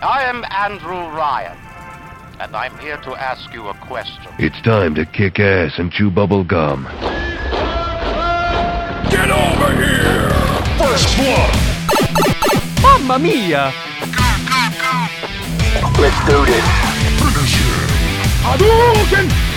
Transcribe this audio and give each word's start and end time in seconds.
I 0.00 0.22
am 0.22 0.44
Andrew 0.44 0.94
Ryan, 1.16 1.58
and 2.38 2.54
I'm 2.54 2.78
here 2.78 2.98
to 2.98 3.16
ask 3.16 3.52
you 3.52 3.66
a 3.66 3.74
question. 3.74 4.32
It's 4.38 4.60
time 4.62 4.94
to 4.94 5.04
kick 5.04 5.40
ass 5.40 5.76
and 5.78 5.90
chew 5.90 6.08
bubble 6.08 6.44
gum. 6.44 6.84
Get 9.10 9.28
over 9.28 9.74
here! 9.74 10.30
First 10.78 11.16
blood! 11.16 11.52
Mamma 12.80 13.18
mia! 13.18 13.72
Let's 15.98 16.20
do 16.30 16.46
this. 16.46 16.64
Finish 17.18 17.58
him. 17.58 17.88
Hadouken! 18.46 19.47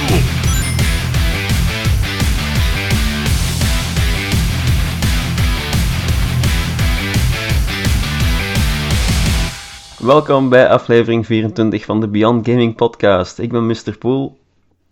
Welkom 10.01 10.49
bij 10.49 10.69
aflevering 10.69 11.25
24 11.25 11.85
van 11.85 11.99
de 11.99 12.07
Beyond 12.07 12.47
Gaming 12.47 12.75
Podcast. 12.75 13.39
Ik 13.39 13.51
ben 13.51 13.65
Mr. 13.65 13.97
Poel. 13.99 14.39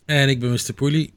En 0.05 0.29
ik 0.29 0.39
ben 0.39 0.51
Mr. 0.51 0.73
Poelie. 0.75 1.13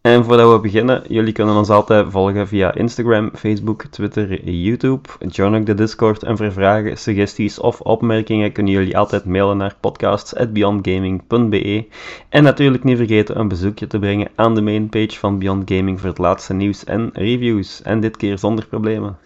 En 0.00 0.24
voordat 0.24 0.52
we 0.52 0.60
beginnen, 0.60 1.02
jullie 1.08 1.32
kunnen 1.32 1.56
ons 1.56 1.68
altijd 1.68 2.06
volgen 2.10 2.48
via 2.48 2.74
Instagram, 2.74 3.30
Facebook, 3.34 3.84
Twitter, 3.84 4.50
YouTube. 4.50 5.08
Join 5.28 5.54
ook 5.54 5.66
de 5.66 5.74
Discord 5.74 6.22
en 6.22 6.36
voor 6.36 6.52
vragen, 6.52 6.98
suggesties 6.98 7.58
of 7.58 7.80
opmerkingen 7.80 8.52
kunnen 8.52 8.72
jullie 8.72 8.98
altijd 8.98 9.24
mailen 9.24 9.56
naar 9.56 9.76
podcasts.beyondgaming.be. 9.80 11.86
En 12.28 12.42
natuurlijk 12.42 12.84
niet 12.84 12.96
vergeten 12.96 13.38
een 13.38 13.48
bezoekje 13.48 13.86
te 13.86 13.98
brengen 13.98 14.28
aan 14.34 14.54
de 14.54 14.62
mainpage 14.62 15.18
van 15.18 15.38
Beyond 15.38 15.70
Gaming 15.70 16.00
voor 16.00 16.08
het 16.08 16.18
laatste 16.18 16.54
nieuws 16.54 16.84
en 16.84 17.10
reviews. 17.12 17.82
En 17.82 18.00
dit 18.00 18.16
keer 18.16 18.38
zonder 18.38 18.66
problemen. 18.66 19.18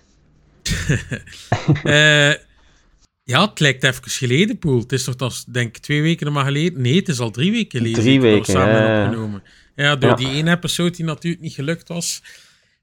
Eh, 1.85 2.33
ja, 3.31 3.49
het 3.49 3.61
lijkt 3.61 3.85
even 3.85 4.11
geleden, 4.11 4.59
Poel. 4.59 4.81
Het 4.81 4.93
is 4.93 5.05
toch 5.05 5.17
als, 5.17 5.45
denk 5.45 5.77
ik, 5.77 5.83
twee 5.83 6.03
weken 6.03 6.33
maar 6.33 6.45
geleden? 6.45 6.83
Nee, 6.83 6.97
het 6.97 7.09
is 7.09 7.19
al 7.21 7.31
drie 7.31 7.51
weken 7.51 7.79
geleden. 7.79 8.03
Drie 8.03 8.21
weken, 8.21 8.53
samen 8.53 8.83
ja. 8.83 9.05
opgenomen. 9.05 9.43
Ja, 9.77 9.97
door 9.97 10.11
Ja. 10.11 10.17
die 10.17 10.29
ene 10.29 10.51
episode 10.51 10.91
die 10.91 11.05
natuurlijk 11.05 11.43
niet 11.43 11.53
gelukt 11.53 11.89
was. 11.89 12.23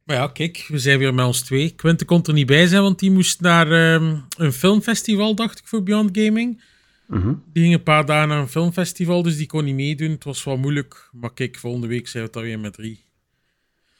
Maar 0.03 0.15
ja, 0.15 0.27
kijk, 0.27 0.65
we 0.67 0.79
zijn 0.79 0.99
weer 0.99 1.13
met 1.13 1.25
ons 1.25 1.41
twee. 1.41 1.69
Quinte 1.69 2.05
kon 2.05 2.23
er 2.23 2.33
niet 2.33 2.45
bij 2.45 2.67
zijn, 2.67 2.81
want 2.81 2.99
die 2.99 3.11
moest 3.11 3.41
naar 3.41 3.71
ehm, 3.71 4.15
een 4.37 4.53
filmfestival, 4.53 5.35
dacht 5.35 5.59
ik, 5.59 5.67
voor 5.67 5.83
Beyond 5.83 6.17
Gaming. 6.17 6.61
Mhm. 7.07 7.33
Die 7.53 7.63
ging 7.63 7.73
een 7.75 7.83
paar 7.83 8.05
dagen 8.05 8.27
naar 8.27 8.39
een 8.39 8.47
filmfestival, 8.47 9.23
dus 9.23 9.37
die 9.37 9.47
kon 9.47 9.63
niet 9.63 9.75
meedoen. 9.75 10.11
Het 10.11 10.23
was 10.23 10.43
wel 10.43 10.57
moeilijk. 10.57 11.09
Maar 11.11 11.33
kijk, 11.33 11.57
volgende 11.57 11.87
week 11.87 12.07
zijn 12.07 12.23
we 12.23 12.29
het 12.29 12.37
alweer 12.37 12.59
met 12.59 12.73
drie. 12.73 13.03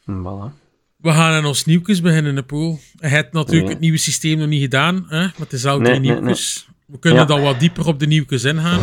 Voilà. 0.02 0.67
We 0.98 1.12
gaan 1.12 1.34
aan 1.34 1.46
ons 1.46 1.66
nieuwtjes 1.66 2.02
beginnen, 2.02 2.36
de 2.36 2.44
pool. 2.44 2.80
Hij 3.00 3.10
heeft 3.10 3.32
natuurlijk 3.32 3.70
het 3.70 3.80
nieuwe 3.80 3.98
systeem 3.98 4.38
nog 4.38 4.48
niet 4.48 4.62
gedaan, 4.62 5.06
hè? 5.10 5.20
maar 5.20 5.34
het 5.38 5.54
is 5.54 5.64
elke 5.64 5.82
Nee, 5.82 5.92
keer 5.92 6.02
nee, 6.02 6.12
nieuwtjes. 6.22 6.68
We 6.86 7.00
kunnen 7.00 7.20
Ja. 7.20 7.26
dan 7.26 7.42
wat 7.42 7.60
dieper 7.60 7.88
op 7.88 8.00
de 8.00 8.08
nieuwtjes 8.08 8.44
ingaan. 8.44 8.80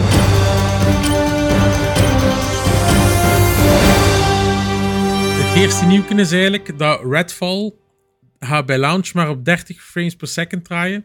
Het 5.43 5.63
eerste 5.63 5.85
nieuwtje 5.85 6.15
is 6.15 6.33
eigenlijk 6.33 6.79
dat 6.79 7.01
Redfall 7.11 7.73
gaat 8.39 8.67
bij 8.67 8.79
launch 8.79 9.13
maar 9.13 9.29
op 9.29 9.45
30 9.45 9.83
frames 9.83 10.17
per 10.17 10.29
second 10.29 10.65
draaien. 10.65 11.05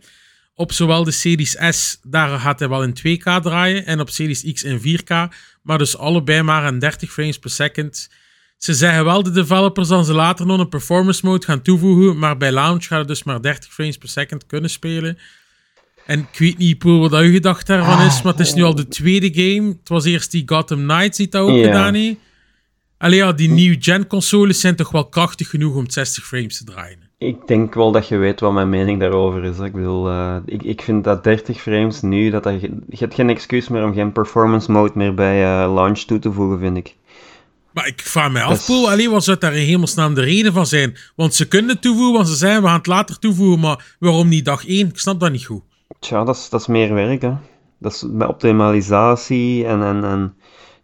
Op 0.56 0.72
zowel 0.72 1.04
de 1.04 1.12
Series 1.12 1.58
S, 1.70 2.00
daar 2.04 2.40
gaat 2.40 2.60
hij 2.60 2.70
wel 2.70 2.84
in 2.84 2.94
2K 2.98 3.42
draaien, 3.42 3.86
en 3.86 4.00
op 4.00 4.10
Series 4.10 4.54
X 4.54 4.64
in 4.64 4.80
4K, 4.80 5.34
maar 5.64 5.78
dus 5.78 5.98
allebei 5.98 6.42
maar 6.42 6.64
aan 6.64 6.80
30 6.80 7.12
frames 7.12 7.40
per 7.40 7.50
second. 7.50 8.10
Ze 8.60 8.74
zeggen 8.74 9.06
wel 9.06 9.24
de 9.24 9.32
developers 9.32 9.88
dat 9.88 10.06
ze 10.06 10.14
later 10.14 10.46
nog 10.46 10.60
een 10.60 10.70
performance 10.70 11.26
mode 11.26 11.46
gaan 11.46 11.62
toevoegen, 11.62 12.18
maar 12.20 12.38
bij 12.38 12.52
launch 12.52 12.86
gaat 12.86 13.00
het 13.00 13.08
dus 13.08 13.24
maar 13.24 13.42
30 13.42 13.74
frames 13.74 13.98
per 13.98 14.10
second 14.10 14.46
kunnen 14.46 14.70
spelen. 14.70 15.18
En 16.06 16.20
ik 16.32 16.40
weet 16.40 16.58
niet, 16.58 16.78
Poel, 16.78 17.10
wat 17.10 17.22
uw 17.22 17.32
gedacht 17.32 17.68
daarvan 17.68 18.02
is, 18.06 18.22
maar 18.22 18.32
het 18.34 18.42
is 18.42 18.54
nu 18.54 18.64
al 18.64 18.76
de 18.76 18.88
tweede 18.88 19.30
game. 19.34 19.68
Het 19.68 19.90
was 19.90 20.06
eerst 20.06 20.32
die 20.32 20.44
Gotham 20.46 20.88
Knights 20.88 21.18
die 21.18 21.30
dat 21.30 21.42
ook 21.42 21.50
gedaan 21.66 21.94
heeft. 21.94 22.16
Allee 22.98 23.18
ja, 23.18 23.32
die 23.32 23.50
new-gen 23.50 24.08
consoles 24.08 24.60
zijn 24.60 24.76
toch 24.76 24.92
wel 24.92 25.06
krachtig 25.10 25.50
genoeg 25.50 25.76
om 25.76 25.90
60 25.90 26.26
frames 26.26 26.58
te 26.58 26.64
draaien. 26.64 27.00
Ik 27.18 27.48
denk 27.48 27.74
wel 27.74 27.92
dat 27.92 28.08
je 28.08 28.18
weet 28.18 28.40
wat 28.40 28.54
mijn 28.54 28.70
mening 28.70 29.00
daarover 29.00 29.44
is. 29.44 29.60
Ik 29.60 29.74
bedoel, 29.74 30.10
eh, 30.10 30.36
ik, 30.46 30.64
ik 30.64 30.82
vind 30.82 31.04
dat 31.04 31.24
30 31.24 31.62
frames 31.62 32.02
nu, 32.02 32.30
dat 32.30 32.44
dat, 32.44 32.60
ge- 32.60 32.78
je 32.90 32.98
hebt 32.98 33.14
geen 33.14 33.30
excuus 33.30 33.68
meer 33.68 33.84
om 33.84 33.94
geen 33.94 34.12
performance 34.12 34.72
mode 34.72 34.92
meer 34.96 35.14
bij 35.14 35.44
eh, 35.44 35.74
launch 35.74 36.00
toe 36.00 36.20
te 36.20 36.32
voegen, 36.32 36.60
vind 36.60 36.78
ik. 36.78 36.96
Maar 37.74 37.88
ik 37.88 38.02
vraag 38.02 38.32
me 38.32 38.40
Dat 38.40 38.50
af, 38.50 38.66
Poel, 38.66 38.92
alleen 38.92 39.12
wat 39.12 39.24
zou 39.24 39.38
daar 39.38 39.56
in 39.56 39.66
hemelsnaam 39.66 40.14
de 40.14 40.22
reden 40.22 40.54
van 40.54 40.66
zijn? 40.66 40.98
Want 41.16 41.36
ze 41.36 41.48
kunnen 41.48 41.70
het 41.70 41.82
toevoegen, 41.82 42.14
want 42.14 42.28
ze 42.28 42.36
zeggen 42.36 42.62
we 42.62 42.68
gaan 42.68 42.78
het 42.78 42.88
later 42.88 43.20
toevoegen, 43.20 43.60
maar 43.60 43.96
waarom 44.00 44.28
niet 44.28 44.46
dag 44.46 44.68
1? 44.68 44.88
Ik 44.88 45.00
snap 45.00 45.20
dat 45.20 45.32
niet 45.32 45.46
goed. 45.46 45.64
Tja, 46.00 46.24
dat 46.24 46.36
is, 46.36 46.50
dat 46.50 46.62
is 46.62 46.68
meer 46.68 46.94
werk, 46.94 47.22
hè. 47.22 47.34
Dat 47.80 47.94
is 47.94 48.06
met 48.12 48.28
optimalisatie 48.28 49.66
en, 49.66 49.84
en, 49.84 50.04
en 50.04 50.34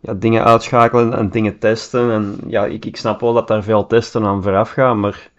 ja, 0.02 0.14
dingen 0.14 0.44
uitschakelen 0.44 1.14
en 1.14 1.30
dingen 1.30 1.60
testen. 1.60 2.12
En 2.12 2.38
ja, 2.48 2.66
ik, 2.66 2.86
ik 2.86 2.98
snap 2.98 3.20
wel 3.20 3.34
dat 3.34 3.48
daar 3.48 3.64
veel 3.64 3.88
testen 3.88 4.26
aan 4.26 4.44
vooraf 4.44 4.70
gaan, 4.70 5.00
maar 5.00 5.30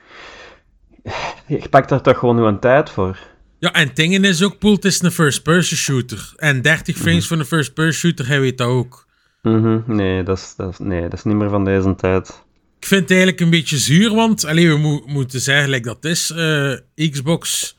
je 1.46 1.68
pakt 1.70 1.88
daar 1.88 2.02
toch 2.02 2.18
gewoon 2.18 2.38
een 2.38 2.58
tijd 2.60 2.90
voor. 2.90 3.18
Ja, 3.58 3.72
en 3.72 3.86
het 3.86 3.96
ding 3.96 4.24
is 4.24 4.42
ook, 4.42 4.58
Poel, 4.58 4.74
het 4.74 4.84
is 4.84 5.02
een 5.02 5.10
first-person 5.10 5.78
shooter. 5.78 6.32
En 6.36 6.62
30 6.62 6.96
frames 6.96 7.26
voor 7.26 7.38
een 7.38 7.44
first-person 7.44 7.92
shooter, 7.92 8.26
hij 8.26 8.40
weet 8.40 8.58
dat 8.58 8.68
ook. 8.68 9.05
Mhm, 9.50 9.80
Nee, 9.86 10.22
dat 10.22 10.38
is, 10.38 10.54
dat, 10.56 10.72
is, 10.72 10.78
nee, 10.78 11.02
dat 11.02 11.12
is 11.12 11.24
niet 11.24 11.34
meer 11.36 11.48
van 11.50 11.64
deze 11.64 11.94
tijd. 11.94 12.44
Ik 12.78 12.86
vind 12.86 13.00
het 13.00 13.10
eigenlijk 13.10 13.40
een 13.40 13.50
beetje 13.50 13.78
zuur, 13.78 14.14
want 14.14 14.44
allee, 14.44 14.68
we 14.68 14.78
mo- 14.78 15.02
moeten 15.06 15.40
zeggen, 15.40 15.70
like 15.70 15.84
dat 15.88 16.04
is, 16.04 16.30
eh, 16.30 16.72
Xbox 17.10 17.74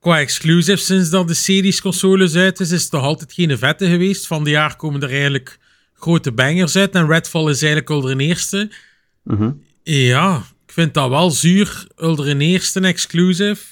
qua 0.00 0.18
exclusive, 0.18 0.76
sinds 0.82 1.10
dat 1.10 1.28
de 1.28 1.34
series 1.34 1.80
consoles 1.80 2.34
uit 2.34 2.60
is, 2.60 2.70
is 2.70 2.82
het 2.82 2.90
toch 2.90 3.02
altijd 3.02 3.32
geen 3.32 3.58
vette 3.58 3.86
geweest. 3.88 4.26
Van 4.26 4.44
de 4.44 4.50
jaar 4.50 4.76
komen 4.76 5.02
er 5.02 5.10
eigenlijk 5.10 5.58
grote 5.94 6.32
bangers 6.32 6.76
uit 6.76 6.94
en 6.94 7.06
Redfall 7.06 7.50
is 7.50 7.62
eigenlijk 7.62 7.90
al 7.90 8.00
de 8.00 8.16
eerste. 8.16 8.70
Mhm. 9.22 9.50
Ja, 9.82 10.36
ik 10.66 10.72
vind 10.72 10.94
dat 10.94 11.08
wel 11.08 11.30
zuur, 11.30 11.86
al 11.96 12.16
de 12.16 12.36
eerste 12.38 12.80
exclusive, 12.80 13.64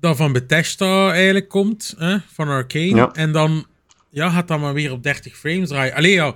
dat 0.00 0.16
van 0.16 0.32
Bethesda 0.32 1.12
eigenlijk 1.12 1.48
komt, 1.48 1.94
hè, 1.98 2.16
van 2.32 2.48
Arcane. 2.48 2.94
Ja. 2.94 3.12
En 3.12 3.32
dan 3.32 3.66
ja, 4.10 4.30
gaat 4.30 4.48
dat 4.48 4.60
maar 4.60 4.74
weer 4.74 4.92
op 4.92 5.02
30 5.02 5.36
frames 5.36 5.68
draaien. 5.68 5.94
Allee, 5.94 6.12
ja, 6.12 6.34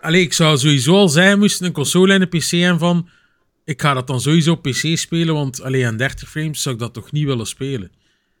allee, 0.00 0.22
ik 0.22 0.32
zou 0.32 0.56
sowieso 0.56 0.94
al 0.94 1.08
zijn, 1.08 1.38
moesten 1.38 1.66
een 1.66 1.72
console 1.72 2.14
en 2.14 2.22
een 2.22 2.28
PC 2.28 2.52
en 2.52 2.78
van, 2.78 3.08
ik 3.64 3.80
ga 3.80 3.94
dat 3.94 4.06
dan 4.06 4.20
sowieso 4.20 4.52
op 4.52 4.62
PC 4.62 4.96
spelen, 4.98 5.34
want 5.34 5.62
alleen 5.62 5.86
aan 5.86 5.96
30 5.96 6.28
frames 6.28 6.62
zou 6.62 6.74
ik 6.74 6.80
dat 6.80 6.92
toch 6.94 7.12
niet 7.12 7.26
willen 7.26 7.46
spelen. 7.46 7.90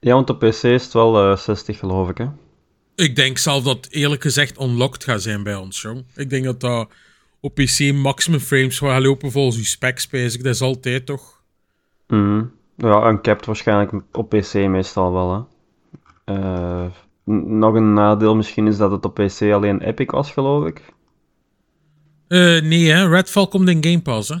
Ja, 0.00 0.14
want 0.14 0.30
op 0.30 0.38
PC 0.38 0.62
is 0.62 0.84
het 0.84 0.92
wel 0.92 1.30
eh, 1.30 1.36
60, 1.36 1.78
geloof 1.78 2.08
ik, 2.08 2.18
hè. 2.18 2.26
Ik 2.94 3.16
denk 3.16 3.38
zelf 3.38 3.64
dat 3.64 3.86
eerlijk 3.90 4.22
gezegd 4.22 4.60
unlocked 4.60 5.04
gaat 5.04 5.22
zijn 5.22 5.42
bij 5.42 5.54
ons, 5.54 5.82
jong. 5.82 6.04
Ik 6.14 6.30
denk 6.30 6.44
dat 6.44 6.60
dat 6.60 6.92
op 7.40 7.54
PC 7.54 7.92
maximum 7.92 8.40
frames 8.40 8.78
gaat 8.78 9.02
lopen 9.02 9.30
volgens 9.30 9.56
uw 9.56 9.64
specs, 9.64 10.06
ik. 10.10 10.42
Dat 10.42 10.54
is 10.54 10.60
altijd 10.60 11.06
toch? 11.06 11.42
Mhm. 12.08 12.44
Ja, 12.76 13.08
uncapped 13.08 13.46
waarschijnlijk 13.46 13.92
op 14.12 14.28
PC 14.28 14.54
meestal 14.54 15.12
wel, 15.12 15.32
hè. 15.32 15.40
Eh, 16.34 16.86
nog 17.24 17.74
een 17.74 17.92
nadeel 17.94 18.36
misschien 18.36 18.66
is 18.66 18.76
dat 18.76 18.90
het 18.90 19.04
op 19.04 19.14
PC 19.14 19.40
alleen 19.52 19.80
Epic 19.80 20.06
was, 20.10 20.30
geloof 20.32 20.66
ik. 20.66 20.82
Eh, 22.28 22.38
nee, 22.62 22.90
hè. 22.90 23.08
Redfall 23.08 23.46
komt 23.46 23.68
in 23.68 23.84
Game 23.84 24.00
Pass, 24.02 24.28
hè. 24.28 24.36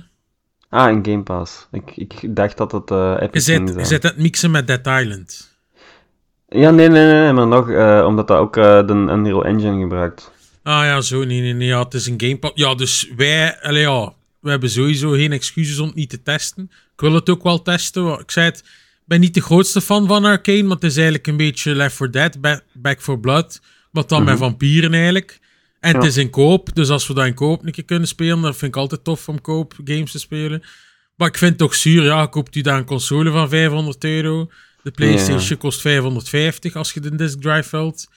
Ah, 0.68 0.90
in 0.90 1.04
Game 1.04 1.22
Pass. 1.22 1.68
Ik, 1.72 1.96
ik 1.96 2.36
dacht 2.36 2.56
dat 2.56 2.72
het 2.72 2.88
Je 2.88 3.16
Epic 3.20 3.46
je 3.46 3.52
zijn. 3.52 3.86
zit 3.86 4.04
aan 4.04 4.10
het 4.10 4.20
mixen 4.20 4.50
met 4.50 4.66
Dead 4.66 4.86
Island. 4.86 5.50
Ja, 6.48 6.70
nee, 6.70 6.88
nee, 6.88 7.04
nee, 7.12 7.32
maar 7.32 7.46
nog, 7.46 7.70
eh, 7.70 8.04
omdat 8.06 8.28
dat 8.28 8.38
ook 8.38 8.56
eh, 8.56 8.86
de 8.86 8.92
Unreal 8.92 9.44
Engine 9.44 9.80
gebruikt. 9.80 10.30
Ah 10.62 10.84
ja, 10.84 11.00
zo, 11.00 11.24
nee, 11.24 11.40
nee, 11.40 11.52
nee, 11.52 11.66
ja, 11.68 11.82
het 11.82 11.94
is 11.94 12.06
een 12.06 12.20
Game 12.20 12.38
Pass. 12.38 12.52
Ja, 12.54 12.74
dus 12.74 13.12
wij, 13.16 13.60
allee, 13.60 13.82
ja, 13.82 14.12
we 14.40 14.50
hebben 14.50 14.70
sowieso 14.70 15.10
geen 15.10 15.32
excuses 15.32 15.78
om 15.78 15.86
het 15.86 15.94
niet 15.96 16.10
te 16.10 16.22
testen. 16.22 16.70
Ik 16.94 17.00
wil 17.00 17.12
het 17.14 17.30
ook 17.30 17.42
wel 17.42 17.62
testen. 17.62 18.18
Ik 18.18 18.30
zei 18.30 18.46
het, 18.46 18.64
ben 19.12 19.20
niet 19.20 19.34
de 19.34 19.40
grootste 19.40 19.80
fan 19.80 20.06
van 20.06 20.24
Arcane, 20.24 20.62
maar 20.62 20.74
het 20.74 20.84
is 20.84 20.94
eigenlijk 20.94 21.26
een 21.26 21.36
beetje 21.36 21.74
Left 21.74 21.96
4 21.96 22.10
Dead, 22.10 22.40
Ba- 22.40 22.62
Back 22.72 23.00
4 23.00 23.18
Blood, 23.18 23.60
wat 23.90 24.08
dan 24.08 24.24
met 24.24 24.38
vampieren 24.38 24.94
eigenlijk. 24.94 25.40
En 25.80 25.94
het 25.94 26.04
is 26.04 26.16
in 26.16 26.30
koop, 26.30 26.74
dus 26.74 26.88
als 26.88 27.06
we 27.06 27.14
dat 27.14 27.26
in 27.26 27.34
koop 27.34 27.66
een 27.66 27.72
keer 27.72 27.84
kunnen 27.84 28.08
spelen, 28.08 28.40
dan 28.40 28.54
vind 28.54 28.74
ik 28.74 28.80
altijd 28.80 29.04
tof 29.04 29.28
om 29.28 29.40
koop 29.40 29.74
games 29.84 30.10
te 30.10 30.18
spelen. 30.18 30.62
Maar 31.16 31.28
ik 31.28 31.38
vind 31.38 31.50
het 31.50 31.58
toch 31.58 31.74
zuur, 31.74 32.02
ja, 32.02 32.26
koopt 32.26 32.56
u 32.56 32.60
daar 32.60 32.78
een 32.78 32.84
console 32.84 33.30
van 33.30 33.48
500 33.48 34.04
euro. 34.04 34.50
De 34.82 34.90
PlayStation 34.90 35.58
kost 35.58 35.80
550 35.80 36.76
als 36.76 36.92
je 36.92 37.00
de 37.00 37.14
disc 37.14 37.40
drive 37.40 37.76
wilt. 37.76 38.08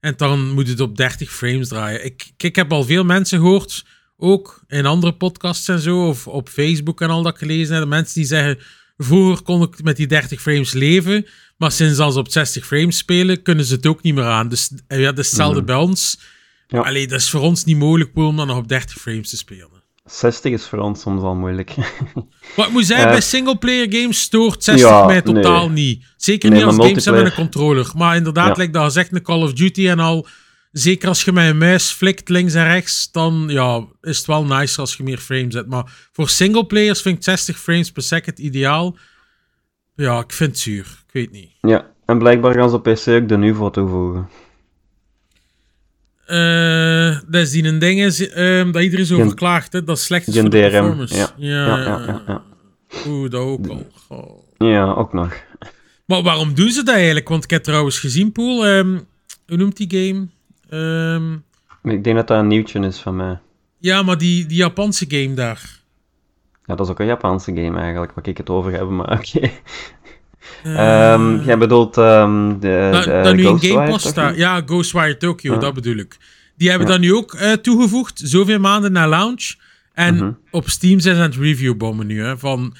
En 0.00 0.14
dan 0.16 0.50
moet 0.50 0.68
het 0.68 0.80
op 0.80 0.96
30 0.96 1.30
frames 1.32 1.68
draaien. 1.68 2.04
Ik, 2.04 2.30
ik, 2.36 2.56
heb 2.56 2.72
al 2.72 2.84
veel 2.84 3.04
mensen 3.04 3.38
gehoord, 3.38 3.84
ook 4.16 4.62
in 4.68 4.86
andere 4.86 5.12
podcasts 5.12 5.68
en 5.68 5.80
zo, 5.80 6.08
of 6.08 6.26
op 6.26 6.48
Facebook 6.48 7.00
en 7.00 7.10
al 7.10 7.22
dat 7.22 7.38
gelezen 7.38 7.76
heb. 7.76 7.88
Mensen 7.88 8.14
die 8.14 8.24
zeggen, 8.24 8.58
vroeger 9.04 9.42
kon 9.42 9.62
ik 9.62 9.82
met 9.82 9.96
die 9.96 10.06
30 10.06 10.40
frames 10.40 10.72
leven, 10.72 11.26
maar 11.56 11.72
sinds 11.72 11.98
als 11.98 12.14
ze 12.14 12.20
op 12.20 12.30
60 12.30 12.66
frames 12.66 12.96
spelen, 12.96 13.42
kunnen 13.42 13.64
ze 13.64 13.74
het 13.74 13.86
ook 13.86 14.02
niet 14.02 14.14
meer 14.14 14.24
aan. 14.24 14.48
Dus 14.48 14.70
eh, 14.86 14.98
ja, 15.00 15.06
dat 15.10 15.18
is 15.18 15.26
hetzelfde 15.26 15.62
bij 15.62 15.76
ons. 15.76 16.20
Ja. 16.68 16.80
Allee, 16.80 17.06
dat 17.06 17.20
is 17.20 17.30
voor 17.30 17.40
ons 17.40 17.64
niet 17.64 17.76
mogelijk 17.76 18.10
om 18.14 18.36
dan 18.36 18.46
nog 18.46 18.56
op 18.56 18.68
30 18.68 18.96
frames 19.00 19.30
te 19.30 19.36
spelen. 19.36 19.68
60 20.04 20.52
is 20.52 20.66
voor 20.66 20.78
ons 20.78 21.00
soms 21.00 21.22
al 21.22 21.34
moeilijk. 21.34 21.70
Ik 22.56 22.68
moet 22.72 22.86
zeggen, 22.86 23.06
Eh, 23.06 23.12
bij 23.12 23.20
singleplayer 23.20 23.86
games 23.92 24.20
stoort 24.20 24.64
60 24.64 24.88
ja, 24.88 25.06
mij 25.06 25.22
totaal 25.22 25.68
nee. 25.70 25.84
niet. 25.86 26.04
Zeker 26.16 26.50
Nee, 26.50 26.58
niet 26.58 26.66
als 26.66 26.86
games 26.86 27.02
zijn 27.02 27.14
met 27.14 27.24
een 27.26 27.34
controller. 27.34 27.90
Maar 27.96 28.16
inderdaad, 28.16 28.46
Ja. 28.48 28.54
lijkt 28.56 28.72
dat 28.72 28.84
gezegd, 28.84 29.12
een 29.12 29.22
Call 29.22 29.42
of 29.42 29.52
Duty 29.52 29.88
en 29.88 29.98
al... 29.98 30.26
Zeker 30.72 31.08
als 31.08 31.24
je 31.24 31.32
met 31.32 31.48
een 31.50 31.58
muis 31.58 31.90
flikt 31.90 32.28
links 32.28 32.54
en 32.54 32.64
rechts, 32.64 33.10
dan 33.12 33.44
ja, 33.48 33.86
is 34.00 34.16
het 34.18 34.26
wel 34.26 34.44
nicer 34.44 34.80
als 34.80 34.96
je 34.96 35.02
meer 35.02 35.18
frames 35.18 35.54
hebt. 35.54 35.68
Maar 35.68 36.08
voor 36.12 36.28
singleplayers 36.28 37.02
vind 37.02 37.16
ik 37.16 37.24
60 37.24 37.58
frames 37.58 37.92
per 37.92 38.02
second 38.02 38.38
ideaal. 38.38 38.96
Ja, 39.96 40.18
ik 40.20 40.32
vind 40.32 40.50
het 40.50 40.58
zuur. 40.58 40.86
Ik 41.06 41.12
weet 41.12 41.30
niet. 41.32 41.50
ja, 41.60 41.90
en 42.06 42.18
blijkbaar 42.18 42.54
gaan 42.54 42.70
ze 42.70 42.76
op 42.76 42.82
PC 42.82 43.08
ook 43.08 43.28
de 43.28 43.36
NUVO 43.36 43.70
toevoegen. 43.70 44.28
Eh, 46.26 47.18
dat 47.28 47.42
is 47.42 47.50
die 47.50 47.64
een 47.64 47.78
ding 47.78 48.00
is, 48.00 48.28
ehm, 48.30 48.70
dat 48.72 48.82
iedereen 48.82 49.06
zo 49.06 49.14
Gen- 49.16 49.24
over 49.24 49.36
klaagt, 49.36 49.72
hè, 49.72 49.84
dat 49.84 49.98
slecht 49.98 50.26
is 50.28 50.34
voor 50.38 50.50
de 50.50 50.60
performance. 50.60 51.14
ja. 51.16 51.32
Ja, 51.36 51.66
Ja, 51.66 51.78
ja, 51.82 51.98
ja, 52.06 52.22
ja. 52.26 52.42
Oeh, 53.06 53.30
dat 53.30 53.40
ook 53.40 53.66
al. 54.08 54.44
Ja, 54.58 54.92
ook 54.92 55.12
nog. 55.12 55.32
Maar 56.06 56.22
waarom 56.22 56.54
doen 56.54 56.70
ze 56.70 56.82
dat 56.82 56.94
eigenlijk? 56.94 57.28
Want 57.28 57.44
ik 57.44 57.50
heb 57.50 57.62
trouwens 57.62 57.98
gezien, 57.98 58.32
Poel, 58.32 58.66
ehm, 58.66 58.98
hoe 59.46 59.56
noemt 59.56 59.76
die 59.76 59.90
game? 60.06 60.26
Ehm, 60.70 61.32
Ik 61.82 62.04
denk 62.04 62.16
dat 62.16 62.26
dat 62.28 62.38
een 62.38 62.46
nieuwtje 62.46 62.80
is 62.80 62.98
van 62.98 63.16
mij. 63.16 63.38
ja, 63.78 64.02
maar 64.02 64.18
die, 64.18 64.46
die 64.46 64.56
Japanse 64.56 65.04
game 65.08 65.34
daar. 65.34 65.78
Ja, 66.66 66.74
dat 66.74 66.86
is 66.86 66.92
ook 66.92 67.00
een 67.00 67.06
Japanse 67.06 67.52
game 67.54 67.78
eigenlijk, 67.80 68.12
waar 68.14 68.26
ik 68.28 68.36
het 68.36 68.50
over 68.50 68.72
heb, 68.72 68.88
maar 68.88 69.12
oké. 69.18 69.50
Eh, 70.62 71.12
Ehm, 71.12 71.40
jij 71.44 71.58
bedoelt 71.58 71.96
ehm, 71.98 72.58
de, 72.58 72.88
dat, 72.92 73.04
de 73.04 73.20
dat 73.24 73.34
nu 73.34 73.40
in 73.40 73.46
Ghostwire, 73.48 73.76
Game 73.76 73.90
Pass 73.90 74.08
staat. 74.08 74.36
Ja, 74.36 74.62
Ghostwire 74.66 75.16
Tokyo, 75.16 75.52
Ja. 75.52 75.58
dat 75.58 75.74
bedoel 75.74 75.96
ik. 75.96 76.16
Die 76.56 76.68
hebben 76.70 76.86
Ja. 76.86 76.92
dat 76.92 77.02
nu 77.02 77.14
ook 77.14 77.34
eh, 77.34 77.52
toegevoegd, 77.52 78.20
zoveel 78.24 78.58
maanden 78.58 78.92
na 78.92 79.08
launch. 79.08 79.54
En 79.92 80.14
Mhm. 80.14 80.32
op 80.50 80.68
Steam 80.68 81.00
zijn 81.00 81.16
ze 81.16 81.22
aan 81.22 81.30
het 81.30 81.38
reviewbommen 81.38 82.06
nu. 82.06 82.22
Hè, 82.24 82.38
van 82.38 82.74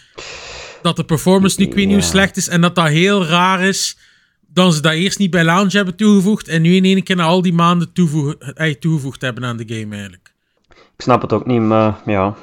dat 0.82 0.96
de 0.96 1.04
performance 1.04 1.60
nu 1.60 1.66
ik 1.66 1.74
weet 1.74 1.84
niet 1.86 1.94
hoe 1.94 2.02
slecht 2.04 2.36
is. 2.36 2.48
En 2.48 2.60
dat 2.60 2.74
dat 2.74 2.88
heel 2.88 3.26
raar 3.26 3.60
is. 3.62 3.98
Dat 4.52 4.74
ze 4.74 4.82
dat 4.82 4.92
eerst 4.92 5.18
niet 5.18 5.30
bij 5.30 5.44
launch 5.44 5.72
hebben 5.72 5.96
toegevoegd. 5.96 6.48
En 6.48 6.62
nu 6.62 6.74
in 6.74 6.84
één 6.84 7.02
keer 7.02 7.16
na 7.16 7.24
al 7.24 7.42
die 7.42 7.52
maanden 7.52 7.90
eh, 8.54 8.74
toegevoegd 8.74 9.20
hebben 9.20 9.44
aan 9.44 9.56
de 9.56 9.74
game 9.74 9.92
eigenlijk. 9.94 10.32
Ik 10.72 11.02
snap 11.06 11.22
het 11.22 11.32
ook 11.32 11.46
niet, 11.46 11.60
maar 11.60 12.00
ja. 12.06 12.34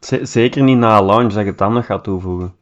Z- 0.00 0.20
zeker 0.22 0.62
niet 0.62 0.76
na 0.78 1.04
launch 1.04 1.32
dat 1.32 1.42
je 1.42 1.48
het 1.48 1.58
dan 1.58 1.72
nog 1.72 1.86
gaat 1.86 2.04
toevoegen. 2.04 2.54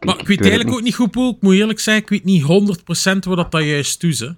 Maar 0.00 0.18
ik 0.18 0.26
weet 0.26 0.40
eigenlijk 0.40 0.76
ook 0.76 0.82
niet 0.82 0.94
goed, 0.94 1.10
Poel. 1.10 1.30
Ik 1.30 1.36
moet 1.42 1.54
eerlijk 1.54 1.80
zeggen, 1.80 2.02
ik 2.02 2.08
weet 2.08 2.24
niet 2.24 2.42
100% 2.42 3.18
waar 3.28 3.36
dat, 3.36 3.50
dat 3.52 3.64
juist 3.64 4.00
doet. 4.00 4.18
Hè. 4.18 4.28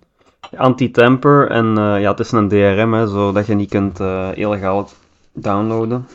Anti-temper 0.56 1.50
en 1.50 1.78
eh, 1.78 2.00
ja, 2.00 2.10
het 2.10 2.20
is 2.20 2.32
een 2.32 2.49
DRM, 2.49 2.92
hè, 2.94 3.06
zodat 3.06 3.46
je 3.46 3.54
niet 3.54 3.69
kunt 3.70 4.00
eh, 4.00 4.28
illegaal 4.34 4.90
downloaden. 5.34 6.06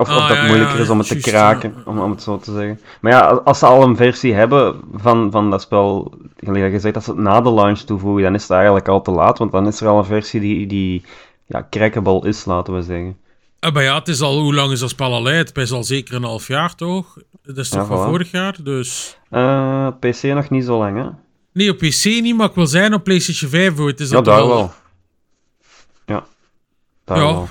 Of, 0.00 0.08
Ah, 0.08 0.16
of 0.16 0.28
dat 0.28 0.36
ja, 0.36 0.46
moeilijker 0.46 0.76
ja, 0.76 0.82
is 0.82 0.88
om 0.88 0.98
het 0.98 1.08
juist, 1.08 1.24
te 1.24 1.30
kraken, 1.30 1.74
ja. 1.76 1.82
om, 1.90 1.98
om 1.98 2.10
het 2.10 2.22
zo 2.22 2.38
te 2.38 2.52
zeggen. 2.52 2.80
Maar 3.00 3.12
ja, 3.12 3.20
als 3.20 3.58
ze 3.58 3.66
al 3.66 3.82
een 3.82 3.96
versie 3.96 4.34
hebben 4.34 4.80
van, 4.94 5.30
van 5.30 5.50
dat 5.50 5.62
spel, 5.62 6.12
gelijk 6.36 6.62
dat 6.64 6.72
je 6.72 6.78
zegt, 6.80 6.94
als 6.94 7.04
ze 7.04 7.10
het 7.10 7.20
na 7.20 7.40
de 7.40 7.50
launch 7.52 7.78
toevoegen, 7.78 8.22
dan 8.22 8.34
is 8.34 8.42
het 8.42 8.50
eigenlijk 8.50 8.88
al 8.88 9.02
te 9.02 9.10
laat, 9.10 9.38
want 9.38 9.52
dan 9.52 9.66
is 9.66 9.80
er 9.80 9.88
al 9.88 9.98
een 9.98 10.04
versie 10.04 10.40
die, 10.40 10.66
die 10.66 11.04
ja, 11.46 11.66
crackable 11.70 12.28
is, 12.28 12.44
laten 12.44 12.74
we 12.74 12.82
zeggen. 12.82 13.16
Ah, 13.60 13.72
maar 13.74 13.82
ja, 13.82 13.98
het 13.98 14.08
is 14.08 14.20
al, 14.20 14.40
hoe 14.40 14.54
lang 14.54 14.72
is 14.72 14.80
dat 14.80 14.88
spel 14.90 15.12
al 15.12 15.26
uit? 15.26 15.48
Het 15.48 15.56
is 15.56 15.72
al 15.72 15.84
zeker 15.84 16.14
een 16.14 16.22
half 16.24 16.46
jaar, 16.48 16.74
toch? 16.74 17.16
Dat 17.42 17.56
is 17.56 17.68
toch 17.68 17.86
van 17.86 18.04
vorig 18.08 18.30
jaar, 18.30 18.56
dus... 18.62 19.18
Eh, 19.30 19.86
PC 20.00 20.22
nog 20.22 20.50
niet 20.50 20.64
zo 20.64 20.78
lang, 20.78 20.96
hè? 20.96 21.08
Nee, 21.52 21.70
op 21.70 21.76
PC 21.78 22.04
niet, 22.04 22.36
maar 22.36 22.48
ik 22.48 22.54
wil 22.54 22.66
zijn 22.66 22.94
op 22.94 23.04
PlayStation 23.04 23.50
5 23.50 23.76
voor. 23.76 23.88
Het 23.88 24.00
is 24.00 24.08
Ja, 24.10 24.14
dat 24.14 24.24
daar 24.24 24.46
wel. 24.46 24.72
Ja, 26.06 26.24
daar 27.04 27.16
Ja, 27.18 27.22
wel. 27.24 27.42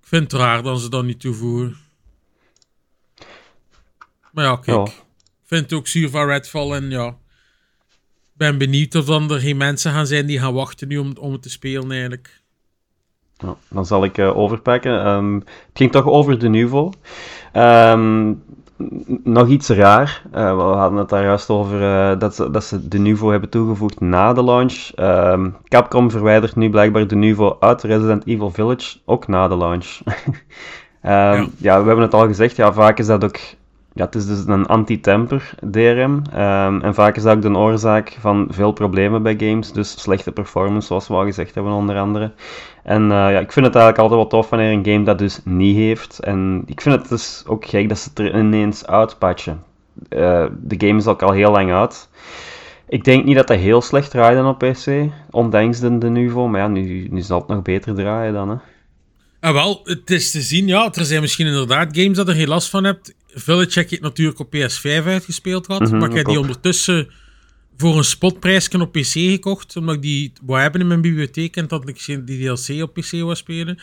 ik 0.00 0.06
vind 0.08 0.32
het 0.32 0.40
raar 0.40 0.62
dat 0.62 0.80
ze 0.80 0.88
dat 0.90 1.04
niet 1.04 1.20
toevoegen. 1.20 1.76
Maar 4.38 4.46
ja, 4.46 4.56
kijk. 4.56 4.76
Ja. 4.76 4.82
Ik 4.84 5.44
vind 5.44 5.62
het 5.62 5.72
ook 5.72 5.86
zuur 5.86 6.10
van 6.10 6.26
Redfall 6.26 6.72
en 6.72 6.90
ja... 6.90 7.06
Ik 7.06 8.46
ben 8.46 8.58
benieuwd 8.58 8.94
of 8.94 9.04
dan 9.04 9.30
er 9.30 9.40
geen 9.40 9.56
mensen 9.56 9.92
gaan 9.92 10.06
zijn 10.06 10.26
die 10.26 10.38
gaan 10.38 10.54
wachten 10.54 10.88
nu 10.88 10.98
om, 10.98 11.12
om 11.20 11.32
het 11.32 11.42
te 11.42 11.50
spelen 11.50 11.90
eigenlijk. 11.90 12.42
Ja, 13.36 13.56
dan 13.68 13.86
zal 13.86 14.04
ik 14.04 14.18
eh, 14.18 14.36
overpakken. 14.36 15.04
Ehm, 15.04 15.34
het 15.34 15.44
ging 15.72 15.92
toch 15.92 16.04
over 16.04 16.38
de 16.38 16.48
Nuvo. 16.48 16.92
Ehm, 17.52 18.34
nog 19.22 19.48
iets 19.48 19.68
raar. 19.68 20.22
Eh, 20.32 20.56
we 20.56 20.62
hadden 20.62 20.98
het 20.98 21.08
daar 21.08 21.24
juist 21.24 21.50
over 21.50 21.82
eh, 21.82 22.18
dat, 22.18 22.34
ze, 22.34 22.50
dat 22.50 22.64
ze 22.64 22.88
de 22.88 22.98
Nuvo 22.98 23.30
hebben 23.30 23.50
toegevoegd 23.50 24.00
na 24.00 24.32
de 24.32 24.44
launch. 24.44 24.90
Ehm, 24.94 25.50
Capcom 25.64 26.10
verwijdert 26.10 26.56
nu 26.56 26.70
blijkbaar 26.70 27.06
de 27.06 27.16
Nuvo 27.16 27.56
uit 27.60 27.82
Resident 27.82 28.26
Evil 28.26 28.50
Village, 28.50 28.98
ook 29.04 29.26
na 29.26 29.48
de 29.48 29.56
launch. 29.56 29.98
Ja. 31.02 31.46
we 31.58 31.68
hebben 31.86 32.00
het 32.00 32.14
al 32.14 32.26
gezegd, 32.26 32.56
ja, 32.56 32.72
vaak 32.72 32.98
is 32.98 33.06
dat 33.06 33.24
ook... 33.24 33.38
Ja, 33.98 34.04
het 34.04 34.14
is 34.14 34.26
dus 34.26 34.44
een 34.46 34.66
anti-temper 34.66 35.54
DRM. 35.70 36.22
ehm, 36.32 36.80
en 36.80 36.94
vaak 36.94 37.16
is 37.16 37.22
dat 37.22 37.36
ook 37.36 37.42
de 37.42 37.58
oorzaak 37.58 38.16
van 38.20 38.46
veel 38.50 38.72
problemen 38.72 39.22
bij 39.22 39.36
games. 39.38 39.72
Dus 39.72 40.00
slechte 40.00 40.32
performance, 40.32 40.86
zoals 40.86 41.08
we 41.08 41.14
al 41.14 41.24
gezegd 41.24 41.54
hebben, 41.54 41.72
onder 41.72 41.98
andere. 41.98 42.32
En 42.82 43.02
eh, 43.02 43.08
ja, 43.08 43.38
ik 43.38 43.52
vind 43.52 43.66
het 43.66 43.74
eigenlijk 43.74 43.98
altijd 43.98 44.20
wel 44.20 44.26
tof 44.28 44.50
wanneer 44.50 44.72
een 44.72 44.84
game 44.84 45.04
dat 45.04 45.18
dus 45.18 45.40
niet 45.44 45.76
heeft. 45.76 46.18
En 46.18 46.62
ik 46.66 46.80
vind 46.80 46.94
het 46.94 47.08
dus 47.08 47.42
ook 47.46 47.64
gek 47.66 47.88
dat 47.88 47.98
ze 47.98 48.08
het 48.08 48.18
er 48.18 48.38
ineens 48.38 48.86
uitpatchen. 48.86 49.62
Eh, 50.08 50.46
de 50.60 50.86
game 50.86 50.98
is 50.98 51.06
ook 51.06 51.22
al 51.22 51.32
heel 51.32 51.50
lang 51.50 51.72
uit. 51.72 52.08
Ik 52.88 53.04
denk 53.04 53.24
niet 53.24 53.36
dat 53.36 53.46
dat 53.46 53.58
heel 53.58 53.82
slecht 53.82 54.10
draaide 54.10 54.44
op 54.44 54.58
PC, 54.58 55.10
ondanks 55.30 55.80
de, 55.80 55.98
de 55.98 56.08
Nuvo. 56.08 56.48
Maar 56.48 56.60
ja, 56.60 56.68
nu, 56.68 57.08
nu 57.10 57.20
zal 57.20 57.38
het 57.38 57.48
nog 57.48 57.62
beter 57.62 57.94
draaien 57.94 58.32
dan, 58.32 58.48
hè. 58.48 58.56
Ah, 59.40 59.52
wel, 59.52 59.80
het 59.84 60.10
is 60.10 60.30
te 60.30 60.40
zien, 60.40 60.66
ja. 60.66 60.92
Er 60.92 61.04
zijn 61.04 61.20
misschien 61.20 61.46
inderdaad 61.46 61.96
games 61.96 62.16
dat 62.16 62.28
er 62.28 62.34
geen 62.34 62.48
last 62.48 62.70
van 62.70 62.84
hebt. 62.84 63.14
Village 63.34 63.78
heb 63.78 63.90
ik 63.90 64.00
natuurlijk 64.00 64.38
op 64.38 64.54
PS5 64.54 65.04
uitgespeeld 65.04 65.66
had. 65.66 65.80
Mhm, 65.80 65.96
maar 65.96 66.10
ik 66.10 66.16
heb 66.16 66.26
die 66.26 66.40
ondertussen 66.40 67.08
voor 67.76 67.96
een 67.96 68.04
spotprijsje 68.04 68.80
op 68.80 68.92
PC 68.92 69.04
gekocht. 69.12 69.76
Omdat 69.76 69.94
ik 69.94 70.02
die 70.02 70.32
wou 70.42 70.60
hebben 70.60 70.80
in 70.80 70.86
mijn 70.86 71.00
bibliotheek 71.00 71.56
en 71.56 71.68
dat 71.68 71.88
ik 71.88 72.00
geen- 72.00 72.24
die 72.24 72.38
DLC 72.54 72.82
op 72.82 72.94
PC 72.94 73.10
wou 73.10 73.34
spelen. 73.34 73.78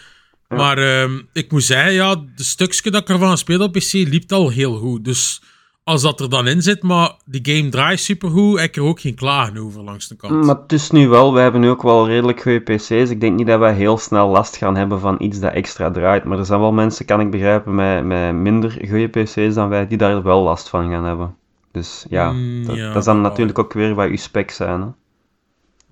Ja. 0.49 0.55
Maar 0.55 0.77
ehm, 0.77 1.21
ik 1.33 1.51
moet 1.51 1.63
zeggen, 1.63 1.93
ja, 1.93 2.15
de 2.35 2.43
stukje 2.43 2.91
dat 2.91 3.01
ik 3.01 3.09
ervan 3.09 3.37
speelde 3.37 3.63
op 3.63 3.71
PC 3.71 3.91
liep 3.91 4.31
al 4.31 4.49
heel 4.49 4.77
goed. 4.77 5.05
Dus 5.05 5.41
als 5.85 6.01
dat 6.01 6.19
er 6.19 6.29
dan 6.29 6.47
in 6.47 6.61
zit, 6.61 6.83
maar 6.83 7.15
die 7.25 7.55
game 7.55 7.69
draait 7.69 7.99
supergoed, 7.99 8.59
heb 8.59 8.67
ik 8.67 8.75
er 8.75 8.83
ook 8.83 8.99
geen 8.99 9.15
klagen 9.15 9.57
over 9.57 9.83
langs 9.83 10.07
de 10.07 10.15
kant. 10.15 10.45
Maar 10.45 10.55
het 10.55 10.71
is 10.71 10.91
nu 10.91 11.07
wel, 11.07 11.33
wij 11.33 11.43
hebben 11.43 11.61
nu 11.61 11.69
ook 11.69 11.81
wel 11.81 12.07
redelijk 12.07 12.41
goede 12.41 12.59
PC's. 12.59 12.89
Ik 12.89 13.19
denk 13.21 13.37
niet 13.37 13.47
dat 13.47 13.59
wij 13.59 13.73
heel 13.73 13.97
snel 13.97 14.29
last 14.29 14.57
gaan 14.57 14.75
hebben 14.75 14.99
van 14.99 15.15
iets 15.19 15.39
dat 15.39 15.53
extra 15.53 15.91
draait. 15.91 16.23
Maar 16.23 16.39
er 16.39 16.45
zijn 16.45 16.59
wel 16.59 16.71
mensen, 16.71 17.05
kan 17.05 17.19
ik 17.19 17.31
begrijpen, 17.31 17.75
met, 17.75 18.05
met 18.05 18.33
minder 18.35 18.71
goede 18.71 19.07
PC's 19.07 19.53
dan 19.53 19.69
wij, 19.69 19.87
die 19.87 19.97
daar 19.97 20.23
wel 20.23 20.41
last 20.41 20.69
van 20.69 20.89
gaan 20.91 21.05
hebben. 21.05 21.35
Dus 21.71 22.05
ja, 22.09 22.31
Mm, 22.31 22.65
dat, 22.65 22.75
ja, 22.75 22.87
dat 22.87 22.97
is 22.97 23.05
dan 23.05 23.21
natuurlijk 23.21 23.59
ook 23.59 23.73
weer 23.73 23.93
wat 23.93 24.07
uw 24.07 24.17
specs 24.17 24.55
zijn. 24.55 24.81
Hè? 24.81 24.87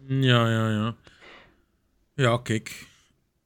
Ja, 0.07 0.49
ja, 0.49 0.69
ja. 0.69 0.95
Ja, 2.15 2.37
kijk. 2.43 2.87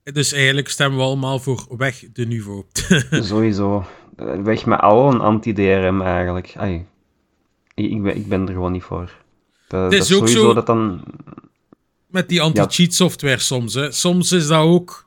Dus 0.03 0.31
eigenlijk 0.31 0.69
stemmen 0.69 0.97
we 0.97 1.03
allemaal 1.03 1.39
voor 1.39 1.65
weg 1.77 2.03
de 2.13 2.25
niveau. 2.25 2.63
Sowieso. 3.11 3.85
Weg 4.43 4.65
met 4.65 4.79
al 4.79 5.11
een 5.13 5.19
anti-DRM 5.21 6.01
eigenlijk. 6.01 6.53
Ai. 6.57 6.85
Ik, 7.73 8.03
ben, 8.03 8.15
ik 8.15 8.27
ben 8.27 8.47
er 8.47 8.53
gewoon 8.53 8.71
niet 8.71 8.83
voor. 8.83 9.11
Dat, 9.67 9.81
Het 9.81 9.91
dat 9.91 10.01
is 10.01 10.13
ook 10.13 10.17
sowieso 10.27 10.41
zo- 10.47 10.53
dat 10.53 10.65
dan... 10.65 11.03
Met 12.07 12.29
die 12.29 12.41
anti-cheat 12.41 12.93
software 12.93 13.39
soms. 13.39 13.73
Hè. 13.73 13.91
Soms 13.91 14.31
is 14.31 14.47
dat 14.47 14.61
ook 14.63 15.05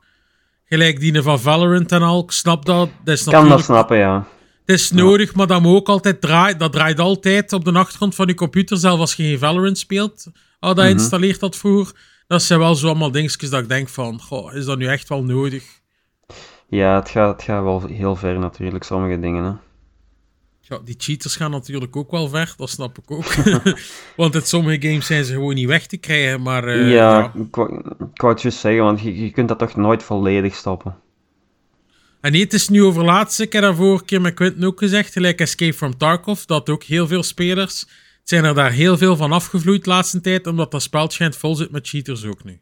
gelijk 0.65 0.99
die 0.99 1.21
van 1.21 1.39
Valorant 1.39 1.91
en 1.91 2.01
al. 2.01 2.23
Ik 2.23 2.31
snap 2.31 2.65
dat. 2.65 2.89
Dat 3.03 3.17
is 3.17 3.23
kan 3.23 3.49
dat 3.49 3.63
snappen, 3.63 3.97
ja. 3.97 4.27
Het 4.65 4.79
is 4.79 4.91
nodig, 4.91 5.35
maar 5.35 5.47
dat 5.47 5.61
moet 5.61 5.75
ook 5.75 5.89
altijd 5.89 6.21
draaien. 6.21 6.57
Dat 6.57 6.71
draait 6.71 6.99
altijd 6.99 7.53
op 7.53 7.65
de 7.65 7.71
achtergrond 7.71 8.15
van 8.15 8.27
je 8.27 8.33
computer, 8.33 8.77
zelfs 8.77 8.99
als 8.99 9.13
je 9.13 9.23
geen 9.23 9.39
Valorant 9.39 9.77
speelt. 9.77 10.25
Al 10.59 10.75
dat 10.75 10.85
Mhm. 10.85 10.93
installeert 10.93 11.39
dat 11.39 11.55
vroeger. 11.55 11.95
Dat 12.27 12.41
zijn 12.43 12.59
wel 12.59 12.75
zo 12.75 12.87
allemaal 12.87 13.11
dingetjes 13.11 13.49
dat 13.49 13.61
ik 13.61 13.69
denk 13.69 13.89
van, 13.89 14.21
goh, 14.21 14.53
is 14.53 14.65
dat 14.65 14.77
nu 14.77 14.85
echt 14.87 15.09
wel 15.09 15.23
nodig? 15.23 15.63
Ja, 16.71 16.95
het 16.95 17.09
gaat, 17.09 17.31
het 17.35 17.43
gaat 17.43 17.63
wel 17.63 17.85
heel 17.85 18.15
ver 18.15 18.39
natuurlijk, 18.39 18.83
sommige 18.83 19.19
dingen. 19.19 19.43
Hè. 19.43 19.51
Ja, 20.59 20.79
die 20.83 20.95
cheaters 20.97 21.35
gaan 21.35 21.51
natuurlijk 21.51 21.95
ook 21.95 22.11
wel 22.11 22.27
ver, 22.27 22.53
dat 22.57 22.69
snap 22.69 22.97
ik 22.97 23.11
ook. 23.11 23.33
Want 24.17 24.35
in 24.35 24.41
sommige 24.41 24.87
games 24.87 25.05
zijn 25.05 25.25
ze 25.25 25.33
gewoon 25.33 25.55
niet 25.55 25.67
weg 25.67 25.87
te 25.87 25.97
krijgen, 25.97 26.41
maar... 26.41 26.63
eh, 26.67 26.91
ja, 26.91 27.19
ja. 27.19 27.33
Ik, 27.35 27.55
wou, 27.55 28.31
het 28.33 28.41
juist 28.41 28.59
zeggen, 28.59 28.83
want 28.83 29.01
je, 29.01 29.21
je 29.23 29.31
kunt 29.31 29.47
dat 29.47 29.59
toch 29.59 29.75
nooit 29.75 30.03
volledig 30.03 30.55
stoppen. 30.55 30.95
En 32.21 32.31
nee, 32.31 32.41
het 32.41 32.53
is 32.53 32.69
nu 32.69 32.83
over 32.83 33.03
laatste. 33.03 33.43
Ik 33.43 33.53
heb 33.53 33.61
dat 33.61 33.75
vorige 33.75 34.05
keer 34.05 34.21
met 34.21 34.33
Quentin 34.33 34.65
ook 34.65 34.79
gezegd. 34.79 35.13
Gelijk 35.13 35.39
Escape 35.39 35.73
from 35.73 35.97
Tarkov. 35.97 36.43
Dat 36.43 36.69
ook 36.69 36.83
heel 36.83 37.07
veel 37.07 37.23
spelers. 37.23 37.79
Het 38.19 38.29
zijn 38.29 38.43
er 38.43 38.53
daar 38.53 38.71
heel 38.71 38.97
veel 38.97 39.15
van 39.15 39.31
afgevloeid 39.31 39.83
de 39.83 39.89
laatste 39.89 40.21
tijd. 40.21 40.47
Omdat 40.47 40.71
dat 40.71 40.81
spel 40.81 41.09
schijnt 41.09 41.37
vol 41.37 41.55
zit 41.55 41.71
met 41.71 41.87
cheaters 41.87 42.25
ook 42.25 42.43
nu. 42.43 42.59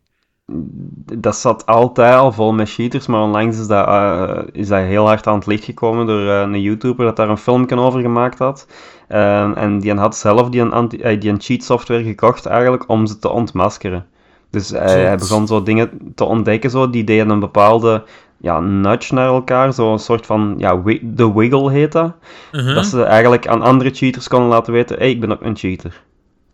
Dat 1.19 1.35
zat 1.35 1.65
altijd 1.65 2.13
al 2.13 2.31
vol 2.31 2.53
met 2.53 2.69
cheaters, 2.69 3.07
maar 3.07 3.21
onlangs 3.21 3.59
is 3.59 3.67
dat, 3.67 3.87
eh, 3.87 4.39
is 4.51 4.67
dat 4.67 4.79
heel 4.79 5.05
hard 5.05 5.27
aan 5.27 5.35
het 5.35 5.45
licht 5.45 5.63
gekomen 5.63 6.05
door 6.05 6.27
eh, 6.27 6.39
een 6.39 6.61
YouTuber 6.61 7.05
dat 7.05 7.15
daar 7.15 7.29
een 7.29 7.37
filmpje 7.37 7.77
over 7.77 8.01
gemaakt 8.01 8.39
had. 8.39 8.67
Ehm, 9.07 9.53
en 9.53 9.79
die 9.79 9.93
had 9.93 10.15
zelf 10.15 10.49
die 10.49 10.61
een, 10.61 10.71
anti, 10.71 10.97
eh, 10.97 11.19
die 11.19 11.35
cheat 11.37 11.63
software 11.63 12.03
gekocht 12.03 12.45
eigenlijk 12.45 12.89
om 12.89 13.05
ze 13.05 13.19
te 13.19 13.29
ontmaskeren. 13.29 14.05
Dus 14.49 14.69
hij, 14.69 15.17
begon 15.17 15.47
zo 15.47 15.63
dingen 15.63 15.89
te 16.15 16.23
ontdekken, 16.23 16.69
zo, 16.69 16.89
die 16.89 17.03
deden 17.03 17.29
een 17.29 17.39
bepaalde 17.39 18.03
ja, 18.37 18.59
nudge 18.59 19.13
naar 19.13 19.27
elkaar. 19.27 19.73
Zo'n 19.73 19.99
soort 19.99 20.25
van, 20.25 20.55
ja, 20.57 20.81
de 21.01 21.33
wiggle 21.33 21.71
heet 21.71 21.91
dat. 21.91 22.13
Uh-huh. 22.51 22.75
Dat 22.75 22.85
ze 22.85 23.03
eigenlijk 23.03 23.47
aan 23.47 23.61
andere 23.61 23.89
cheaters 23.89 24.27
konden 24.27 24.49
laten 24.49 24.73
weten, 24.73 24.95
hé, 24.95 25.01
hey, 25.01 25.11
ik 25.11 25.19
ben 25.19 25.31
ook 25.31 25.41
een 25.41 25.57
cheater. 25.57 26.03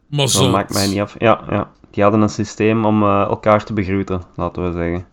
maar 0.09 0.25
Dat 0.25 0.51
maakt 0.51 0.73
mij 0.73 0.87
niet 0.87 0.99
af. 0.99 1.15
Ja, 1.17 1.39
ja. 1.49 1.71
Die 1.95 2.03
hadden 2.03 2.21
een 2.21 2.29
systeem 2.29 2.85
om 2.85 3.03
eh, 3.03 3.21
elkaar 3.21 3.63
te 3.63 3.73
begroeten, 3.73 4.21
laten 4.35 4.63
we 4.63 4.71
zeggen. 4.77 5.05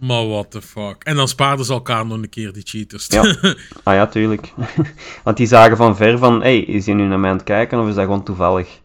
Maar 0.00 0.26
what 0.28 0.50
the 0.50 0.62
fuck. 0.62 0.96
En 1.04 1.16
dan 1.16 1.28
spaarden 1.28 1.64
ze 1.64 1.72
elkaar 1.72 2.06
nog 2.06 2.16
een 2.18 2.28
keer, 2.28 2.52
die 2.52 2.62
cheaters. 2.66 3.06
Ja. 3.06 3.22
Ah 3.82 3.94
ja, 3.94 4.06
tuurlijk. 4.06 4.52
Want 5.24 5.36
die 5.36 5.46
zagen 5.46 5.76
van 5.76 5.96
ver 5.96 6.18
van, 6.18 6.34
hé, 6.34 6.38
hey, 6.38 6.58
is 6.58 6.86
hij 6.86 6.94
nu 6.94 7.04
naar 7.06 7.18
mij 7.20 7.30
aan 7.30 7.36
het 7.36 7.44
kijken 7.44 7.80
of 7.80 7.88
is 7.88 7.94
dat 7.94 8.04
gewoon 8.04 8.22
toevallig? 8.22 8.80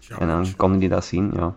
Ja, 0.00 0.18
En 0.18 0.26
dan 0.28 0.46
konden 0.56 0.78
die 0.78 0.88
dat 0.88 1.04
zien, 1.04 1.32
ja. 1.36 1.54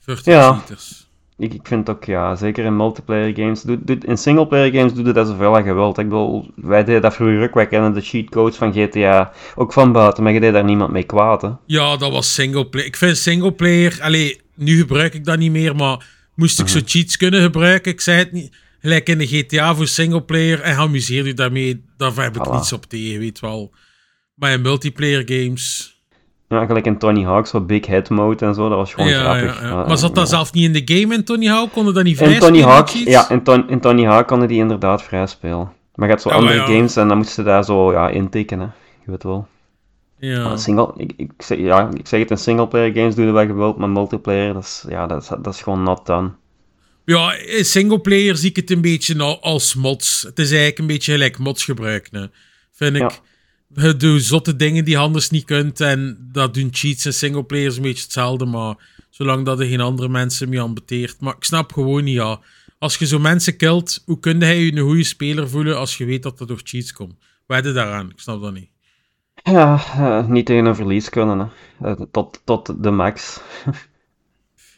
40 0.00 0.24
Ja. 0.24 0.52
cheaters. 0.52 1.10
Ik, 1.38 1.54
ik 1.54 1.66
vind 1.66 1.90
ook, 1.90 2.04
ja, 2.04 2.34
zeker 2.34 2.64
in 2.64 2.76
multiplayer 2.76 3.34
games, 3.34 3.62
doet, 3.62 3.86
doet, 3.86 4.04
in 4.04 4.18
singleplayer 4.18 4.72
games 4.74 4.94
doet 4.94 5.06
het 5.06 5.14
dat 5.14 5.26
zoveel 5.26 5.56
als 5.56 5.64
je 5.64 5.72
wilt. 5.72 5.98
Ik 5.98 6.08
bedoel, 6.08 6.50
wij 6.56 6.84
deden 6.84 7.02
dat 7.02 7.14
vroeger 7.14 7.42
ook, 7.42 7.54
wij 7.54 7.66
kennen 7.66 7.92
de 7.94 8.00
cheatcodes 8.00 8.56
van 8.56 8.72
GTA 8.72 9.32
ook 9.54 9.72
van 9.72 9.92
buiten, 9.92 10.22
maar 10.22 10.32
je 10.32 10.40
deed 10.40 10.52
daar 10.52 10.64
niemand 10.64 10.90
mee 10.92 11.02
kwaad, 11.04 11.42
hè. 11.42 11.48
Ja, 11.66 11.96
dat 11.96 12.12
was 12.12 12.34
singleplayer. 12.34 12.86
Ik 12.86 12.96
vind 12.96 13.16
singleplayer... 13.16 13.98
Allee, 14.02 14.40
nu 14.54 14.76
gebruik 14.78 15.14
ik 15.14 15.24
dat 15.24 15.38
niet 15.38 15.50
meer, 15.50 15.76
maar 15.76 16.06
moest 16.34 16.60
ik 16.60 16.68
zo 16.68 16.80
cheats 16.84 17.16
kunnen 17.16 17.42
gebruiken, 17.42 17.92
ik 17.92 18.00
zei 18.00 18.18
het 18.18 18.32
niet... 18.32 18.56
Gelijk 18.80 19.08
in 19.08 19.18
de 19.18 19.26
GTA 19.26 19.74
voor 19.74 19.86
singleplayer 19.86 20.60
en 20.60 20.76
amuseer 20.76 21.26
je 21.26 21.34
daarmee, 21.34 21.84
daar 21.96 22.12
heb 22.14 22.36
ik 22.36 22.42
Voilà. 22.48 22.50
niets 22.52 22.72
op 22.72 22.84
tegen, 22.86 23.18
weet 23.20 23.40
wel. 23.40 23.72
Maar 24.34 24.52
in 24.52 24.60
multiplayer 24.62 25.22
games... 25.26 25.96
Ja, 26.48 26.66
gelijk 26.66 26.86
in 26.86 26.98
Tony 26.98 27.24
Hawk, 27.24 27.46
zo 27.46 27.60
big 27.60 27.86
head 27.86 28.08
mode 28.08 28.46
en 28.46 28.54
zo, 28.54 28.68
dat 28.68 28.78
was 28.78 28.94
gewoon 28.94 29.08
Ja, 29.10 29.20
grappig. 29.20 29.60
ja. 29.60 29.68
Ja, 29.68 29.84
Maar 29.86 29.98
zat 29.98 30.14
dat 30.14 30.28
zelf 30.28 30.52
niet 30.52 30.64
in 30.64 30.84
de 30.84 30.94
game 31.00 31.14
in 31.14 31.24
Tony 31.24 31.46
Hawk? 31.46 31.72
Konden 31.72 31.94
dat 31.94 32.04
niet 32.04 32.16
vrij 32.16 32.32
In 32.32 32.38
Tony 32.38 32.56
spelen, 32.58 32.74
Hawk, 32.74 32.88
ja, 32.88 33.28
in, 33.30 33.42
Ton- 33.42 33.68
in 33.68 33.80
Tony 33.80 34.04
Hawk 34.04 34.26
konden 34.28 34.48
die 34.48 34.58
inderdaad 34.58 35.02
vrij 35.02 35.26
spelen. 35.26 35.72
Maar 35.94 36.08
je 36.08 36.14
had 36.14 36.22
zo 36.22 36.28
maar 36.28 36.38
andere 36.38 36.58
games 36.58 36.96
en 36.96 37.08
dan 37.08 37.16
moesten 37.16 37.34
ze 37.34 37.42
daar 37.42 37.64
zo 37.64 37.92
ja, 37.92 38.08
intekenen. 38.08 38.72
Je 39.04 39.10
weet 39.10 39.22
wel. 39.22 39.48
Ja. 40.28 40.56
Single, 40.56 40.92
ik, 40.96 41.12
ik, 41.16 41.30
zeg, 41.38 41.58
ja, 41.58 41.90
ik 41.90 42.06
zeg 42.06 42.20
het, 42.20 42.30
in 42.30 42.36
singleplayer 42.36 42.94
games 42.94 43.14
doe 43.14 43.24
je 43.24 43.30
wat 43.30 43.46
je 43.46 43.54
wilt, 43.54 43.76
maar 43.76 43.88
multiplayer, 43.88 44.52
dat 44.54 44.62
is, 44.62 44.84
ja, 44.88 45.06
dat 45.06 45.22
is, 45.22 45.28
dat 45.28 45.54
is 45.54 45.62
gewoon 45.62 45.82
not 45.82 46.06
done. 46.06 46.30
Ja, 47.04 47.34
in 47.34 47.64
singleplayer 47.64 48.36
zie 48.36 48.50
ik 48.50 48.56
het 48.56 48.70
een 48.70 48.80
beetje 48.80 49.18
al- 49.18 49.42
als 49.42 49.74
mods. 49.74 50.22
Het 50.22 50.38
is 50.38 50.48
eigenlijk 50.50 50.78
een 50.78 50.86
beetje 50.86 51.12
gelijk 51.12 51.38
mods 51.38 51.64
gebruiken. 51.64 52.32
Vind 52.72 52.96
ik. 52.96 53.00
Ja. 53.00 53.12
Je 53.74 53.96
doet 53.96 54.22
zotte 54.22 54.56
dingen 54.56 54.84
die 54.84 54.94
je 54.94 55.00
anders 55.00 55.30
niet 55.30 55.44
kunt. 55.44 55.80
En 55.80 56.28
dat 56.32 56.54
doen 56.54 56.68
cheats 56.72 57.04
en 57.04 57.14
singleplayers 57.14 57.76
een 57.76 57.82
beetje 57.82 58.02
hetzelfde. 58.02 58.44
Maar 58.44 58.74
zolang 59.10 59.44
dat 59.44 59.60
er 59.60 59.66
geen 59.66 59.80
andere 59.80 60.08
mensen 60.08 60.48
mee 60.48 60.60
ambeteert. 60.60 61.20
Maar 61.20 61.34
ik 61.36 61.44
snap 61.44 61.72
gewoon 61.72 62.04
niet, 62.04 62.14
ja. 62.14 62.40
Als 62.78 62.96
je 62.96 63.06
zo 63.06 63.18
mensen 63.18 63.56
kilt, 63.56 64.02
hoe 64.06 64.20
kun 64.20 64.40
je 64.40 64.46
je 64.46 64.72
een 64.76 64.78
goede 64.82 65.04
speler 65.04 65.48
voelen 65.48 65.78
als 65.78 65.98
je 65.98 66.04
weet 66.04 66.22
dat 66.22 66.38
dat 66.38 66.48
door 66.48 66.60
cheats 66.62 66.92
komt? 66.92 67.14
Wedden 67.46 67.74
daaraan? 67.74 68.10
Ik 68.10 68.18
snap 68.20 68.42
dat 68.42 68.52
niet. 68.52 68.71
Ja, 69.42 69.84
eh, 69.94 70.26
niet 70.28 70.46
tegen 70.46 70.64
een 70.64 70.74
verlies 70.74 71.08
kunnen, 71.08 71.38
hè. 71.38 71.90
Eh, 71.90 72.00
tot, 72.10 72.40
tot 72.44 72.82
de 72.82 72.90
max. 72.90 73.40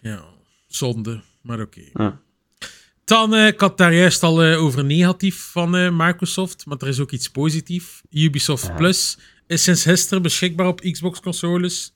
Ja, 0.01 0.25
zonde. 0.67 1.23
Maar 1.43 1.61
oké. 1.61 1.81
Ja. 1.93 2.21
Dan, 3.05 3.35
eh, 3.35 3.47
ik 3.47 3.61
had 3.61 3.79
daar 3.79 3.95
juist 3.95 4.23
al 4.23 4.43
over 4.43 4.85
negatief 4.85 5.49
van 5.53 5.97
Microsoft, 5.97 6.67
maar 6.67 6.77
er 6.79 6.89
is 6.89 7.01
ook 7.01 7.11
iets 7.11 7.29
positief. 7.29 8.03
Ubisoft 8.11 8.75
Plus 8.77 9.19
is 9.47 9.63
sinds 9.63 9.83
gisteren 9.83 10.23
beschikbaar 10.23 10.67
op 10.67 10.81
Xbox-consoles. 10.81 11.95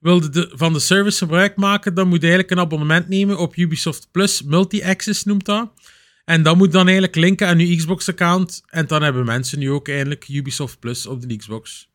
Wilde 0.00 0.28
de, 0.28 0.52
van 0.54 0.72
de 0.72 0.78
service 0.78 1.18
gebruik 1.18 1.56
maken, 1.56 1.94
dan 1.94 2.08
moet 2.08 2.20
je 2.20 2.26
eigenlijk 2.26 2.50
een 2.50 2.64
abonnement 2.64 3.08
nemen 3.08 3.38
op 3.38 3.56
Ubisoft 3.56 4.08
Plus. 4.10 4.42
Multi-access 4.42 5.24
noemt 5.24 5.44
dat. 5.44 5.72
En 6.24 6.42
dat 6.42 6.56
moet 6.56 6.72
dan 6.72 6.84
eigenlijk 6.84 7.16
linken 7.16 7.46
aan 7.46 7.58
je 7.58 7.76
Xbox-account. 7.76 8.62
En 8.66 8.86
dan 8.86 9.02
hebben 9.02 9.24
mensen 9.24 9.58
nu 9.58 9.70
ook 9.70 9.88
eindelijk 9.88 10.28
Ubisoft 10.28 10.78
Plus 10.78 11.06
op 11.06 11.28
de 11.28 11.36
Xbox. 11.36 11.88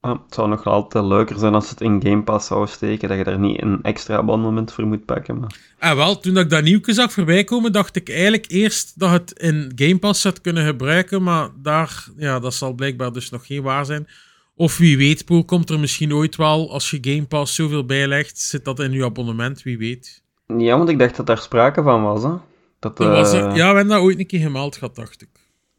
Ah, 0.00 0.18
het 0.24 0.34
zou 0.34 0.48
nog 0.48 0.64
altijd 0.66 1.04
leuker 1.04 1.38
zijn 1.38 1.54
als 1.54 1.70
het 1.70 1.80
in 1.80 2.02
Game 2.02 2.22
Pass 2.22 2.46
zou 2.46 2.66
steken, 2.66 3.08
dat 3.08 3.18
je 3.18 3.24
daar 3.24 3.38
niet 3.38 3.62
een 3.62 3.82
extra 3.82 4.16
abonnement 4.16 4.72
voor 4.72 4.86
moet 4.86 5.04
pakken. 5.04 5.38
Maar... 5.38 5.56
En 5.78 5.96
wel, 5.96 6.20
toen 6.20 6.36
ik 6.36 6.50
dat 6.50 6.62
nieuwke 6.62 6.92
zag 6.92 7.12
voorbij 7.12 7.44
komen, 7.44 7.72
dacht 7.72 7.96
ik 7.96 8.08
eigenlijk 8.08 8.44
eerst 8.48 8.98
dat 8.98 9.10
het 9.10 9.32
in 9.32 9.72
Game 9.74 9.98
Pass 9.98 10.20
zou 10.20 10.34
kunnen 10.42 10.66
gebruiken, 10.66 11.22
maar 11.22 11.48
daar, 11.62 12.08
ja, 12.16 12.38
dat 12.38 12.54
zal 12.54 12.72
blijkbaar 12.72 13.12
dus 13.12 13.30
nog 13.30 13.46
geen 13.46 13.62
waar 13.62 13.84
zijn. 13.84 14.08
Of 14.54 14.78
wie 14.78 14.96
weet, 14.96 15.24
Poel, 15.24 15.44
komt 15.44 15.70
er 15.70 15.80
misschien 15.80 16.14
ooit 16.14 16.36
wel, 16.36 16.72
als 16.72 16.90
je 16.90 16.98
Game 17.00 17.26
Pass 17.26 17.54
zoveel 17.54 17.84
bijlegt, 17.84 18.38
zit 18.38 18.64
dat 18.64 18.80
in 18.80 18.92
je 18.92 19.04
abonnement, 19.04 19.62
wie 19.62 19.78
weet. 19.78 20.22
Ja, 20.46 20.76
want 20.76 20.88
ik 20.88 20.98
dacht 20.98 21.16
dat 21.16 21.26
daar 21.26 21.38
sprake 21.38 21.82
van 21.82 22.02
was, 22.02 22.22
hè. 22.22 22.32
Dat, 22.78 22.96
Dat 22.96 23.08
was 23.08 23.32
er, 23.32 23.46
eh, 23.46 23.56
ja, 23.56 23.70
we 23.70 23.76
hebben 23.76 23.94
dat 23.94 24.02
ooit 24.02 24.18
een 24.18 24.26
keer 24.26 24.40
gemeld 24.40 24.76
gehad, 24.76 24.96
dacht 24.96 25.22
ik. 25.22 25.28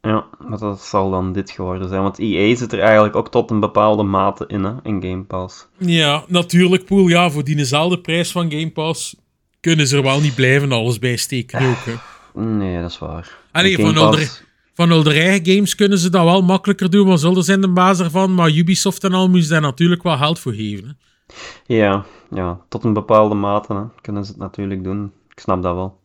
Ja, 0.08 0.26
maar 0.48 0.58
dat 0.58 0.80
zal 0.82 1.10
dan 1.10 1.32
dit 1.32 1.50
geworden 1.50 1.88
zijn. 1.88 2.02
Want 2.02 2.18
EA 2.18 2.56
zit 2.56 2.72
er 2.72 2.80
eigenlijk 2.80 3.16
ook 3.16 3.30
tot 3.30 3.50
een 3.50 3.60
bepaalde 3.60 4.02
mate 4.02 4.44
in, 4.46 4.64
hè, 4.64 4.72
in 4.82 5.02
Game 5.02 5.22
Pass. 5.24 5.66
Ja, 5.78 6.24
natuurlijk, 6.28 6.84
Poel, 6.84 7.08
ja, 7.08 7.30
voor 7.30 7.44
diezelfde 7.44 7.98
prijs 8.00 8.32
van 8.32 8.50
Game 8.50 8.70
Pass 8.70 9.16
kunnen 9.60 9.86
ze 9.86 9.96
er 9.96 10.02
wel 10.02 10.20
niet 10.20 10.34
blijven 10.34 10.72
alles 10.72 10.98
bij 10.98 11.16
steken 11.16 11.68
ook, 11.68 11.84
hè. 11.84 11.94
Nee, 12.42 12.80
dat 12.80 12.90
is 12.90 12.98
waar. 12.98 13.38
Allee, 13.52 13.76
van 13.76 13.94
Pass- 13.94 14.04
Ulder- 14.04 14.50
Van 14.74 15.06
eigen 15.12 15.46
games 15.54 15.74
kunnen 15.74 15.98
ze 15.98 16.10
dat 16.10 16.24
wel 16.24 16.42
makkelijker 16.42 16.90
doen, 16.90 17.06
maar 17.06 17.18
zullen 17.18 17.42
zijn 17.42 17.60
de 17.60 17.68
baas 17.68 18.00
ervan. 18.00 18.34
Maar 18.34 18.50
Ubisoft 18.50 19.04
en 19.04 19.12
al 19.12 19.24
moeten 19.28 19.42
ze 19.46 19.52
daar 19.52 19.60
natuurlijk 19.60 20.02
wel 20.02 20.16
geld 20.16 20.38
voor 20.38 20.52
geven. 20.52 20.96
Hè. 21.66 21.74
Ja, 21.74 22.04
ja, 22.30 22.60
tot 22.68 22.84
een 22.84 22.92
bepaalde 22.92 23.34
mate 23.34 23.74
hè, 23.74 23.82
kunnen 24.00 24.24
ze 24.24 24.30
het 24.30 24.40
natuurlijk 24.40 24.84
doen. 24.84 25.12
Ik 25.28 25.40
snap 25.40 25.62
dat 25.62 25.74
wel. 25.74 26.00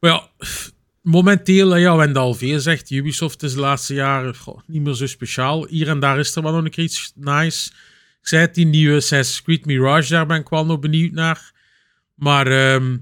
Maar 0.00 0.10
ja, 0.10 0.22
momenteel, 1.02 1.76
ja, 1.76 1.96
we 1.96 2.02
hebben 2.02 2.60
zegt, 2.60 2.90
Ubisoft 2.90 3.42
is 3.42 3.54
de 3.54 3.60
laatste 3.60 3.94
jaren 3.94 4.34
niet 4.66 4.82
meer 4.82 4.94
zo 4.94 5.06
speciaal. 5.06 5.66
Hier 5.66 5.88
en 5.88 6.00
daar 6.00 6.18
is 6.18 6.36
er 6.36 6.42
wel 6.42 6.52
nog 6.52 6.64
een 6.64 6.70
keer 6.70 6.84
iets 6.84 7.12
nice. 7.14 7.70
Ik 8.20 8.28
zei 8.28 8.42
het, 8.42 8.54
die 8.54 8.66
nieuwe 8.66 8.96
Assassin's 8.96 9.42
Creed 9.42 9.66
Mirage, 9.66 10.12
daar 10.12 10.26
ben 10.26 10.40
ik 10.40 10.48
wel 10.48 10.66
nog 10.66 10.78
benieuwd 10.78 11.12
naar. 11.12 11.52
Maar 12.14 12.46
ehm, 12.46 12.96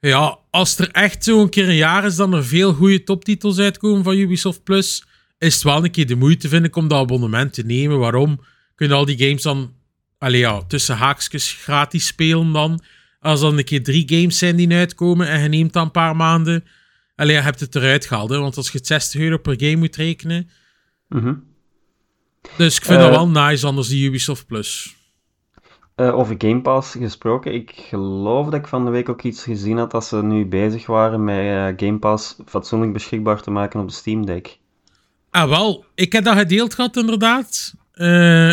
ja, 0.00 0.38
als 0.50 0.78
er 0.78 0.90
echt 0.90 1.24
zo 1.24 1.42
een 1.42 1.48
keer 1.48 1.68
een 1.68 1.74
jaar 1.74 2.04
is 2.04 2.16
dat 2.16 2.32
er 2.32 2.44
veel 2.44 2.72
goede 2.72 3.02
toptitels 3.02 3.58
uitkomen 3.58 4.04
van 4.04 4.16
Ubisoft 4.16 4.64
Plus, 4.64 5.04
is 5.38 5.54
het 5.54 5.62
wel 5.62 5.84
een 5.84 5.90
keer 5.90 6.06
de 6.06 6.14
moeite, 6.14 6.48
vind 6.48 6.64
ik, 6.64 6.76
om 6.76 6.88
dat 6.88 7.00
abonnement 7.00 7.52
te 7.52 7.62
nemen. 7.62 7.98
Waarom? 7.98 8.40
Kunnen 8.74 8.96
al 8.96 9.04
die 9.04 9.18
games 9.18 9.42
dan, 9.42 9.74
allee 10.18 10.40
ja, 10.40 10.62
tussen 10.62 10.96
haakjes 10.96 11.52
gratis 11.52 12.06
spelen 12.06 12.52
dan? 12.52 12.82
Als 13.20 13.40
dan 13.40 13.58
een 13.58 13.64
keer 13.64 13.82
drie 13.82 14.04
games 14.06 14.38
zijn 14.38 14.56
die 14.56 14.72
uitkomen 14.72 15.28
en 15.28 15.42
je 15.42 15.48
neemt 15.48 15.72
dan 15.72 15.84
een 15.84 15.90
paar 15.90 16.16
maanden, 16.16 16.64
allee, 17.20 17.34
je 17.36 17.42
hebt 17.42 17.60
het 17.60 17.74
eruit 17.76 18.06
gehaald. 18.06 18.30
Hè? 18.30 18.38
Want 18.38 18.56
als 18.56 18.70
je 18.70 18.78
het 18.78 18.86
60 18.86 19.20
euro 19.20 19.38
per 19.38 19.54
game 19.60 19.76
moet 19.76 19.96
rekenen. 19.96 20.50
Mhm. 21.08 21.34
Dus 22.56 22.76
ik 22.76 22.84
vind 22.84 22.98
Eh, 22.98 23.04
dat 23.04 23.14
wel 23.14 23.28
nice, 23.28 23.66
anders 23.66 23.88
die 23.88 24.08
Ubisoft 24.08 24.46
Plus. 24.46 24.94
Eh, 25.94 26.14
over 26.14 26.34
Game 26.38 26.60
Pass 26.60 26.92
gesproken, 26.92 27.54
ik 27.54 27.72
geloof 27.88 28.44
dat 28.44 28.54
ik 28.54 28.66
van 28.66 28.84
de 28.84 28.90
week 28.90 29.08
ook 29.08 29.22
iets 29.22 29.42
gezien 29.42 29.78
had 29.78 29.90
dat 29.90 30.04
ze 30.04 30.22
nu 30.22 30.46
bezig 30.46 30.86
waren 30.86 31.24
met 31.24 31.36
eh, 31.38 31.86
Game 31.86 31.98
Pass 31.98 32.36
fatsoenlijk 32.46 32.92
beschikbaar 32.92 33.42
te 33.42 33.50
maken 33.50 33.80
op 33.80 33.88
de 33.88 33.94
Steam 33.94 34.26
Deck. 34.26 34.58
Ah, 35.30 35.48
wel, 35.48 35.84
ik 35.94 36.12
heb 36.12 36.24
dat 36.24 36.36
gedeeld 36.36 36.74
gehad, 36.74 36.96
inderdaad. 36.96 37.74
Eh, 37.92 38.52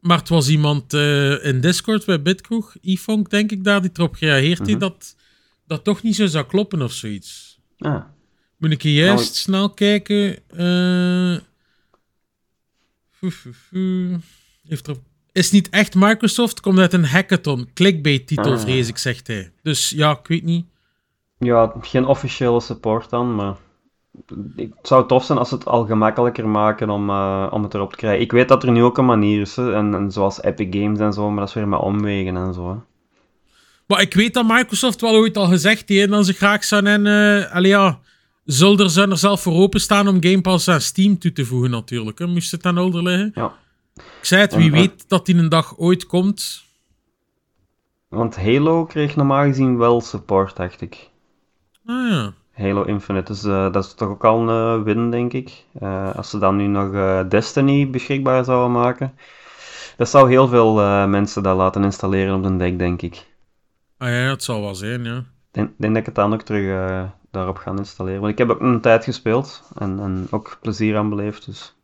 maar 0.00 0.18
het 0.18 0.28
was 0.28 0.48
iemand 0.48 0.92
eh, 0.94 1.44
in 1.44 1.60
Discord 1.60 2.06
bij 2.06 2.22
Bitkroeg, 2.22 2.76
Ifonk, 2.80 3.30
denk 3.30 3.50
ik 3.50 3.64
daar, 3.64 3.80
die 3.82 3.90
erop 3.94 4.14
gereageerd 4.14 4.66
heeft 4.66 4.80
dat 4.80 5.16
dat 5.66 5.84
toch 5.84 6.02
niet 6.02 6.16
zo 6.16 6.26
zou 6.26 6.46
kloppen 6.46 6.82
of 6.82 6.92
zoiets. 6.92 7.47
Ah, 7.78 8.02
Moet 8.56 8.70
ik 8.70 8.82
hier 8.82 9.04
juist 9.04 9.16
Nou, 9.16 9.28
ik- 9.28 9.34
snel 9.34 9.70
kijken. 9.70 10.36
Eh. 10.48 11.38
Heeft 14.68 14.86
er... 14.86 14.96
Is 15.32 15.50
niet 15.50 15.68
echt 15.70 15.94
Microsoft, 15.94 16.60
komt 16.60 16.78
uit 16.78 16.92
een 16.92 17.04
hackathon. 17.04 17.68
Clickbait-titel, 17.74 18.52
Ah. 18.52 18.58
vrees 18.58 18.88
ik, 18.88 18.98
zegt 18.98 19.26
hij. 19.26 19.52
Dus 19.62 19.90
ja, 19.90 20.10
ik 20.10 20.26
weet 20.26 20.44
niet. 20.44 20.66
ja, 21.38 21.72
geen 21.80 22.06
officiële 22.06 22.60
support 22.60 23.10
dan, 23.10 23.34
maar 23.34 23.56
het 24.56 24.72
zou 24.82 25.08
tof 25.08 25.24
zijn 25.24 25.38
als 25.38 25.48
ze 25.48 25.54
het 25.54 25.64
al 25.66 25.86
gemakkelijker 25.86 26.48
maken 26.48 26.90
om, 26.90 27.10
eh, 27.10 27.46
om 27.50 27.62
het 27.62 27.74
erop 27.74 27.90
te 27.90 27.96
krijgen. 27.96 28.20
Ik 28.20 28.32
weet 28.32 28.48
dat 28.48 28.62
er 28.62 28.70
nu 28.70 28.82
ook 28.82 28.98
een 28.98 29.04
manier 29.04 29.40
is, 29.40 29.56
hè, 29.56 29.74
en, 29.74 29.94
en 29.94 30.10
zoals 30.12 30.42
Epic 30.42 30.66
Games 30.70 30.98
en 30.98 31.12
zo, 31.12 31.28
maar 31.30 31.38
dat 31.38 31.48
is 31.48 31.54
weer 31.54 31.68
met 31.68 31.80
omwegen 31.80 32.36
en 32.36 32.54
zo. 32.54 32.84
Maar 33.88 34.00
ik 34.00 34.14
weet 34.14 34.34
dat 34.34 34.48
Microsoft 34.48 35.00
wel 35.00 35.14
ooit 35.14 35.36
al 35.36 35.46
gezegd 35.46 35.88
heeft 35.88 36.10
dat 36.10 36.26
ze 36.26 36.32
graag 36.32 36.64
zouden... 36.64 37.06
eh 37.06 37.54
allee, 37.54 37.70
ja, 37.70 38.00
zullen 38.44 38.78
er, 38.78 39.10
er 39.10 39.18
zelf 39.18 39.42
voor 39.42 39.54
openstaan 39.54 40.08
om 40.08 40.22
Game 40.22 40.40
Pass 40.40 40.68
aan 40.68 40.80
Steam 40.80 41.18
toe 41.18 41.32
te 41.32 41.44
voegen, 41.44 41.70
natuurlijk. 41.70 42.18
Hè. 42.18 42.26
Moest 42.26 42.50
het 42.50 42.66
aan 42.66 42.78
Older 42.78 43.02
liggen? 43.02 43.30
Ja. 43.34 43.54
Ik 43.94 44.04
zei 44.24 44.40
het, 44.40 44.54
wie 44.54 44.70
En, 44.70 44.74
eh, 44.74 44.80
weet 44.80 45.08
dat 45.08 45.26
die 45.26 45.36
een 45.36 45.48
dag 45.48 45.78
ooit 45.78 46.06
komt. 46.06 46.64
Want 48.08 48.36
Halo 48.36 48.84
kreeg 48.84 49.16
normaal 49.16 49.44
gezien 49.44 49.78
wel 49.78 50.00
support, 50.00 50.56
dacht 50.56 50.80
ik. 50.80 51.08
Ah 51.86 52.10
ja. 52.10 52.32
Halo 52.52 52.82
Infinite, 52.82 53.32
dus 53.32 53.44
eh, 53.44 53.72
dat 53.72 53.84
is 53.84 53.94
toch 53.94 54.08
ook 54.08 54.24
al 54.24 54.48
een 54.48 54.82
win, 54.82 55.10
denk 55.10 55.32
ik. 55.32 55.64
Als 56.14 56.30
ze 56.30 56.38
dan 56.38 56.56
nu 56.56 56.66
nog 56.66 57.26
Destiny 57.28 57.90
beschikbaar 57.90 58.44
zouden 58.44 58.72
maken. 58.72 59.14
Dat 59.96 60.08
zou 60.08 60.28
heel 60.28 60.48
veel 60.48 60.74
mensen 61.06 61.42
dat 61.42 61.56
laten 61.56 61.84
installeren 61.84 62.34
op 62.34 62.42
de 62.42 62.56
deck, 62.56 62.78
denk 62.78 63.02
ik. 63.02 63.26
Ah 63.98 64.08
ja, 64.08 64.30
het 64.30 64.42
zal 64.42 64.60
wel 64.60 64.74
zijn, 64.74 65.04
ja. 65.04 65.16
Ik 65.18 65.24
denk, 65.50 65.70
denk 65.76 65.92
dat 65.92 66.00
ik 66.00 66.06
het 66.06 66.14
dan 66.14 66.32
ook 66.32 66.42
terug 66.42 66.90
eh, 66.90 67.04
daarop 67.30 67.56
gaan 67.56 67.78
installeren. 67.78 68.20
Want 68.20 68.32
ik 68.32 68.38
heb 68.38 68.50
ook 68.50 68.60
een 68.60 68.80
tijd 68.80 69.04
gespeeld 69.04 69.62
en, 69.78 70.00
en 70.00 70.26
ook 70.30 70.58
plezier 70.62 70.96
aan 70.96 71.08
beleefd. 71.08 71.46
Dus. 71.46 71.74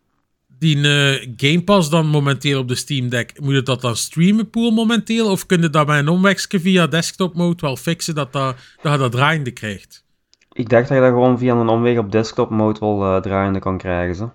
Die 0.58 0.76
eh, 0.76 1.28
Game 1.36 1.62
Pass 1.62 1.90
dan 1.90 2.06
momenteel 2.06 2.58
op 2.60 2.68
de 2.68 2.74
Steam 2.74 3.08
Deck, 3.08 3.40
moet 3.40 3.54
je 3.54 3.62
dat 3.62 3.80
dan 3.80 3.96
streamen 3.96 4.50
pool 4.50 4.70
momenteel? 4.70 5.30
Of 5.30 5.46
kun 5.46 5.62
je 5.62 5.70
dat 5.70 5.86
bij 5.86 5.98
een 5.98 6.08
omwegje 6.08 6.60
via 6.60 6.86
desktop 6.86 7.34
mode 7.34 7.60
wel 7.60 7.76
fixen 7.76 8.14
dat, 8.14 8.32
dat, 8.32 8.56
dat 8.82 8.92
je 8.92 8.98
dat 8.98 9.12
draaiende 9.12 9.50
krijgt? 9.50 10.04
Ik 10.52 10.68
dacht 10.68 10.88
dat 10.88 10.96
je 10.96 11.02
dat 11.02 11.12
gewoon 11.12 11.38
via 11.38 11.54
een 11.54 11.68
omweg 11.68 11.98
op 11.98 12.12
desktop 12.12 12.50
mode 12.50 12.80
wel 12.80 13.04
eh, 13.04 13.20
draaiende 13.20 13.58
kan 13.58 13.78
krijgen. 13.78 14.14
Zo. 14.14 14.32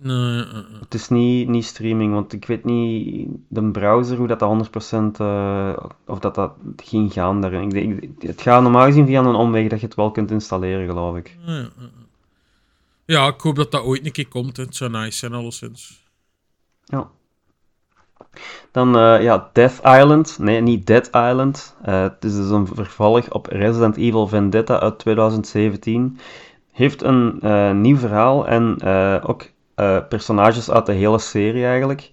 Nee, 0.00 0.42
eh, 0.42 0.58
eh. 0.58 0.64
Het 0.80 0.94
is 0.94 1.08
niet, 1.08 1.48
niet 1.48 1.64
streaming, 1.64 2.12
want 2.12 2.32
ik 2.32 2.44
weet 2.46 2.64
niet 2.64 3.28
de 3.48 3.70
browser 3.70 4.16
hoe 4.16 4.26
dat, 4.26 4.38
dat 4.38 4.48
100% 4.48 5.20
eh, 5.20 5.76
of 6.06 6.18
dat 6.18 6.34
dat 6.34 6.52
ging 6.76 7.12
gaan 7.12 7.40
daarin. 7.40 7.62
Ik, 7.62 7.70
denk- 7.70 8.00
ik- 8.02 8.22
het 8.28 8.40
gaat 8.42 8.62
normaal 8.62 8.84
gezien 8.86 9.06
via 9.06 9.20
een 9.24 9.34
omweg 9.34 9.68
dat 9.68 9.80
je 9.80 9.86
het 9.86 9.94
wel 9.94 10.10
kunt 10.10 10.30
installeren, 10.30 10.86
geloof 10.86 11.16
ik. 11.16 11.36
Ja, 13.04 13.26
ik 13.26 13.40
hoop 13.40 13.56
dat 13.56 13.70
dat 13.70 13.82
ooit 13.82 14.06
een 14.06 14.12
keer 14.12 14.28
komt. 14.28 14.56
hè. 14.56 14.62
Het 14.62 14.76
zou 14.76 14.90
nice 14.90 15.18
zijn, 15.18 15.32
alleszins. 15.32 16.04
Ja. 16.84 17.08
Dan 18.70 18.88
ja, 19.22 19.50
Death 19.52 19.78
Island. 19.84 20.38
Nee, 20.38 20.60
niet 20.60 20.86
Dead 20.86 21.06
Island. 21.06 21.76
Het 21.82 22.24
is 22.24 22.34
dus 22.36 22.50
een 22.50 22.66
vervolg 22.66 23.30
op 23.32 23.46
Resident 23.46 23.96
Evil 23.96 24.26
Vendetta 24.28 24.80
uit 24.80 24.98
2017. 24.98 26.18
Heeft 26.72 27.02
een 27.02 27.38
nieuw 27.80 27.96
verhaal 27.96 28.46
en 28.46 28.82
ook 29.22 29.54
eh, 29.76 29.98
personages 30.08 30.70
uit 30.70 30.86
de 30.86 30.92
hele 30.92 31.18
serie 31.18 31.64
eigenlijk. 31.64 32.10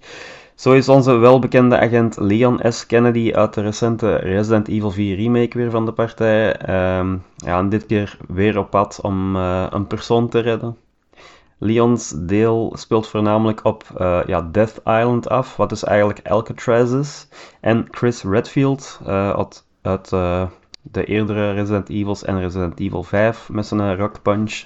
Zo 0.55 0.71
is 0.71 0.89
onze 0.89 1.15
welbekende 1.17 1.79
agent 1.79 2.17
Leon 2.17 2.59
S. 2.69 2.85
Kennedy 2.85 3.31
uit 3.33 3.53
de 3.53 3.61
recente 3.61 4.15
Resident 4.15 4.67
Evil 4.67 4.91
4 4.91 5.15
remake 5.15 5.57
weer 5.57 5.71
van 5.71 5.85
de 5.85 5.91
partij. 5.91 6.55
Ehm, 6.55 7.17
ja, 7.35 7.57
en 7.57 7.69
dit 7.69 7.85
keer 7.85 8.17
weer 8.27 8.57
op 8.57 8.69
pad 8.69 8.99
om 9.01 9.35
eh, 9.35 9.65
een 9.69 9.87
persoon 9.87 10.29
te 10.29 10.39
redden. 10.39 10.77
Leons 11.57 12.13
deel 12.17 12.73
speelt 12.77 13.07
voornamelijk 13.07 13.65
op 13.65 13.83
eh, 13.97 14.19
ja, 14.25 14.49
Death 14.51 14.81
Island 14.83 15.29
af, 15.29 15.55
wat 15.55 15.69
dus 15.69 15.83
eigenlijk 15.83 16.27
Alcatraz 16.29 16.91
is. 16.91 17.27
En 17.61 17.87
Chris 17.91 18.23
Redfield 18.23 18.99
uit, 19.05 19.65
uit 19.81 20.09
de 20.81 21.05
eerdere 21.05 21.51
Resident 21.53 21.89
Evils 21.89 22.23
en 22.23 22.39
Resident 22.39 22.79
Evil 22.79 23.03
5 23.03 23.49
met 23.49 23.65
zijn 23.65 23.97
Rock 23.97 24.21
Punch. 24.21 24.63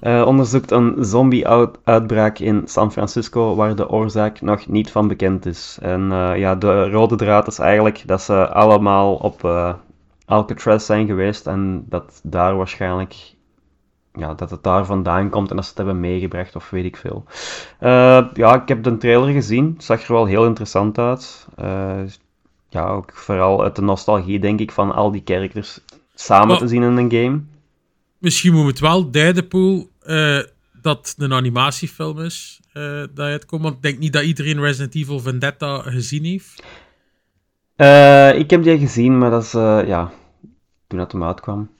Eh, 0.00 0.26
onderzoekt 0.26 0.70
een 0.70 0.94
zombie-uitbraak 1.00 2.38
in 2.38 2.62
San 2.64 2.92
Francisco 2.92 3.54
waar 3.54 3.76
de 3.76 3.88
oorzaak 3.88 4.40
nog 4.40 4.66
niet 4.66 4.90
van 4.90 5.08
bekend 5.08 5.46
is. 5.46 5.78
En 5.82 6.12
eh, 6.12 6.38
ja, 6.38 6.54
de 6.54 6.90
rode 6.90 7.16
draad 7.16 7.46
is 7.46 7.58
eigenlijk 7.58 8.02
dat 8.06 8.22
ze 8.22 8.48
allemaal 8.48 9.14
op 9.14 9.44
eh, 9.44 9.74
Alcatraz 10.26 10.86
zijn 10.86 11.06
geweest 11.06 11.46
en 11.46 11.84
dat 11.88 12.20
daar 12.22 12.56
waarschijnlijk 12.56 13.32
ja, 14.14 14.34
dat 14.34 14.50
het 14.50 14.62
daar 14.62 14.84
vandaan 14.84 15.30
komt 15.30 15.50
en 15.50 15.56
dat 15.56 15.64
ze 15.64 15.70
het 15.70 15.78
hebben 15.78 16.00
meegebracht 16.00 16.56
of 16.56 16.70
weet 16.70 16.84
ik 16.84 16.96
veel. 16.96 17.24
Ja, 18.34 18.54
ik 18.62 18.68
heb 18.68 18.82
de 18.82 18.96
trailer 18.96 19.32
gezien. 19.32 19.72
Het 19.74 19.84
zag 19.84 20.02
er 20.06 20.12
wel 20.12 20.24
heel 20.26 20.44
interessant 20.46 20.98
uit. 20.98 21.46
Ja, 22.68 22.86
ook 22.86 23.12
vooral 23.14 23.62
uit 23.62 23.76
de 23.76 23.82
nostalgie, 23.82 24.38
denk 24.38 24.60
ik, 24.60 24.72
van 24.72 24.92
al 24.94 25.10
die 25.10 25.22
characters 25.24 25.80
samen 26.14 26.48
Maar- 26.48 26.58
te 26.58 26.68
zien 26.68 26.82
in 26.82 26.96
een 26.96 27.10
game. 27.12 27.40
Misschien 28.24 28.52
moet 28.52 28.66
het 28.66 28.80
wel 28.80 29.10
duiden, 29.10 29.48
Poel, 29.48 29.90
eh, 30.02 30.38
dat 30.82 31.08
het 31.08 31.14
een 31.18 31.32
animatiefilm 31.32 32.20
is 32.20 32.60
eh, 32.72 32.82
dat 33.00 33.18
uitkomt. 33.26 33.62
Want 33.62 33.74
ik 33.74 33.82
denk 33.82 33.98
niet 33.98 34.12
dat 34.12 34.22
iedereen 34.24 34.60
Resident 34.60 34.94
Evil 34.94 35.20
Vendetta 35.20 35.78
gezien 35.82 36.24
heeft. 36.24 36.62
Eh, 37.76 38.38
ik 38.38 38.50
heb 38.50 38.62
die 38.62 38.78
gezien, 38.78 39.18
maar 39.18 39.30
dat 39.30 39.42
is, 39.42 39.52
ja, 39.88 40.12
toen 40.86 40.98
het 40.98 41.12
hem 41.12 41.24
uitkwam. 41.24 41.70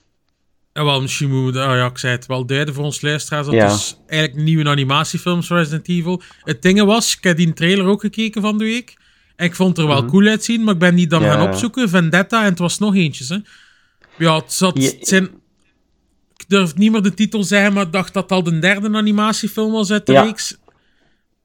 En 0.73 0.85
wel, 0.85 1.01
misschien 1.01 1.29
moeten 1.29 1.61
we, 1.61 1.67
ah 1.67 1.75
ja, 1.75 1.85
ik 1.85 1.97
zei 1.97 2.13
het 2.15 2.25
wel 2.25 2.45
duiden 2.45 2.73
voor 2.73 2.83
ons 2.83 3.01
luisteraars. 3.01 3.45
Dat 3.45 3.55
Ja. 3.55 3.65
is 3.73 3.97
eigenlijk 4.07 4.39
een 4.39 4.45
nieuwe 4.45 4.69
animatiefilm 4.69 5.43
van 5.43 5.57
Resident 5.57 5.87
Evil. 5.87 6.21
Het 6.43 6.61
ding 6.61 6.83
was, 6.83 7.17
ik 7.17 7.23
heb 7.23 7.37
die 7.37 7.53
trailer 7.53 7.85
ook 7.85 8.01
gekeken 8.01 8.41
van 8.41 8.57
de 8.57 8.63
week. 8.63 8.97
En 9.35 9.45
ik 9.45 9.55
vond 9.55 9.69
het 9.69 9.77
er 9.85 9.87
wel 9.93 10.01
Mhm. 10.01 10.09
cool 10.11 10.27
uitzien, 10.27 10.63
maar 10.63 10.73
ik 10.73 10.79
ben 10.79 10.95
die 10.95 11.07
dan 11.07 11.21
Ja, 11.21 11.31
gaan 11.31 11.47
opzoeken. 11.47 11.89
Vendetta, 11.89 12.39
en 12.43 12.49
het 12.49 12.59
was 12.59 12.79
nog 12.79 12.95
eentjes, 12.95 13.29
hè. 13.29 13.37
Ja, 14.17 14.35
het 14.35 14.53
zat... 14.53 14.77
Het 14.83 15.07
zijn, 15.07 15.29
ik 16.37 16.45
durf 16.47 16.75
niet 16.75 16.91
meer 16.91 17.01
de 17.01 17.13
titel 17.13 17.43
zeggen, 17.43 17.73
maar 17.73 17.85
ik 17.85 17.91
dacht 17.91 18.13
dat 18.13 18.23
het 18.23 18.31
al 18.31 18.43
de 18.43 18.59
derde 18.59 18.97
animatiefilm 18.97 19.71
was 19.71 19.91
uit 19.91 20.05
de 20.05 20.11
Ja. 20.11 20.21
reeks. 20.23 20.57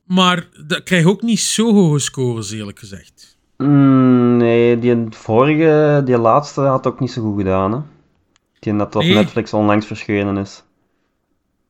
Maar 0.04 0.48
dat 0.66 0.82
krijg 0.82 1.04
ook 1.06 1.22
niet 1.22 1.40
zo 1.40 1.72
hoge 1.74 1.98
scores, 1.98 2.50
eerlijk 2.50 2.78
gezegd. 2.78 3.38
Mm, 3.56 4.36
nee, 4.36 4.78
die 4.78 5.06
vorige, 5.10 6.02
die 6.04 6.18
laatste 6.18 6.60
had 6.60 6.86
ook 6.86 7.00
niet 7.00 7.10
zo 7.12 7.22
goed 7.22 7.38
gedaan, 7.38 7.72
hè. 7.72 7.78
Die 8.58 8.76
dat 8.76 8.96
op 8.96 9.02
Nee. 9.02 9.14
Netflix 9.14 9.52
onlangs 9.52 9.86
verschenen 9.86 10.36
is. 10.36 10.64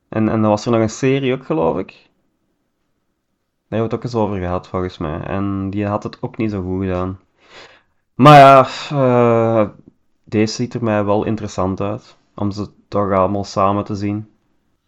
En, 0.09 0.29
en 0.29 0.41
dan 0.41 0.51
was 0.51 0.65
er 0.65 0.73
nog 0.73 0.81
een 0.81 0.91
serie 0.91 1.35
ook, 1.35 1.45
geloof 1.47 1.79
ik. 1.79 1.87
Daar 3.69 3.79
hebben 3.79 3.79
we 3.79 3.83
het 3.83 3.95
ook 3.95 4.05
eens 4.05 4.15
over 4.15 4.39
gehad, 4.39 4.69
volgens 4.69 4.99
mij. 4.99 5.21
En 5.21 5.71
die 5.71 5.87
had 5.87 6.03
het 6.03 6.23
ook 6.23 6.37
niet 6.37 6.51
zo 6.51 6.63
goed 6.63 6.81
gedaan. 6.83 7.19
Maar 8.15 8.39
ja, 8.39 8.69
eh, 8.91 9.69
deze 10.25 10.55
ziet 10.55 10.75
er 10.75 10.85
mij 10.85 11.05
wel 11.05 11.25
interessant 11.25 11.81
uit. 11.81 12.17
Om 12.35 12.51
ze 12.51 12.69
toch 12.89 13.13
allemaal 13.13 13.45
samen 13.45 13.85
te 13.85 13.95
zien. 13.95 14.27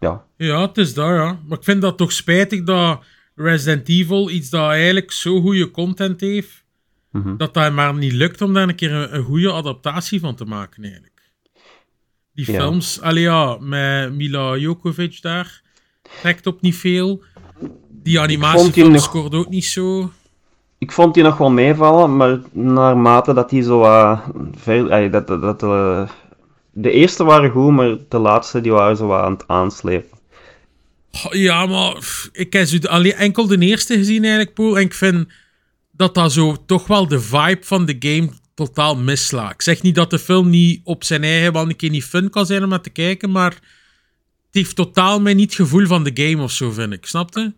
Ja. 0.01 0.25
Ja, 0.37 0.61
het 0.61 0.79
is 0.79 0.95
dat, 0.95 1.09
ja. 1.09 1.39
Maar 1.47 1.59
ik 1.59 1.65
vind 1.65 1.83
dat 1.83 1.97
toch 1.97 2.13
spijtig 2.13 2.63
dat 2.65 3.01
Resident 3.35 3.89
Evil, 3.89 4.31
iets 4.31 4.51
dat 4.51 4.71
eigenlijk 4.71 5.13
zo 5.13 5.41
goede 5.41 5.71
content 5.71 6.21
heeft, 6.21 6.65
Mhm. 7.11 7.37
dat 7.37 7.55
dat 7.55 7.73
maar 7.73 7.95
niet 7.95 8.13
lukt 8.13 8.41
om 8.43 8.53
daar 8.55 8.69
een 8.69 8.75
keer 8.75 8.93
een, 8.93 9.15
een 9.15 9.25
goede 9.25 9.53
adaptatie 9.53 10.21
van 10.21 10.35
te 10.35 10.45
maken, 10.45 10.83
eigenlijk. 10.83 11.11
Die 12.35 12.53
Ja. 12.53 12.59
films, 12.61 13.01
allee 13.01 13.23
ja, 13.23 13.57
met 13.61 14.13
Mila 14.15 14.57
Jokovic 14.57 15.23
daar, 15.23 15.63
trekt 16.21 16.47
op 16.47 16.61
niet 16.61 16.77
veel. 16.77 17.23
Die 17.91 18.21
animatiefilm 18.21 18.93
nog- 18.93 19.03
scoort 19.03 19.35
ook 19.35 19.49
niet 19.49 19.65
zo. 19.65 20.11
Ik 20.79 20.93
vond 20.93 21.15
die 21.15 21.23
nog 21.23 21.37
wel 21.39 21.51
meevallen, 21.51 22.17
maar 22.17 22.41
naarmate 22.53 23.35
dat 23.35 23.51
die 23.51 23.63
zo 23.63 23.83
ey, 24.67 25.11
dat, 25.11 25.27
dat, 25.27 25.41
dat, 25.41 25.63
eh, 25.63 26.09
de 26.73 26.91
eerste 26.91 27.25
waren 27.25 27.51
goed, 27.51 27.71
maar 27.73 27.97
de 28.09 28.19
laatste 28.19 28.61
die 28.61 28.73
waren 28.73 28.97
zo 28.97 29.13
aan 29.13 29.33
het 29.33 29.45
aanslepen. 29.49 30.19
Ja, 31.31 31.67
maar 31.67 31.97
ik 32.33 32.53
heb 32.53 32.67
zo 32.67 32.77
alleen 32.89 33.13
enkel 33.15 33.47
de 33.47 33.59
eerste 33.59 33.95
gezien 33.97 34.23
eigenlijk, 34.23 34.55
Poel. 34.55 34.77
En 34.77 34.83
ik 34.83 34.95
vind 34.95 35.29
dat 35.91 36.15
dat 36.15 36.33
zo 36.33 36.57
toch 36.67 36.87
wel 36.87 37.09
de 37.09 37.21
vibe 37.21 37.59
van 37.61 37.85
de 37.85 37.97
game 37.99 38.29
totaal 38.55 38.97
mislaat. 38.97 39.53
Ik 39.53 39.63
zeg 39.63 39.83
niet 39.83 39.95
dat 39.95 40.11
de 40.11 40.19
film 40.19 40.51
niet 40.51 40.81
op 40.85 41.05
zijn 41.05 41.23
eigen 41.23 41.53
wel 41.53 41.69
een 41.69 41.77
keer 41.77 41.91
niet 41.91 42.05
fun 42.05 42.31
kan 42.31 42.47
zijn 42.47 42.63
om 42.63 42.69
naar 42.69 42.81
te 42.81 42.91
kijken, 42.91 43.31
maar 43.31 43.51
het 43.51 43.61
heeft 44.51 44.77
totaal 44.77 45.21
mij 45.21 45.35
niet 45.35 45.45
het 45.51 45.55
gevoel 45.55 45.87
van 45.87 46.05
de 46.05 46.11
game 46.15 46.43
of 46.43 46.51
zo, 46.51 46.71
vind 46.71 46.93
ik. 46.93 47.07
Snapte? 47.07 47.53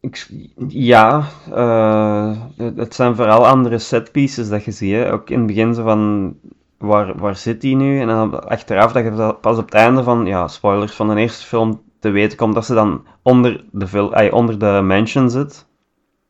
Ik, 0.00 0.28
ja, 0.68 1.28
eh, 1.54 2.40
het- 2.56 2.76
het 2.76 2.94
zijn 2.94 3.16
vooral 3.16 3.46
andere 3.46 3.78
setpieces 3.78 4.48
dat 4.48 4.64
je 4.64 4.70
ziet. 4.70 4.92
Hè. 4.92 5.12
Ook 5.12 5.30
in 5.30 5.38
het 5.38 5.46
begin 5.46 5.74
zo 5.74 5.82
van, 5.82 6.34
waar, 6.78 7.18
waar 7.18 7.36
zit 7.36 7.60
die 7.60 7.76
nu? 7.76 8.00
En 8.00 8.06
dan 8.06 8.48
achteraf 8.48 8.92
dat 8.92 9.04
je 9.04 9.34
pas 9.40 9.58
op 9.58 9.64
het 9.64 9.74
einde 9.74 10.02
van, 10.02 10.26
ja, 10.26 10.48
spoilers 10.48 10.92
van 10.92 11.08
de 11.08 11.20
eerste 11.20 11.46
film 11.46 11.82
te 12.00 12.10
weten 12.10 12.38
komt, 12.38 12.54
dat 12.54 12.66
ze 12.66 12.74
dan 12.74 13.06
onder 13.22 13.64
de, 13.72 13.86
vil- 13.86 14.14
ey, 14.14 14.30
onder 14.30 14.58
de 14.58 14.80
mansion 14.84 15.30
zit. 15.30 15.66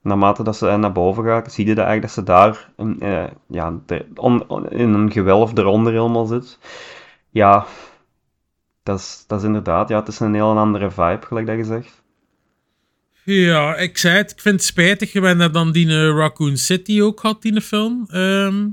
Naarmate 0.02 0.42
dat 0.42 0.56
ze 0.56 0.76
naar 0.76 0.92
boven 0.92 1.24
gaat, 1.24 1.52
zie 1.52 1.66
je 1.66 1.74
dat 1.74 1.84
eigenlijk 1.84 2.14
dat 2.14 2.24
ze 2.24 2.32
daar 2.32 2.70
een, 2.76 3.00
eh, 3.00 3.24
ja, 3.48 3.74
de- 3.86 4.06
in 4.68 4.92
een 4.92 5.12
gewelf 5.12 5.58
eronder 5.58 5.92
helemaal 5.92 6.26
zit. 6.26 6.58
Ja, 7.30 7.66
dat 8.82 8.98
is, 8.98 9.24
dat 9.26 9.38
is 9.38 9.44
inderdaad, 9.44 9.88
ja, 9.88 9.98
het 9.98 10.08
is 10.08 10.20
een 10.20 10.34
heel 10.34 10.58
andere 10.58 10.90
vibe, 10.90 11.26
gelijk 11.26 11.46
dat 11.46 11.56
je 11.56 11.64
zegt. 11.64 12.04
Ja, 13.24 13.76
ik 13.76 13.98
zei 13.98 14.16
het. 14.16 14.30
Ik 14.30 14.40
vind 14.40 14.54
het 14.54 14.64
spijtig. 14.64 15.12
We 15.12 15.50
dan 15.50 15.72
die 15.72 15.86
eh, 15.88 16.16
Raccoon 16.16 16.56
City 16.56 17.00
ook 17.00 17.20
gehad, 17.20 17.42
die 17.42 17.60
film. 17.60 18.04
Ehm, 18.10 18.68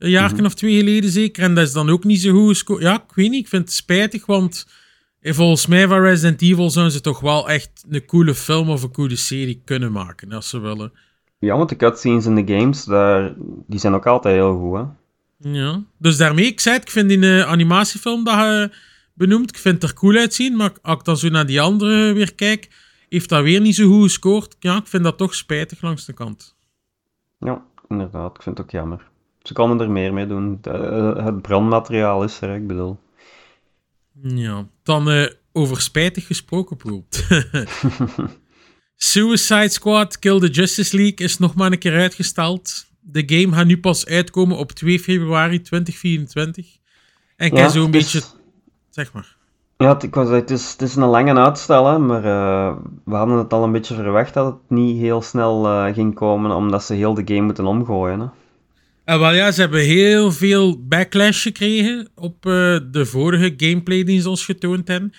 een 0.00 0.10
jaar 0.10 0.34
Mhm. 0.34 0.44
of 0.44 0.54
twee 0.54 0.78
geleden 0.78 1.10
zeker. 1.10 1.42
En 1.42 1.54
dat 1.54 1.66
is 1.66 1.72
dan 1.72 1.90
ook 1.90 2.04
niet 2.04 2.20
zo 2.20 2.32
goed 2.32 2.48
gescoord. 2.48 2.82
Ja, 2.82 2.94
ik 2.94 3.14
weet 3.14 3.30
niet. 3.30 3.40
Ik 3.40 3.48
vind 3.48 3.62
het 3.64 3.72
spijtig, 3.72 4.26
want 4.26 4.66
eh, 5.20 5.32
volgens 5.34 5.66
mij 5.66 5.88
van 5.88 6.00
Resident 6.00 6.42
Evil 6.42 6.70
zouden 6.70 6.94
ze 6.94 7.00
toch 7.00 7.20
wel 7.20 7.48
echt 7.48 7.84
een 7.90 8.04
coole 8.06 8.34
film 8.34 8.68
of 8.70 8.82
een 8.82 8.92
coole 8.92 9.16
serie 9.16 9.62
kunnen 9.64 9.92
maken, 9.92 10.32
als 10.32 10.48
ze 10.48 10.58
willen. 10.58 10.92
Ja, 11.38 11.56
want 11.56 11.68
de 11.68 11.76
cutscenes 11.76 12.26
in 12.26 12.34
de 12.44 12.54
games, 12.58 12.84
daar, 12.84 13.34
die 13.66 13.78
zijn 13.78 13.94
ook 13.94 14.06
altijd 14.06 14.34
heel 14.34 14.58
goed, 14.58 14.76
hè. 14.78 14.84
Ja. 15.50 15.82
Dus 15.98 16.16
daarmee, 16.16 16.46
ik 16.46 16.60
zei 16.60 16.74
het, 16.74 16.84
ik 16.84 16.90
vind 16.90 17.08
die 17.08 17.38
eh, 17.38 17.46
animatiefilm 17.48 18.24
dat 18.24 18.34
je 18.34 18.70
benoemt, 19.14 19.48
ik 19.50 19.56
vind 19.58 19.82
het 19.82 19.90
er 19.90 19.96
cool 19.96 20.16
uitzien, 20.16 20.56
maar 20.56 20.72
als 20.82 20.98
ik 20.98 21.04
dan 21.04 21.16
zo 21.16 21.28
naar 21.28 21.46
die 21.46 21.60
andere 21.60 22.12
weer 22.12 22.34
kijk, 22.34 22.68
heeft 23.08 23.28
dat 23.28 23.42
weer 23.42 23.60
niet 23.60 23.74
zo 23.74 23.88
goed 23.88 24.02
gescoord. 24.02 24.56
Ja, 24.58 24.76
ik 24.76 24.86
vind 24.86 25.04
dat 25.04 25.18
toch 25.18 25.34
spijtig 25.34 25.82
langs 25.82 26.04
de 26.04 26.12
kant. 26.12 26.56
Ja, 27.38 27.62
inderdaad. 27.88 28.36
Ik 28.36 28.42
vind 28.42 28.58
het 28.58 28.66
ook 28.66 28.72
jammer. 28.72 29.08
Ze 29.42 29.52
konden 29.52 29.80
er 29.80 29.90
meer 29.90 30.12
mee 30.12 30.26
doen. 30.26 30.58
Het, 30.62 30.66
eh, 30.74 31.24
het 31.24 31.42
brandmateriaal 31.42 32.24
is 32.24 32.40
er, 32.40 32.54
ik 32.54 32.66
bedoel. 32.66 32.98
Ja, 34.22 34.66
dan 34.82 35.10
eh, 35.10 35.26
over 35.52 35.80
spijtig 35.80 36.26
gesproken, 36.26 36.76
Poel. 36.76 37.06
Suicide 38.96 39.68
Squad 39.68 40.18
Kill 40.18 40.38
the 40.40 40.48
Justice 40.48 40.96
League 40.96 41.26
is 41.26 41.38
nog 41.38 41.54
maar 41.54 41.72
een 41.72 41.78
keer 41.78 41.98
uitgesteld. 41.98 42.86
De 43.00 43.22
game 43.26 43.56
gaat 43.56 43.66
nu 43.66 43.78
pas 43.78 44.06
uitkomen 44.06 44.56
op 44.56 44.72
2 44.72 45.00
februari 45.00 45.60
2024. 45.60 46.66
En 47.36 47.46
ik 47.46 47.56
het 47.56 47.74
is- 47.74 47.90
beetje 47.90 48.22
Zeg 48.90 49.12
maar. 49.12 49.36
Ja, 49.76 49.88
het, 49.92 50.02
ik 50.02 50.14
was, 50.14 50.28
het, 50.28 50.50
is, 50.50 50.70
het 50.72 50.82
is 50.82 50.96
een 50.96 51.04
lange 51.04 51.34
uitstel, 51.34 51.86
hè, 51.86 51.98
maar 51.98 52.24
eh, 52.24 52.76
we 53.04 53.14
hadden 53.14 53.36
het 53.38 53.52
al 53.52 53.64
een 53.64 53.72
beetje 53.72 53.94
verwacht 53.94 54.34
dat 54.34 54.46
het 54.46 54.70
niet 54.78 54.98
heel 54.98 55.22
snel 55.22 55.62
ging 55.92 56.14
komen, 56.14 56.50
omdat 56.50 56.84
ze 56.84 56.94
heel 56.94 57.14
de 57.14 57.22
game 57.24 57.40
moeten 57.40 57.66
omgooien. 57.66 58.20
Hè. 58.20 58.26
En 59.04 59.18
wel 59.18 59.32
ja, 59.32 59.52
ze 59.52 59.60
hebben 59.60 59.80
heel 59.80 60.32
veel 60.32 60.86
backlash 60.86 61.42
gekregen 61.42 62.08
op 62.14 62.46
eh, 62.46 62.78
de 62.90 63.06
vorige 63.06 63.54
gameplay 63.56 64.04
die 64.04 64.20
ze 64.20 64.28
ons 64.28 64.44
getoond 64.44 64.88
hebben. 64.88 65.12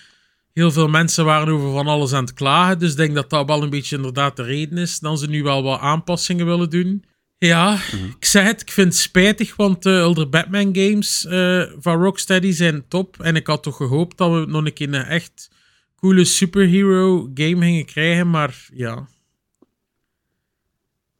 Heel 0.53 0.71
veel 0.71 0.87
mensen 0.87 1.25
waren 1.25 1.53
over 1.53 1.71
van 1.71 1.87
alles 1.87 2.13
aan 2.13 2.23
het 2.23 2.33
klagen, 2.33 2.79
dus 2.79 2.91
ik 2.91 2.97
denk 2.97 3.15
dat 3.15 3.29
dat 3.29 3.47
wel 3.47 3.63
een 3.63 3.69
beetje 3.69 3.95
inderdaad 3.95 4.35
de 4.35 4.43
reden 4.43 4.77
is 4.77 4.99
dat 4.99 5.19
ze 5.19 5.27
nu 5.27 5.43
wel 5.43 5.63
wat 5.63 5.79
aanpassingen 5.79 6.45
willen 6.45 6.69
doen. 6.69 7.03
Ja, 7.37 7.79
ik 8.19 8.25
zeg 8.25 8.43
het, 8.43 8.61
ik 8.61 8.71
vind 8.71 8.87
het 8.87 9.01
spijtig, 9.01 9.55
want 9.55 9.83
de 9.83 9.97
Elder 9.97 10.29
Batman 10.29 10.75
games 10.75 11.25
eh, 11.25 11.63
van 11.79 12.01
Rocksteady 12.01 12.51
zijn 12.51 12.87
top. 12.87 13.19
En 13.19 13.35
ik 13.35 13.47
had 13.47 13.63
toch 13.63 13.75
gehoopt 13.75 14.17
dat 14.17 14.31
we 14.31 14.45
nog 14.51 14.65
een 14.65 14.73
keer 14.73 14.93
een 14.93 15.05
echt 15.05 15.49
coole 15.95 16.25
superhero 16.25 17.31
game 17.33 17.65
gingen 17.65 17.85
krijgen, 17.85 18.29
maar 18.29 18.67
ja. 18.73 19.07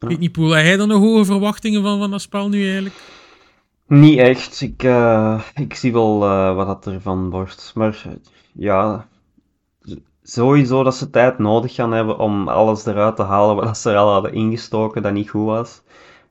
Ik 0.02 0.08
weet 0.08 0.18
niet, 0.18 0.32
Poel, 0.32 0.50
heb 0.50 0.64
jij 0.64 0.78
er 0.78 0.86
nog 0.86 1.00
hoge 1.00 1.24
verwachtingen 1.24 1.82
van, 1.82 1.98
van 1.98 2.10
dat 2.10 2.20
spel 2.20 2.48
nu 2.48 2.64
eigenlijk? 2.64 2.94
Niet 3.86 4.18
echt. 4.18 4.60
Ik, 4.60 4.82
eh, 4.82 5.40
ik 5.54 5.74
zie 5.74 5.92
wel 5.92 6.24
eh, 6.24 6.54
wat 6.54 6.66
dat 6.66 6.86
ervan 6.94 7.30
wordt. 7.30 7.72
Maar 7.74 8.04
ja, 8.52 9.06
sowieso 10.22 10.82
dat 10.82 10.94
ze 10.94 11.10
tijd 11.10 11.38
nodig 11.38 11.74
gaan 11.74 11.92
hebben 11.92 12.18
om 12.18 12.48
alles 12.48 12.86
eruit 12.86 13.16
te 13.16 13.22
halen 13.22 13.56
wat 13.56 13.78
ze 13.78 13.90
er 13.90 13.96
al 13.96 14.12
hadden 14.12 14.32
ingestoken 14.32 15.02
dat 15.02 15.12
niet 15.12 15.30
goed 15.30 15.46
was. 15.46 15.82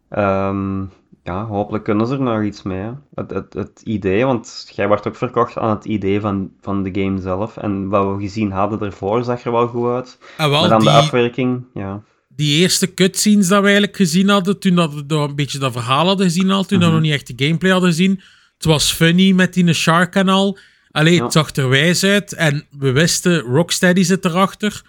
Ehm, 0.10 0.82
ja, 1.24 1.46
hopelijk 1.46 1.84
kunnen 1.84 2.08
ze 2.08 2.14
er 2.14 2.22
nog 2.22 2.44
iets 2.44 2.62
mee. 2.64 2.92
Het, 3.16 3.32
het, 3.32 3.54
het 3.54 3.82
idee, 3.84 4.26
want 4.26 4.72
jij 4.76 4.88
wordt 4.88 5.08
ook 5.08 5.16
verkocht 5.16 5.58
aan 5.58 5.70
het 5.70 5.86
idee 5.86 6.22
van, 6.22 6.52
van 6.62 6.84
de 6.84 7.02
game 7.02 7.20
zelf. 7.20 7.58
En 7.58 7.90
wat 7.90 8.16
we 8.16 8.22
gezien 8.22 8.52
hadden 8.52 8.80
ervoor 8.82 9.24
zag 9.24 9.44
er 9.44 9.52
wel 9.52 9.68
goed 9.68 9.90
uit. 9.90 10.18
En 10.38 10.50
wel, 10.50 10.60
Maar 10.60 10.70
dan 10.70 10.80
die, 10.80 10.90
de 10.90 10.96
afwerking, 10.96 11.66
ja. 11.74 12.02
Die 12.36 12.60
eerste 12.60 12.94
cutscenes 12.94 13.48
dat 13.48 13.60
we 13.60 13.64
eigenlijk 13.64 13.96
gezien 13.96 14.30
hadden, 14.30 14.60
toen 14.60 14.76
dat 14.76 14.94
we 14.94 15.16
een 15.16 15.36
beetje 15.36 15.60
dat 15.60 15.72
verhaal 15.72 16.06
hadden 16.06 16.26
gezien 16.26 16.52
al, 16.52 16.64
toen 16.64 16.80
dat 16.80 16.88
we 16.88 16.94
nog 16.94 17.04
niet 17.04 17.14
echt 17.14 17.38
de 17.38 17.46
gameplay 17.46 17.72
hadden 17.72 17.90
gezien. 17.90 18.22
Het 18.56 18.66
was 18.66 18.92
funny 18.92 19.32
met 19.32 19.54
die 19.54 19.74
Shark 19.74 20.16
en 20.16 20.30
al. 20.30 20.58
Allee, 20.92 21.14
Ja. 21.14 21.24
het 21.24 21.34
zag 21.34 21.56
er 21.56 21.70
wijs 21.70 22.04
uit. 22.04 22.34
En 22.34 22.66
we 22.80 22.92
wisten, 22.92 23.40
Rocksteady 23.40 24.04
zit 24.04 24.26
erachter. 24.26 24.82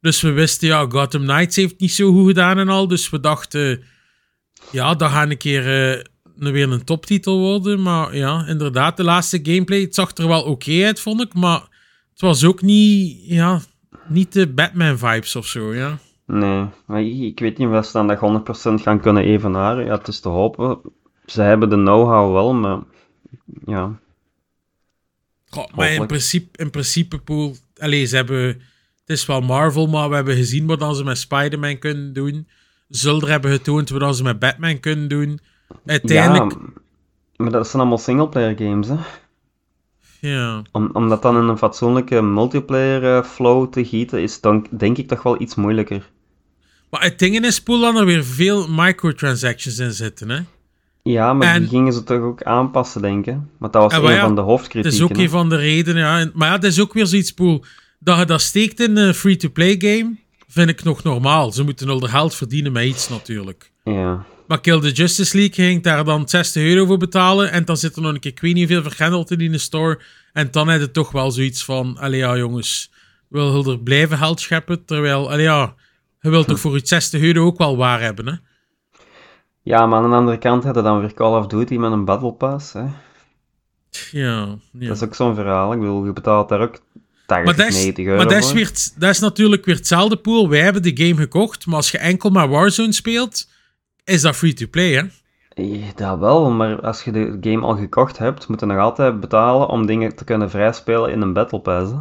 Dus 0.00 0.20
we 0.20 0.30
wisten, 0.30 0.68
ja, 0.68 0.86
Gotham 0.88 1.22
Knights 1.22 1.56
heeft 1.56 1.78
niet 1.80 1.92
zo 1.92 2.12
goed 2.12 2.26
gedaan 2.26 2.58
en 2.58 2.68
al. 2.68 2.88
Dus 2.88 3.10
we 3.10 3.20
dachten, 3.20 3.82
ja, 4.72 4.94
dat 4.94 5.10
gaat 5.10 5.30
een 5.30 5.36
keer 5.36 5.92
eh, 5.94 6.04
weer 6.52 6.70
een 6.72 6.84
toptitel 6.84 7.38
worden. 7.38 7.82
Maar 7.82 8.16
ja, 8.16 8.46
inderdaad, 8.46 8.96
de 8.96 9.04
laatste 9.04 9.40
gameplay, 9.42 9.80
het 9.80 9.94
zag 9.94 10.16
er 10.16 10.28
wel 10.28 10.42
oké 10.42 10.84
uit, 10.84 11.00
vond 11.00 11.20
ik. 11.20 11.34
Maar 11.34 11.60
het 12.12 12.20
was 12.20 12.44
ook 12.44 12.62
niet, 12.62 13.18
ja, 13.24 13.60
niet 14.08 14.32
de 14.32 14.46
Batman-vibes 14.48 15.36
of 15.36 15.46
zo, 15.46 15.74
ja. 15.74 15.98
Nee, 16.32 16.66
maar 16.86 17.02
ik, 17.02 17.20
ik 17.20 17.40
weet 17.40 17.58
niet 17.58 17.68
of 17.68 17.86
ze 17.86 17.92
dan 17.92 18.06
dat 18.06 18.78
100% 18.78 18.82
gaan 18.82 19.00
kunnen 19.00 19.24
evenaren. 19.24 19.84
Ja, 19.84 19.96
het 19.96 20.08
is 20.08 20.20
te 20.20 20.28
hopen. 20.28 20.80
Ze 21.26 21.42
hebben 21.42 21.68
de 21.68 21.76
know-how 21.76 22.32
wel, 22.32 22.54
maar 22.54 22.78
ja. 23.66 24.00
Goh, 25.48 25.74
maar 25.74 25.90
in 25.90 26.06
principe, 26.06 26.62
in 26.62 26.70
principe, 26.70 27.18
Poel, 27.18 27.54
allee, 27.78 28.04
ze 28.04 28.16
hebben, 28.16 28.46
het 28.46 28.60
is 29.06 29.26
wel 29.26 29.40
Marvel, 29.40 29.86
maar 29.86 30.08
we 30.08 30.14
hebben 30.14 30.34
gezien 30.34 30.66
wat 30.66 30.80
dan 30.80 30.94
ze 30.94 31.04
met 31.04 31.18
Spider-Man 31.18 31.78
kunnen 31.78 32.12
doen. 32.12 32.48
Zulder 32.88 33.28
hebben 33.28 33.50
getoond 33.50 33.90
wat 33.90 34.00
dan 34.00 34.14
ze 34.14 34.22
met 34.22 34.38
Batman 34.38 34.80
kunnen 34.80 35.08
doen. 35.08 35.40
Uiteindelijk, 35.86 36.52
Ja, 36.52 36.58
maar 37.36 37.50
dat 37.50 37.68
zijn 37.68 37.82
allemaal 37.82 37.98
singleplayer 37.98 38.56
games, 38.58 38.88
hè. 38.88 38.96
ja. 40.20 40.62
Om, 40.72 40.90
om 40.92 41.08
dat 41.08 41.22
dan 41.22 41.36
in 41.36 41.48
een 41.48 41.58
fatsoenlijke 41.58 42.22
multiplayer 42.22 43.16
eh, 43.16 43.24
flow 43.24 43.72
te 43.72 43.84
gieten, 43.84 44.22
is 44.22 44.40
dan 44.40 44.66
denk 44.70 44.98
ik 44.98 45.08
toch 45.08 45.22
wel 45.22 45.40
iets 45.40 45.54
moeilijker. 45.54 46.10
Maar 46.92 47.02
het 47.02 47.18
ding 47.18 47.44
is, 47.44 47.62
Poel, 47.62 47.80
dat 47.80 47.98
er 47.98 48.04
weer 48.04 48.24
veel 48.24 48.66
microtransactions 48.68 49.78
in 49.78 49.92
zitten, 49.92 50.28
hè. 50.28 50.38
Ja, 51.02 51.32
maar 51.32 51.54
En- 51.54 51.60
die 51.60 51.68
gingen 51.68 51.92
ze 51.92 52.02
toch 52.04 52.20
ook 52.20 52.42
aanpassen, 52.42 53.02
denk 53.02 53.26
ik. 53.26 53.36
Want 53.58 53.72
dat 53.72 53.82
was 53.82 53.92
En 53.92 54.04
een 54.04 54.12
ja, 54.14 54.20
van 54.20 54.34
de 54.34 54.40
hoofdkritieken. 54.40 54.98
is 54.98 55.04
ook 55.04 55.16
hè. 55.16 55.22
een 55.22 55.30
van 55.30 55.48
de 55.48 55.56
redenen, 55.56 56.02
ja. 56.02 56.30
Maar 56.34 56.48
ja, 56.48 56.54
het 56.54 56.64
is 56.64 56.80
ook 56.80 56.92
weer 56.92 57.06
zoiets, 57.06 57.32
Poel, 57.32 57.64
dat 57.98 58.18
je 58.18 58.24
dat 58.24 58.40
steekt 58.40 58.80
in 58.80 58.96
een 58.96 59.14
free-to-play 59.14 59.74
game, 59.78 60.16
vind 60.48 60.68
ik 60.68 60.82
nog 60.82 61.02
normaal. 61.02 61.52
Ze 61.52 61.62
moeten 61.64 61.88
al 61.88 62.00
de 62.00 62.08
geld 62.08 62.34
verdienen 62.34 62.72
met 62.72 62.84
iets, 62.84 63.08
natuurlijk. 63.08 63.70
Ja. 63.84 64.24
Maar 64.46 64.60
Kill 64.60 64.80
the 64.80 64.90
Justice 64.92 65.36
League 65.36 65.54
ging 65.66 65.82
daar 65.82 66.04
dan 66.04 66.28
60 66.28 66.62
euro 66.62 66.86
voor 66.86 66.98
betalen. 66.98 67.50
En 67.52 67.64
dan 67.64 67.76
zit 67.76 67.96
er 67.96 68.02
nog 68.02 68.12
een 68.14 68.20
keer, 68.20 68.30
ik 68.30 68.40
weet 68.40 68.54
niet 68.54 68.68
hoeveel 68.68 68.82
vergrendeld 68.90 69.30
in 69.30 69.52
de 69.52 69.58
store. 69.58 70.00
En 70.32 70.48
dan 70.50 70.68
heb 70.68 70.80
je 70.80 70.90
toch 70.90 71.10
wel 71.12 71.30
zoiets 71.30 71.64
van: 71.64 71.98
Allee, 71.98 72.18
ja, 72.18 72.36
jongens, 72.36 72.90
wil 73.28 73.62
je 73.64 73.70
er 73.70 73.78
blijven 73.80 74.18
geld 74.18 74.40
scheppen? 74.40 74.84
Terwijl, 74.84 75.30
allee, 75.30 75.42
ja, 75.44 75.74
je 76.22 76.30
wilt 76.30 76.46
toch 76.46 76.60
voor 76.60 76.74
je 76.74 76.80
60 76.84 77.22
euro 77.22 77.44
ook 77.44 77.58
wel 77.58 77.76
waar 77.76 78.00
hebben, 78.00 78.26
hè? 78.26 78.34
ja, 79.62 79.86
maar 79.86 80.02
aan 80.02 80.10
de 80.10 80.16
andere 80.16 80.38
kant 80.38 80.64
hadden 80.64 80.84
dan 80.84 81.00
weer 81.00 81.14
Call 81.14 81.38
of 81.38 81.46
Duty 81.46 81.76
met 81.76 81.92
een 81.92 82.04
Battle 82.04 82.32
Pass. 82.32 82.72
Hè. 82.72 82.84
Ja, 84.10 84.58
ja. 84.72 84.86
Dat 84.86 84.96
is 84.96 85.02
ook 85.02 85.14
zo'n 85.14 85.34
verhaal. 85.34 85.72
Ik 85.72 85.78
bedoel, 85.78 86.04
je 86.04 86.12
betaalt 86.12 86.48
daar 86.48 86.60
ook 86.60 86.78
80, 87.26 87.46
Maar 87.46 87.56
dat 87.56 87.66
is, 87.66 87.74
90 87.74 88.04
euro 88.04 88.16
maar 88.16 88.28
dat 88.28 88.44
is, 88.44 88.52
weer, 88.52 88.70
dat 88.98 89.10
is 89.10 89.18
natuurlijk 89.18 89.64
weer 89.64 89.74
hetzelfde 89.74 90.16
pool. 90.16 90.48
Wij 90.48 90.60
hebben 90.60 90.82
de 90.82 91.04
game 91.04 91.16
gekocht, 91.16 91.66
maar 91.66 91.76
als 91.76 91.90
je 91.90 91.98
enkel 91.98 92.30
maar 92.30 92.48
Warzone 92.48 92.92
speelt, 92.92 93.48
is 94.04 94.20
dat 94.20 94.36
free-to-play, 94.36 94.92
hè? 94.92 95.02
Eh, 95.54 95.82
Dat 95.94 96.18
wel, 96.18 96.50
maar 96.50 96.80
als 96.80 97.02
je 97.02 97.10
de 97.10 97.38
game 97.40 97.66
al 97.66 97.76
gekocht 97.76 98.18
hebt, 98.18 98.48
moet 98.48 98.60
je 98.60 98.66
nog 98.66 98.78
altijd 98.78 99.20
betalen 99.20 99.68
om 99.68 99.86
dingen 99.86 100.16
te 100.16 100.24
kunnen 100.24 100.50
vrijspelen 100.50 101.10
in 101.10 101.20
een 101.20 101.32
Battle 101.32 101.60
Pass. 101.60 101.92
Hè. 101.92 101.98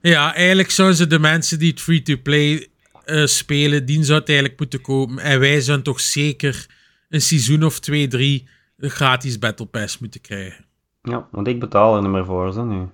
Ja, 0.00 0.34
eigenlijk 0.34 0.70
zouden 0.70 0.96
ze 0.96 1.06
de 1.06 1.18
mensen 1.18 1.58
die 1.58 1.70
het 1.70 1.80
free-to-play 1.80 2.68
eh, 3.08 3.26
spelen, 3.26 3.86
die 3.86 3.94
zouden 3.94 4.16
het 4.16 4.28
eigenlijk 4.28 4.58
moeten 4.58 4.80
kopen. 4.80 5.18
En 5.18 5.40
wij 5.40 5.60
zouden 5.60 5.84
toch 5.84 6.00
zeker 6.00 6.66
een 7.08 7.20
seizoen 7.20 7.64
of 7.64 7.80
twee, 7.80 8.08
drie 8.08 8.48
een 8.76 8.90
gratis 8.90 9.38
Battle 9.38 9.66
Pass 9.66 9.98
moeten 9.98 10.20
krijgen. 10.20 10.64
Ja, 11.02 11.28
want 11.30 11.48
ik 11.48 11.60
betaal 11.60 11.96
er 11.96 12.02
niet 12.02 12.10
meer 12.10 12.24
voor, 12.24 12.52
zo 12.52 12.64
nu. 12.64 12.86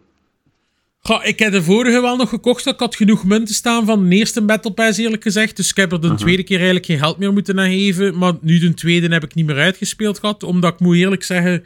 Goh, 0.98 1.24
ik 1.24 1.38
heb 1.38 1.52
de 1.52 1.62
vorige 1.62 2.00
wel 2.00 2.16
nog 2.16 2.28
gekocht. 2.28 2.66
Ik 2.66 2.78
had 2.78 2.96
genoeg 2.96 3.24
munten 3.24 3.54
staan 3.54 3.86
van 3.86 4.08
de 4.08 4.16
eerste 4.16 4.42
Battle 4.42 4.72
Pass, 4.72 4.98
eerlijk 4.98 5.22
gezegd. 5.22 5.56
Dus 5.56 5.70
ik 5.70 5.76
heb 5.76 5.92
er 5.92 6.00
de 6.00 6.14
tweede 6.14 6.42
keer 6.42 6.56
eigenlijk 6.56 6.86
geen 6.86 6.98
geld 6.98 7.18
meer 7.18 7.32
moeten 7.32 7.60
aan 7.60 7.70
geven. 7.70 8.18
Maar 8.18 8.32
nu 8.40 8.58
de 8.58 8.74
tweede 8.74 9.08
heb 9.08 9.24
ik 9.24 9.34
niet 9.34 9.46
meer 9.46 9.58
uitgespeeld 9.58 10.18
gehad. 10.18 10.42
Omdat 10.42 10.72
ik 10.72 10.80
moet 10.80 10.96
eerlijk 10.96 11.22
zeggen... 11.22 11.64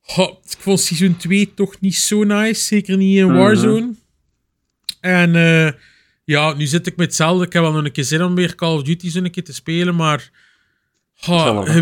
goh, 0.00 0.30
ik 0.30 0.56
vond 0.58 0.80
seizoen 0.80 1.16
2 1.16 1.54
toch 1.54 1.80
niet 1.80 1.96
zo 1.96 2.24
nice. 2.24 2.60
Zeker 2.60 2.96
niet 2.96 3.16
in 3.16 3.34
Warzone. 3.34 3.94
En 5.00 5.34
eh, 5.36 5.72
ja, 6.24 6.52
nu 6.54 6.66
zit 6.66 6.86
ik 6.86 6.96
met 6.96 7.06
hetzelfde. 7.06 7.44
Ik 7.46 7.52
heb 7.52 7.62
wel 7.62 7.72
nog 7.72 7.84
een 7.84 7.92
keer 7.92 8.04
zin 8.04 8.22
om 8.22 8.34
weer 8.34 8.54
Call 8.54 8.74
of 8.74 8.82
Duty 8.82 9.10
zo 9.10 9.18
een 9.18 9.30
keer 9.30 9.44
te 9.44 9.54
spelen. 9.54 9.94
Maar... 9.94 10.30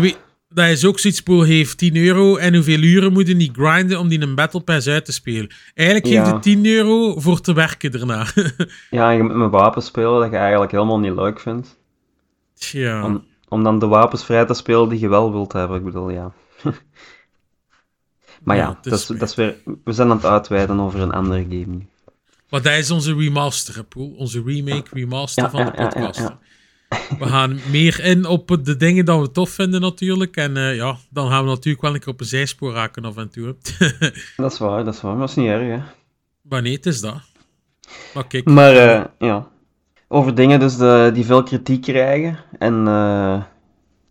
weet, 0.01 0.17
dat 0.49 0.67
is 0.67 0.85
ook 0.85 0.99
zoiets, 0.99 1.21
Poel 1.21 1.41
heeft 1.43 1.77
10 1.77 1.95
euro 1.95 2.35
en 2.35 2.53
hoeveel 2.53 2.79
uren 2.79 3.13
moet 3.13 3.27
je 3.27 3.35
niet 3.35 3.57
grinden 3.57 3.99
om 3.99 4.07
die 4.07 4.21
een 4.21 4.35
Battle 4.35 4.61
Pass 4.61 4.87
uit 4.87 5.05
te 5.05 5.11
spelen. 5.11 5.49
Eigenlijk 5.73 6.07
geeft 6.07 6.27
Ja. 6.27 6.33
het 6.33 6.43
10 6.43 6.65
euro 6.65 7.19
voor 7.19 7.41
te 7.41 7.53
werken 7.53 7.91
daarna. 7.91 8.25
Ja, 8.89 9.09
je 9.09 9.23
moet 9.23 9.35
met 9.35 9.51
wapens 9.51 9.85
spelen 9.85 10.19
dat 10.21 10.31
je 10.31 10.37
eigenlijk 10.37 10.71
helemaal 10.71 10.99
niet 10.99 11.15
leuk 11.15 11.39
vindt. 11.39 11.77
Tja. 12.53 13.05
Om, 13.05 13.25
om 13.47 13.63
dan 13.63 13.79
de 13.79 13.87
wapens 13.87 14.25
vrij 14.25 14.45
te 14.45 14.53
spelen 14.53 14.89
die 14.89 14.99
je 14.99 15.07
wel 15.07 15.31
wilt 15.31 15.53
hebben, 15.53 15.77
ik 15.77 15.83
bedoel, 15.83 16.09
ja. 16.09 16.33
maar 18.43 18.55
Ja, 18.55 18.63
ja, 18.63 18.77
dat 18.81 18.93
is, 18.93 19.05
dat 19.05 19.29
is 19.29 19.35
weer, 19.35 19.55
we 19.83 19.91
zijn 19.93 20.09
aan 20.09 20.15
het 20.15 20.25
uitweiden 20.25 20.79
over 20.79 20.99
een 20.99 21.11
andere 21.11 21.45
game 21.49 21.81
Maar 22.53 22.61
dat 22.61 22.73
is 22.73 22.91
onze 22.91 23.15
remaster, 23.15 23.83
Poel. 23.83 24.13
Onze 24.17 24.43
remake, 24.45 24.83
remaster 24.91 25.43
Ja, 25.43 25.49
van 25.49 25.59
ja, 25.59 25.65
de 25.65 25.71
podcast. 25.71 26.19
ja. 26.19 26.39
We 27.19 27.25
gaan 27.25 27.59
meer 27.71 27.99
in 28.03 28.25
op 28.25 28.57
de 28.63 28.77
dingen 28.77 29.05
dat 29.05 29.21
we 29.21 29.31
tof 29.31 29.49
vinden 29.49 29.81
natuurlijk. 29.81 30.35
En 30.35 30.57
eh, 30.57 30.75
ja, 30.75 30.97
dan 31.09 31.29
gaan 31.29 31.43
we 31.43 31.49
natuurlijk 31.49 31.83
wel 31.83 31.93
een 31.93 31.99
keer 31.99 32.13
op 32.13 32.19
een 32.19 32.25
zijspoor 32.25 32.73
raken 32.73 33.05
af 33.05 33.17
en 33.17 33.29
toe. 33.29 33.55
Dat 34.37 34.51
is 34.51 34.57
waar, 34.57 34.83
dat 34.83 34.93
is 34.93 35.01
waar, 35.01 35.11
maar 35.11 35.19
dat 35.19 35.29
is 35.29 35.35
niet 35.35 35.47
erg, 35.47 35.67
hè. 35.67 35.83
maar 36.41 36.61
nee, 36.61 36.73
het 36.73 36.85
is 36.85 37.01
dat. 37.01 37.21
Maar 38.13 38.27
kijk, 38.27 38.45
Maar 38.45 38.75
eh, 38.75 39.03
ja, 39.19 39.47
over 40.07 40.35
dingen 40.35 40.59
dus 40.59 40.77
de, 40.77 41.11
die 41.13 41.25
veel 41.25 41.43
kritiek 41.43 41.81
krijgen. 41.81 42.39
En 42.59 42.87
eh, 42.87 43.43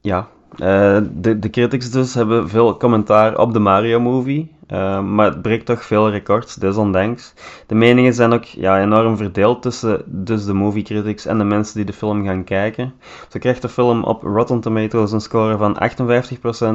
ja, 0.01 0.29
eh, 0.57 0.99
de, 1.13 1.39
de 1.39 1.51
critics 1.51 1.91
dus 1.91 2.15
hebben 2.15 2.49
veel 2.49 2.77
commentaar 2.77 3.39
op 3.39 3.53
de 3.53 3.59
Mario 3.59 4.01
Movie. 4.01 4.51
eh, 4.67 5.03
maar 5.03 5.27
het 5.27 5.43
breekt 5.43 5.67
toch 5.67 5.85
veel 5.85 6.11
records, 6.11 6.55
desondanks. 6.55 7.35
De 7.67 7.75
meningen 7.75 8.15
zijn 8.15 8.33
ook 8.33 8.45
ja, 8.45 8.81
enorm 8.81 9.17
verdeeld 9.17 9.63
tussen 9.63 10.03
dus 10.07 10.45
de 10.45 10.53
movie 10.55 10.83
critics 10.83 11.27
en 11.27 11.39
de 11.39 11.45
mensen 11.45 11.77
die 11.77 11.85
de 11.85 11.93
film 11.93 12.25
gaan 12.25 12.45
kijken. 12.45 12.95
Zo 13.29 13.39
krijgt 13.39 13.63
de 13.63 13.69
film 13.69 14.05
op 14.05 14.23
Rotten 14.23 14.61
Tomatoes 14.61 15.13
een 15.13 15.21
score 15.21 15.57
van 15.57 15.77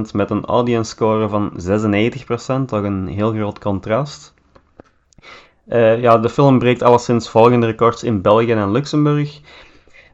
58% 0.10 0.12
met 0.14 0.30
een 0.30 0.46
audience 0.46 0.92
score 0.92 1.30
van 1.30 1.52
96%, 1.58 2.66
toch 2.66 2.84
een 2.84 3.08
heel 3.08 3.32
groot 3.32 3.60
contrast. 3.60 4.34
Eh, 5.68 6.02
ja, 6.02 6.18
de 6.18 6.30
film 6.30 6.60
breekt 6.60 6.82
alleszins 6.82 7.30
volgende 7.30 7.66
records 7.66 8.04
in 8.04 8.22
België 8.22 8.52
en 8.52 8.72
Luxemburg. 8.72 9.40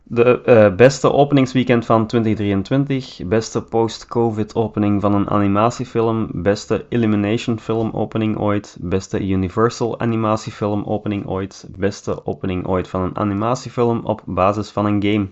De 0.05 0.41
eh, 0.41 0.75
beste 0.75 1.11
openingsweekend 1.11 1.85
van 1.85 2.07
2023, 2.07 3.19
beste 3.25 3.63
post-covid 3.63 4.55
opening 4.55 5.01
van 5.01 5.13
een 5.13 5.29
animatiefilm, 5.29 6.29
beste 6.31 6.85
Illumination 6.89 7.59
film 7.59 7.91
opening 7.91 8.37
ooit, 8.37 8.77
beste 8.81 9.27
Universal 9.27 9.99
animatiefilm 9.99 10.83
opening 10.83 11.27
ooit, 11.27 11.67
beste 11.77 12.25
opening 12.25 12.67
ooit 12.67 12.87
van 12.87 13.01
een 13.01 13.17
animatiefilm 13.17 14.05
op 14.05 14.21
basis 14.25 14.69
van 14.69 14.85
een 14.85 15.03
game. 15.03 15.27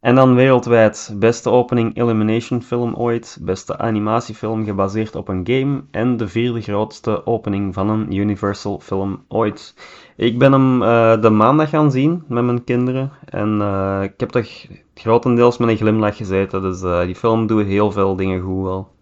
En 0.00 0.14
dan 0.14 0.34
wereldwijd 0.34 1.14
beste 1.18 1.50
opening 1.50 1.94
Illumination 1.94 2.62
film 2.62 2.94
ooit, 2.94 3.38
beste 3.40 3.78
animatiefilm 3.78 4.64
gebaseerd 4.64 5.14
op 5.14 5.28
een 5.28 5.46
game 5.46 5.84
en 5.90 6.16
de 6.16 6.28
vierde 6.28 6.60
grootste 6.60 7.26
opening 7.26 7.74
van 7.74 7.88
een 7.88 8.16
Universal 8.16 8.80
film 8.80 9.24
ooit. 9.28 9.74
Ik 10.16 10.38
ben 10.38 10.52
hem 10.52 10.82
eh, 10.82 11.20
de 11.20 11.30
maandag 11.30 11.70
gaan 11.70 11.90
zien 11.90 12.24
met 12.28 12.44
mijn 12.44 12.64
kinderen 12.64 13.12
en 13.24 13.60
eh, 13.60 14.00
ik 14.02 14.12
heb 14.16 14.28
toch 14.28 14.48
grotendeels 14.94 15.58
met 15.58 15.68
een 15.68 15.76
glimlach 15.76 16.16
gezeten, 16.16 16.62
dus 16.62 16.82
eh, 16.82 17.04
die 17.04 17.14
film 17.14 17.46
doet 17.46 17.66
heel 17.66 17.92
veel 17.92 18.16
dingen 18.16 18.42
goed 18.42 18.62
wel. 18.62 18.94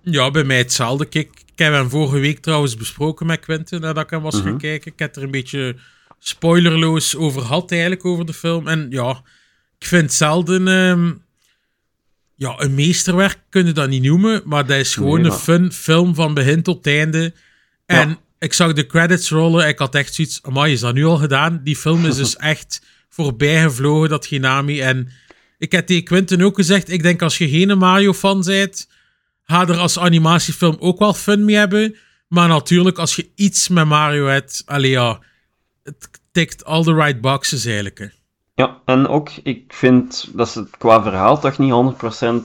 Ja, 0.00 0.30
bij 0.30 0.44
mij 0.44 0.58
hetzelfde. 0.58 1.04
Kijk, 1.04 1.30
ik 1.52 1.58
heb 1.58 1.72
hem 1.72 1.90
vorige 1.90 2.18
week 2.18 2.38
trouwens 2.38 2.76
besproken 2.76 3.26
met 3.26 3.40
Quentin 3.40 3.80
nadat 3.80 4.04
ik 4.04 4.10
hem 4.10 4.22
was 4.22 4.40
gaan 4.40 4.58
kijken. 4.58 4.92
Ik 4.92 4.98
heb 4.98 5.16
er 5.16 5.22
een 5.22 5.30
beetje 5.30 5.76
spoilerloos 6.18 7.16
over 7.16 7.40
gehad 7.40 7.70
eigenlijk 7.70 8.04
over 8.04 8.26
de 8.26 8.32
film. 8.32 8.68
En 8.68 8.86
ja, 8.90 9.22
ik 9.78 9.86
vind 9.86 10.12
zelden... 10.12 10.68
ehm, 10.68 11.12
ja, 12.34 12.54
een 12.60 12.74
meesterwerk 12.74 13.38
kun 13.48 13.66
je 13.66 13.72
dat 13.72 13.88
niet 13.88 14.02
noemen, 14.02 14.42
maar 14.44 14.66
dat 14.66 14.76
is 14.76 14.94
gewoon 14.94 15.20
Nee, 15.20 15.30
een 15.30 15.36
fun 15.36 15.72
film 15.72 16.14
van 16.14 16.34
begin 16.34 16.62
tot 16.62 16.86
einde. 16.86 17.34
En 17.86 18.08
Ja. 18.08 18.18
Ik 18.38 18.52
zag 18.52 18.72
de 18.72 18.86
credits 18.86 19.30
rollen, 19.30 19.68
ik 19.68 19.78
had 19.78 19.94
echt 19.94 20.14
zoiets, 20.14 20.42
amai, 20.42 20.72
is 20.72 20.80
dat 20.80 20.94
nu 20.94 21.04
al 21.04 21.16
gedaan? 21.16 21.60
Die 21.64 21.76
film 21.76 22.06
is 22.06 22.16
dus 22.16 22.36
echt 22.54 22.82
voorbij 23.08 23.62
gevlogen, 23.62 24.08
dat 24.08 24.26
Genami. 24.26 24.80
En 24.80 25.08
ik 25.58 25.72
heb 25.72 25.86
tegen 25.86 26.04
Quentin 26.04 26.44
ook 26.44 26.54
gezegd, 26.54 26.90
ik 26.90 27.02
denk 27.02 27.22
als 27.22 27.38
je 27.38 27.48
geen 27.48 27.78
Mario-fan 27.78 28.42
bent, 28.44 28.88
ga 29.42 29.68
er 29.68 29.78
als 29.78 29.98
animatiefilm 29.98 30.76
ook 30.78 30.98
wel 30.98 31.14
fun 31.14 31.44
mee 31.44 31.56
hebben. 31.56 31.96
Maar 32.28 32.48
natuurlijk, 32.48 32.98
als 32.98 33.16
je 33.16 33.30
iets 33.34 33.68
met 33.68 33.86
Mario 33.86 34.26
hebt, 34.26 34.62
allee 34.66 34.90
ja, 34.90 35.20
het 35.82 36.10
tikt 36.32 36.64
all 36.64 36.82
the 36.82 36.94
right 36.94 37.20
boxes 37.20 37.64
eigenlijk. 37.64 37.98
hè. 37.98 38.06
Ja, 38.54 38.80
en 38.84 39.08
ook, 39.08 39.30
ik 39.42 39.72
vind 39.72 40.30
dat 40.34 40.48
ze 40.48 40.58
het 40.58 40.76
qua 40.76 41.02
verhaal 41.02 41.40
toch 41.40 41.58
niet 41.58 41.72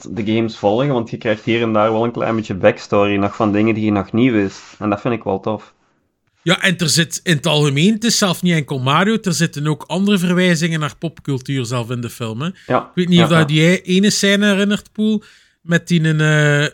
100% 0.08 0.10
de 0.10 0.26
games 0.26 0.58
volgen, 0.58 0.88
want 0.88 1.10
je 1.10 1.18
krijgt 1.18 1.44
hier 1.44 1.62
en 1.62 1.74
daar 1.74 1.92
wel 1.92 2.04
een 2.04 2.12
klein 2.12 2.36
beetje 2.36 2.54
backstory 2.54 3.16
nog 3.16 3.36
van 3.36 3.52
dingen 3.52 3.74
die 3.74 3.86
je 3.86 3.92
nog 3.92 4.12
niet 4.12 4.32
wist. 4.32 4.62
En 4.80 4.90
dat 4.90 5.02
vind 5.02 5.14
ik 5.14 5.24
wel 5.24 5.40
tof. 5.40 5.74
Ja, 6.44 6.62
en 6.62 6.78
er 6.78 6.90
zit 6.90 7.20
in 7.24 7.36
het 7.36 7.46
algemeen, 7.48 7.94
het 7.94 8.04
is 8.04 8.18
zelf 8.18 8.42
niet 8.42 8.54
enkel 8.54 8.80
Mario, 8.80 9.18
er 9.22 9.34
zitten 9.34 9.68
ook 9.68 9.84
andere 9.88 10.18
verwijzingen 10.18 10.80
naar 10.80 10.98
popcultuur 10.98 11.66
zelf 11.66 11.90
in 11.90 12.02
de 12.02 12.10
film. 12.10 12.42
Hè. 12.42 12.48
Ik 12.48 12.84
weet 12.96 13.08
niet 13.08 13.18
ja, 13.18 13.24
of 13.24 13.30
dat 13.30 13.40
ja. 13.40 13.46
die 13.46 13.82
ene 13.82 14.10
scène 14.10 14.46
herinnert, 14.46 14.92
Poel, 14.92 15.24
met 15.62 15.88
die 15.88 16.04
een, 16.04 16.20
eh 16.22 16.68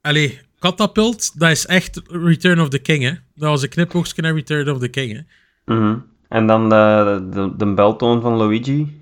allee, 0.00 0.38
katapult. 0.58 1.38
Dat 1.38 1.50
is 1.50 1.66
echt 1.66 2.00
Return 2.08 2.60
of 2.60 2.68
the 2.68 2.78
King, 2.78 3.02
hè. 3.02 3.10
Dat 3.34 3.48
was 3.50 3.62
een 3.62 3.68
knipoogstje 3.68 4.22
naar 4.22 4.34
Return 4.34 4.70
of 4.70 4.78
the 4.78 4.88
King, 4.88 5.12
hè. 5.12 5.74
Mhm. 5.74 5.98
En 6.28 6.46
dan 6.46 6.68
de, 6.68 7.28
de, 7.30 7.52
de 7.56 7.74
beltoon 7.74 8.20
van 8.20 8.32
Luigi, 8.36 9.00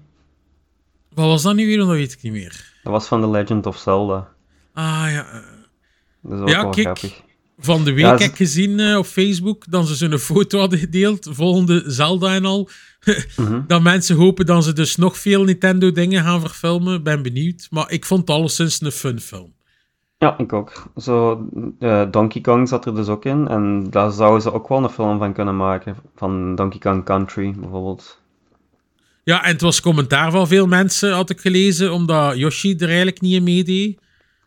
Wat 1.15 1.27
was 1.27 1.43
dat 1.43 1.55
nu 1.55 1.67
weer? 1.67 1.79
Dat 1.79 1.89
weet 1.89 2.13
ik 2.13 2.23
niet 2.23 2.33
meer. 2.33 2.73
dat 2.83 2.93
was 2.93 3.07
van 3.07 3.21
The 3.21 3.29
Legend 3.31 3.67
of 3.67 3.79
Zelda. 3.79 4.29
Ah, 4.75 5.07
ja. 5.11 5.27
eh, 5.33 5.41
Dat 6.23 6.33
is 6.33 6.41
ook 6.41 6.49
Ja, 6.49 6.61
wel 6.63 6.71
kijk. 6.71 6.81
grappig. 6.99 7.23
Van 7.61 7.85
de 7.85 7.93
week 7.93 8.05
Ja, 8.05 8.11
heb 8.11 8.21
ik 8.21 8.37
gezien 8.37 8.81
eh, 8.81 8.97
op 8.99 9.07
Facebook 9.07 9.65
dat 9.71 9.89
ze 9.89 9.95
zo'n 9.95 10.19
foto 10.19 10.59
hadden 10.59 10.79
gedeeld, 10.79 11.29
volgende 11.31 11.83
Zelda 11.87 12.35
en 12.35 12.45
al. 12.45 12.69
Mhm. 13.37 13.61
Dat 13.67 13.83
mensen 13.83 14.17
hopen 14.17 14.47
dat 14.47 14.65
ze 14.65 14.73
dus 14.73 14.97
nog 14.97 15.19
veel 15.19 15.45
Nintendo-dingen 15.45 16.23
gaan 16.25 16.41
verfilmen. 16.41 17.03
Ben 17.03 17.23
benieuwd. 17.23 17.67
Maar 17.71 17.91
ik 17.91 18.05
vond 18.05 18.21
het 18.21 18.31
alleszins 18.31 18.81
een 18.81 18.93
fun 18.93 19.21
film. 19.21 19.53
Ja, 20.19 20.39
ik 20.39 20.53
ook. 20.53 20.91
Zo, 20.97 21.47
eh, 21.79 22.03
Donkey 22.11 22.41
Kong 22.41 22.69
zat 22.69 22.87
er 22.87 22.95
dus 22.95 23.09
ook 23.09 23.25
in. 23.25 23.49
En 23.49 23.87
daar 23.91 24.11
zouden 24.11 24.43
ze 24.43 24.53
ook 24.53 24.69
wel 24.69 24.83
een 24.85 24.91
film 24.91 25.19
van 25.19 25.33
kunnen 25.33 25.57
maken. 25.57 25.97
Van 26.17 26.55
Donkey 26.55 26.79
Kong 26.79 27.05
Country, 27.05 27.55
bijvoorbeeld. 27.59 28.21
Ja, 29.25 29.45
en 29.45 29.53
het 29.53 29.61
was 29.61 29.81
commentaar 29.81 30.31
van 30.31 30.49
veel 30.49 30.67
mensen, 30.67 31.13
had 31.13 31.31
ik 31.31 31.41
gelezen, 31.41 31.93
omdat 31.93 32.37
Yoshi 32.37 32.75
er 32.77 32.87
eigenlijk 32.89 33.21
niet 33.21 33.35
in 33.35 33.43
meedeed. 33.43 33.91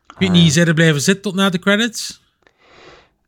Ik 0.07 0.15
weet 0.17 0.29
Ah, 0.29 0.35
niet, 0.35 0.53
zijn 0.53 0.67
er 0.67 0.73
blijven 0.73 1.01
zitten 1.01 1.21
tot 1.23 1.35
na 1.35 1.49
de 1.49 1.59
credits? 1.59 2.20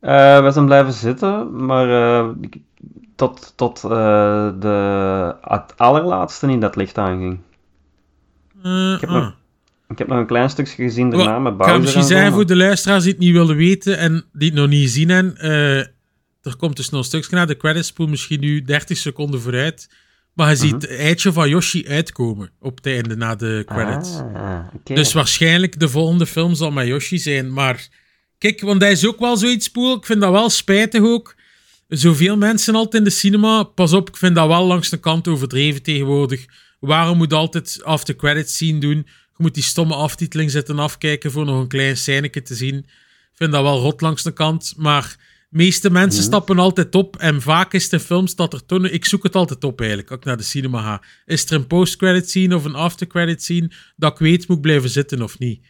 Eh, 0.04 0.44
we 0.44 0.50
zijn 0.50 0.64
blijven 0.64 0.92
zitten, 0.92 1.64
maar 1.66 1.88
eh, 1.90 2.28
ik- 2.40 2.56
tot, 3.16 3.52
tot 3.56 3.84
eh, 3.84 3.90
de, 4.60 5.34
het 5.40 5.72
allerlaatste 5.76 6.46
niet 6.46 6.60
dat 6.60 6.76
licht 6.76 6.98
aanging. 6.98 7.38
Eh, 8.62 9.00
heb 9.00 9.08
ah. 9.08 9.14
nog- 9.14 9.34
Ik 9.88 9.98
heb 9.98 10.08
nog 10.08 10.18
een 10.18 10.26
klein 10.26 10.50
stukje 10.50 10.82
gezien 10.82 11.10
daarna 11.10 11.30
Wel, 11.30 11.40
met 11.40 11.52
Ik 11.52 11.58
Bowser 11.58 11.80
misschien 11.80 12.00
en 12.02 12.06
zo, 12.08 12.14
zeggen 12.14 12.32
voor 12.32 12.46
de 12.46 12.56
luisteraars 12.56 13.02
die 13.02 13.12
het 13.12 13.20
niet 13.20 13.32
willen 13.32 13.56
weten 13.56 13.98
en 13.98 14.24
die 14.32 14.48
het 14.50 14.58
nog 14.58 14.68
niet 14.68 14.82
gezien 14.82 15.08
hebben. 15.08 15.36
er 16.42 16.56
komt 16.56 16.76
dus 16.76 16.90
nog 16.90 17.00
een 17.00 17.06
stukje 17.06 17.36
naar 17.36 17.46
de 17.46 17.56
credits, 17.56 17.88
spoel 17.88 18.06
misschien 18.06 18.40
nu 18.40 18.62
30 18.62 18.96
seconden 18.96 19.40
vooruit. 19.40 19.88
Maar 20.32 20.48
je 20.50 20.54
Mhm. 20.56 20.62
ziet 20.64 20.72
het 20.82 20.90
eitje 20.90 21.32
van 21.32 21.48
Yoshi 21.48 21.84
uitkomen 21.88 22.50
op 22.60 22.76
het 22.76 22.86
einde 22.86 23.16
na 23.16 23.34
de 23.34 23.62
credits. 23.66 24.18
Ah. 24.34 24.58
Dus 24.84 25.12
waarschijnlijk 25.12 25.80
de 25.80 25.88
volgende 25.88 26.26
film 26.26 26.54
zal 26.54 26.70
met 26.70 26.86
Yoshi 26.86 27.18
zijn. 27.18 27.52
Maar 27.52 27.88
kijk, 28.50 28.60
want 28.60 28.82
hij 28.82 28.90
is 28.92 29.06
ook 29.06 29.18
wel 29.18 29.36
zoiets 29.36 29.68
poel. 29.68 29.96
Ik 29.96 30.06
vind 30.06 30.20
dat 30.20 30.30
wel 30.30 30.50
spijtig 30.50 31.02
ook. 31.02 31.34
Zoveel 31.88 32.36
mensen 32.36 32.74
altijd 32.74 32.94
in 32.94 33.04
de 33.04 33.10
cinema. 33.14 33.62
Pas 33.62 33.92
op, 33.92 34.08
ik 34.08 34.16
vind 34.16 34.34
dat 34.34 34.46
wel 34.46 34.66
langs 34.66 34.88
de 34.90 34.96
kant 35.00 35.28
overdreven 35.28 35.82
tegenwoordig. 35.82 36.44
Waarom 36.80 37.16
moet 37.16 37.32
altijd 37.32 37.80
after 37.84 38.16
credits 38.16 38.56
zien 38.56 38.80
doen? 38.80 38.96
Je 38.96 39.42
moet 39.42 39.54
die 39.54 39.62
stomme 39.62 39.94
aftiteling 39.94 40.50
zitten 40.50 40.78
afkijken 40.78 41.30
voor 41.30 41.44
nog 41.44 41.60
een 41.60 41.68
klein 41.68 41.96
scèneke 41.96 42.42
te 42.42 42.54
zien. 42.54 42.74
Ik 42.76 43.34
vind 43.34 43.52
dat 43.52 43.62
wel 43.62 43.80
rot 43.80 44.00
langs 44.00 44.22
de 44.22 44.32
kant. 44.32 44.74
Maar 44.76 45.16
de 45.50 45.56
meeste 45.56 45.90
mensen 45.90 46.22
stappen 46.22 46.58
altijd 46.58 46.94
op. 46.94 47.16
En 47.16 47.42
vaak 47.42 47.72
is 47.72 47.88
de 47.88 48.00
films 48.00 48.34
dat 48.34 48.52
er 48.52 48.66
toen... 48.66 48.84
Ik 48.84 49.04
zoek 49.04 49.22
het 49.22 49.34
altijd 49.34 49.64
op 49.64 49.78
eigenlijk, 49.80 50.10
als 50.10 50.18
ik 50.18 50.24
naar 50.24 50.36
de 50.36 50.42
cinema 50.42 50.82
ga. 50.82 51.02
Is 51.26 51.44
er 51.44 51.52
een 51.52 51.66
post-credit 51.66 52.30
scene 52.30 52.54
of 52.54 52.64
een 52.64 52.74
after-credit 52.74 53.42
scene 53.42 53.70
dat 53.96 54.12
ik 54.12 54.18
weet 54.18 54.48
moet 54.48 54.56
ik 54.56 54.62
blijven 54.62 54.90
zitten 54.90 55.22
of 55.22 55.38
niet? 55.38 55.60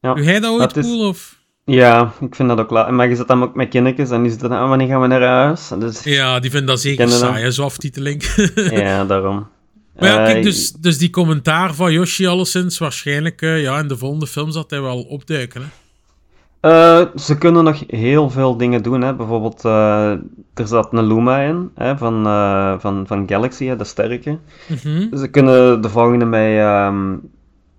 Ja, 0.00 0.14
Doe 0.14 0.24
jij 0.24 0.40
dat 0.40 0.50
ooit, 0.50 0.60
dat 0.60 0.76
is- 0.76 0.84
Poel? 0.86 1.08
Of? 1.08 1.37
Ja, 1.68 2.12
ik 2.20 2.34
vind 2.34 2.48
dat 2.48 2.58
ook 2.58 2.70
laat. 2.70 2.90
Maar 2.90 3.08
je 3.08 3.16
zit 3.16 3.28
dan 3.28 3.42
ook 3.42 3.54
met 3.54 3.68
kindertjes 3.68 4.10
en 4.10 4.22
die 4.22 4.30
zitten 4.30 4.50
dan, 4.50 4.68
wanneer 4.68 4.88
gaan 4.88 5.00
we 5.00 5.06
naar 5.06 5.22
huis? 5.22 5.70
Dus, 5.78 6.02
Ja, 6.04 6.40
die 6.40 6.50
vinden 6.50 6.68
dat 6.68 6.80
zeker 6.80 7.08
saai, 7.08 7.42
hè, 7.42 7.50
zo 7.50 7.64
aftiteling. 7.64 8.22
ja, 8.70 9.04
daarom. 9.04 9.46
maar 9.98 10.08
ja, 10.08 10.18
Eh, 10.18 10.32
kijk, 10.32 10.42
dus, 10.42 10.72
dus 10.72 10.98
die 10.98 11.10
commentaar 11.10 11.74
van 11.74 11.92
Yoshi 11.92 12.26
alleszins, 12.26 12.78
waarschijnlijk 12.78 13.42
eh, 13.42 13.62
ja, 13.62 13.78
in 13.78 13.88
de 13.88 13.96
volgende 13.96 14.26
film 14.26 14.50
zal 14.50 14.64
hij 14.68 14.80
wel 14.80 15.02
opduiken. 15.02 15.60
Hè? 15.60 15.66
Eh, 16.60 17.06
ze 17.16 17.38
kunnen 17.38 17.64
nog 17.64 17.84
heel 17.86 18.30
veel 18.30 18.56
dingen 18.56 18.82
doen. 18.82 19.00
Hè. 19.02 19.14
Bijvoorbeeld, 19.14 19.64
eh, 19.64 20.10
er 20.54 20.66
zat 20.66 20.92
een 20.92 21.06
Luma 21.06 21.38
in 21.40 21.70
hè, 21.74 21.96
van, 21.96 22.26
eh, 22.26 22.74
van, 22.78 23.06
van 23.06 23.28
Galaxy, 23.28 23.64
hè, 23.64 23.76
de 23.76 23.84
sterke. 23.84 24.38
Mhm. 24.66 25.16
Ze 25.16 25.28
kunnen 25.30 25.82
de 25.82 25.88
volgende 25.88 26.24
met, 26.24 26.58
ehm, 26.58 27.16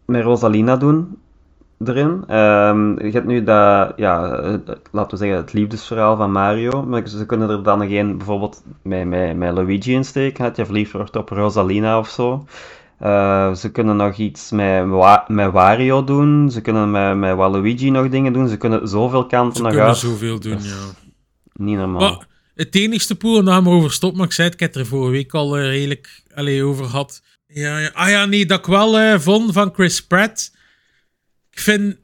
met 0.05 0.23
Rosalina 0.23 0.77
doen 0.77 1.17
erin. 1.85 2.23
Ehm, 2.27 3.05
je 3.05 3.11
hebt 3.11 3.25
nu 3.27 3.43
dat, 3.43 3.93
ja, 3.95 4.29
laten 4.91 5.11
we 5.11 5.17
zeggen, 5.17 5.37
het 5.37 5.53
liefdesverhaal 5.53 6.17
van 6.17 6.31
Mario. 6.31 6.83
Maar 6.85 7.07
ze 7.07 7.25
kunnen 7.25 7.49
er 7.49 7.63
dan 7.63 7.79
nog 7.79 7.89
een 7.89 8.17
bijvoorbeeld 8.17 8.63
met, 8.83 9.05
met, 9.05 9.35
met 9.37 9.53
Luigi 9.53 9.91
insteken. 9.93 10.43
Dat 10.43 10.55
je 10.55 10.65
verliefd 10.65 10.91
wordt 10.91 11.15
op 11.15 11.29
Rosalina 11.29 11.99
of 11.99 12.09
zo. 12.09 12.45
Eh, 12.99 13.53
ze 13.53 13.71
kunnen 13.71 13.95
nog 13.95 14.17
iets 14.17 14.51
met, 14.51 14.87
Wa- 14.87 15.25
met 15.27 15.51
Wario 15.51 16.03
doen. 16.03 16.51
Ze 16.51 16.61
kunnen 16.61 16.91
met, 16.91 17.17
met 17.17 17.35
Waluigi 17.35 17.89
nog 17.89 18.09
dingen 18.09 18.33
doen. 18.33 18.47
Ze 18.47 18.57
kunnen 18.57 18.87
zoveel 18.87 19.25
kanten 19.25 19.55
Ze 19.55 19.61
nog 19.61 19.71
kunnen 19.71 19.87
uit. 19.89 19.97
zoveel 19.97 20.39
doen, 20.39 20.57
ja. 20.63 20.75
Niet 21.53 21.77
normaal. 21.77 21.99
Maar 21.99 22.27
het 22.55 22.75
enigste 22.75 23.15
poel, 23.15 23.39
en 23.39 23.45
daar 23.45 23.63
we 23.63 23.69
over 23.69 23.91
stoppen, 23.91 24.17
maar 24.17 24.27
ik 24.27 24.33
zei 24.33 24.47
het, 24.47 24.61
ik 24.61 24.65
heb 24.67 24.75
er 24.75 24.85
vorige 24.85 25.11
week 25.11 25.33
al 25.33 25.57
eh, 25.57 25.63
redelijk 25.63 26.23
allee, 26.35 26.63
over 26.63 26.85
gehad. 26.85 27.21
Ja, 27.47 27.77
ja. 27.79 27.89
Ah 27.93 28.09
ja, 28.09 28.25
nee, 28.25 28.45
dat 28.45 28.59
ik 28.59 28.65
wel 28.65 28.99
eh, 28.99 29.19
vond 29.19 29.53
van 29.53 29.69
Chris 29.73 30.05
Pratt. 30.05 30.57
Ik 31.51 31.59
vind 31.59 31.95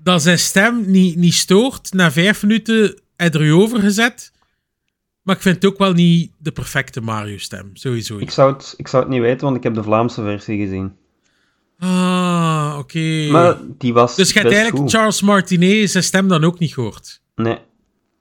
dat 0.00 0.22
zijn 0.22 0.38
stem 0.38 0.90
niet, 0.90 1.16
niet 1.16 1.34
stoort. 1.34 1.92
Na 1.92 2.12
vijf 2.12 2.42
minuten 2.42 3.00
heb 3.16 3.32
je 3.34 3.38
er 3.38 3.52
over 3.54 3.80
gezet. 3.80 4.32
Maar 5.22 5.36
ik 5.36 5.42
vind 5.42 5.54
het 5.54 5.64
ook 5.72 5.78
wel 5.78 5.92
niet 5.92 6.32
de 6.38 6.52
perfecte 6.52 7.00
Mario-stem, 7.00 7.70
sowieso. 7.72 8.18
Ik 8.18 8.30
zou, 8.30 8.52
het, 8.52 8.74
ik 8.76 8.88
zou 8.88 9.02
het 9.02 9.12
niet 9.12 9.20
weten, 9.20 9.44
want 9.44 9.56
ik 9.56 9.62
heb 9.62 9.74
de 9.74 9.82
Vlaamse 9.82 10.22
versie 10.22 10.58
gezien. 10.58 10.92
Ah, 11.78 12.74
oké. 12.78 13.28
Maar 13.30 13.56
die 13.78 13.92
was 13.92 14.16
Dus 14.16 14.32
je 14.32 14.38
hebt 14.38 14.52
eigenlijk 14.52 14.82
goed. 14.82 14.90
Charles 14.92 15.22
Martinet 15.22 15.90
zijn 15.90 16.04
stem 16.04 16.28
dan 16.28 16.44
ook 16.44 16.58
niet 16.58 16.74
gehoord. 16.74 17.20
Nee. 17.34 17.58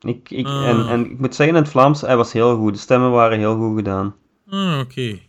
Ik, 0.01 0.30
ik, 0.30 0.45
Ah. 0.45 0.67
en, 0.67 0.88
en 0.88 1.12
ik 1.12 1.19
moet 1.19 1.36
zeggen, 1.36 1.56
in 1.56 1.62
het 1.62 1.71
Vlaams, 1.71 2.01
hij 2.01 2.17
was 2.17 2.32
heel 2.34 2.56
goed. 2.58 2.73
De 2.73 2.80
stemmen 2.80 3.12
waren 3.12 3.38
heel 3.39 3.56
goed 3.58 3.75
gedaan. 3.77 4.15
Ah, 4.49 4.80
oké. 4.80 5.19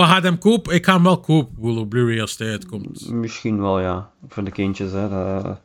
Maar 0.00 0.08
ga 0.08 0.22
hem 0.22 0.38
kopen? 0.38 0.74
Ik 0.74 0.84
ga 0.84 0.94
hem 0.94 1.02
wel 1.02 1.20
kopen, 1.20 1.76
op 1.76 1.88
Blu-ray 1.88 2.20
als 2.20 2.38
hij 2.38 2.50
uitkomt. 2.50 3.10
Misschien 3.10 3.60
wel, 3.60 3.80
ja. 3.80 4.10
Voor 4.28 4.44
de 4.44 4.50
kindjes, 4.50 4.92
hè. 4.92 5.08
Dat- 5.08 5.60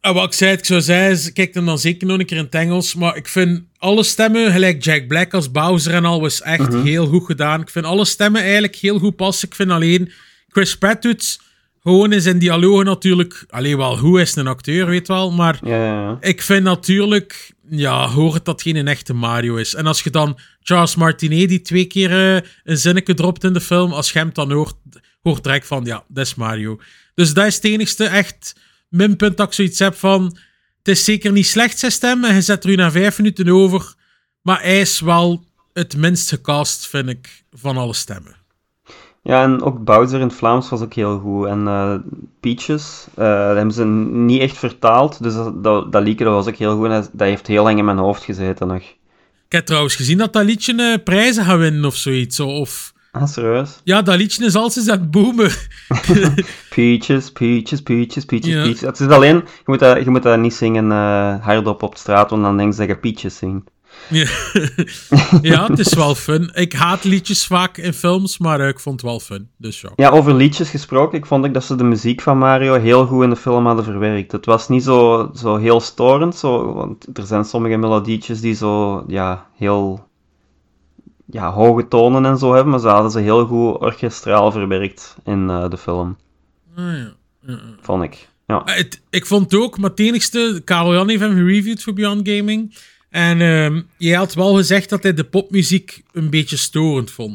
En 0.00 0.14
wat 0.14 0.24
ik 0.24 0.32
zei, 0.32 0.52
ik 0.56 0.64
zou 0.64 0.80
zeggen, 0.80 1.32
kijk 1.32 1.54
hem 1.54 1.66
dan 1.66 1.78
zeker 1.78 2.06
nog 2.06 2.18
een 2.18 2.26
keer 2.26 2.36
in 2.36 2.44
het 2.44 2.54
Engels. 2.54 2.94
Maar 2.94 3.16
ik 3.16 3.28
vind 3.28 3.62
alle 3.78 4.02
stemmen, 4.02 4.52
gelijk 4.52 4.84
Jack 4.84 5.06
Black 5.08 5.34
als 5.34 5.50
Bowser 5.50 5.94
en 5.94 6.04
al, 6.04 6.20
was 6.20 6.42
echt 6.42 6.74
heel 6.74 7.06
goed 7.06 7.24
gedaan. 7.24 7.60
Ik 7.60 7.70
vind 7.70 7.84
alle 7.84 8.04
stemmen 8.04 8.40
eigenlijk 8.42 8.74
heel 8.76 8.98
goed 8.98 9.16
passen. 9.16 9.48
Ik 9.48 9.54
vind 9.54 9.70
alleen, 9.70 10.12
Chris 10.48 10.78
Pratt 10.78 11.02
doet 11.02 11.40
gewoon 11.82 12.12
in 12.12 12.20
zijn 12.20 12.38
dialogen 12.38 12.84
natuurlijk... 12.84 13.44
Alleen 13.48 13.76
wel, 13.76 13.98
hoe 13.98 14.20
is 14.20 14.36
een 14.36 14.46
acteur, 14.46 14.86
weet 14.86 15.08
wel. 15.08 15.32
Maar 15.32 15.58
Ja, 15.62 15.76
ja, 15.76 16.00
ja. 16.02 16.16
ik 16.20 16.42
vind 16.42 16.62
natuurlijk... 16.64 17.52
Ja, 17.70 18.08
hoor 18.08 18.34
het 18.34 18.44
dat 18.44 18.62
geen 18.62 18.76
een 18.76 18.88
echte 18.88 19.14
Mario 19.14 19.56
is. 19.56 19.74
En 19.74 19.86
als 19.86 20.02
je 20.02 20.10
dan 20.10 20.38
Charles 20.60 20.94
Martinet, 20.94 21.48
die 21.48 21.62
twee 21.62 21.84
keer 21.84 22.10
eh, 22.10 22.50
een 22.64 22.78
zinnetje 22.78 23.14
dropt 23.14 23.44
in 23.44 23.52
de 23.52 23.60
film, 23.60 23.92
als 23.92 24.12
je 24.12 24.18
hem 24.18 24.30
dan 24.32 24.52
hoort, 24.52 24.74
hoort 25.22 25.42
direct 25.42 25.66
van, 25.66 25.84
ja, 25.84 26.04
dat 26.08 26.26
is 26.26 26.34
Mario. 26.34 26.80
Dus 27.14 27.34
dat 27.34 27.46
is 27.46 27.54
het 27.54 27.64
enigste 27.64 28.04
echt 28.04 28.54
minpunt 28.88 29.36
dat 29.36 29.46
ik 29.46 29.52
zoiets 29.52 29.78
heb 29.78 29.94
van... 29.94 30.38
Het 30.78 30.96
is 30.96 31.04
zeker 31.04 31.32
niet 31.32 31.46
slecht, 31.46 31.78
zijn 31.78 31.92
stem, 31.92 32.24
en 32.24 32.34
je 32.34 32.40
zet 32.40 32.64
er 32.64 32.70
u 32.70 32.74
na 32.74 32.90
vijf 32.90 33.18
minuten 33.18 33.48
over. 33.48 33.94
Maar 34.42 34.60
hij 34.60 34.80
is 34.80 35.00
wel 35.00 35.44
het 35.72 35.96
minst 35.96 36.28
gecast, 36.28 36.86
vind 36.86 37.08
ik, 37.08 37.44
van 37.50 37.76
alle 37.76 37.94
stemmen. 37.94 38.36
Ja, 39.26 39.42
en 39.42 39.62
ook 39.62 39.84
Bowser 39.84 40.20
in 40.20 40.26
het 40.26 40.36
Vlaams 40.36 40.68
was 40.68 40.80
ook 40.80 40.94
heel 40.94 41.18
goed. 41.18 41.46
En 41.46 41.68
eh, 41.68 41.94
Peaches, 42.40 43.06
eh, 43.14 43.46
dat 43.46 43.56
hebben 43.56 43.74
ze 43.74 43.84
niet 43.84 44.40
echt 44.40 44.56
vertaald, 44.56 45.22
dus 45.22 45.34
dat, 45.34 45.64
dat, 45.64 45.92
dat 45.92 46.02
liedje 46.02 46.24
dat 46.24 46.34
was 46.34 46.46
ook 46.46 46.56
heel 46.56 46.76
goed. 46.76 46.84
En 46.84 46.90
dat, 46.90 47.10
dat 47.12 47.28
heeft 47.28 47.46
heel 47.46 47.62
lang 47.62 47.78
in 47.78 47.84
mijn 47.84 47.98
hoofd 47.98 48.22
gezeten 48.24 48.66
nog. 48.66 48.82
Ik 49.46 49.52
heb 49.52 49.66
trouwens 49.66 49.94
gezien 49.94 50.18
dat 50.18 50.32
dat 50.32 50.44
liedje 50.44 50.74
eh, 50.74 51.02
prijzen 51.04 51.44
gaat 51.44 51.58
winnen 51.58 51.84
of 51.84 51.96
zoiets. 51.96 52.40
Of... 52.40 52.92
Ah, 53.12 53.26
serieus? 53.26 53.80
Ja, 53.84 54.02
dat 54.02 54.16
liedje 54.16 54.44
is 54.44 54.54
als 54.54 54.88
aan 54.88 55.00
het 55.00 55.10
boomen. 55.10 55.50
Peaches, 56.74 57.32
Peaches, 57.32 57.82
Peaches, 57.82 58.24
Peaches, 58.24 58.52
Ja. 58.52 58.62
Peaches. 58.62 58.80
Het 58.80 59.00
is 59.00 59.06
alleen, 59.06 59.36
je 59.36 59.62
moet 59.64 59.78
dat, 59.78 60.04
je 60.04 60.10
moet 60.10 60.22
dat 60.22 60.38
niet 60.38 60.54
zingen 60.54 60.90
hardop 61.40 61.82
op 61.82 61.96
straat, 61.96 62.30
want 62.30 62.42
dan 62.42 62.56
denken 62.56 62.74
ze 62.74 62.86
dat 62.86 62.88
je 62.88 62.96
Peaches 62.96 63.36
zingt. 63.36 63.70
Ja. 64.10 64.26
ja, 65.42 65.66
het 65.66 65.78
is 65.78 65.94
wel 65.94 66.14
fun. 66.14 66.50
Ik 66.54 66.72
haat 66.72 67.04
liedjes 67.04 67.46
vaak 67.46 67.76
in 67.76 67.92
films, 67.92 68.38
maar 68.38 68.60
ik 68.60 68.80
vond 68.80 69.00
het 69.00 69.10
wel 69.10 69.20
fun. 69.20 69.48
Dus 69.56 69.80
ja. 69.80 69.90
Ja, 69.96 70.08
over 70.10 70.34
liedjes 70.34 70.70
gesproken, 70.70 71.18
ik 71.18 71.26
vond 71.26 71.44
ook 71.46 71.54
dat 71.54 71.64
ze 71.64 71.74
de 71.76 71.84
muziek 71.84 72.20
van 72.20 72.38
Mario 72.38 72.74
heel 72.80 73.06
goed 73.06 73.22
in 73.22 73.30
de 73.30 73.36
film 73.36 73.66
hadden 73.66 73.84
verwerkt. 73.84 74.32
Het 74.32 74.46
was 74.46 74.68
niet 74.68 74.82
zo, 74.82 75.30
zo 75.34 75.56
heel 75.56 75.80
storend, 75.80 76.36
zo, 76.36 76.72
want 76.74 77.18
er 77.18 77.26
zijn 77.26 77.44
sommige 77.44 77.76
melodietjes 77.76 78.40
die 78.40 78.54
zo, 78.54 79.04
ja, 79.06 79.46
heel 79.56 80.08
ja, 81.30 81.52
hoge 81.52 81.88
tonen 81.88 82.24
en 82.26 82.38
zo 82.38 82.52
hebben, 82.52 82.70
maar 82.70 82.80
ze 82.80 82.88
hadden 82.88 83.10
ze 83.10 83.20
heel 83.20 83.46
goed 83.46 83.78
orkestraal 83.80 84.52
verwerkt 84.52 85.16
in 85.24 85.50
eh, 85.50 85.68
de 85.68 85.76
film, 85.76 86.16
Ah, 86.76 86.84
ja. 86.96 87.12
Vond 87.80 88.02
ik. 88.02 88.28
Ja, 88.46 88.56
Ah, 88.56 88.74
het- 88.76 89.02
ik 89.10 89.26
vond 89.26 89.50
het 89.50 89.60
ook, 89.60 89.78
maar 89.78 89.90
het 89.90 90.00
enigste... 90.00 90.60
Karel 90.64 90.92
Jan 90.94 91.08
heeft 91.08 91.20
hem 91.20 91.34
gereviewd 91.34 91.82
voor 91.82 91.92
Beyond 91.92 92.28
Gaming. 92.28 92.74
En 93.16 93.40
ehm 93.40 93.80
jij 93.96 94.16
had 94.16 94.34
wel 94.34 94.54
gezegd 94.54 94.88
dat 94.90 95.02
hij 95.02 95.14
de 95.14 95.24
popmuziek 95.24 96.02
een 96.12 96.30
beetje 96.30 96.56
storend 96.56 97.10
vond. 97.10 97.34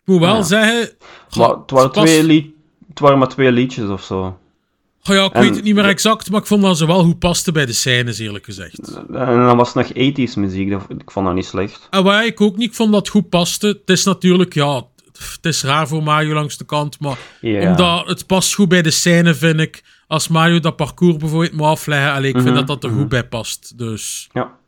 Ik 0.00 0.02
moet 0.04 0.20
wel 0.20 0.36
Ja. 0.36 0.42
zeggen... 0.42 0.90
maar 1.36 1.48
het 1.48 1.70
waren, 1.70 1.90
twee 1.92 2.54
het 2.88 2.98
waren 2.98 3.18
maar 3.18 3.28
twee 3.28 3.52
liedjes 3.52 3.88
of 3.88 4.02
zo. 4.04 4.20
Oh 5.08 5.14
ja, 5.16 5.24
ik 5.24 5.32
En- 5.32 5.40
weet 5.40 5.54
het 5.54 5.64
niet 5.64 5.74
meer 5.74 5.84
exact, 5.84 6.30
maar 6.30 6.40
ik 6.40 6.46
vond 6.46 6.62
dat 6.62 6.78
ze 6.78 6.86
wel 6.86 7.02
goed 7.04 7.18
pasten 7.18 7.52
bij 7.52 7.66
de 7.66 7.72
scènes, 7.72 8.18
eerlijk 8.18 8.44
gezegd. 8.44 8.94
En 8.96 9.06
dan 9.46 9.56
was 9.56 9.74
het 9.74 9.94
nog 9.96 10.12
80s 10.12 10.34
muziek, 10.38 10.70
dat, 10.70 10.84
ik 10.88 11.10
vond 11.10 11.26
dat 11.26 11.34
niet 11.34 11.44
slecht. 11.44 11.86
En 11.90 12.04
waar 12.04 12.26
ik 12.26 12.40
ook 12.40 12.56
niet 12.56 12.68
ik 12.68 12.74
vond 12.74 12.92
dat 12.92 13.00
het 13.00 13.08
goed 13.08 13.28
paste. 13.28 13.66
Het 13.66 13.90
is 13.90 14.04
natuurlijk, 14.04 14.54
ja, 14.54 14.86
het 15.12 15.38
is 15.46 15.62
raar 15.62 15.88
voor 15.88 16.02
Mario 16.02 16.34
langs 16.34 16.56
de 16.56 16.64
kant, 16.64 17.00
maar 17.00 17.18
omdat 17.42 18.06
het 18.06 18.26
past 18.26 18.54
goed 18.54 18.68
bij 18.68 18.82
de 18.82 18.90
scène, 18.90 19.34
vind 19.34 19.60
ik. 19.60 19.82
Als 20.06 20.28
Mario 20.28 20.60
dat 20.60 20.76
parcours 20.76 21.16
bijvoorbeeld 21.16 21.52
moet 21.52 21.66
afleggen, 21.66 22.12
allee, 22.12 22.28
ik 22.28 22.34
vind 22.34 22.46
Mhm, 22.48 22.54
dat 22.54 22.66
dat 22.66 22.84
er 22.84 22.90
goed 22.96 23.08
bij 23.08 23.24
past. 23.28 23.78
Dus, 23.78 24.28
Ja, 24.32 24.60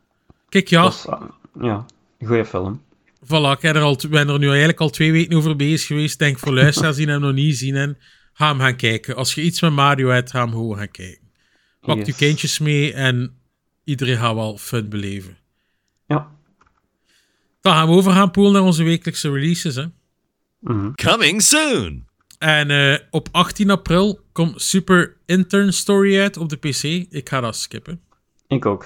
kijk, 0.61 0.69
ja, 0.69 0.81
was, 0.81 1.07
ah, 1.07 1.21
ja, 1.61 1.85
een 2.17 2.27
goede 2.27 2.45
film. 2.45 2.81
voilà, 3.23 3.51
ik 3.59 3.63
er 3.63 3.79
al, 3.81 3.97
ben 4.09 4.29
er 4.29 4.39
nu 4.39 4.47
eigenlijk 4.47 4.79
al 4.79 4.89
twee 4.89 5.11
weken 5.11 5.37
over 5.37 5.55
bezig 5.55 5.87
geweest. 5.87 6.19
Denk 6.19 6.39
voor 6.39 6.53
luisteraars 6.53 6.95
die 6.95 7.07
hem 7.07 7.21
nog 7.21 7.33
niet 7.33 7.57
zien, 7.57 7.75
en 7.75 7.97
ga 8.33 8.47
hem 8.47 8.59
gaan 8.59 8.75
kijken. 8.75 9.15
Als 9.15 9.33
je 9.35 9.41
iets 9.41 9.61
met 9.61 9.71
Mario 9.71 10.09
hebt, 10.09 10.31
ga 10.31 10.39
hem 10.39 10.49
gewoon 10.51 10.77
gaan 10.77 10.91
kijken. 10.91 11.23
Pak 11.81 11.97
je 11.97 12.05
Yes. 12.05 12.15
kindjes 12.15 12.59
mee 12.59 12.93
en 12.93 13.37
iedereen 13.83 14.17
gaat 14.17 14.35
wel 14.35 14.57
fun 14.57 14.89
beleven. 14.89 15.37
Ja. 16.07 16.31
Dan 17.61 17.73
gaan 17.73 17.87
we 17.87 17.93
overgaan, 17.93 18.31
Poel, 18.31 18.51
naar 18.51 18.61
onze 18.61 18.83
wekelijkse 18.83 19.31
releases, 19.31 19.75
hè. 19.75 19.85
Mhm. 20.59 20.91
Coming 20.93 21.41
soon. 21.41 22.05
En 22.37 22.69
eh, 22.71 22.97
op 23.09 23.27
18 23.31 23.69
april 23.69 24.19
komt 24.31 24.61
Super 24.61 25.17
Intern 25.25 25.73
Story 25.73 26.19
uit 26.19 26.37
op 26.37 26.49
de 26.49 26.55
PC. 26.57 26.83
Ik 27.13 27.29
ga 27.29 27.41
dat 27.41 27.55
skippen. 27.55 28.01
Ik 28.47 28.65
ook. 28.65 28.85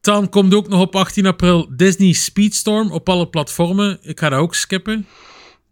Dan 0.00 0.28
komt 0.28 0.54
ook 0.54 0.68
nog 0.68 0.80
op 0.80 0.96
18 0.96 1.26
april 1.26 1.66
Disney 1.76 2.12
Speedstorm 2.12 2.90
op 2.92 3.08
alle 3.08 3.28
platformen. 3.28 3.98
Ik 4.02 4.18
ga 4.20 4.28
dat 4.28 4.38
ook 4.38 4.54
skippen. 4.54 5.06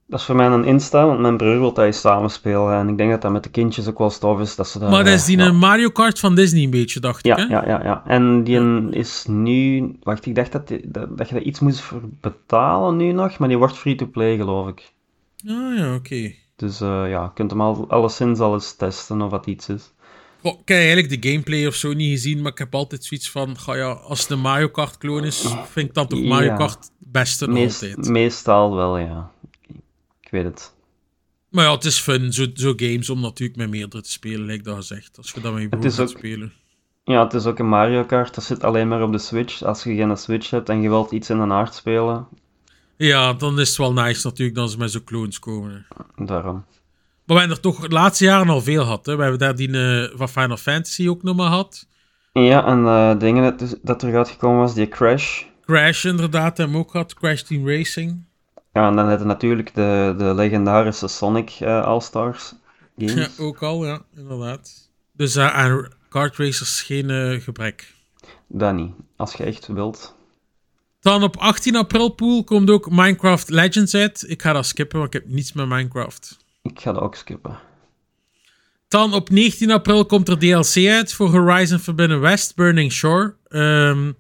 Dat 0.07 0.21
is 0.21 0.27
voor 0.27 0.37
mij 0.37 0.47
een 0.47 0.65
insta, 0.65 1.07
want 1.07 1.21
mijn 1.21 1.37
broer 1.37 1.59
wil 1.59 1.73
dat 1.73 1.95
samen 1.95 2.31
spelen. 2.31 2.73
En 2.73 2.89
ik 2.89 2.97
denk 2.97 3.11
dat 3.11 3.23
dat 3.23 3.33
met 3.33 3.43
de 3.43 3.51
kindjes 3.51 3.89
ook 3.89 3.99
wel 3.99 4.11
stof 4.11 4.41
is. 4.41 4.57
Dat 4.57 4.69
ze 4.69 4.79
dat, 4.79 4.91
maar 4.91 5.05
dat 5.05 5.13
is 5.15 5.25
die 5.25 5.39
ja. 5.39 5.47
een 5.47 5.57
Mario 5.57 5.89
Kart 5.89 6.19
van 6.19 6.35
Disney 6.35 6.63
een 6.65 6.71
beetje, 6.71 7.01
dacht 7.01 7.27
Ja, 7.27 7.37
ik. 7.37 7.49
Hè? 7.49 7.55
ja, 7.55 7.67
ja, 7.67 7.83
ja. 7.83 8.03
En 8.07 8.45
die 8.45 8.89
is 8.91 9.25
nu... 9.29 9.89
Wacht, 10.03 10.27
ik 10.27 10.35
dacht 10.35 10.53
dat, 10.53 10.69
die- 10.69 10.91
dat, 10.91 11.19
dat 11.19 11.29
je 11.29 11.35
daar 11.35 11.43
iets 11.45 11.61
moest 11.61 11.81
voor 11.81 12.01
betalen 12.21 12.97
nu 12.97 13.13
nog, 13.13 13.39
maar 13.39 13.49
die 13.49 13.59
wordt 13.59 13.77
free-to-play, 13.77 14.37
geloof 14.37 14.69
ik. 14.69 14.93
Ah 15.47 15.77
ja, 15.79 15.95
oké. 15.95 16.35
Dus 16.57 16.81
eh, 16.81 16.89
ja, 16.89 17.23
je 17.23 17.31
kunt 17.35 17.51
hem 17.51 17.61
al, 17.61 17.85
alleszins 17.89 18.39
al 18.39 18.55
eens 18.55 18.77
testen 18.77 19.23
of 19.23 19.31
dat 19.31 19.47
iets 19.47 19.69
is. 19.69 19.93
Goh, 20.43 20.53
Ik 20.61 20.69
heb 20.69 20.77
eigenlijk 20.79 21.23
de 21.23 21.29
gameplay 21.31 21.67
of 21.67 21.75
zo 21.75 21.93
niet 21.93 22.11
gezien, 22.11 22.43
maar 22.43 22.53
ik 22.53 22.59
heb 22.59 22.75
altijd 22.75 23.05
zoiets 23.05 23.31
van, 23.31 23.59
ga 23.59 23.75
ja, 23.75 23.91
als 23.91 24.21
het 24.21 24.31
een 24.31 24.41
Mario 24.41 24.69
Kart 24.69 24.99
kloon 24.99 25.25
is, 25.25 25.41
vind 25.71 25.89
ik 25.89 25.95
dan 25.95 26.07
toch 26.07 26.23
Mario. 26.23 26.55
Kart 26.55 26.73
het 26.75 26.91
beste 26.99 27.47
nog 27.47 27.55
Meest, 27.55 27.83
altijd. 27.83 28.09
meestal 28.09 28.75
wel, 28.75 28.99
ja. 28.99 29.31
Ik 30.21 30.29
weet 30.31 30.45
het. 30.45 30.75
Maar 31.51 31.65
ja, 31.65 31.73
het 31.75 31.85
is 31.85 31.99
fun, 32.01 32.33
zo, 32.33 32.47
zo 32.55 32.73
games, 32.77 33.11
om 33.11 33.21
natuurlijk 33.21 33.59
met 33.59 33.69
meerdere 33.71 34.03
te 34.03 34.11
spelen, 34.11 34.47
lijkt 34.47 34.65
dat 34.65 34.77
gezegd. 34.77 35.17
Als 35.17 35.31
je 35.31 35.41
dat 35.41 35.53
met 35.53 35.63
je 35.63 35.69
broer 35.69 35.91
gaat 35.91 36.01
ook- 36.01 36.09
spelen. 36.19 36.53
Ja, 37.05 37.25
het 37.25 37.35
is 37.35 37.47
ook 37.47 37.59
een 37.59 37.69
Mario 37.69 38.05
Kart. 38.05 38.35
Dat 38.35 38.45
zit 38.45 38.65
alleen 38.65 38.89
maar 38.89 39.03
op 39.03 39.13
de 39.13 39.19
Switch. 39.19 39.63
Als 39.63 39.83
je 39.83 39.95
geen 39.95 40.17
Switch 40.17 40.51
hebt 40.51 40.69
en 40.69 40.81
je 40.83 40.89
wilt 40.89 41.11
iets 41.11 41.31
in 41.31 41.39
een 41.39 41.53
aard 41.53 41.75
spelen, 41.75 42.27
Ja, 42.97 43.33
dan 43.33 43.61
is 43.61 43.69
het 43.69 43.77
wel 43.79 43.93
nice 43.93 44.27
natuurlijk 44.27 44.57
dat 44.57 44.71
ze 44.71 44.79
met 44.79 44.91
zo'n 44.91 45.05
clones 45.05 45.39
komen. 45.39 45.87
daarom. 46.17 46.65
Maar 47.29 47.37
we 47.37 47.43
hebben 47.43 47.57
er 47.57 47.73
toch 47.73 47.89
de 47.89 47.95
laatste 47.95 48.25
jaren 48.25 48.49
al 48.49 48.61
veel 48.61 48.83
gehad. 48.83 49.07
Hè? 49.07 49.17
We 49.17 49.23
hebben 49.23 49.39
daar 49.41 49.55
die 49.57 49.71
eh, 50.03 50.19
van 50.19 50.29
Final 50.29 50.57
Fantasy 50.57 51.09
ook 51.09 51.23
nog 51.23 51.37
maar 51.37 51.49
gehad. 51.49 51.87
Ja, 52.33 52.67
en 52.67 52.87
eh 52.87 53.19
dingen 53.19 53.43
dat, 53.43 53.59
dus- 53.59 53.75
dat 53.83 54.03
er 54.03 54.17
uitgekomen 54.17 54.59
was, 54.59 54.75
die 54.75 54.89
Crash. 54.89 55.43
Crash 55.65 56.05
inderdaad, 56.05 56.57
hebben 56.57 56.77
we 56.77 56.83
ook 56.83 56.91
gehad. 56.91 57.15
Crash 57.15 57.43
Team 57.43 57.69
Racing. 57.69 58.25
Ja, 58.73 58.89
en 58.89 58.97
dan 58.97 59.09
je 59.19 59.25
natuurlijk 59.25 59.75
de, 59.75 60.15
de 60.19 60.35
legendarische 60.35 61.09
Sonic 61.09 61.51
eh, 61.51 61.83
All-Stars 61.85 62.55
Ja, 62.97 63.09
games. 63.09 63.39
ook 63.39 63.63
al, 63.63 63.87
ja, 63.87 64.01
inderdaad. 64.17 64.91
Dus 65.13 65.39
aan 65.39 65.89
kart 66.09 66.37
racers 66.37 66.83
geen 66.83 67.41
gebrek. 67.41 67.95
Niet, 68.49 68.93
als 69.17 69.35
je 69.35 69.45
echt 69.45 69.67
wilt. 69.67 70.15
Dan 71.01 71.23
op 71.23 71.37
18 71.37 71.77
april, 71.77 72.09
Poel, 72.09 72.45
komt 72.45 72.71
ook 72.71 72.91
Minecraft 72.91 73.49
Legends 73.49 73.95
uit. 73.95 74.25
Ik 74.29 74.43
ga 74.43 74.53
dat 74.53 74.67
skippen, 74.67 74.99
want 74.99 75.15
ik 75.15 75.21
heb 75.23 75.31
niets 75.33 75.53
met 75.53 75.69
Minecraft. 75.69 76.47
Ik 76.71 76.81
ga 76.81 76.93
dat 76.93 77.03
ook 77.03 77.15
skippen. 77.15 77.59
Dan 78.89 79.15
op 79.15 79.31
19 79.31 79.71
april 79.71 80.07
komt 80.07 80.29
er 80.29 80.39
DLC 80.39 80.89
uit 80.89 81.13
voor 81.13 81.29
Horizon 81.29 81.79
Forbidden 81.79 82.21
West, 82.21 82.57
Burning 82.57 82.93
Shore. 82.93 83.35
Ehm, 83.49 84.13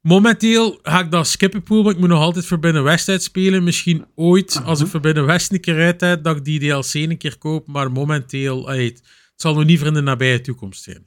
momenteel 0.00 0.78
ga 0.82 1.00
ik 1.00 1.10
dat 1.10 1.26
skippen, 1.26 1.62
Poel, 1.62 1.82
want 1.82 1.94
ik 1.94 2.00
moet 2.00 2.08
nog 2.08 2.20
altijd 2.20 2.46
Forbidden 2.46 2.82
West 2.82 3.08
uitspelen. 3.08 3.64
Misschien 3.64 4.06
ooit, 4.14 4.62
als 4.64 4.80
ik 4.80 4.86
Forbidden 4.86 5.26
West 5.26 5.52
een 5.52 5.60
keer 5.60 5.80
uit 5.80 6.00
heb, 6.00 6.22
dat 6.24 6.36
ik 6.36 6.44
die 6.44 6.60
DLC 6.60 6.94
een 6.94 7.18
keer 7.18 7.38
koop. 7.38 7.66
Maar 7.66 7.92
momenteel, 7.92 8.68
allee, 8.68 8.88
het 8.88 9.02
zal 9.36 9.54
nog 9.54 9.64
niet 9.64 9.78
voor 9.78 9.88
in 9.88 9.94
de 9.94 10.00
nabije 10.00 10.40
toekomst 10.40 10.82
zijn. 10.82 11.04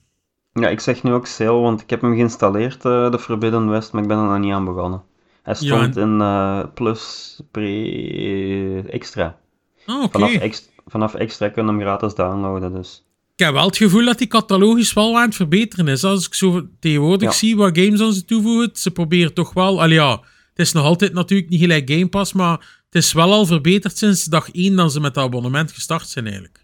Ja, 0.53 0.69
ik 0.69 0.79
zeg 0.79 1.03
nu 1.03 1.11
ook 1.11 1.27
sale, 1.27 1.59
want 1.61 1.81
ik 1.81 1.89
heb 1.89 2.01
hem 2.01 2.13
geïnstalleerd, 2.15 2.85
eh, 2.85 3.11
de 3.11 3.19
Forbidden 3.19 3.69
West, 3.69 3.91
maar 3.91 4.01
ik 4.01 4.07
ben 4.07 4.17
er 4.17 4.23
nog 4.23 4.39
niet 4.39 4.53
aan 4.53 4.65
begonnen. 4.65 5.03
Hij 5.43 5.55
Ja, 5.59 5.75
stond 5.75 5.97
in 5.97 6.21
eh, 6.21 6.63
Plus 6.73 7.39
pre 7.51 8.83
extra. 8.89 9.37
Ah. 9.85 10.03
Vanaf, 10.11 10.33
ex- 10.35 10.69
vanaf 10.87 11.13
extra 11.13 11.49
kun 11.49 11.65
je 11.65 11.71
hem 11.71 11.79
gratis 11.81 12.15
downloaden, 12.15 12.73
dus... 12.73 13.03
Ik 13.35 13.45
heb 13.45 13.53
wel 13.53 13.65
het 13.65 13.77
gevoel 13.77 14.05
dat 14.05 14.17
die 14.17 14.27
catalogisch 14.27 14.93
wel 14.93 15.17
aan 15.17 15.25
het 15.25 15.35
verbeteren 15.35 15.87
is. 15.87 16.03
Als 16.03 16.25
ik 16.25 16.33
zo 16.33 16.67
tegenwoordig 16.79 17.29
Ja. 17.29 17.35
zie 17.35 17.55
wat 17.55 17.77
games 17.77 18.01
aan 18.01 18.13
ze 18.13 18.25
toevoegen, 18.25 18.69
ze 18.73 18.91
proberen 18.91 19.33
toch 19.33 19.53
wel... 19.53 19.81
Allee, 19.81 19.93
ja, 19.95 20.11
het 20.49 20.59
is 20.65 20.71
nog 20.71 20.83
altijd 20.85 21.13
natuurlijk 21.13 21.49
niet 21.49 21.59
gelijk 21.59 21.89
Game 21.91 22.07
Pass, 22.07 22.33
maar 22.33 22.51
het 22.85 23.03
is 23.03 23.13
wel 23.13 23.31
al 23.31 23.45
verbeterd 23.45 23.97
sinds 23.97 24.23
dag 24.25 24.51
1 24.51 24.75
dat 24.75 24.91
ze 24.91 24.99
met 24.99 25.13
dat 25.13 25.23
abonnement 25.23 25.71
gestart 25.71 26.07
zijn 26.07 26.25
eigenlijk. 26.25 26.61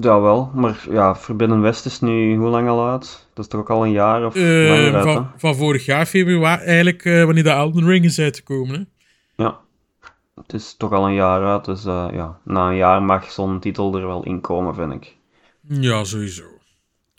Ja, 0.00 0.20
wel, 0.20 0.50
maar 0.54 0.86
ja, 0.90 1.14
Forbidden 1.16 1.60
West 1.60 1.84
is 1.86 2.00
nu 2.00 2.36
hoe 2.36 2.48
lang 2.48 2.68
al 2.68 2.88
uit? 2.88 3.26
Dat 3.34 3.44
is 3.44 3.50
toch 3.50 3.60
ook 3.60 3.70
al 3.70 3.84
een 3.84 3.92
jaar 3.92 4.26
of 4.26 4.34
Eh, 4.34 4.42
langer 4.42 4.94
uit, 4.94 5.04
hè? 5.04 5.12
van, 5.12 5.30
van 5.36 5.54
vorig 5.56 5.84
jaar, 5.84 6.06
februari, 6.06 6.62
eigenlijk, 6.64 7.04
eh, 7.04 7.24
wanneer 7.24 7.42
de 7.42 7.50
Elden 7.50 7.86
Ring 7.86 8.04
is 8.04 8.18
uitgekomen. 8.18 8.74
Hè? 8.74 8.80
Het 10.52 10.60
is 10.60 10.74
toch 10.76 10.92
al 10.92 11.06
een 11.06 11.14
jaar 11.14 11.44
uit, 11.44 11.64
dus 11.64 11.84
eh, 11.84 12.08
ja, 12.12 12.38
na 12.44 12.68
een 12.68 12.76
jaar 12.76 13.02
mag 13.02 13.30
zo'n 13.30 13.60
titel 13.60 13.96
er 13.96 14.06
wel 14.06 14.24
in 14.24 14.40
komen, 14.40 14.74
vind 14.74 14.92
ik. 14.92 15.16
Ja, 15.68 16.04
sowieso. 16.04 16.44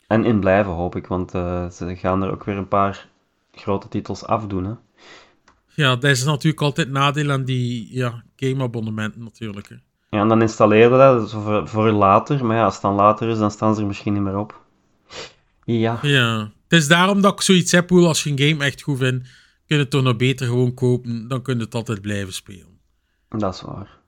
En 0.06 0.24
in 0.24 0.40
blijven, 0.40 0.72
hoop 0.72 0.96
ik, 0.96 1.06
want 1.06 1.34
eh, 1.34 1.70
ze 1.70 1.96
gaan 1.96 2.22
er 2.22 2.30
ook 2.30 2.44
weer 2.44 2.56
een 2.56 2.68
paar 2.68 3.08
grote 3.52 3.88
titels 3.88 4.24
afdoen, 4.26 4.64
hè. 4.64 4.72
Ja, 5.74 5.96
dat 5.96 6.10
is 6.10 6.24
natuurlijk 6.24 6.62
altijd 6.62 6.90
nadeel 6.90 7.30
aan 7.30 7.44
die 7.44 7.88
ja, 7.90 8.24
game-abonnementen 8.36 9.22
natuurlijk. 9.22 9.68
Hè. 9.68 9.76
Ja, 10.10 10.20
en 10.20 10.28
dan 10.28 10.42
installeer 10.42 10.90
je 10.90 10.96
dat 10.96 11.20
dus 11.20 11.32
voor, 11.32 11.68
voor 11.68 11.90
later. 11.90 12.44
Maar 12.44 12.56
ja, 12.56 12.64
als 12.64 12.74
het 12.74 12.82
dan 12.82 12.94
later 12.94 13.28
is, 13.28 13.38
dan 13.38 13.50
staan 13.50 13.74
ze 13.74 13.80
er 13.80 13.86
misschien 13.86 14.12
niet 14.12 14.22
meer 14.22 14.38
op. 14.38 14.60
Ja. 15.64 15.98
Ja. 16.02 16.50
Het 16.68 16.80
is 16.80 16.88
daarom 16.88 17.20
dat 17.20 17.32
ik 17.32 17.40
zoiets 17.40 17.72
heb, 17.72 17.86
Poel, 17.86 18.06
als 18.06 18.22
je 18.22 18.30
een 18.30 18.38
game 18.38 18.64
echt 18.64 18.82
goed 18.82 18.98
vindt, 18.98 19.28
kun 19.66 19.76
je 19.76 19.82
het 19.82 19.90
toch 19.90 20.02
nog 20.02 20.16
beter 20.16 20.46
gewoon 20.46 20.74
kopen. 20.74 21.28
Dan 21.28 21.42
kun 21.42 21.56
je 21.56 21.64
het 21.64 21.74
altijd 21.74 22.00
blijven 22.00 22.32
spelen. 22.32 22.71
Dat 23.38 23.54
is 23.54 23.60
waar. 23.60 24.00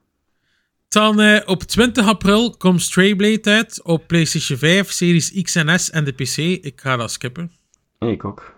Dan 0.89 1.21
eh, 1.21 1.41
op 1.49 1.63
20 1.63 2.07
april 2.07 2.57
komt 2.57 2.83
Stray 2.83 3.15
Blade 3.15 3.51
uit 3.51 3.83
op 3.83 4.07
PlayStation 4.07 4.59
5, 4.59 4.91
Series 4.91 5.43
X 5.43 5.55
en 5.55 5.81
S 5.81 5.91
en 5.91 6.05
de 6.05 6.13
PC. 6.13 6.37
Ik 6.65 6.81
ga 6.81 6.97
dat 6.97 7.11
skippen. 7.11 7.53
Ik 7.99 8.25
ook. 8.25 8.55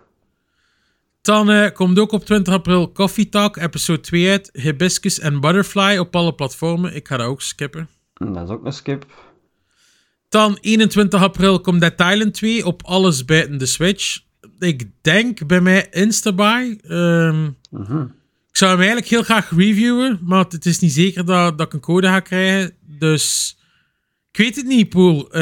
Dan 1.21 1.49
eh, 1.49 1.71
komt 1.73 1.99
ook 1.99 2.11
op 2.11 2.25
20 2.25 2.53
april 2.53 2.91
Coffee 2.91 3.29
Talk 3.29 3.57
episode 3.57 3.99
2 3.99 4.29
uit, 4.29 4.49
Hibiscus 4.53 5.19
en 5.19 5.39
Butterfly 5.39 5.97
op 5.97 6.15
alle 6.15 6.33
platformen. 6.33 6.95
Ik 6.95 7.07
ga 7.07 7.17
dat 7.17 7.27
ook 7.27 7.41
skippen. 7.41 7.89
Dat 8.13 8.43
is 8.43 8.49
ook 8.49 8.65
een 8.65 8.73
skip. 8.73 9.05
Dan 10.29 10.57
21 10.61 11.21
april 11.21 11.61
komt 11.61 11.81
Dead 11.81 12.13
Island 12.13 12.33
2 12.33 12.65
op 12.65 12.81
alles 12.85 13.25
buiten 13.25 13.57
de 13.57 13.65
Switch. 13.65 14.19
Ik 14.59 14.89
denk 15.01 15.47
bij 15.47 15.61
mij 15.61 15.87
Instabuy. 15.89 16.79
Mhm. 17.69 18.05
Ik 18.57 18.63
zou 18.63 18.75
hem 18.75 18.87
eigenlijk 18.87 19.11
heel 19.11 19.23
graag 19.23 19.49
reviewen, 19.49 20.19
maar 20.23 20.45
het 20.49 20.65
is 20.65 20.79
niet 20.79 20.91
zeker 20.91 21.25
dat, 21.25 21.57
dat 21.57 21.67
ik 21.67 21.73
een 21.73 21.79
code 21.79 22.07
ga 22.07 22.19
krijgen. 22.19 22.73
Dus 22.81 23.57
ik 24.31 24.37
weet 24.37 24.55
het 24.55 24.65
niet, 24.65 24.89
Poel. 24.89 25.31
Eh, 25.31 25.41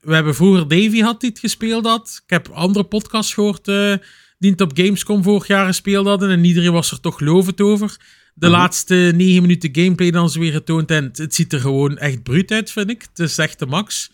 we 0.00 0.14
hebben 0.14 0.34
vroeger 0.34 0.68
Davy 0.68 1.00
had 1.00 1.20
die 1.20 1.30
het 1.30 1.38
gespeeld 1.38 1.86
had. 1.86 2.20
Ik 2.24 2.30
heb 2.30 2.48
andere 2.48 2.84
podcasts 2.84 3.34
gehoord 3.34 3.68
eh, 3.68 3.94
die 4.38 4.50
het 4.50 4.60
op 4.60 4.70
Gamescom 4.74 5.22
vorig 5.22 5.46
jaar 5.46 5.66
gespeeld 5.66 6.06
hadden. 6.06 6.30
En 6.30 6.44
iedereen 6.44 6.72
was 6.72 6.90
er 6.90 7.00
toch 7.00 7.20
lovend 7.20 7.60
over. 7.60 7.96
De 8.34 8.48
laatste 8.48 9.12
negen 9.14 9.42
minuten 9.42 9.70
gameplay 9.72 10.10
dan 10.10 10.30
ze 10.30 10.38
weer 10.38 10.52
getoond. 10.52 10.90
En 10.90 11.04
het, 11.04 11.18
het 11.18 11.34
ziet 11.34 11.52
er 11.52 11.60
gewoon 11.60 11.98
echt 11.98 12.22
bruut 12.22 12.50
uit, 12.50 12.70
vind 12.70 12.90
ik. 12.90 13.02
Het 13.02 13.18
is 13.18 13.38
echt 13.38 13.58
de 13.58 13.66
max. 13.66 14.10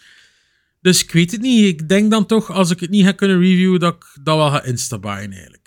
Dus 0.81 1.03
ik 1.03 1.11
weet 1.11 1.33
het 1.33 1.41
niet. 1.41 1.65
Ik 1.65 1.89
denk 1.89 2.11
dan 2.11 2.27
toch, 2.27 2.51
als 2.51 2.71
ik 2.71 2.81
het 2.81 2.91
niet 2.91 3.05
ga 3.05 3.13
kunnen 3.13 3.41
reviewen, 3.41 3.81
dat 3.81 3.95
ik 3.95 4.05
dat 4.23 4.37
wel 4.37 4.51
ga 4.51 4.63
instabyen 4.63 5.33
eigenlijk. 5.33 5.62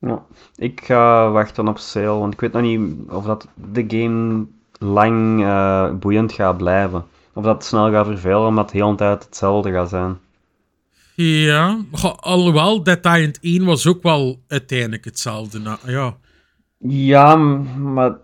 Ja. 0.00 0.24
Ik 0.56 0.80
ga 0.84 1.30
wachten 1.30 1.68
op 1.68 1.78
sale, 1.78 2.18
want 2.18 2.32
ik 2.32 2.40
weet 2.40 2.52
nog 2.52 2.62
niet 2.62 3.10
of 3.10 3.24
dat 3.24 3.48
de 3.72 3.84
game 3.88 4.46
lang 4.78 5.44
eh, 5.44 5.92
boeiend 5.92 6.32
gaat 6.32 6.56
blijven. 6.56 7.04
Of 7.32 7.44
dat 7.44 7.54
het 7.54 7.64
snel 7.64 7.90
gaat 7.90 8.06
vervelen, 8.06 8.46
omdat 8.46 8.64
het 8.64 8.74
heel 8.74 8.90
de 8.90 8.96
tijd 8.96 9.24
hetzelfde 9.24 9.72
gaat 9.72 9.88
zijn. 9.88 10.18
Ja, 11.14 11.78
goh, 11.92 12.16
alhoewel 12.16 12.82
Dead 12.82 13.04
Island 13.04 13.38
1 13.40 13.64
was 13.64 13.86
ook 13.86 14.02
wel 14.02 14.42
uiteindelijk 14.48 15.04
hetzelfde. 15.04 15.78
ja. 15.86 16.16
Ja, 16.80 17.36
maar 17.36 18.16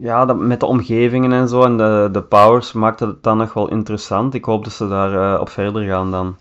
ja, 0.00 0.24
dat, 0.24 0.38
met 0.38 0.60
de 0.60 0.66
omgevingen 0.66 1.32
en 1.32 1.48
zo 1.48 1.62
en 1.62 1.76
de, 1.76 2.08
de 2.12 2.22
powers 2.22 2.72
maakt 2.72 3.00
het 3.00 3.22
dan 3.22 3.36
nog 3.36 3.52
wel 3.52 3.70
interessant. 3.70 4.34
Ik 4.34 4.44
hoop 4.44 4.64
dat 4.64 4.72
ze 4.72 4.88
daar 4.88 5.34
eh, 5.34 5.40
op 5.40 5.48
verder 5.48 5.84
gaan 5.84 6.10
dan. 6.10 6.36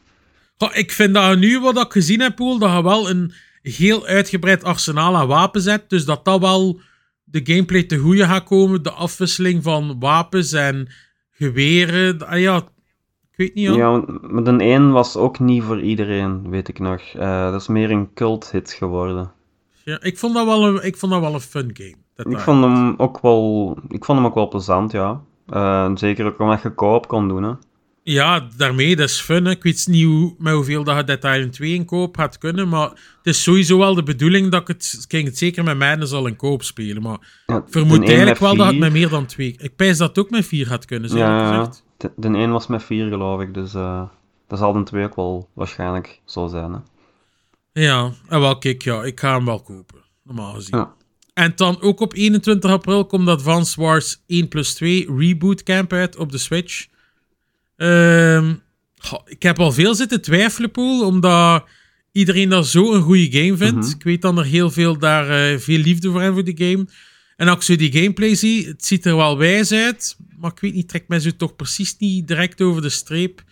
Goh, 0.57 0.75
ik 0.75 0.91
vind 0.91 1.13
dat 1.13 1.37
nu 1.37 1.59
wat 1.59 1.77
ik 1.77 1.91
gezien 1.91 2.21
heb, 2.21 2.35
Poel, 2.35 2.59
dat 2.59 2.71
je 2.71 2.83
wel 2.83 3.09
een 3.09 3.33
heel 3.71 4.05
uitgebreid 4.05 4.63
arsenaal 4.63 5.15
aan 5.15 5.27
wapens 5.27 5.65
hebt. 5.65 5.89
Dus 5.89 6.05
dat 6.05 6.25
dat 6.25 6.39
wel 6.39 6.79
de 7.23 7.41
gameplay 7.43 7.83
te 7.83 7.97
goede 7.97 8.25
gaat 8.25 8.43
komen. 8.43 8.83
De 8.83 8.91
afwisseling 8.91 9.63
van 9.63 9.99
wapens 9.99 10.51
en 10.51 10.87
geweren. 11.31 12.27
Ah 12.27 12.39
ja, 12.39 12.57
ik 12.57 13.37
weet 13.37 13.53
niet. 13.53 13.65
Ja, 13.65 13.73
Ja. 13.73 14.03
maar 14.21 14.43
de 14.43 14.63
1 14.63 14.91
was 14.91 15.15
ook 15.15 15.39
niet 15.39 15.63
voor 15.63 15.81
iedereen, 15.81 16.49
weet 16.49 16.67
ik 16.67 16.79
nog. 16.79 17.01
Eh, 17.01 17.51
dat 17.51 17.61
is 17.61 17.67
meer 17.67 17.91
een 17.91 18.13
cult 18.13 18.51
hit 18.51 18.71
geworden. 18.73 19.31
Ja, 19.83 20.01
ik, 20.01 20.17
vond 20.17 20.33
dat 20.33 20.45
wel 20.45 20.67
een, 20.67 20.85
ik 20.85 20.97
vond 20.97 21.11
dat 21.11 21.21
wel 21.21 21.33
een 21.33 21.39
fun 21.39 21.69
game. 21.73 21.95
Dead 22.15 22.31
Ik 22.31 22.39
vond 22.39 22.63
hem 22.63 22.93
ook 22.97 23.21
wel, 23.21 23.77
ik 23.87 24.05
vond 24.05 24.17
hem 24.17 24.27
ook 24.27 24.35
wel 24.35 24.47
plezant, 24.47 24.91
ja. 24.91 25.21
Eh, 25.47 25.91
zeker 25.95 26.25
ook 26.25 26.39
omdat 26.39 26.61
je 26.61 26.75
co-op 26.75 27.07
kon 27.07 27.27
doen, 27.27 27.43
hè. 27.43 27.53
Ja, 28.03 28.47
daarmee, 28.57 28.95
dat 28.95 29.09
is 29.09 29.19
fun. 29.19 29.45
hè. 29.45 29.51
Ik 29.51 29.63
weet 29.63 29.87
niet 29.87 30.05
hoe, 30.05 30.35
met 30.37 30.53
hoeveel 30.53 30.83
dat 30.83 31.07
je 31.07 31.13
Island 31.17 31.53
2 31.53 31.73
in 31.73 31.85
koop 31.85 32.17
gaat 32.17 32.37
kunnen, 32.37 32.69
maar 32.69 32.89
het 32.89 32.99
is 33.23 33.43
sowieso 33.43 33.77
wel 33.77 33.95
de 33.95 34.03
bedoeling 34.03 34.51
dat 34.51 34.61
ik 34.61 34.67
het, 34.67 34.99
ik 35.03 35.11
ging 35.11 35.25
het 35.27 35.37
zeker 35.37 35.63
met 35.63 35.77
mij 35.77 36.05
zal 36.05 36.27
in 36.27 36.35
koop 36.35 36.63
spelen, 36.63 37.01
maar 37.01 37.43
Ja, 37.45 37.63
vermoed 37.69 38.07
eigenlijk 38.07 38.39
wel 38.39 38.55
dat 38.55 38.65
het 38.65 38.69
vier. 38.75 38.83
met 38.83 38.93
meer 38.93 39.09
dan 39.09 39.25
twee... 39.25 39.55
Ik 39.57 39.75
pijs 39.75 39.97
dat 39.97 40.07
het 40.09 40.17
ook 40.19 40.29
met 40.29 40.45
vier 40.45 40.65
gaat 40.67 40.85
kunnen, 40.85 41.09
zo 41.09 41.17
Ja, 41.17 41.47
gezegd. 41.55 41.83
de, 41.97 42.11
de 42.15 42.27
1 42.37 42.51
was 42.51 42.67
met 42.67 42.83
4, 42.83 43.07
geloof 43.07 43.41
ik, 43.41 43.53
dus 43.53 43.73
eh 43.73 44.03
dat 44.47 44.59
zal 44.59 44.73
de 44.73 44.83
2 44.83 45.03
ook 45.03 45.15
wel 45.15 45.49
waarschijnlijk 45.53 46.21
zo 46.25 46.47
zijn, 46.47 46.73
hè. 46.73 46.79
Ja, 47.81 48.11
en 48.27 48.39
wel, 48.39 48.57
kijk, 48.57 48.81
ja, 48.83 49.03
ik 49.03 49.19
ga 49.19 49.35
hem 49.35 49.45
wel 49.45 49.61
kopen, 49.61 49.99
normaal 50.23 50.53
gezien. 50.53 50.77
Ja. 50.79 50.93
En 51.33 51.51
dan 51.55 51.81
ook 51.81 51.99
op 51.99 52.13
21 52.13 52.71
april 52.71 53.05
komt 53.05 53.27
Advance 53.27 53.81
Wars 53.81 54.23
1 54.27 54.47
plus 54.47 54.73
2 54.73 55.07
Reboot 55.17 55.63
Camp 55.63 55.93
uit 55.93 56.17
op 56.17 56.31
de 56.31 56.37
Switch. 56.37 56.87
Ehm, 57.75 58.53
goh, 58.97 59.21
ik 59.25 59.43
heb 59.43 59.59
al 59.59 59.71
veel 59.71 59.95
zitten 59.95 60.21
twijfelen, 60.21 60.71
Poel, 60.71 61.05
omdat 61.05 61.63
iedereen 62.11 62.49
dat 62.49 62.67
zo 62.67 62.93
een 62.93 63.01
goede 63.01 63.31
game 63.31 63.57
vindt. 63.57 63.85
Mhm. 63.85 63.95
Ik 63.95 64.03
weet 64.03 64.21
dan 64.21 64.37
er 64.37 64.45
heel 64.45 64.71
veel 64.71 64.97
daar 64.97 65.29
eh, 65.29 65.59
veel 65.59 65.77
liefde 65.77 66.11
voor 66.11 66.21
hebben 66.21 66.45
voor 66.45 66.55
die 66.55 66.69
game. 66.71 66.87
En 67.35 67.47
als 67.47 67.57
ik 67.57 67.63
zo 67.63 67.75
die 67.75 67.91
gameplay 67.91 68.35
zie, 68.35 68.67
het 68.67 68.85
ziet 68.85 69.05
er 69.05 69.15
wel 69.15 69.37
wijs 69.37 69.71
uit, 69.71 70.17
maar 70.39 70.51
ik 70.51 70.59
weet 70.59 70.73
niet, 70.73 70.87
trekt 70.87 71.07
mij 71.07 71.19
zo 71.19 71.29
toch 71.37 71.55
precies 71.55 71.97
niet 71.97 72.27
direct 72.27 72.61
over 72.61 72.81
de 72.81 72.89
streep. 72.89 73.43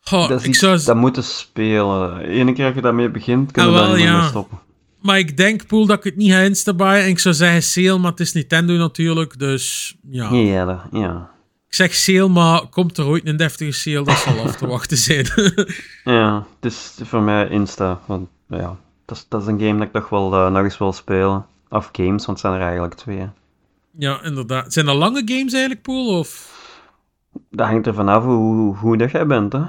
Goh, 0.00 0.28
dat 0.28 0.40
ik 0.40 0.46
iets 0.46 0.58
zou... 0.58 0.80
dat 0.84 0.96
moeten 0.96 1.24
spelen. 1.24 2.38
Eén 2.38 2.54
keer 2.54 2.64
dat 2.64 2.74
je 2.74 2.80
daarmee 2.80 3.10
begint, 3.10 3.52
kun 3.52 3.62
je 3.62 3.68
Ah, 3.68 3.74
daar 3.74 3.84
wel, 3.86 3.96
niet 3.96 4.04
meer 4.04 4.14
ja. 4.14 4.28
stoppen. 4.28 4.58
Maar 5.02 5.18
ik 5.18 5.36
denk, 5.36 5.66
Poel, 5.66 5.86
dat 5.86 5.98
ik 5.98 6.04
het 6.04 6.16
niet 6.16 6.30
ga 6.30 6.38
instabyen. 6.38 7.02
En 7.02 7.08
ik 7.08 7.18
zou 7.18 7.34
zeggen 7.34 7.62
sale, 7.62 7.98
maar 7.98 8.10
het 8.10 8.20
is 8.20 8.32
Nintendo 8.32 8.74
natuurlijk. 8.74 9.38
Dus 9.38 9.96
ja. 10.10 10.32
Ja, 10.32 10.88
ja. 10.92 11.30
Ik 11.68 11.74
zeg 11.74 11.94
sale, 11.94 12.28
maar 12.28 12.66
komt 12.66 12.98
er 12.98 13.06
ooit 13.06 13.26
een 13.26 13.36
deftige 13.36 13.72
sale? 13.72 14.04
Dat 14.04 14.16
zal 14.18 14.38
af 14.40 14.56
te 14.56 14.66
wachten 14.76 14.96
zijn. 14.96 15.26
Ja, 16.04 16.46
het 16.60 16.72
is 16.72 16.94
voor 17.02 17.22
mij 17.22 17.48
Insta. 17.48 18.00
Want 18.06 18.28
ja, 18.48 18.76
dat 19.04 19.16
is, 19.16 19.26
dat 19.28 19.42
is 19.42 19.46
een 19.48 19.58
game 19.60 19.78
dat 19.78 19.86
ik 19.86 19.92
toch 19.92 20.08
wel 20.08 20.34
eh, 20.34 20.50
nog 20.52 20.62
eens 20.62 20.78
wil 20.78 20.92
spelen. 20.92 21.46
Of 21.68 21.88
games, 21.92 22.26
want 22.26 22.26
het 22.26 22.40
zijn 22.40 22.52
er 22.54 22.60
eigenlijk 22.60 22.94
twee. 22.94 23.28
ja, 23.98 24.22
inderdaad. 24.22 24.72
Zijn 24.72 24.86
dat 24.86 24.96
lange 24.96 25.22
games 25.24 25.52
eigenlijk, 25.52 25.82
Poel? 25.82 26.18
Of... 26.18 26.56
Dat 27.50 27.66
hangt 27.66 27.86
er 27.86 27.94
vanaf 27.94 28.24
hoe, 28.24 28.54
hoe 28.54 28.76
goed 28.76 28.98
dat 28.98 29.10
jij 29.10 29.26
bent, 29.26 29.52
hè. 29.52 29.62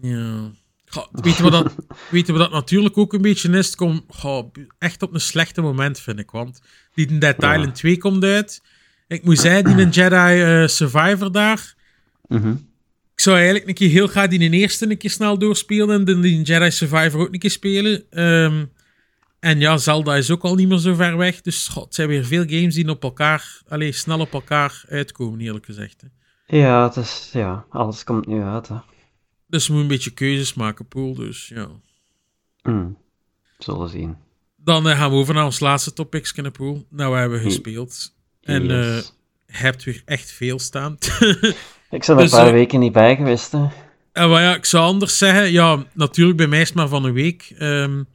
Ja. 0.00 0.50
Goh, 0.86 1.06
weet, 1.12 1.36
je 1.36 1.42
wat 1.42 1.52
dat, 1.52 1.72
je 2.26 2.32
wat 2.32 2.38
dat 2.38 2.50
natuurlijk 2.50 2.98
ook 2.98 3.12
een 3.12 3.22
beetje 3.22 3.48
is? 3.50 3.66
Het 3.66 3.76
komt 3.76 4.02
goh, 4.08 4.52
echt 4.78 5.02
op 5.02 5.14
een 5.14 5.20
slechte 5.20 5.60
moment, 5.60 6.00
vind 6.00 6.18
ik. 6.18 6.30
Want 6.30 6.60
die 6.94 7.18
Dead 7.18 7.42
Ja. 7.42 7.54
Island 7.54 7.74
2 7.74 7.98
komt 7.98 8.24
uit. 8.24 8.62
Ik 9.06 9.24
moet 9.24 9.38
zeggen, 9.38 9.64
die 9.64 9.84
een 9.84 9.90
Jedi 9.90 10.42
eh, 10.42 10.66
Survivor 10.66 11.32
daar... 11.32 11.74
Mhm. 12.28 12.54
Ik 13.14 13.20
zou 13.20 13.36
eigenlijk 13.36 13.68
een 13.68 13.74
keer 13.74 13.90
heel 13.90 14.06
graag 14.06 14.28
die 14.28 14.40
in 14.40 14.52
eerste 14.52 14.90
een 14.90 14.96
keer 14.96 15.10
snel 15.10 15.38
doorspelen 15.38 15.98
en 15.98 16.04
dan 16.04 16.20
die 16.20 16.42
Jedi 16.42 16.70
Survivor 16.70 17.20
ook 17.20 17.32
een 17.32 17.38
keer 17.38 17.50
spelen. 17.50 18.10
Ehm, 18.10 18.64
en 19.40 19.58
ja, 19.60 19.76
Zelda 19.76 20.16
is 20.16 20.30
ook 20.30 20.42
al 20.42 20.54
niet 20.54 20.68
meer 20.68 20.78
zo 20.78 20.94
ver 20.94 21.16
weg. 21.16 21.40
Dus 21.40 21.68
god, 21.68 21.84
het 21.84 21.94
zijn 21.94 22.08
weer 22.08 22.24
veel 22.24 22.44
games 22.46 22.74
die 22.74 22.88
op 22.88 23.02
elkaar, 23.02 23.62
alleen 23.68 23.94
snel 23.94 24.20
op 24.20 24.32
elkaar 24.32 24.84
uitkomen, 24.88 25.40
eerlijk 25.40 25.64
gezegd. 25.64 26.00
Hè. 26.00 26.08
Ja, 26.58 26.84
het 26.84 26.96
is, 26.96 27.30
ja, 27.32 27.64
alles 27.68 28.04
komt 28.04 28.26
nu 28.26 28.42
uit, 28.42 28.68
hè. 28.68 28.76
Dus 29.46 29.66
we 29.66 29.72
moeten 29.72 29.90
een 29.90 29.96
beetje 29.96 30.14
keuzes 30.14 30.54
maken, 30.54 30.86
Poel. 30.86 31.14
Dus 31.14 31.48
ja. 31.48 31.68
Mm. 32.62 32.96
Zullen 33.58 33.88
zien. 33.88 34.16
Dan 34.56 34.88
eh, 34.88 34.98
gaan 34.98 35.10
we 35.10 35.16
over 35.16 35.34
naar 35.34 35.44
ons 35.44 35.60
laatste 35.60 35.92
topics, 35.92 36.32
Poel. 36.52 36.86
Nou, 36.90 37.12
we 37.12 37.18
hebben 37.18 37.40
gespeeld. 37.40 38.13
En 38.44 38.70
eh 38.70 38.94
Yes. 38.94 39.14
je 39.46 39.56
hebt 39.56 39.84
weer 39.84 40.02
echt 40.04 40.30
veel 40.30 40.58
staan. 40.58 40.96
ik 41.90 42.04
ben 42.06 42.16
er 42.16 42.16
dus, 42.16 42.32
een 42.32 42.38
paar 42.38 42.46
eh, 42.46 42.52
weken 42.52 42.80
niet 42.80 42.92
bij 42.92 43.16
geweest, 43.16 43.52
hè. 43.52 43.66
En 44.12 44.28
wat 44.28 44.38
ja, 44.38 44.54
ik 44.54 44.64
zou 44.64 44.84
anders 44.84 45.18
zeggen, 45.18 45.52
ja, 45.52 45.84
natuurlijk 45.92 46.36
bij 46.36 46.46
mij 46.46 46.60
is 46.60 46.68
het 46.68 46.76
maar 46.76 46.88
van 46.88 47.04
een 47.04 47.12
week. 47.12 47.54
Ehm, 47.58 48.00
ik 48.00 48.06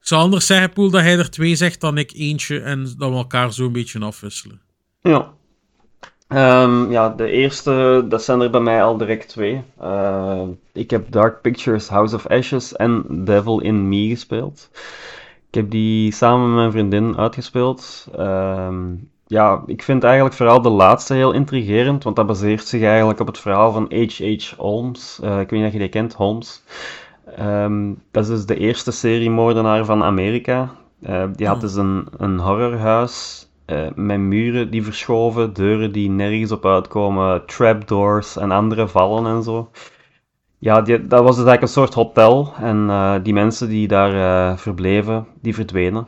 zou 0.00 0.22
anders 0.22 0.46
zeggen, 0.46 0.72
Poel, 0.72 0.90
dat 0.90 1.00
hij 1.00 1.18
er 1.18 1.30
twee 1.30 1.54
zegt 1.54 1.80
dan 1.80 1.98
ik 1.98 2.12
eentje 2.14 2.60
en 2.60 2.82
dat 2.96 3.10
we 3.10 3.16
elkaar 3.16 3.52
zo 3.52 3.64
een 3.66 3.72
beetje 3.72 4.00
afwisselen. 4.00 4.60
Ja. 5.00 5.32
Ehm, 6.28 6.90
ja, 6.90 7.08
de 7.08 7.30
eerste, 7.30 8.04
dat 8.08 8.22
zijn 8.22 8.40
er 8.40 8.50
bij 8.50 8.60
mij 8.60 8.82
al 8.82 8.96
direct 8.96 9.28
twee. 9.28 9.62
Eh, 9.80 10.42
ik 10.72 10.90
heb 10.90 11.10
Dark 11.10 11.40
Pictures 11.40 11.88
House 11.88 12.14
of 12.14 12.26
Ashes 12.26 12.76
en 12.76 13.04
Devil 13.24 13.60
in 13.60 13.88
Me 13.88 14.08
gespeeld. 14.08 14.70
Ik 15.48 15.54
heb 15.54 15.70
die 15.70 16.12
samen 16.12 16.46
met 16.46 16.56
mijn 16.56 16.72
vriendin 16.72 17.16
uitgespeeld. 17.16 18.08
Ehm, 18.16 18.94
ja, 19.28 19.62
ik 19.66 19.82
vind 19.82 20.04
eigenlijk 20.04 20.34
vooral 20.34 20.62
de 20.62 20.68
laatste 20.68 21.14
heel 21.14 21.32
intrigerend, 21.32 22.04
want 22.04 22.16
dat 22.16 22.26
baseert 22.26 22.66
zich 22.66 22.82
eigenlijk 22.82 23.20
op 23.20 23.26
het 23.26 23.38
verhaal 23.38 23.72
van 23.72 23.92
H.H. 23.92 24.52
Holmes. 24.56 25.20
Eh, 25.22 25.40
ik 25.40 25.50
weet 25.50 25.60
niet 25.60 25.68
of 25.68 25.72
je 25.72 25.78
die 25.78 25.88
kent, 25.88 26.14
Holmes. 26.14 26.62
Ehm, 27.36 27.92
dat 28.10 28.22
is 28.22 28.28
dus 28.28 28.46
de 28.46 28.56
eerste 28.56 28.90
seriemoordenaar 28.90 29.84
van 29.84 30.02
Amerika. 30.02 30.70
Eh, 31.02 31.24
die 31.32 31.46
had 31.46 31.56
Oh. 31.56 31.62
dus 31.62 31.74
een, 31.74 32.06
een 32.16 32.38
horrorhuis 32.38 33.46
eh, 33.64 33.86
met 33.94 34.18
muren 34.18 34.70
die 34.70 34.84
verschoven, 34.84 35.52
deuren 35.52 35.92
die 35.92 36.10
nergens 36.10 36.52
op 36.52 36.66
uitkomen, 36.66 37.46
trapdoors 37.46 38.36
en 38.36 38.50
andere 38.50 38.88
vallen 38.88 39.26
en 39.26 39.42
zo. 39.42 39.70
Ja, 40.58 40.80
die, 40.80 41.06
dat 41.06 41.22
was 41.22 41.36
dus 41.36 41.44
eigenlijk 41.44 41.62
een 41.62 41.68
soort 41.68 41.94
hotel 41.94 42.52
en 42.60 43.22
die 43.22 43.32
mensen 43.32 43.68
die 43.68 43.88
daar 43.88 44.58
verbleven, 44.58 45.26
die 45.40 45.54
verdwenen. 45.54 46.06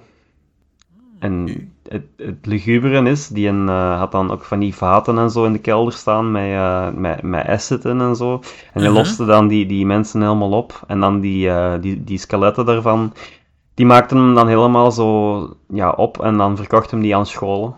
En 1.19 1.47
het, 1.91 2.03
het 2.17 2.47
luguberen 2.47 3.07
is, 3.07 3.29
die 3.29 3.49
een, 3.49 3.69
eh, 3.69 3.99
had 3.99 4.13
dan 4.13 4.31
ook 4.31 4.45
van 4.45 4.59
die 4.59 4.75
vaten 4.75 5.19
en 5.19 5.31
zo 5.31 5.45
in 5.45 5.53
de 5.53 5.59
kelder 5.59 5.93
staan 5.93 6.31
met, 6.31 6.51
uh, 6.51 6.89
met, 6.91 7.23
met 7.23 7.47
en 7.85 8.17
zo. 8.17 8.41
En 8.73 8.81
hij 8.81 8.91
Mhm. 8.91 8.99
loste 8.99 9.25
dan 9.25 9.49
die, 9.49 9.67
die 9.67 9.87
mensen 9.87 10.23
helemaal 10.23 10.53
op. 10.53 10.81
En 10.87 11.01
dan 11.01 11.21
die, 11.21 11.49
eh, 11.49 11.73
die, 11.81 12.05
die 12.05 12.19
skeletten 12.19 12.67
daarvan, 12.67 13.13
die 13.75 13.87
maakten 13.87 14.17
hem 14.17 14.35
dan 14.35 14.49
helemaal 14.49 14.93
zo 14.93 15.39
ja, 15.69 15.91
op 15.91 16.23
en 16.23 16.37
dan 16.37 16.57
verkocht 16.57 16.91
hem 16.91 17.01
die 17.01 17.17
aan 17.17 17.27
scholen. 17.27 17.75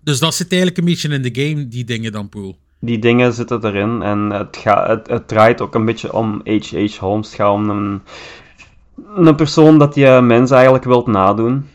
Dus 0.00 0.18
dat 0.18 0.34
zit 0.34 0.50
eigenlijk 0.52 0.80
een 0.80 0.84
beetje 0.86 1.08
in 1.08 1.22
de 1.22 1.42
game, 1.42 1.68
die 1.68 1.84
dingen 1.84 2.12
dan, 2.12 2.28
Poel. 2.28 2.56
Die 2.80 2.98
dingen 2.98 3.32
zitten 3.32 3.64
erin 3.64 4.02
en 4.02 4.30
het, 4.30 4.56
gaat 4.56 4.88
het, 4.88 5.08
het 5.08 5.28
draait 5.28 5.60
ook 5.60 5.74
een 5.74 5.84
beetje 5.84 6.12
om 6.12 6.40
H.H. 6.44 6.98
Holmes. 6.98 7.26
Het 7.26 7.36
gaat 7.36 7.52
om 7.52 7.70
een, 7.70 8.02
een 9.16 9.34
persoon 9.34 9.78
dat 9.78 9.94
je 9.94 10.20
mensen 10.22 10.56
eigenlijk 10.56 10.84
wilt 10.84 11.06
nadoen. 11.06 11.66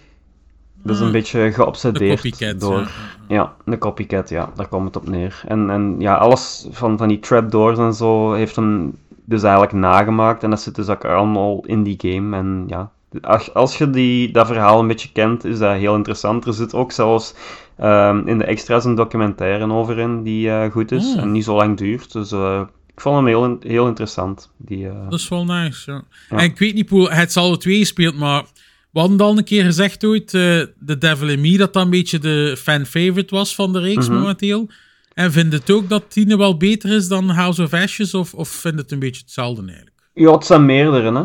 Dus 0.84 0.98
een 0.98 1.04
Hmm. 1.04 1.12
beetje 1.12 1.40
De 1.40 1.52
geobsedeerd 1.52 2.22
copycat. 2.22 2.60
door... 2.60 2.80
ja. 2.80 2.88
Ja, 3.28 3.54
de 3.66 3.78
copycat, 3.78 4.30
ja, 4.30 4.52
daar 4.56 4.68
komt 4.68 4.86
het 4.86 4.96
op 4.96 5.10
neer. 5.10 5.42
En, 5.48 5.70
en 5.70 5.96
ja, 6.00 6.16
alles 6.16 6.68
van, 6.72 6.98
van 6.98 7.08
die 7.08 7.20
trapdoors 7.20 7.78
en 7.78 7.94
zo 7.94 8.34
heeft 8.34 8.56
hem 8.56 8.96
dus 9.26 9.44
eigenlijk 9.44 9.74
nagemaakt. 9.74 10.44
En 10.44 10.50
dat 10.50 10.62
zit 10.62 10.76
dus 10.76 10.88
ook 10.90 11.06
allemaal 11.06 11.64
in 11.66 11.84
die 11.84 11.96
game. 11.98 12.38
En 12.38 12.64
ja, 12.68 12.92
als, 13.22 13.54
als 13.54 13.78
je 13.78 13.90
die, 13.90 14.32
dat 14.32 14.48
verhaal 14.48 14.80
een 14.80 14.88
beetje 14.88 15.12
kent, 15.12 15.44
is 15.46 15.58
dat 15.60 15.76
heel 15.76 15.96
interessant. 15.96 16.46
Er 16.46 16.54
zit 16.54 16.74
ook 16.74 16.92
zelfs 16.92 17.34
ehm, 17.78 18.28
in 18.28 18.38
de 18.38 18.44
extra's 18.44 18.86
een 18.86 18.96
documentaire 18.96 19.72
over 19.74 19.98
in 19.98 20.24
die 20.24 20.50
eh, 20.52 20.72
goed 20.72 20.92
is. 20.92 21.12
Hmm. 21.14 21.20
En 21.22 21.32
niet 21.32 21.44
zo 21.44 21.56
lang 21.56 21.78
duurt. 21.78 22.12
Dus 22.14 22.32
eh, 22.32 22.62
ik 22.94 23.02
vond 23.02 23.16
hem 23.16 23.28
heel, 23.28 23.58
heel 23.60 23.88
interessant. 23.88 24.52
Die, 24.58 24.88
eh, 24.88 24.94
Dat 25.10 25.20
is 25.20 25.30
wel 25.30 25.46
nice, 25.46 25.92
ja. 25.92 26.02
Ja. 26.30 26.38
En 26.38 26.44
ik 26.44 26.58
weet 26.60 26.74
niet, 26.74 26.86
Poel, 26.86 27.10
het 27.12 27.32
zal 27.32 27.44
alle 27.46 27.58
twee 27.58 27.78
gespeeld, 27.80 28.18
maar 28.18 28.44
we 28.92 29.00
hadden 29.00 29.20
al 29.20 29.38
een 29.38 29.44
keer 29.44 29.64
gezegd 29.64 30.04
ooit, 30.06 30.34
eh 30.34 30.42
The 30.86 30.98
Devil 30.98 31.30
in 31.30 31.42
Me, 31.42 31.58
dat 31.58 31.74
dat 31.74 31.84
een 31.84 31.90
beetje 31.90 32.20
de 32.20 32.56
fan-favorite 32.58 33.36
was 33.36 33.56
van 33.56 33.74
de 33.74 33.80
reeks 33.80 34.08
Mhm. 34.10 34.18
momenteel. 34.20 34.70
En 35.14 35.32
vind 35.32 35.54
het 35.54 35.72
ook 35.72 35.90
dat 35.90 36.04
Tine 36.08 36.38
wel 36.38 36.58
beter 36.58 36.92
is 36.96 37.08
dan 37.08 37.30
House 37.30 37.64
of 37.64 37.74
Ashes, 37.74 38.14
of, 38.14 38.34
of 38.34 38.50
vind 38.50 38.80
het 38.80 38.92
een 38.92 39.00
beetje 39.00 39.22
hetzelfde 39.22 39.62
eigenlijk? 39.66 39.96
Ja, 40.14 40.32
het 40.32 40.46
zijn 40.46 40.66
meerdere, 40.66 41.12
hè. 41.14 41.24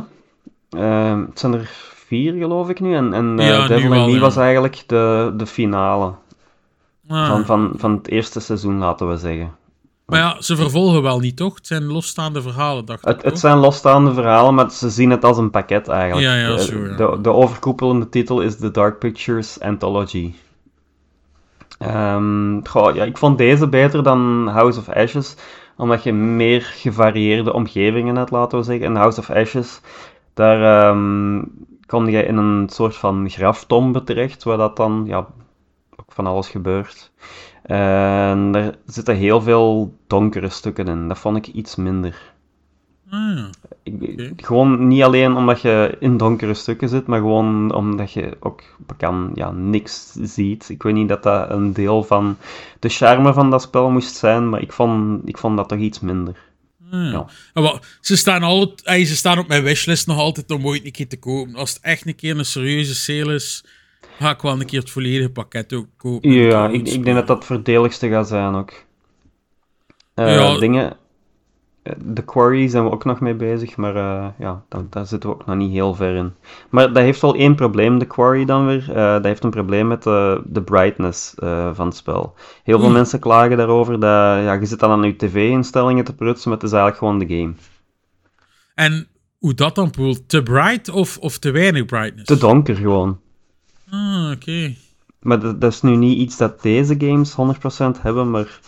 Ehm, 0.80 1.20
het 1.20 1.38
zijn 1.38 1.52
er 1.54 1.70
vier, 2.06 2.32
geloof 2.32 2.68
ik 2.68 2.80
nu. 2.80 2.94
En, 2.94 3.12
en 3.12 3.38
eh, 3.38 3.46
Ja, 3.46 3.66
Devil 3.66 3.92
in 3.92 4.04
Me 4.06 4.10
ja. 4.12 4.18
was 4.18 4.36
eigenlijk 4.36 4.82
de, 4.86 5.32
de 5.36 5.46
finale. 5.46 6.12
Ah, 7.08 7.28
Van, 7.28 7.44
van, 7.44 7.72
van 7.76 7.92
het 7.92 8.08
eerste 8.08 8.40
seizoen, 8.40 8.78
laten 8.78 9.08
we 9.08 9.16
zeggen. 9.16 9.50
Maar 10.06 10.18
ja, 10.18 10.40
ze 10.40 10.56
vervolgen 10.56 11.02
wel 11.02 11.18
niet, 11.18 11.36
toch? 11.36 11.54
Het 11.54 11.66
zijn 11.66 11.84
losstaande 11.84 12.42
verhalen, 12.42 12.84
dacht 12.84 13.08
ik. 13.08 13.14
Het, 13.14 13.22
toch? 13.22 13.38
zijn 13.38 13.56
losstaande 13.56 14.14
verhalen, 14.14 14.54
maar 14.54 14.70
ze 14.70 14.90
zien 14.90 15.10
het 15.10 15.24
als 15.24 15.38
een 15.38 15.50
pakket 15.50 15.88
eigenlijk. 15.88 16.26
Ja, 16.26 16.34
ja. 16.34 16.56
De, 16.96 17.18
de 17.22 17.32
overkoepelende 17.32 18.08
titel 18.08 18.40
is 18.40 18.56
The 18.56 18.70
Dark 18.70 18.98
Pictures 18.98 19.60
Anthology. 19.60 20.34
Ehm, 21.78 22.60
goh, 22.64 22.94
ja, 22.94 23.04
ik 23.04 23.18
vond 23.18 23.38
deze 23.38 23.68
beter 23.68 24.02
dan 24.02 24.48
House 24.48 24.78
of 24.78 24.88
Ashes, 24.88 25.36
omdat 25.76 26.02
je 26.02 26.12
meer 26.12 26.62
gevarieerde 26.62 27.52
omgevingen 27.52 28.16
hebt, 28.16 28.30
laten 28.30 28.58
we 28.58 28.64
zeggen. 28.64 28.86
In 28.86 28.94
House 28.94 29.20
of 29.20 29.30
Ashes, 29.30 29.80
daar 30.34 30.88
ehm 30.88 31.40
kom 31.86 32.08
je 32.08 32.22
in 32.24 32.36
een 32.36 32.68
soort 32.68 32.96
van 32.96 33.30
graftombe 33.30 34.02
terecht, 34.02 34.44
waar 34.44 34.56
dat 34.56 34.76
dan 34.76 35.04
ja, 35.06 35.26
van 36.16 36.26
alles 36.26 36.48
gebeurt. 36.48 37.10
En 37.62 38.50
er 38.54 38.78
zitten 38.86 39.16
heel 39.16 39.40
veel 39.40 39.94
donkere 40.06 40.48
stukken 40.48 40.86
in. 40.86 41.08
Dat 41.08 41.18
vond 41.18 41.36
ik 41.36 41.46
iets 41.46 41.76
minder. 41.76 42.34
Ah, 43.10 43.44
Oké. 43.84 44.32
Gewoon 44.36 44.86
niet 44.86 45.02
alleen 45.02 45.36
omdat 45.36 45.60
je 45.60 45.96
in 46.00 46.16
donkere 46.16 46.54
stukken 46.54 46.88
zit, 46.88 47.06
maar 47.06 47.18
gewoon 47.18 47.74
omdat 47.74 48.12
je 48.12 48.36
ook 48.40 48.62
kan, 48.96 49.30
ja, 49.34 49.50
niks 49.50 50.12
ziet. 50.12 50.68
Ik 50.68 50.82
weet 50.82 50.94
niet 50.94 51.08
dat 51.08 51.22
dat 51.22 51.50
een 51.50 51.72
deel 51.72 52.02
van 52.02 52.36
de 52.78 52.88
charme 52.88 53.32
van 53.32 53.50
dat 53.50 53.62
spel 53.62 53.90
moest 53.90 54.16
zijn, 54.16 54.48
maar 54.48 54.60
ik 54.60 54.72
vond, 54.72 55.28
ik 55.28 55.38
vond 55.38 55.56
dat 55.56 55.68
toch 55.68 55.78
iets 55.78 56.00
minder. 56.00 56.36
Ah, 56.90 57.12
ja. 57.12 57.26
En 57.54 57.62
wel, 57.62 57.80
ze, 58.00 58.16
staan 58.16 58.42
al, 58.42 58.72
ze 58.84 59.16
staan 59.16 59.38
op 59.38 59.48
mijn 59.48 59.62
wishlist 59.62 60.06
nog 60.06 60.18
altijd 60.18 60.50
om 60.50 60.66
ooit 60.66 60.84
een 60.84 60.92
keer 60.92 61.08
te 61.08 61.18
kopen. 61.18 61.54
Als 61.54 61.72
het 61.72 61.82
echt 61.82 62.06
een 62.06 62.14
keer 62.14 62.38
een 62.38 62.44
serieuze 62.44 62.94
sale 62.94 63.34
is, 63.34 63.64
ga 64.18 64.30
ik 64.30 64.40
wel 64.40 64.52
een 64.60 64.66
keer 64.66 64.80
het 64.80 64.90
volledige 64.90 65.30
pakket 65.30 65.72
ook 65.72 65.86
kopen. 65.96 66.30
En 66.30 66.36
Ja, 66.36 66.68
ik, 66.68 66.88
ik 66.88 67.04
denk 67.04 67.16
dat 67.16 67.26
dat 67.26 67.36
het 67.36 67.46
voordelig 67.46 67.98
gaat 67.98 68.28
zijn 68.28 68.54
ook. 68.54 68.72
Ja. 70.14 70.58
Dingen, 70.58 70.96
eh, 71.82 71.92
de 72.04 72.24
Quarry 72.24 72.68
zijn 72.68 72.84
we 72.84 72.90
ook 72.90 73.04
nog 73.04 73.20
mee 73.20 73.34
bezig, 73.34 73.76
maar 73.76 73.96
eh, 73.96 74.26
ja, 74.38 74.64
daar, 74.68 74.82
daar 74.90 75.06
zitten 75.06 75.28
we 75.30 75.34
ook 75.34 75.46
nog 75.46 75.56
niet 75.56 75.72
heel 75.72 75.94
ver 75.94 76.14
in. 76.14 76.34
Maar 76.70 76.92
dat 76.92 77.02
heeft 77.02 77.20
wel 77.20 77.34
één 77.34 77.54
probleem, 77.54 77.98
de 77.98 78.06
Quarry 78.06 78.44
dan 78.44 78.66
weer. 78.66 78.84
Dat 78.94 79.24
heeft 79.24 79.44
een 79.44 79.50
probleem 79.50 79.86
met 79.86 80.02
de, 80.02 80.42
de 80.44 80.62
brightness 80.62 81.34
van 81.72 81.86
het 81.86 81.96
spel. 81.96 82.34
Heel 82.62 82.76
veel 82.76 82.86
Oeh. 82.86 82.96
mensen 82.96 83.18
klagen 83.18 83.56
daarover 83.56 83.92
dat 83.92 84.10
ja, 84.42 84.52
je 84.52 84.66
zit 84.66 84.80
dan 84.80 84.90
aan 84.90 85.02
je 85.02 85.16
tv-instellingen 85.16 86.04
te 86.04 86.14
prutsen, 86.14 86.50
maar 86.50 86.58
het 86.58 86.66
is 86.66 86.74
eigenlijk 86.74 86.98
gewoon 87.02 87.18
de 87.18 87.36
game. 87.36 87.54
En 88.74 89.08
hoe 89.38 89.54
dat 89.54 89.74
dan 89.74 89.90
poelt? 89.90 90.28
Te 90.28 90.42
bright 90.42 90.88
of, 90.88 91.18
of 91.18 91.38
te 91.38 91.50
weinig 91.50 91.84
brightness? 91.84 92.26
Te 92.26 92.38
donker 92.38 92.76
gewoon. 92.76 93.20
Ah, 93.90 94.30
oké. 94.30 94.74
Maar 95.20 95.40
dat, 95.40 95.60
dat 95.60 95.72
is 95.72 95.82
nu 95.82 95.96
niet 95.96 96.18
iets 96.18 96.36
dat 96.36 96.62
deze 96.62 96.94
games 96.98 97.32
100% 97.98 98.00
hebben, 98.02 98.30
maar 98.30 98.60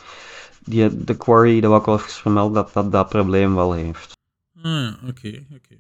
die, 0.65 1.05
de 1.05 1.17
Quarry, 1.17 1.61
dat 1.61 1.71
wil 1.71 1.79
ik 1.79 1.85
wel 1.87 1.99
even 1.99 2.11
vermelden, 2.11 2.55
dat 2.55 2.73
dat, 2.73 2.93
dat 2.93 3.09
probleem 3.09 3.55
wel 3.55 3.73
heeft. 3.73 4.17
Ah, 4.63 4.93
oké, 5.09 5.45
oké. 5.55 5.77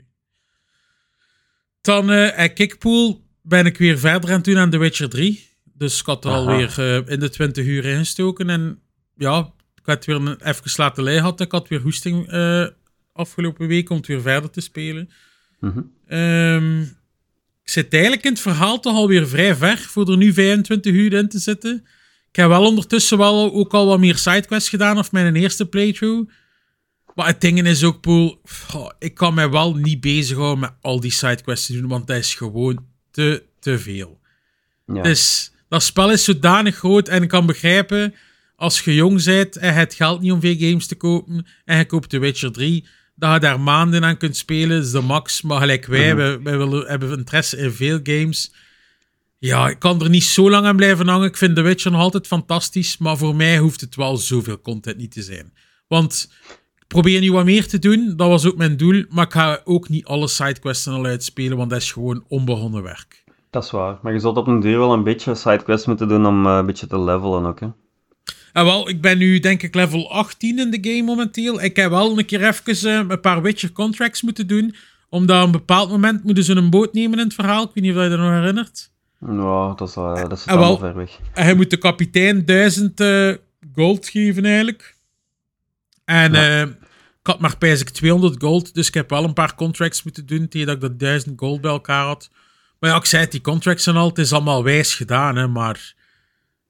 Dan, 1.80 2.10
eh, 2.10 2.54
Kickpool 2.54 3.24
ben 3.42 3.66
ik 3.66 3.78
weer 3.78 3.98
verder 3.98 4.30
aan 4.30 4.36
het 4.36 4.44
doen 4.44 4.58
aan 4.58 4.70
The 4.70 4.78
Witcher 4.78 5.08
3. 5.08 5.46
Dus 5.64 6.00
ik 6.00 6.06
had 6.06 6.24
er 6.24 6.30
Aha. 6.30 6.38
alweer 6.38 6.74
eh, 6.78 7.12
in 7.12 7.20
de 7.20 7.28
20 7.28 7.66
uur 7.66 7.84
ingestoken. 7.84 8.50
En 8.50 8.80
ja, 9.16 9.52
ik 9.74 9.86
had 9.86 10.04
weer 10.04 10.16
een, 10.16 10.40
even 10.42 10.70
laten 10.76 11.02
liggen. 11.02 11.22
Had. 11.22 11.40
Ik 11.40 11.52
had 11.52 11.68
weer 11.68 11.80
hoesting 11.80 12.28
eh, 12.28 12.66
afgelopen 13.12 13.66
week 13.66 13.90
om 13.90 13.96
het 13.96 14.06
weer 14.06 14.20
verder 14.20 14.50
te 14.50 14.60
spelen. 14.60 15.10
Ehm, 16.06 16.84
ik 17.68 17.74
zit 17.74 17.92
eigenlijk 17.92 18.24
in 18.24 18.30
het 18.30 18.40
verhaal 18.40 18.80
toch 18.80 18.94
alweer 18.94 19.28
vrij 19.28 19.56
ver 19.56 19.78
voor 19.78 20.10
er 20.10 20.16
nu 20.16 20.32
25 20.32 20.92
uur 20.92 21.12
in 21.12 21.28
te 21.28 21.38
zitten. 21.38 21.86
Ik 22.28 22.36
heb 22.36 22.48
wel 22.48 22.66
ondertussen 22.66 23.18
wel 23.18 23.52
ook 23.52 23.74
al 23.74 23.86
wat 23.86 23.98
meer 23.98 24.16
sidequests 24.16 24.68
gedaan 24.68 24.98
of 24.98 25.12
mijn 25.12 25.36
eerste 25.36 25.66
playthrough. 25.66 26.30
Maar 27.14 27.26
het 27.26 27.40
ding 27.40 27.66
is 27.66 27.84
ook, 27.84 28.00
Poel, 28.00 28.40
ik 28.98 29.14
kan 29.14 29.34
mij 29.34 29.50
wel 29.50 29.74
niet 29.74 30.00
bezighouden 30.00 30.58
met 30.58 30.72
al 30.80 31.00
die 31.00 31.10
sidequests 31.10 31.66
te 31.66 31.72
doen, 31.72 31.88
want 31.88 32.06
dat 32.06 32.16
is 32.16 32.34
gewoon 32.34 32.86
te, 33.10 33.42
te 33.60 33.78
veel. 33.78 34.20
Ja. 34.86 35.02
Dus 35.02 35.52
dat 35.68 35.82
spel 35.82 36.10
is 36.10 36.24
zodanig 36.24 36.76
groot 36.76 37.08
en 37.08 37.22
ik 37.22 37.28
kan 37.28 37.46
begrijpen, 37.46 38.14
als 38.56 38.80
je 38.80 38.94
jong 38.94 39.24
bent 39.24 39.56
en 39.56 39.66
je 39.66 39.72
hebt 39.72 39.94
geld 39.94 40.20
niet 40.20 40.32
om 40.32 40.40
veel 40.40 40.56
games 40.58 40.86
te 40.86 40.94
kopen 40.94 41.46
en 41.64 41.78
je 41.78 41.86
koopt 41.86 42.10
The 42.10 42.18
Witcher 42.18 42.52
3, 42.52 42.86
dat 43.18 43.32
je 43.32 43.40
daar 43.40 43.60
maanden 43.60 44.04
aan 44.04 44.16
kunt 44.16 44.36
spelen, 44.36 44.80
is 44.80 44.90
de 44.90 45.00
max. 45.00 45.42
Maar 45.42 45.60
gelijk 45.60 45.86
wij, 45.86 46.16
wij, 46.16 46.42
wij 46.42 46.56
willen, 46.56 46.86
hebben 46.86 47.18
interesse 47.18 47.56
in 47.56 47.70
veel 47.70 48.00
games. 48.02 48.52
Ja, 49.38 49.68
ik 49.68 49.78
kan 49.78 50.02
er 50.02 50.10
niet 50.10 50.24
zo 50.24 50.50
lang 50.50 50.66
aan 50.66 50.76
blijven 50.76 51.08
hangen. 51.08 51.28
Ik 51.28 51.36
vind 51.36 51.56
The 51.56 51.62
Witcher 51.62 51.90
nog 51.90 52.00
altijd 52.00 52.26
fantastisch, 52.26 52.98
maar 52.98 53.16
voor 53.16 53.34
mij 53.34 53.58
hoeft 53.58 53.80
het 53.80 53.96
wel 53.96 54.16
zoveel 54.16 54.60
content 54.60 54.96
niet 54.96 55.12
te 55.12 55.22
zijn. 55.22 55.52
Want 55.88 56.32
ik 56.78 56.86
probeer 56.86 57.20
nu 57.20 57.32
wat 57.32 57.44
meer 57.44 57.68
te 57.68 57.78
doen, 57.78 58.14
dat 58.16 58.28
was 58.28 58.46
ook 58.46 58.56
mijn 58.56 58.76
doel, 58.76 59.04
maar 59.08 59.24
ik 59.24 59.32
ga 59.32 59.60
ook 59.64 59.88
niet 59.88 60.04
alle 60.04 60.28
sidequests 60.28 60.88
al 60.88 61.04
uitspelen, 61.04 61.56
want 61.56 61.70
dat 61.70 61.80
is 61.80 61.92
gewoon 61.92 62.24
onbegonnen 62.28 62.82
werk. 62.82 63.24
Dat 63.50 63.64
is 63.64 63.70
waar. 63.70 63.98
Maar 64.02 64.12
je 64.12 64.18
zult 64.18 64.36
op 64.36 64.46
een 64.46 64.60
duur 64.60 64.78
wel 64.78 64.92
een 64.92 65.04
beetje 65.04 65.34
sidequests 65.34 65.86
moeten 65.86 66.08
doen 66.08 66.26
om 66.26 66.46
eh, 66.46 66.56
een 66.56 66.66
beetje 66.66 66.86
te 66.86 67.00
levelen 67.00 67.46
ook, 67.46 67.60
hè. 67.60 67.68
En 68.58 68.64
wel, 68.64 68.88
ik 68.88 69.00
ben 69.00 69.18
nu 69.18 69.38
denk 69.38 69.62
ik 69.62 69.74
level 69.74 70.10
18 70.12 70.58
in 70.58 70.70
de 70.70 70.78
game 70.90 71.02
momenteel. 71.02 71.62
Ik 71.62 71.76
heb 71.76 71.90
wel 71.90 72.18
een 72.18 72.24
keer 72.24 72.46
even 72.48 72.90
eh, 72.92 73.04
een 73.08 73.20
paar 73.20 73.42
Witcher 73.42 73.72
contracts 73.72 74.22
moeten 74.22 74.46
doen. 74.46 74.74
Omdat 75.08 75.38
op 75.40 75.44
een 75.46 75.52
bepaald 75.52 75.90
moment 75.90 76.24
moeten 76.24 76.44
ze 76.44 76.54
een 76.54 76.70
boot 76.70 76.92
nemen 76.92 77.18
in 77.18 77.24
het 77.24 77.34
verhaal. 77.34 77.62
Ik 77.62 77.70
weet 77.74 77.84
niet 77.84 77.96
of 77.96 78.02
je 78.02 78.08
dat 78.08 78.18
nog 78.18 78.30
herinnert. 78.30 78.90
Ja, 79.20 79.74
dat 79.74 79.88
is, 79.88 79.96
eh, 79.96 80.28
dat 80.28 80.38
zit 80.40 80.48
Ah, 80.48 80.58
wel. 80.58 80.78
ver 80.78 80.94
weg. 80.96 81.18
En 81.34 81.44
hij 81.44 81.54
moet 81.54 81.70
de 81.70 81.76
kapitein 81.76 82.44
1000 82.44 83.00
eh, 83.00 83.32
gold 83.74 84.08
geven 84.08 84.44
eigenlijk. 84.44 84.94
En 86.04 86.32
Ja. 86.32 86.60
eh, 86.60 86.68
ik 87.20 87.26
had 87.34 87.40
maar 87.40 87.56
ik 87.60 87.88
200 87.88 88.42
gold. 88.42 88.74
Dus 88.74 88.88
ik 88.88 88.94
heb 88.94 89.10
wel 89.10 89.24
een 89.24 89.32
paar 89.32 89.54
contracts 89.54 90.02
moeten 90.02 90.26
doen 90.26 90.48
tegen 90.48 90.66
dat 90.66 90.76
ik 90.76 90.82
dat 90.82 90.98
1000 90.98 91.38
gold 91.40 91.60
bij 91.60 91.70
elkaar 91.70 92.04
had. 92.04 92.30
Maar 92.80 92.90
ja, 92.90 92.96
ik 92.96 93.04
zei 93.04 93.22
het, 93.22 93.32
die 93.32 93.40
contracts 93.40 93.84
zijn 93.84 93.96
al, 93.96 94.08
het 94.08 94.18
is 94.18 94.32
allemaal 94.32 94.64
wijs 94.64 94.94
gedaan, 94.94 95.36
hè, 95.36 95.48
maar 95.48 95.94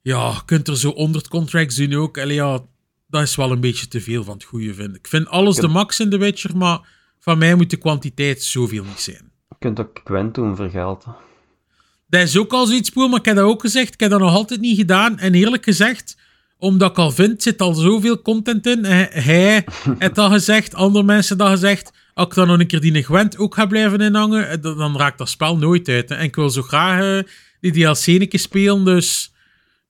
ja, 0.02 0.28
je 0.30 0.44
kunt 0.44 0.68
er 0.68 0.76
zo 0.78 0.92
100 0.92 1.28
contracts 1.28 1.76
doen 1.76 1.94
ook. 1.94 2.18
Allee, 2.18 2.34
ja, 2.34 2.60
dat 3.08 3.22
is 3.22 3.36
wel 3.36 3.50
een 3.52 3.60
beetje 3.60 3.88
te 3.88 4.00
veel 4.00 4.24
van 4.24 4.34
het 4.34 4.44
goede, 4.44 4.74
vind 4.74 4.90
ik. 4.90 4.96
Ik 4.96 5.08
vind 5.08 5.28
alles 5.28 5.56
de 5.56 5.68
max 5.68 6.00
in 6.00 6.10
de 6.10 6.18
Witcher, 6.18 6.56
maar 6.56 6.80
van 7.20 7.38
mij 7.38 7.54
moet 7.54 7.70
de 7.70 7.76
kwantiteit 7.76 8.42
zoveel 8.42 8.84
niet 8.84 9.00
zijn. 9.00 9.30
Je 9.48 9.56
kunt 9.58 9.80
ook 9.80 10.00
Gwent 10.04 10.34
doen 10.34 10.56
voor 10.56 10.68
geld. 10.70 11.04
hè. 11.04 11.10
Dat 12.08 12.22
is 12.22 12.36
ook 12.38 12.52
al 12.52 12.66
zoiets, 12.66 12.90
Poel, 12.90 13.08
maar 13.08 13.18
ik 13.18 13.24
heb 13.24 13.36
dat 13.36 13.44
ook 13.44 13.60
gezegd. 13.60 13.94
Ik 13.94 14.00
heb 14.00 14.10
dat 14.10 14.20
nog 14.20 14.32
altijd 14.34 14.60
niet 14.60 14.76
gedaan. 14.76 15.18
En 15.18 15.34
eerlijk 15.34 15.64
gezegd, 15.64 16.16
omdat 16.58 16.90
ik 16.90 16.98
al 16.98 17.10
vind, 17.10 17.42
zit 17.42 17.60
al 17.60 17.74
zoveel 17.74 18.22
content 18.22 18.66
in. 18.66 18.84
Hij, 18.84 19.64
heeft 19.98 20.14
dat 20.14 20.32
gezegd, 20.32 20.74
andere 20.74 21.04
mensen 21.04 21.38
dat 21.38 21.48
gezegd. 21.50 21.92
Als 22.14 22.26
ik 22.26 22.34
dan 22.34 22.46
nog 22.46 22.58
een 22.58 22.66
keer 22.66 22.80
die 22.80 23.02
Gwent 23.04 23.38
ook 23.38 23.54
ga 23.54 23.66
blijven 23.66 24.00
inhangen, 24.00 24.48
eh, 24.48 24.62
dan 24.62 24.96
raakt 24.96 25.18
dat 25.18 25.28
spel 25.28 25.56
nooit 25.58 25.88
uit. 25.88 26.08
hè. 26.08 26.14
En 26.14 26.24
ik 26.24 26.34
wil 26.36 26.50
zo 26.50 26.62
graag 26.62 27.02
eh, 27.24 27.30
die 27.60 27.72
DLC 27.72 28.06
een 28.06 28.28
keer 28.28 28.40
spelen, 28.40 28.84
dus 28.84 29.32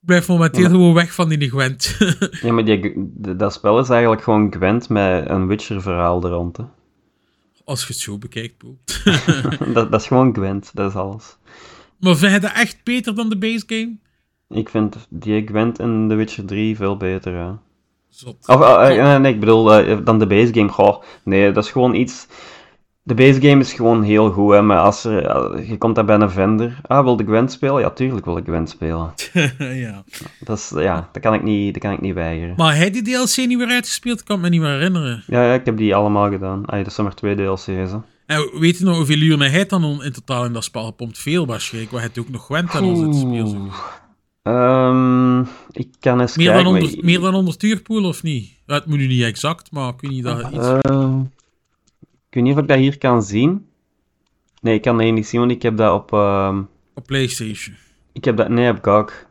blijf 0.00 0.28
momenteel 0.28 0.68
gewoon 0.68 0.94
weg 0.94 1.14
van 1.14 1.28
die 1.28 1.50
Gwent. 1.50 1.96
Ja, 2.42 2.52
maar 2.52 2.64
die, 2.64 2.92
dat 3.36 3.52
spel 3.52 3.78
is 3.78 3.88
eigenlijk 3.88 4.22
gewoon 4.22 4.52
Gwent 4.52 4.88
met 4.88 5.28
een 5.28 5.46
Witcher-verhaal 5.46 6.24
er 6.24 6.30
rond. 6.30 6.56
Hè. 6.56 6.64
Als 7.64 7.80
je 7.80 7.86
het 7.86 7.96
zo 8.02 8.18
bekijkt, 8.18 8.54
dat, 9.74 9.90
dat 9.90 10.00
is 10.00 10.06
gewoon 10.06 10.34
Gwent, 10.34 10.70
dat 10.74 10.90
is 10.90 10.96
alles. 10.96 11.36
maar 12.00 12.16
vind 12.16 12.32
je 12.32 12.40
dat 12.40 12.52
echt 12.52 12.78
beter 12.84 13.14
dan 13.14 13.28
de 13.28 13.38
base 13.38 13.64
game? 13.66 13.96
Ik 14.48 14.68
vind 14.68 14.96
die 15.08 15.46
Gwent 15.46 15.78
in 15.78 16.08
The 16.08 16.14
Witcher 16.14 16.44
3 16.44 16.76
veel 16.76 16.96
beter, 16.96 17.32
ja. 17.32 17.60
Zot. 18.08 18.48
Of, 18.48 18.60
eh, 18.60 18.98
eh, 18.98 19.04
nee, 19.04 19.18
nee, 19.18 19.32
ik 19.32 19.40
bedoel, 19.40 19.74
eh, 19.74 19.98
dan 20.04 20.18
de 20.18 20.26
base 20.26 20.54
game. 20.54 20.68
Goh, 20.68 21.02
nee, 21.22 21.52
dat 21.52 21.64
is 21.64 21.70
gewoon 21.70 21.94
iets... 21.94 22.26
De 23.08 23.14
base 23.14 23.40
game 23.40 23.60
is 23.60 23.72
gewoon 23.72 24.02
heel 24.02 24.30
goed, 24.30 24.52
hè, 24.52 24.62
maar 24.62 24.78
als 24.78 25.04
er, 25.04 25.26
eh, 25.26 25.68
je 25.68 25.78
komt 25.78 25.94
daar 25.94 26.04
bij 26.04 26.20
een 26.20 26.30
vendor... 26.30 26.80
Ah, 26.86 27.04
wil 27.04 27.16
de 27.16 27.24
Gwent 27.24 27.52
spelen? 27.52 27.80
Ja, 27.80 27.90
tuurlijk 27.90 28.24
wil 28.24 28.36
ik 28.36 28.44
Gwent 28.44 28.68
spelen. 28.70 29.12
ja. 29.84 30.04
Dat 30.40 30.58
is, 30.58 30.72
ja, 30.76 31.08
dat 31.12 31.22
kan 31.22 31.34
ik 31.34 31.42
niet, 31.42 31.72
dat 31.74 31.82
kan 31.82 31.92
ik 31.92 32.00
niet 32.00 32.14
weigeren. 32.14 32.54
Maar 32.56 32.76
hij 32.76 32.90
die 32.90 33.02
DLC 33.02 33.36
niet 33.36 33.58
weer 33.58 33.68
uitgespeeld? 33.68 34.20
Ik 34.20 34.24
kan 34.24 34.40
me 34.40 34.48
niet 34.48 34.60
meer 34.60 34.70
herinneren. 34.70 35.22
Ja, 35.26 35.42
ja, 35.44 35.52
ik 35.54 35.64
heb 35.64 35.76
die 35.76 35.94
allemaal 35.94 36.30
gedaan. 36.30 36.64
Ah, 36.66 36.84
dat 36.84 36.92
zijn 36.92 37.06
maar 37.06 37.16
twee 37.16 37.34
DLC's, 37.34 37.66
hè. 37.66 37.96
En 38.26 38.50
weet 38.60 38.78
je 38.78 38.84
nog 38.84 38.96
hoeveel 38.96 39.18
uren 39.18 39.50
hij 39.50 39.66
dan 39.66 40.02
in 40.02 40.12
totaal 40.12 40.44
in 40.44 40.52
dat 40.52 40.64
spel 40.64 40.84
gepompt? 40.84 41.18
Veel 41.18 41.46
waarschijnlijk, 41.46 41.92
want 41.92 42.04
hij 42.04 42.12
heeft 42.14 42.26
ook 42.28 42.34
nog 42.34 42.44
Gwent 42.44 42.70
aan 42.74 42.84
ons 42.84 43.00
in 43.00 43.06
het 43.06 43.16
speel. 43.48 43.68
Ehm, 44.42 45.40
ik 45.70 45.88
kan 46.00 46.20
eens 46.20 46.36
Meer 46.36 46.46
dan, 46.52 46.54
kijken... 46.54 46.72
maar 46.72 46.80
100, 46.80 46.92
ik- 46.92 47.02
meer 47.04 47.20
dan 47.20 47.34
100 47.34 47.62
uur, 47.62 47.80
of 47.86 48.22
niet? 48.22 48.50
Het 48.66 48.86
moet 48.86 48.98
nu 48.98 49.06
niet 49.06 49.22
exact, 49.22 49.70
maar 49.70 49.88
ik 49.88 50.00
weet 50.00 50.10
niet 50.10 50.24
dat 50.24 50.50
iets... 50.52 50.68
Ehm, 50.80 51.20
ik 52.28 52.34
weet 52.34 52.42
niet 52.42 52.52
of 52.52 52.58
ik 52.58 52.68
dat 52.68 52.78
hier 52.78 52.98
kan 52.98 53.22
zien. 53.22 53.68
Nee, 54.60 54.74
ik 54.74 54.82
kan 54.82 54.94
dat 54.94 55.04
hier 55.04 55.12
niet 55.12 55.26
zien, 55.26 55.40
want 55.40 55.52
ik 55.52 55.62
heb 55.62 55.76
dat 55.76 55.94
op... 55.94 56.12
ehm, 56.12 56.62
op 56.94 57.06
PlayStation. 57.06 57.76
ik 58.12 58.24
heb 58.24 58.36
dat... 58.36 58.48
Nee, 58.48 58.70
op 58.70 58.78
GOG. 58.82 59.26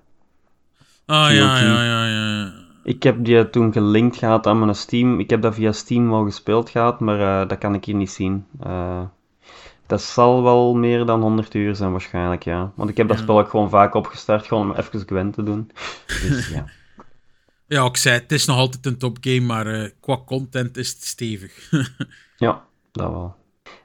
Ah, 1.05 1.33
ja, 1.33 1.59
ja, 1.59 1.83
ja, 1.83 2.07
ja. 2.07 2.53
Ik 2.83 3.03
heb 3.03 3.25
die 3.25 3.49
toen 3.49 3.71
gelinkt 3.71 4.17
gehad 4.17 4.47
aan 4.47 4.59
mijn 4.59 4.75
Steam. 4.75 5.19
Ik 5.19 5.29
heb 5.29 5.41
dat 5.41 5.55
via 5.55 5.71
Steam 5.71 6.09
wel 6.09 6.23
gespeeld 6.23 6.69
gehad, 6.69 6.99
maar 6.99 7.41
eh, 7.41 7.47
dat 7.47 7.57
kan 7.57 7.73
ik 7.73 7.85
hier 7.85 7.95
niet 7.95 8.11
zien. 8.11 8.45
Eh, 8.59 9.01
dat 9.87 10.01
zal 10.01 10.43
wel 10.43 10.75
meer 10.75 11.05
dan 11.05 11.21
100 11.21 11.53
uur 11.53 11.75
zijn 11.75 11.91
waarschijnlijk, 11.91 12.43
ja. 12.43 12.71
Want 12.75 12.89
ik 12.89 12.97
heb 12.97 13.07
dat 13.07 13.17
spel 13.17 13.39
ook 13.39 13.49
gewoon 13.49 13.69
vaak 13.69 13.93
opgestart, 13.93 14.47
gewoon 14.47 14.69
om 14.69 14.75
even 14.75 15.03
Gwent 15.05 15.33
te 15.33 15.43
doen. 15.43 15.71
Dus 16.21 16.49
ja. 16.49 16.65
Ja, 17.67 17.85
ik 17.85 17.97
zei, 17.97 18.19
het 18.19 18.31
is 18.31 18.45
nog 18.45 18.57
altijd 18.57 18.85
een 18.85 18.97
topgame, 18.97 19.39
maar 19.39 19.67
eh, 19.67 19.89
qua 19.99 20.17
content 20.25 20.77
is 20.77 20.89
het 20.89 21.03
stevig. 21.03 21.69
Ja, 22.39 22.66
dat 22.97 23.09
wel. 23.09 23.35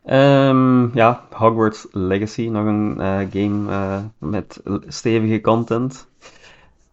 Ehm, 0.05 0.97
ja, 0.97 1.25
Hogwarts 1.31 1.87
Legacy, 1.93 2.49
nog 2.49 2.67
een 2.67 3.01
eh, 3.01 3.19
game 3.33 3.71
eh, 3.71 3.99
met 4.19 4.61
stevige 4.89 5.41
content. 5.41 6.07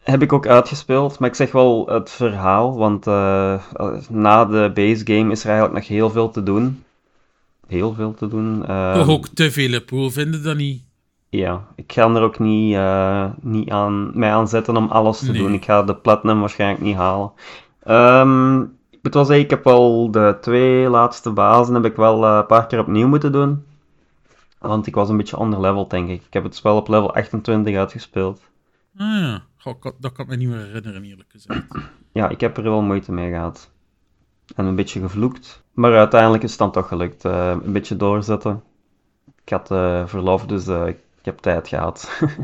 Heb 0.03 0.21
ik 0.21 0.33
ook 0.33 0.47
uitgespeeld, 0.47 1.19
maar 1.19 1.29
ik 1.29 1.35
zeg 1.35 1.51
wel 1.51 1.87
het 1.87 2.09
verhaal, 2.09 2.77
want 2.77 3.07
eh, 3.07 3.61
na 4.09 4.45
de 4.45 4.71
base 4.73 5.01
game 5.05 5.31
is 5.31 5.43
er 5.43 5.49
eigenlijk 5.49 5.79
nog 5.79 5.87
heel 5.87 6.09
veel 6.09 6.29
te 6.31 6.43
doen. 6.43 6.83
Heel 7.67 7.93
veel 7.93 8.13
te 8.13 8.27
doen. 8.27 8.65
Ehm, 8.65 8.93
Toch 8.93 9.09
ook 9.09 9.27
te 9.27 9.51
veel, 9.51 9.81
Poel, 9.81 10.09
vinden 10.09 10.43
dat 10.43 10.57
niet? 10.57 10.83
Ja, 11.29 11.67
ik 11.75 11.91
ga 11.93 12.09
er 12.15 12.21
ook 12.21 12.39
niet, 12.39 12.77
niet 13.41 13.69
aan, 13.69 14.11
mij 14.13 14.31
aan 14.33 14.47
zetten 14.47 14.77
om 14.77 14.87
alles 14.87 15.19
te 15.19 15.31
Nee. 15.31 15.41
doen. 15.41 15.53
Ik 15.53 15.65
ga 15.65 15.83
de 15.83 15.95
platinum 15.95 16.39
waarschijnlijk 16.39 16.81
niet 16.81 16.95
halen. 16.95 17.31
Ehm, 17.83 18.63
moet 19.01 19.13
wel 19.13 19.25
zeggen, 19.25 19.43
ik 19.43 19.49
heb 19.49 19.63
wel 19.63 20.11
de 20.11 20.37
twee 20.41 20.89
laatste 20.89 21.31
bazen 21.31 21.73
heb 21.73 21.85
ik 21.85 21.95
wel 21.95 22.25
eh, 22.25 22.35
een 22.35 22.45
paar 22.45 22.67
keer 22.67 22.79
opnieuw 22.79 23.07
moeten 23.07 23.31
doen. 23.31 23.65
Want 24.59 24.87
ik 24.87 24.95
was 24.95 25.09
een 25.09 25.17
beetje 25.17 25.41
underleveled, 25.41 25.89
denk 25.89 26.09
ik. 26.09 26.23
Ik 26.25 26.33
heb 26.33 26.43
het 26.43 26.55
spel 26.55 26.75
op 26.75 26.87
level 26.87 27.13
28 27.13 27.75
uitgespeeld. 27.75 28.41
Ah 28.97 29.07
ja, 29.07 29.43
Goh, 29.57 29.83
dat 29.99 30.11
kan 30.11 30.25
ik 30.25 30.31
me 30.31 30.37
niet 30.37 30.49
meer 30.49 30.65
herinneren, 30.65 31.03
eerlijk 31.03 31.29
gezegd. 31.31 31.65
Ja, 32.11 32.29
ik 32.29 32.41
heb 32.41 32.57
er 32.57 32.63
wel 32.63 32.81
moeite 32.81 33.11
mee 33.11 33.31
gehad. 33.31 33.71
En 34.55 34.65
een 34.65 34.75
beetje 34.75 34.99
gevloekt. 34.99 35.63
Maar 35.73 35.97
uiteindelijk 35.97 36.43
is 36.43 36.49
het 36.49 36.59
dan 36.59 36.71
toch 36.71 36.87
gelukt. 36.87 37.25
Eh, 37.25 37.55
een 37.63 37.71
beetje 37.71 37.95
doorzetten. 37.95 38.63
Ik 39.43 39.49
had 39.49 39.71
eh, 39.71 40.07
verlof, 40.07 40.45
dus 40.45 40.67
ik 40.67 40.97
heb 41.21 41.37
tijd 41.37 41.67
gehad. 41.67 42.09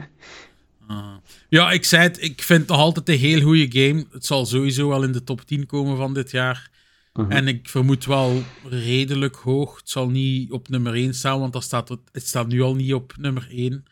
Ah. 0.88 1.16
Ja, 1.50 1.72
ik 1.72 1.86
zei 1.86 2.04
het, 2.04 2.24
ik 2.24 2.42
vind 2.42 2.60
het 2.60 2.70
nog 2.70 2.80
altijd 2.80 3.10
een 3.10 3.18
heel 3.18 3.42
goede 3.42 3.82
game. 3.82 4.06
Het 4.12 4.26
zal 4.26 4.46
sowieso 4.46 4.90
wel 4.90 5.04
in 5.04 5.12
de 5.12 5.24
top 5.24 5.42
10 5.42 5.66
komen 5.66 5.98
van 5.98 6.14
dit 6.14 6.32
jaar. 6.32 6.70
Mhm. 7.14 7.32
En 7.32 7.48
ik 7.48 7.70
vermoed 7.70 8.06
wel 8.06 8.44
redelijk 8.70 9.36
hoog. 9.36 9.78
Het 9.78 9.90
zal 9.90 10.10
niet 10.10 10.52
op 10.52 10.70
nummer 10.70 10.94
1 10.94 11.14
staan, 11.14 11.40
want 11.40 11.54
dat 11.54 11.64
staat, 11.64 11.90
het 11.90 12.28
staat 12.28 12.48
nu 12.48 12.62
al 12.62 12.76
niet 12.76 12.94
op 12.94 13.14
nummer 13.18 13.48
1. 13.50 13.86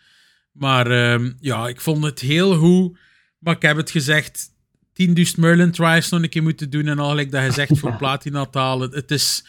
Maar 0.51 0.91
ehm, 0.91 1.31
ja, 1.39 1.67
ik 1.67 1.81
vond 1.81 2.03
het 2.03 2.19
heel 2.19 2.57
goed. 2.57 2.97
Maar 3.39 3.55
ik 3.55 3.61
heb 3.61 3.77
het 3.77 3.91
gezegd, 3.91 4.49
10.000 4.93 5.13
Merlin 5.37 5.71
tries 5.71 6.09
nog 6.09 6.21
een 6.21 6.29
keer 6.29 6.43
moeten 6.43 6.69
doen. 6.69 6.87
En 6.87 6.99
al 6.99 7.15
dat 7.15 7.31
je 7.31 7.51
zegt 7.51 7.79
voor 7.79 7.95
platina 8.03 8.45
te 8.45 8.57
halen. 8.57 8.91
Het 8.91 9.11
is 9.11 9.45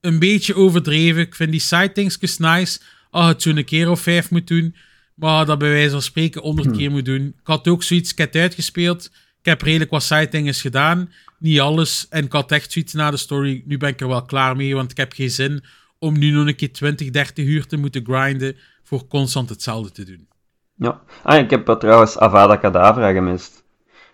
een 0.00 0.18
beetje 0.18 0.54
overdreven. 0.54 1.22
Ik 1.22 1.34
vind 1.34 1.50
die 1.50 1.60
side 1.60 1.92
nice. 2.38 2.80
Als 3.10 3.24
je 3.24 3.32
het 3.32 3.42
zo 3.42 3.50
een 3.50 3.64
keer 3.64 3.90
of 3.90 4.00
vijf 4.00 4.30
moet 4.30 4.46
doen. 4.46 4.74
Maar 5.14 5.46
dat 5.46 5.58
bij 5.58 5.68
wijze 5.70 5.90
van 5.90 6.02
spreken 6.02 6.40
100 6.42 6.76
keer 6.76 6.90
moet 6.90 7.04
doen. 7.04 7.22
Ik 7.26 7.34
had 7.42 7.68
ook 7.68 7.82
zoiets, 7.82 8.10
ik 8.12 8.18
heb 8.18 8.32
het 8.32 8.42
uitgespeeld. 8.42 9.04
Ik 9.38 9.50
heb 9.50 9.62
redelijk 9.62 9.90
wat 9.90 10.02
side 10.02 10.52
gedaan. 10.52 11.10
Niet 11.38 11.60
alles. 11.60 12.06
En 12.10 12.24
ik 12.24 12.32
had 12.32 12.52
echt 12.52 12.72
zoiets 12.72 12.92
na 12.92 13.10
de 13.10 13.16
story. 13.16 13.62
Nu 13.66 13.76
ben 13.76 13.88
ik 13.88 14.00
er 14.00 14.08
wel 14.08 14.22
klaar 14.24 14.56
mee, 14.56 14.74
want 14.74 14.90
ik 14.90 14.96
heb 14.96 15.12
geen 15.12 15.30
zin 15.30 15.64
om 15.98 16.18
nu 16.18 16.30
nog 16.30 16.46
een 16.46 16.56
keer 16.56 16.72
20, 16.72 17.10
30 17.10 17.44
uur 17.46 17.66
te 17.66 17.76
moeten 17.76 18.04
grinden 18.04 18.56
voor 18.82 19.06
constant 19.06 19.48
hetzelfde 19.48 19.90
te 19.90 20.04
doen. 20.04 20.28
Ja. 20.76 21.00
Ah, 21.22 21.38
ik 21.38 21.50
heb 21.50 21.66
trouwens 21.78 22.18
Avada 22.18 22.56
Kedavra 22.56 23.12
gemist. 23.12 23.64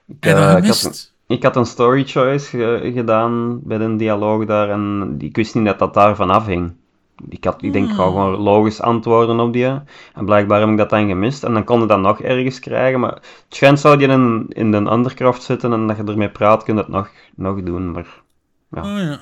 Ik, 0.06 0.16
eh, 0.26 0.32
dat 0.32 0.40
ik, 0.58 0.64
had 0.66 0.76
gemist. 0.76 1.14
een, 1.26 1.36
ik 1.36 1.42
had 1.42 1.56
een 1.56 1.66
story 1.66 2.04
choice 2.04 2.46
ge- 2.48 2.90
gedaan 2.94 3.60
bij 3.62 3.78
een 3.80 3.96
dialoog 3.96 4.46
daar 4.46 4.70
en 4.70 5.14
ik 5.18 5.36
wist 5.36 5.54
niet 5.54 5.64
dat 5.64 5.78
dat 5.78 5.94
daarvan 5.94 6.30
afhing. 6.30 6.72
Ik, 7.28 7.44
had, 7.44 7.62
ik 7.62 7.72
denk, 7.72 7.88
ik 7.88 7.94
ga 7.94 8.02
Hmm. 8.02 8.12
gewoon 8.12 8.36
logisch 8.40 8.80
antwoorden 8.80 9.40
op 9.40 9.52
die. 9.52 9.64
En 9.64 10.24
blijkbaar 10.24 10.60
heb 10.60 10.68
ik 10.68 10.76
dat 10.76 10.90
dan 10.90 11.08
gemist. 11.08 11.42
En 11.44 11.52
dan 11.52 11.64
kon 11.64 11.80
je 11.80 11.86
dat 11.86 12.00
nog 12.00 12.20
ergens 12.20 12.58
krijgen. 12.58 13.00
Maar 13.00 13.12
het 13.12 13.44
schijnt 13.48 13.80
zou 13.80 13.96
die 13.98 14.08
in, 14.08 14.46
in 14.48 14.70
de 14.70 14.76
Undercraft 14.76 15.42
zitten 15.42 15.72
en 15.72 15.86
dat 15.86 15.96
je 15.96 16.04
ermee 16.04 16.28
praat, 16.30 16.62
kun 16.64 16.74
je 16.74 16.80
het 16.80 16.88
nog, 16.88 17.10
nog 17.34 17.62
doen. 17.62 17.92
Maar 17.92 18.06
ja. 18.70 18.80
Ah, 18.80 18.98
ja, 18.98 19.20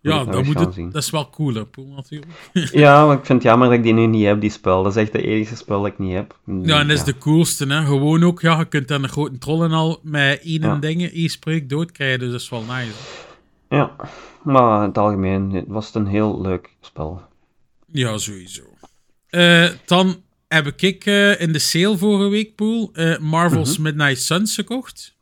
ja, 0.00 0.24
dat, 0.24 0.44
moet 0.44 0.58
het, 0.58 0.74
zien. 0.74 0.90
dat 0.90 1.02
is 1.02 1.10
wel 1.10 1.30
cool, 1.30 1.54
hè, 1.54 1.64
Poel, 1.64 1.92
natuurlijk. 1.96 2.32
ja, 2.72 3.06
maar 3.06 3.16
ik 3.16 3.24
vind 3.26 3.42
het 3.42 3.50
jammer 3.50 3.68
dat 3.68 3.76
ik 3.76 3.82
die 3.82 3.92
nu 3.92 4.06
niet 4.06 4.24
heb, 4.26 4.40
die 4.40 4.50
spel. 4.50 4.82
Dat 4.82 4.96
is 4.96 5.02
echt 5.02 5.12
de 5.12 5.22
enige 5.22 5.56
spel 5.56 5.82
dat 5.82 5.90
ik 5.92 5.98
niet 5.98 6.14
heb. 6.14 6.38
Ja, 6.62 6.80
en 6.80 6.88
dat 6.88 6.96
is 6.96 7.04
de 7.04 7.18
coolste, 7.18 7.66
hè. 7.66 7.84
Gewoon 7.84 8.24
ook, 8.24 8.40
ja, 8.40 8.58
je 8.58 8.64
kunt 8.64 8.88
dan 8.88 9.02
een 9.02 9.08
grote 9.08 9.38
troll 9.38 9.62
en 9.64 9.72
al 9.72 9.98
met 10.02 10.40
één 10.42 10.62
Ja. 10.62 10.74
dingen, 10.76 11.12
één 11.12 11.28
spreuk 11.28 11.68
doodkrijgen, 11.68 12.18
dus 12.18 12.30
dat 12.30 12.40
is 12.40 12.48
wel 12.48 12.62
nice. 12.68 12.92
Ja, 13.68 13.96
maar 14.42 14.82
in 14.82 14.88
het 14.88 14.98
algemeen 14.98 15.64
was 15.66 15.86
het 15.86 15.94
een 15.94 16.06
heel 16.06 16.40
leuk 16.40 16.70
spel. 16.80 17.22
Ja, 17.92 18.18
sowieso. 18.18 18.62
Eh, 19.28 19.70
dan 19.84 20.22
heb 20.48 20.66
ik 20.82 21.06
eh, 21.06 21.40
in 21.40 21.52
de 21.52 21.58
sale 21.58 21.96
vorige 21.96 22.28
week, 22.28 22.54
Poel, 22.54 22.90
eh, 22.92 23.18
Marvel's 23.18 23.78
Midnight 23.78 24.20
Suns 24.20 24.54
gekocht. 24.54 25.16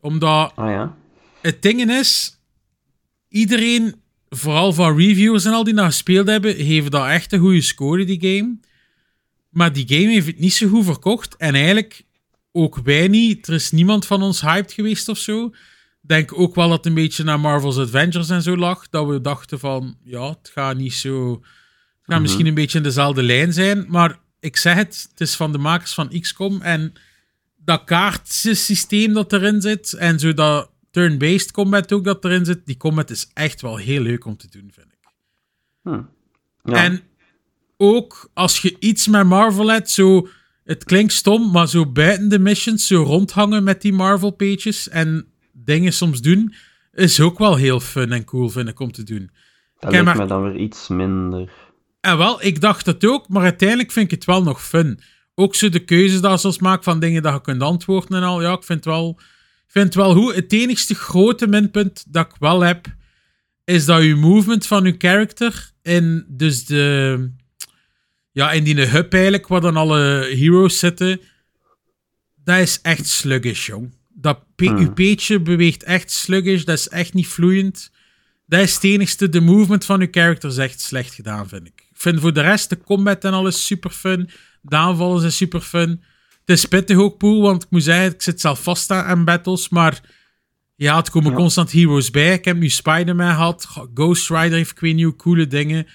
Omdat 0.00 0.52
Ah 0.54 0.70
ja? 0.70 0.96
het 1.40 1.62
ding 1.62 1.90
is, 1.90 2.40
iedereen, 3.28 3.94
vooral 4.28 4.72
van 4.72 4.96
reviewers 4.96 5.44
en 5.44 5.52
al 5.52 5.64
die 5.64 5.74
dat 5.74 5.84
gespeeld 5.84 6.26
hebben, 6.26 6.56
heeft 6.56 6.90
dat 6.90 7.06
echt 7.06 7.32
een 7.32 7.40
goede 7.40 7.60
score, 7.60 8.04
die 8.04 8.20
game. 8.20 8.58
Maar 9.48 9.72
die 9.72 9.88
game 9.88 10.12
heeft 10.12 10.26
het 10.26 10.38
niet 10.38 10.54
zo 10.54 10.68
goed 10.68 10.84
verkocht. 10.84 11.36
En 11.36 11.54
eigenlijk 11.54 12.02
ook 12.52 12.76
wij 12.84 13.08
niet. 13.08 13.46
Er 13.46 13.54
is 13.54 13.70
niemand 13.70 14.06
van 14.06 14.22
ons 14.22 14.40
hyped 14.40 14.72
geweest 14.72 15.08
of 15.08 15.18
zo. 15.18 15.50
Denk 16.08 16.38
ook 16.38 16.54
wel 16.54 16.68
dat 16.68 16.76
het 16.76 16.86
een 16.86 16.94
beetje 16.94 17.24
naar 17.24 17.40
Marvel's 17.40 17.78
Adventures 17.78 18.30
en 18.30 18.42
zo 18.42 18.56
lag. 18.56 18.88
Dat 18.88 19.06
we 19.06 19.20
dachten 19.20 19.58
van, 19.58 19.96
ja, 20.02 20.28
het 20.28 20.50
gaat 20.52 20.76
niet 20.76 20.94
zo... 20.94 21.32
Het 21.32 22.16
gaat 22.16 22.20
misschien 22.20 22.46
een 22.46 22.54
beetje 22.54 22.78
in 22.78 22.84
dezelfde 22.84 23.22
lijn 23.22 23.52
zijn. 23.52 23.84
Maar 23.88 24.18
ik 24.40 24.56
zeg 24.56 24.74
het, 24.74 25.06
het 25.10 25.20
is 25.20 25.36
van 25.36 25.52
de 25.52 25.58
makers 25.58 25.94
van 25.94 26.20
XCOM. 26.20 26.62
En 26.62 26.92
dat 27.56 27.84
kaartsysteem 27.84 29.12
dat 29.12 29.32
erin 29.32 29.60
zit 29.60 29.92
en 29.92 30.18
zo 30.18 30.34
dat 30.34 30.70
turn-based 30.90 31.50
combat 31.50 31.92
ook 31.92 32.04
dat 32.04 32.24
erin 32.24 32.44
zit, 32.44 32.66
die 32.66 32.76
combat 32.76 33.10
is 33.10 33.30
echt 33.34 33.60
wel 33.60 33.76
heel 33.76 34.00
leuk 34.00 34.24
om 34.24 34.36
te 34.36 34.48
doen, 34.50 34.70
vind 34.74 34.86
ik. 34.92 35.08
Ja. 36.64 36.84
En 36.84 37.00
ook 37.76 38.30
als 38.34 38.58
je 38.58 38.76
iets 38.78 39.08
met 39.08 39.26
Marvel 39.26 39.70
hebt, 39.70 39.90
zo, 39.90 40.28
het 40.64 40.84
klinkt 40.84 41.12
stom, 41.12 41.50
maar 41.50 41.68
zo 41.68 41.86
buiten 41.86 42.28
de 42.28 42.38
missions, 42.38 42.86
zo 42.86 43.02
rondhangen 43.02 43.64
met 43.64 43.82
die 43.82 43.92
Marvel-pages 43.92 44.88
en 44.88 45.26
dingen 45.68 45.92
soms 45.92 46.20
doen, 46.20 46.54
is 46.92 47.20
ook 47.20 47.38
wel 47.38 47.56
heel 47.56 47.80
fun 47.80 48.12
en 48.12 48.24
cool, 48.24 48.48
vind 48.48 48.68
ik, 48.68 48.80
om 48.80 48.92
te 48.92 49.02
doen. 49.02 49.30
dat 49.78 49.90
lijkt 49.90 50.06
maar- 50.06 50.16
me 50.16 50.26
dan 50.26 50.42
weer 50.42 50.56
iets 50.56 50.88
minder. 50.88 51.50
En 52.00 52.18
wel, 52.18 52.44
ik 52.44 52.60
dacht 52.60 52.86
het 52.86 53.04
ook, 53.04 53.28
maar 53.28 53.42
uiteindelijk 53.42 53.92
vind 53.92 54.04
ik 54.04 54.10
het 54.10 54.24
wel 54.24 54.42
nog 54.42 54.64
fun. 54.64 55.00
Ook 55.34 55.54
zo 55.54 55.68
de 55.68 55.84
keuzes 55.84 56.20
dat 56.20 56.40
ze 56.40 56.56
maken 56.60 56.82
van 56.82 57.00
dingen 57.00 57.22
dat 57.22 57.34
je 57.34 57.40
kunt 57.40 57.62
antwoorden 57.62 58.16
en 58.16 58.22
al. 58.22 58.42
Ja, 58.42 58.52
ik 58.52 58.64
vind 58.64 58.84
het 58.84 58.94
wel, 58.94 59.14
ik 59.66 59.72
vind 59.72 59.84
het 59.84 59.94
wel 59.94 60.14
goed. 60.14 60.34
Het 60.34 60.52
enigste 60.52 60.94
grote 60.94 61.46
minpunt 61.46 62.04
dat 62.08 62.26
ik 62.26 62.36
wel 62.38 62.60
heb, 62.60 62.86
is 63.64 63.84
dat 63.84 64.02
je 64.02 64.14
movement 64.14 64.66
van 64.66 64.84
je 64.84 64.94
character 64.98 65.70
in 65.82 66.24
dus 66.28 66.64
de... 66.64 67.30
Ja, 68.32 68.52
in 68.52 68.64
die 68.64 68.86
hub 68.86 69.12
eigenlijk, 69.12 69.46
waar 69.46 69.60
dan 69.60 69.76
alle 69.76 69.98
heroes 70.38 70.78
zitten, 70.78 71.20
dat 72.44 72.58
is 72.58 72.80
echt 72.82 73.06
sluggish, 73.06 73.66
jong. 73.66 73.97
Dat 74.20 74.38
P 74.56 74.60
Hmm. 74.60 75.44
beweegt 75.44 75.82
echt 75.82 76.10
sluggish, 76.10 76.62
dat 76.64 76.78
is 76.78 76.88
echt 76.88 77.14
niet 77.14 77.26
vloeiend. 77.28 77.90
Dat 78.46 78.60
is 78.60 78.74
het 78.74 78.84
enigste, 78.84 79.28
de 79.28 79.40
movement 79.40 79.84
van 79.84 80.00
uw 80.00 80.08
character 80.10 80.50
is 80.50 80.56
echt 80.56 80.80
slecht 80.80 81.14
gedaan, 81.14 81.48
vind 81.48 81.66
ik. 81.66 81.86
Ik 81.90 81.96
vind 82.04 82.20
voor 82.20 82.32
de 82.32 82.40
rest 82.40 82.68
de 82.68 82.78
combat 82.80 83.24
en 83.24 83.32
alles 83.32 83.66
super 83.66 83.90
fun. 83.90 84.30
De 84.62 84.76
aanvallen 84.76 85.20
zijn 85.20 85.32
super 85.32 85.60
fun. 85.60 85.88
Het 86.44 86.56
is 86.56 86.64
pittig 86.64 86.96
ook, 86.96 87.18
Poel, 87.18 87.42
want 87.42 87.62
ik 87.62 87.70
moet 87.70 87.82
zeggen, 87.82 88.12
ik 88.14 88.22
zit 88.22 88.40
zelf 88.40 88.62
vast 88.62 88.90
aan, 88.90 89.04
aan 89.04 89.24
battles, 89.24 89.68
maar 89.68 90.00
ja, 90.76 90.96
het 90.96 91.10
komen 91.10 91.30
Ja. 91.30 91.36
constant 91.36 91.72
heroes 91.72 92.10
bij. 92.10 92.32
Ik 92.32 92.44
heb 92.44 92.56
nu 92.56 92.68
Spider-Man 92.68 93.34
gehad, 93.34 93.68
Ghost 93.94 94.30
Rider 94.30 94.52
heeft 94.52 94.70
ik 94.70 94.80
weet 94.80 94.94
niet 94.94 95.16
coole 95.16 95.46
dingen. 95.46 95.86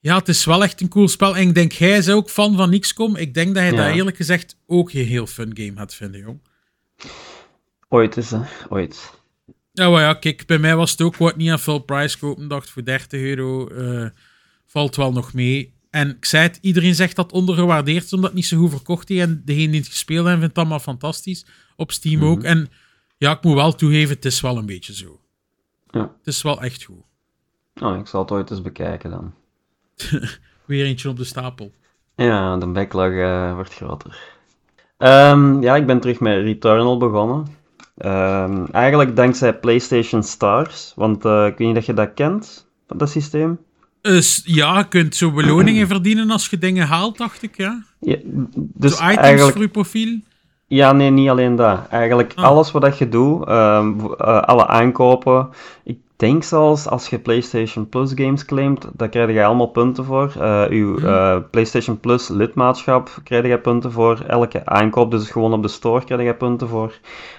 Ja, 0.00 0.16
het 0.18 0.28
is 0.28 0.44
wel 0.44 0.62
echt 0.62 0.80
een 0.80 0.88
cool 0.88 1.08
spel. 1.08 1.36
En 1.36 1.48
ik 1.48 1.54
denk, 1.54 1.72
jij 1.72 1.96
is 1.98 2.08
ook 2.08 2.30
fan 2.30 2.56
van 2.56 2.78
XCOM. 2.80 3.16
Ik 3.16 3.34
denk 3.34 3.46
dat 3.54 3.62
hij 3.62 3.72
Ja. 3.72 3.86
dat 3.86 3.94
eerlijk 3.96 4.16
gezegd 4.16 4.56
ook 4.66 4.92
een 4.92 5.04
heel 5.06 5.26
fun 5.26 5.50
game 5.56 5.72
gaat 5.76 5.94
vinden, 5.94 6.20
jong. 6.20 6.40
Ooit 7.88 8.16
is 8.16 8.30
hè, 8.30 8.40
ooit. 8.68 9.12
Ja, 9.72 9.90
maar 9.90 10.00
ja, 10.02 10.14
kijk, 10.14 10.46
bij 10.46 10.58
mij 10.58 10.76
was 10.76 10.90
het 10.90 11.00
ook 11.00 11.16
wat 11.16 11.36
niet 11.36 11.50
aan 11.50 11.58
full 11.58 11.80
price 11.80 12.18
kopen. 12.18 12.48
Dacht 12.48 12.70
voor 12.70 12.84
30 12.84 13.20
euro 13.20 13.68
eh, 13.68 14.08
valt 14.66 14.96
wel 14.96 15.12
nog 15.12 15.32
mee. 15.32 15.72
En 15.90 16.10
ik 16.10 16.24
zei 16.24 16.42
het, 16.42 16.58
iedereen 16.60 16.94
zegt 16.94 17.16
dat 17.16 17.32
ondergewaardeerd 17.32 18.12
omdat 18.12 18.26
het 18.30 18.34
niet 18.34 18.46
zo 18.46 18.58
goed 18.58 18.70
verkocht 18.70 19.10
is. 19.10 19.20
En 19.20 19.42
degene 19.44 19.70
die 19.70 19.80
het 19.80 19.88
gespeeld 19.88 20.26
hebben, 20.26 20.38
vindt 20.40 20.56
het 20.56 20.64
allemaal 20.64 20.84
fantastisch. 20.84 21.46
Op 21.76 21.92
Steam 21.92 22.20
Mhm. 22.20 22.28
ook. 22.30 22.42
En 22.42 22.68
ja, 23.16 23.32
ik 23.32 23.42
moet 23.42 23.54
wel 23.54 23.74
toegeven, 23.74 24.14
het 24.14 24.24
is 24.24 24.40
wel 24.40 24.56
een 24.58 24.66
beetje 24.66 24.94
zo. 24.94 25.20
Ja. 25.90 26.00
Het 26.00 26.26
is 26.26 26.42
wel 26.42 26.62
echt 26.62 26.84
goed. 26.84 27.02
Oh, 27.80 27.98
ik 27.98 28.06
zal 28.06 28.20
het 28.20 28.30
ooit 28.30 28.50
eens 28.50 28.62
bekijken 28.62 29.10
dan. 29.10 29.34
Weer 30.66 30.84
eentje 30.84 31.08
op 31.08 31.16
de 31.16 31.24
stapel. 31.24 31.72
Ja, 32.16 32.56
de 32.56 32.66
backlog 32.66 33.12
eh, 33.12 33.54
wordt 33.54 33.74
groter. 33.74 34.18
Ehm, 34.98 35.62
ja, 35.62 35.76
ik 35.76 35.86
ben 35.86 36.00
terug 36.00 36.20
met 36.20 36.42
Returnal 36.42 36.96
begonnen. 36.98 37.46
Ehm, 37.96 38.64
eigenlijk 38.72 39.16
dankzij 39.16 39.54
PlayStation 39.58 40.22
Stars, 40.22 40.92
want 40.96 41.24
eh, 41.24 41.46
ik 41.46 41.58
weet 41.58 41.68
niet 41.68 41.76
of 41.76 41.86
je 41.86 41.94
dat 41.94 42.14
kent, 42.14 42.66
dat 42.86 43.10
systeem. 43.10 43.58
Dus 44.00 44.42
ja, 44.44 44.78
je 44.78 44.88
kunt 44.88 45.16
zo 45.16 45.30
beloningen 45.30 45.86
verdienen 45.86 46.30
als 46.30 46.48
je 46.48 46.58
dingen 46.58 46.86
haalt, 46.86 47.18
dacht 47.18 47.42
ik, 47.42 47.56
ja. 47.56 47.82
Ja, 48.00 48.16
dus 48.54 48.96
zo 48.96 49.02
items 49.04 49.16
eigenlijk, 49.16 49.52
voor 49.52 49.62
je 49.62 49.68
profiel. 49.68 50.20
ja, 50.66 50.92
nee, 50.92 51.10
niet 51.10 51.28
alleen 51.28 51.56
dat. 51.56 51.88
Eigenlijk 51.88 52.32
Ah. 52.36 52.44
alles 52.44 52.70
wat 52.70 52.82
dat 52.82 52.98
je 52.98 53.08
doet, 53.08 53.46
ehm, 53.46 53.92
eh, 54.18 54.40
alle 54.42 54.66
aankopen. 54.66 55.48
Ik 55.84 55.98
denk 56.16 56.42
zelfs 56.44 56.88
als 56.88 57.08
je 57.08 57.18
PlayStation 57.18 57.88
Plus 57.88 58.12
games 58.14 58.44
claimt, 58.44 58.88
daar 58.92 59.08
krijg 59.08 59.30
je 59.32 59.44
allemaal 59.44 59.66
punten 59.66 60.04
voor. 60.04 60.32
Eh 60.38 60.64
uw 60.68 60.92
Mhm. 60.98 61.06
eh, 61.06 61.36
PlayStation 61.50 62.00
Plus 62.00 62.28
lidmaatschap 62.28 63.10
krijg 63.24 63.46
je 63.46 63.58
punten 63.58 63.92
voor. 63.92 64.20
Elke 64.26 64.66
aankoop, 64.66 65.10
dus 65.10 65.30
gewoon 65.30 65.52
op 65.52 65.62
de 65.62 65.68
store 65.68 66.04
krijg 66.04 66.22
je 66.22 66.34
punten 66.34 66.68
voor. 66.68 66.98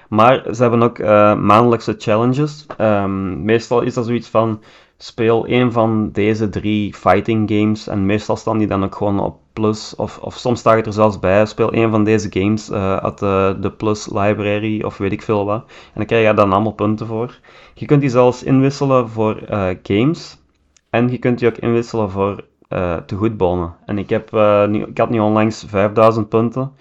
Maar 0.09 0.43
ze 0.55 0.61
hebben 0.61 0.84
ook 0.84 0.99
eh, 0.99 1.36
maandelijkse 1.36 1.95
challenges. 1.97 2.65
Ehm, 2.78 3.43
meestal 3.45 3.82
is 3.82 3.93
dat 3.93 4.05
zoiets 4.05 4.30
van 4.30 4.61
speel 4.97 5.47
een 5.47 5.71
van 5.71 6.11
deze 6.11 6.49
drie 6.49 6.93
fighting 6.93 7.49
games. 7.51 7.88
En 7.88 8.05
meestal 8.05 8.36
staan 8.36 8.57
die 8.57 8.67
dan 8.67 8.84
ook 8.84 8.95
gewoon 8.95 9.19
op 9.19 9.38
Plus. 9.56 9.95
Of, 9.95 10.18
of 10.18 10.36
soms 10.36 10.60
staat 10.60 10.76
het 10.76 10.86
er 10.86 10.93
zelfs 10.93 11.20
bij. 11.20 11.45
Speel 11.45 11.74
een 11.74 11.91
van 11.91 12.03
deze 12.03 12.28
games 12.32 12.70
eh, 12.70 12.97
uit 12.97 13.18
de, 13.18 13.58
de 13.60 13.72
Plus 13.72 14.10
library 14.10 14.84
of 14.84 14.97
weet 14.97 15.12
ik 15.12 15.22
veel 15.22 15.45
wat. 15.45 15.64
En 15.68 15.93
dan 15.93 16.06
krijg 16.06 16.22
je 16.22 16.28
daar 16.28 16.45
dan 16.45 16.53
allemaal 16.53 16.72
punten 16.72 17.08
voor. 17.08 17.39
Je 17.74 17.86
kunt 17.86 18.01
die 18.01 18.10
zelfs 18.10 18.43
inwisselen 18.43 19.10
voor 19.10 19.38
eh, 19.38 19.68
games. 19.84 20.38
En 20.89 21.10
je 21.10 21.18
kunt 21.18 21.39
die 21.39 21.47
ook 21.47 21.58
inwisselen 21.58 22.10
voor 22.10 22.43
eh 22.68 22.97
tegoedbonnen. 22.97 23.76
En 23.86 23.97
ik, 23.97 24.10
heb, 24.10 24.34
eh, 24.34 24.68
nu, 24.68 24.84
ik 24.84 24.97
had 24.97 25.10
nu 25.10 25.20
onlangs 25.20 25.64
5000 25.68 26.30
punten. 26.30 26.72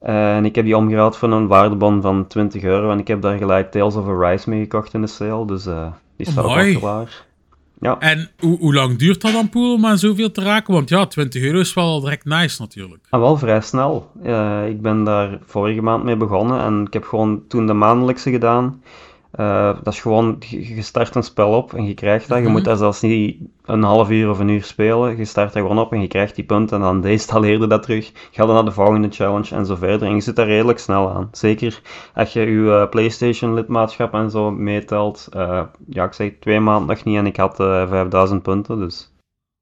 Eh, 0.00 0.36
en 0.36 0.44
ik 0.44 0.54
heb 0.54 0.64
die 0.64 0.76
omgeruild 0.76 1.16
voor 1.16 1.32
een 1.32 1.46
waardebon 1.46 2.02
van 2.02 2.26
20 2.26 2.62
euro. 2.62 2.90
En 2.90 2.98
ik 2.98 3.08
heb 3.08 3.22
daar 3.22 3.38
gelijk 3.38 3.70
Tales 3.70 3.96
of 3.96 4.08
Arise 4.08 4.50
mee 4.50 4.60
gekocht 4.60 4.94
in 4.94 5.00
de 5.00 5.06
sale. 5.06 5.46
Dus 5.46 5.66
eh, 5.66 5.92
die 6.16 6.30
staat 6.30 6.44
ook 6.44 6.78
klaar. 6.80 7.26
Ja. 7.80 7.98
En 7.98 8.30
hoe, 8.38 8.58
hoe 8.58 8.74
lang 8.74 8.98
duurt 8.98 9.20
dat 9.20 9.32
dan, 9.32 9.48
Poel, 9.48 9.74
om 9.74 9.86
aan 9.86 9.98
zoveel 9.98 10.30
te 10.30 10.42
raken? 10.42 10.74
Want 10.74 10.88
ja, 10.88 11.06
20 11.06 11.42
euro 11.42 11.58
is 11.58 11.74
wel 11.74 12.00
direct 12.00 12.24
nice 12.24 12.62
natuurlijk. 12.62 13.06
En 13.10 13.20
wel 13.20 13.36
vrij 13.36 13.60
snel. 13.60 14.10
Eh, 14.22 14.68
ik 14.68 14.82
ben 14.82 15.04
daar 15.04 15.38
vorige 15.46 15.82
maand 15.82 16.04
mee 16.04 16.16
begonnen 16.16 16.60
en 16.60 16.84
ik 16.86 16.92
heb 16.92 17.04
gewoon 17.04 17.42
toen 17.48 17.66
de 17.66 17.72
maandelijkse 17.72 18.30
gedaan. 18.30 18.82
Eh, 19.30 19.76
dat 19.82 19.92
is 19.92 20.00
gewoon, 20.00 20.36
je 20.48 20.82
start 20.82 21.14
een 21.14 21.22
spel 21.22 21.52
op 21.52 21.74
en 21.74 21.86
je 21.86 21.94
krijgt 21.94 22.28
dat. 22.28 22.36
Je 22.38 22.42
Mhm. 22.44 22.52
moet 22.52 22.64
daar 22.64 22.76
zelfs 22.76 23.00
niet 23.00 23.36
een 23.64 23.82
half 23.82 24.10
uur 24.10 24.30
of 24.30 24.38
een 24.38 24.48
uur 24.48 24.64
spelen. 24.64 25.16
Je 25.16 25.24
start 25.24 25.54
er 25.54 25.60
gewoon 25.60 25.78
op 25.78 25.92
en 25.92 26.00
je 26.00 26.06
krijgt 26.06 26.34
die 26.34 26.44
punten 26.44 26.76
en 26.76 26.82
dan 26.82 27.00
deinstalleer 27.10 27.60
je 27.60 27.66
dat 27.66 27.82
terug. 27.82 28.12
Ga 28.30 28.46
dan 28.46 28.54
naar 28.54 28.64
de 28.64 28.70
volgende 28.72 29.08
challenge 29.10 29.54
en 29.54 29.66
zo 29.66 29.74
verder. 29.76 30.08
En 30.08 30.14
je 30.14 30.20
zit 30.20 30.36
daar 30.36 30.46
redelijk 30.46 30.78
snel 30.78 31.10
aan. 31.14 31.28
Zeker 31.32 31.80
als 32.14 32.32
je 32.32 32.40
je 32.40 32.70
eh, 32.70 32.88
PlayStation 32.88 33.54
lidmaatschap 33.54 34.14
en 34.14 34.30
zo 34.30 34.50
meetelt. 34.50 35.28
Eh, 35.32 35.62
ja, 35.88 36.04
ik 36.04 36.12
zeg 36.12 36.32
twee 36.40 36.60
maanden 36.60 36.88
nog 36.96 37.04
niet 37.04 37.16
en 37.16 37.26
ik 37.26 37.36
had 37.36 37.60
eh 37.60 37.88
5000 37.88 38.42
punten, 38.42 38.78
dus... 38.78 39.12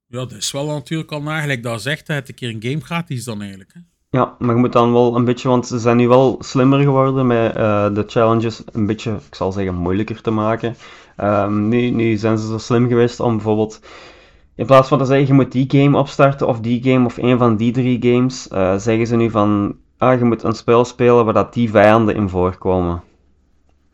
Ja, 0.06 0.18
dat 0.18 0.32
is 0.32 0.52
wel 0.52 0.66
natuurlijk 0.66 1.12
al 1.12 1.22
nagelijk 1.22 1.62
dat 1.62 1.82
zegt, 1.82 2.06
dat 2.06 2.16
het 2.16 2.28
een 2.28 2.34
keer 2.34 2.48
een 2.48 2.62
game 2.62 2.80
gratis 2.84 3.24
dan 3.24 3.40
eigenlijk. 3.40 3.70
Hè? 3.74 3.80
Ja, 4.10 4.36
maar 4.38 4.54
je 4.54 4.60
moet 4.60 4.72
dan 4.72 4.92
wel 4.92 5.16
een 5.16 5.24
beetje, 5.24 5.48
want 5.48 5.66
ze 5.66 5.78
zijn 5.78 5.96
nu 5.96 6.08
wel 6.08 6.36
slimmer 6.40 6.80
geworden 6.80 7.26
met 7.26 7.56
eh, 7.56 7.94
de 7.94 8.04
challenges 8.06 8.62
een 8.72 8.86
beetje, 8.86 9.12
ik 9.12 9.34
zal 9.34 9.52
zeggen, 9.52 9.74
moeilijker 9.74 10.20
te 10.22 10.30
maken. 10.30 10.76
Ehm, 11.16 11.68
nu, 11.68 11.90
nu 11.90 12.16
zijn 12.16 12.38
ze 12.38 12.46
zo 12.46 12.58
slim 12.58 12.88
geweest 12.88 13.20
om 13.20 13.32
bijvoorbeeld, 13.34 13.80
in 14.54 14.66
plaats 14.66 14.88
van 14.88 14.98
te 14.98 15.04
zeggen 15.04 15.26
je 15.26 15.32
moet 15.32 15.52
die 15.52 15.70
game 15.70 15.98
opstarten 15.98 16.46
of 16.46 16.60
die 16.60 16.82
game 16.82 17.04
of 17.04 17.16
een 17.16 17.38
van 17.38 17.56
die 17.56 17.72
drie 17.72 18.02
games, 18.02 18.48
eh, 18.48 18.76
zeggen 18.76 19.06
ze 19.06 19.16
nu 19.16 19.30
van, 19.30 19.76
ah, 19.98 20.18
je 20.18 20.24
moet 20.24 20.42
een 20.42 20.54
spel 20.54 20.84
spelen 20.84 21.24
waar 21.24 21.34
dat 21.34 21.54
die 21.54 21.70
vijanden 21.70 22.14
in 22.14 22.28
voorkomen. 22.28 23.02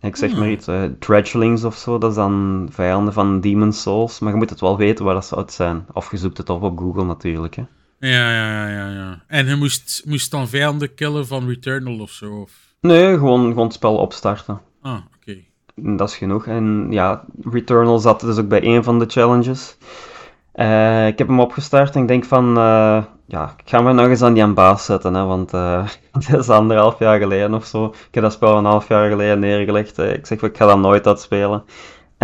Ik 0.00 0.16
zeg 0.16 0.36
maar 0.36 0.50
iets, 0.50 0.66
eh 0.66 0.82
Dredgelings 0.98 1.64
of 1.64 1.76
zo, 1.76 1.98
dat 1.98 2.10
is 2.10 2.16
dan 2.16 2.68
vijanden 2.70 3.12
van 3.12 3.40
Demon's 3.40 3.82
Souls, 3.82 4.18
maar 4.18 4.32
je 4.32 4.38
moet 4.38 4.50
het 4.50 4.60
wel 4.60 4.76
weten 4.76 5.04
waar 5.04 5.14
dat 5.14 5.26
zou 5.26 5.44
zijn. 5.46 5.86
Of 5.92 6.10
je 6.10 6.16
zoekt 6.16 6.38
het 6.38 6.50
op 6.50 6.62
op 6.62 6.78
Google 6.78 7.04
natuurlijk, 7.04 7.54
hè. 7.54 7.64
Ja, 7.98 8.32
ja, 8.32 8.68
ja, 8.68 8.88
ja. 8.88 9.24
En 9.26 9.46
je 9.46 9.56
moest, 9.56 10.02
moest 10.04 10.30
dan 10.30 10.48
vijanden 10.48 10.94
killen 10.94 11.26
van 11.26 11.48
Returnal 11.48 11.98
of 11.98 12.10
zo? 12.10 12.40
Of... 12.40 12.52
Nee, 12.80 13.14
gewoon, 13.18 13.48
gewoon 13.48 13.64
het 13.64 13.74
spel 13.74 13.96
opstarten. 13.96 14.60
Ah, 14.82 14.98
oké. 15.16 15.36
Dat 15.74 16.08
is 16.08 16.16
genoeg. 16.16 16.46
En 16.46 16.86
ja, 16.90 17.24
Returnal 17.50 17.98
zat 17.98 18.20
dus 18.20 18.38
ook 18.38 18.48
bij 18.48 18.64
een 18.64 18.84
van 18.84 18.98
de 18.98 19.06
challenges. 19.06 19.76
Eh, 20.52 21.06
ik 21.06 21.18
heb 21.18 21.26
hem 21.28 21.40
opgestart 21.40 21.94
en 21.94 22.02
ik 22.02 22.08
denk 22.08 22.24
van, 22.24 22.56
eh, 22.56 23.04
ja, 23.26 23.54
ik 23.56 23.68
ga 23.68 23.80
me 23.80 23.92
nog 23.92 24.06
eens 24.06 24.22
aan 24.22 24.32
die 24.34 24.42
aan 24.42 24.54
baas 24.54 24.84
zetten, 24.84 25.14
hè, 25.14 25.24
want 25.24 25.52
eh 25.52 25.88
dat 26.30 26.40
is 26.40 26.48
anderhalf 26.48 26.98
jaar 26.98 27.18
geleden 27.18 27.54
of 27.54 27.64
zo. 27.64 27.84
Ik 27.84 28.14
heb 28.14 28.22
dat 28.22 28.32
spel 28.32 28.56
een 28.56 28.64
half 28.64 28.88
jaar 28.88 29.10
geleden 29.10 29.38
neergelegd. 29.38 29.98
ik 29.98 30.26
zeg, 30.26 30.42
ik 30.42 30.56
ga 30.56 30.66
dat 30.66 30.78
nooit 30.78 31.06
uitspelen. 31.06 31.64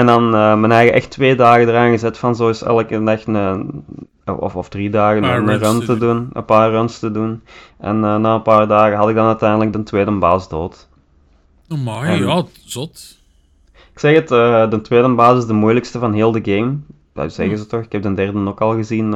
En 0.00 0.06
dan 0.06 0.34
eh, 0.34 0.54
mijn 0.56 0.72
eigen 0.72 0.94
echt 0.94 1.10
twee 1.10 1.34
dagen 1.36 1.68
eraan 1.68 1.90
gezet 1.90 2.18
van 2.18 2.36
zo 2.36 2.48
is 2.48 2.62
elke 2.62 3.02
dag 3.02 3.26
een, 3.26 3.84
of, 4.24 4.56
of 4.56 4.68
drie 4.68 4.90
dagen 4.90 5.22
een 5.22 5.58
run 5.58 5.80
te 5.84 5.98
doen, 5.98 6.30
een 6.32 6.44
paar 6.44 6.70
runs 6.70 6.98
te 6.98 7.10
doen. 7.10 7.42
En 7.78 8.04
eh, 8.04 8.16
na 8.16 8.34
een 8.34 8.42
paar 8.42 8.68
dagen 8.68 8.96
had 8.96 9.08
ik 9.08 9.14
dan 9.14 9.26
uiteindelijk 9.26 9.72
de 9.72 9.82
tweede 9.82 10.10
baas 10.10 10.48
dood. 10.48 10.88
Amai, 11.68 12.08
En- 12.08 12.26
ja, 12.26 12.44
zot. 12.64 13.18
Ik 13.92 13.98
zeg 13.98 14.14
het, 14.14 14.30
eh, 14.30 14.70
de 14.70 14.80
tweede 14.80 15.14
baas 15.14 15.38
is 15.38 15.46
de 15.46 15.52
moeilijkste 15.52 15.98
van 15.98 16.12
heel 16.12 16.32
de 16.32 16.40
game. 16.44 16.76
Dat 17.14 17.32
zeggen 17.32 17.54
Hm. 17.54 17.60
ze 17.60 17.66
toch? 17.66 17.80
Ik 17.82 17.92
heb 17.92 18.02
de 18.02 18.14
derde 18.14 18.46
ook 18.48 18.60
al 18.60 18.74
gezien. 18.74 19.14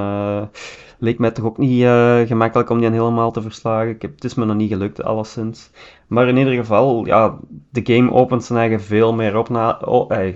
leek 0.99 1.18
mij 1.18 1.30
toch 1.30 1.45
ook 1.45 1.59
niet 1.59 1.87
gemakkelijk 2.26 2.70
om 2.70 2.80
die 2.80 2.91
helemaal 2.91 3.30
te 3.32 3.43
verslagen. 3.43 3.89
Ik 3.89 4.03
heb, 4.03 4.14
het 4.14 4.24
is 4.24 4.35
me 4.35 4.45
nog 4.45 4.57
niet 4.57 4.70
gelukt, 4.72 5.03
alleszins. 5.05 5.70
Maar 6.07 6.29
in 6.29 6.37
ieder 6.37 6.55
geval, 6.55 7.07
ja, 7.07 7.39
de 7.71 7.81
game 7.95 8.13
opent 8.13 8.45
zijn 8.45 8.59
eigen 8.59 8.81
veel 8.81 9.15
meer 9.15 9.37
op 9.37 9.49
na, 9.49 9.81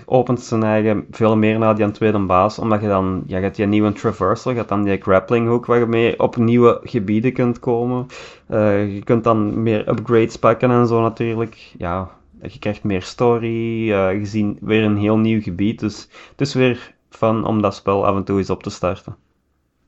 opent 0.05 0.41
zijn 0.41 0.63
eigen 0.63 1.07
veel 1.11 1.37
meer 1.37 1.59
na 1.59 1.75
die 1.75 1.91
tweede 1.91 2.19
baas. 2.19 2.59
Omdat 2.59 2.81
je 2.81 2.89
dan, 2.89 3.23
ja, 3.27 3.37
je 3.37 3.43
hebt 3.43 3.57
die 3.57 3.67
nieuwe 3.67 3.93
traversal, 3.93 4.51
je 4.51 4.57
hebt 4.57 4.69
dan 4.69 4.85
die 4.85 5.01
grappling 5.01 5.49
hook 5.49 5.67
waar 5.67 5.79
je 5.79 5.87
mee 5.87 6.19
op 6.19 6.37
nieuwe 6.37 6.81
gebieden 6.83 7.33
kunt 7.33 7.59
komen. 7.59 8.07
Eh, 8.47 8.95
je 8.95 9.03
kunt 9.03 9.25
dan 9.25 9.63
meer 9.63 9.89
upgrades 9.89 10.37
pakken 10.37 10.71
en 10.71 10.87
zo 10.87 11.01
natuurlijk. 11.03 11.73
Ja, 11.79 12.11
je 12.43 12.59
krijgt 12.59 12.85
meer 12.85 13.03
story, 13.03 13.93
eh, 13.93 14.19
je 14.19 14.27
ziet 14.27 14.59
weer 14.61 14.83
een 14.83 14.97
heel 14.97 15.19
nieuw 15.19 15.43
gebied. 15.43 15.81
Dus 15.81 16.09
het 16.31 16.41
is 16.41 16.55
weer 16.55 16.95
fun 17.11 17.45
om 17.45 17.63
dat 17.63 17.75
spel 17.75 18.07
af 18.07 18.17
en 18.17 18.25
toe 18.25 18.39
eens 18.39 18.51
op 18.51 18.63
te 18.63 18.71
starten. 18.71 19.17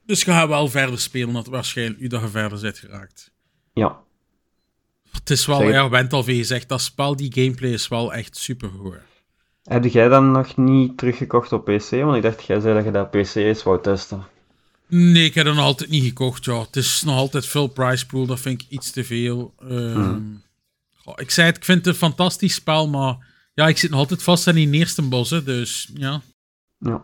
Dus 0.06 0.22
je 0.22 0.30
gaat 0.30 0.48
wel 0.48 0.68
verder 0.68 0.98
spelen, 0.98 1.34
dat 1.34 1.46
waarschijnlijk, 1.46 2.00
u 2.00 2.06
dat 2.06 2.20
je 2.20 2.28
verder 2.28 2.60
bent 2.60 2.78
geraakt. 2.78 3.32
Ja, 3.72 3.98
Het 5.12 5.30
is 5.30 5.46
wel, 5.46 5.62
ja, 5.62 5.88
bent 5.88 6.12
al 6.12 6.22
veel 6.22 6.36
gezegd, 6.36 6.68
dat 6.68 6.80
spel, 6.80 7.16
die 7.16 7.32
gameplay 7.34 7.70
is 7.70 7.88
wel 7.88 8.14
echt 8.14 8.36
super 8.36 8.70
goed. 8.78 8.98
Heb 9.62 9.84
jij 9.84 10.08
dan 10.08 10.30
nog 10.30 10.56
niet 10.56 10.98
teruggekocht 10.98 11.52
op 11.52 11.64
PC? 11.64 11.90
Want 11.90 12.16
ik 12.16 12.22
dacht, 12.22 12.44
jij 12.44 12.60
zei 12.60 12.74
dat 12.74 12.84
je 12.84 12.90
dat 12.90 13.10
PC 13.10 13.34
eens 13.34 13.62
wou 13.62 13.82
testen. 13.82 14.24
Nee, 14.86 15.24
ik 15.24 15.34
heb 15.34 15.44
dat 15.44 15.54
nog 15.54 15.64
altijd 15.64 15.90
niet 15.90 16.04
gekocht, 16.04 16.44
ja. 16.44 16.60
Het 16.60 16.76
is 16.76 17.02
nog 17.02 17.16
altijd 17.16 17.46
full 17.46 17.68
price 17.68 18.06
pool, 18.06 18.26
dat 18.26 18.40
vind 18.40 18.62
ik 18.62 18.68
iets 18.68 18.90
te 18.90 19.04
veel. 19.04 19.54
Ehm, 19.68 20.20
goh, 20.96 21.14
ik 21.16 21.30
zei 21.30 21.46
het, 21.46 21.56
ik 21.56 21.64
vind 21.64 21.78
het 21.78 21.86
een 21.86 22.00
fantastisch 22.00 22.54
spel, 22.54 22.88
maar 22.88 23.16
ja, 23.54 23.68
ik 23.68 23.78
zit 23.78 23.90
nog 23.90 23.98
altijd 23.98 24.22
vast 24.22 24.48
aan 24.48 24.54
die 24.54 24.70
eerste 24.70 25.02
bos, 25.02 25.30
hè, 25.30 25.42
dus 25.42 25.90
ja. 25.94 26.20
Ja. 26.78 27.02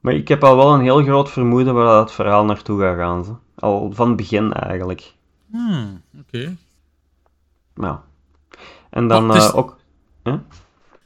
Maar 0.00 0.14
ik 0.14 0.28
heb 0.28 0.44
al 0.44 0.56
wel 0.56 0.74
een 0.74 0.80
heel 0.80 1.02
groot 1.02 1.30
vermoeden 1.30 1.74
waar 1.74 1.86
dat 1.86 2.12
verhaal 2.12 2.44
naartoe 2.44 2.80
gaat 2.80 2.96
gaan. 2.96 3.24
Ze. 3.24 3.32
Al 3.54 3.92
van 3.92 4.08
het 4.08 4.16
begin 4.16 4.52
eigenlijk. 4.52 5.12
Hmm, 5.50 6.02
oké. 6.20 6.56
Ja. 7.76 8.02
En 8.90 9.08
dan 9.08 9.36
is- 9.36 9.46
eh, 9.48 9.56
ook... 9.56 9.76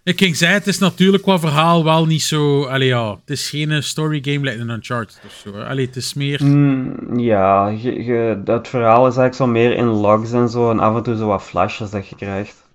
Ik 0.03 0.19
ging 0.19 0.37
zeggen, 0.37 0.59
het 0.59 0.67
is 0.67 0.79
natuurlijk 0.79 1.23
qua 1.23 1.39
verhaal 1.39 1.85
wel 1.85 2.07
niet 2.07 2.23
zo... 2.23 2.65
Allee, 2.65 2.89
ja, 2.89 3.11
het 3.11 3.31
is 3.31 3.51
geen 3.51 3.71
eh, 3.71 3.81
story 3.81 4.23
game 4.23 4.39
like 4.51 4.61
een 4.61 4.69
Uncharted 4.71 5.21
of 5.27 5.33
zo. 5.33 5.61
Allee, 5.61 5.87
het 5.87 5.97
is 5.97 6.15
meer... 6.15 6.45
Mm, 6.45 7.19
ja, 7.19 7.67
je, 7.69 8.05
je, 8.05 8.41
het 8.45 8.69
verhaal 8.69 9.07
is 9.07 9.17
eigenlijk 9.17 9.35
zo 9.35 9.47
meer 9.47 9.77
in 9.77 9.85
logs 9.87 10.33
en 10.33 10.49
zo, 10.49 10.71
en 10.71 10.79
af 10.81 10.97
en 10.97 11.03
toe 11.03 11.17
zo 11.17 11.27
wat 11.27 11.43
flashes 11.43 11.91
dat 11.91 12.09
je 12.09 12.17
krijgt. 12.17 12.69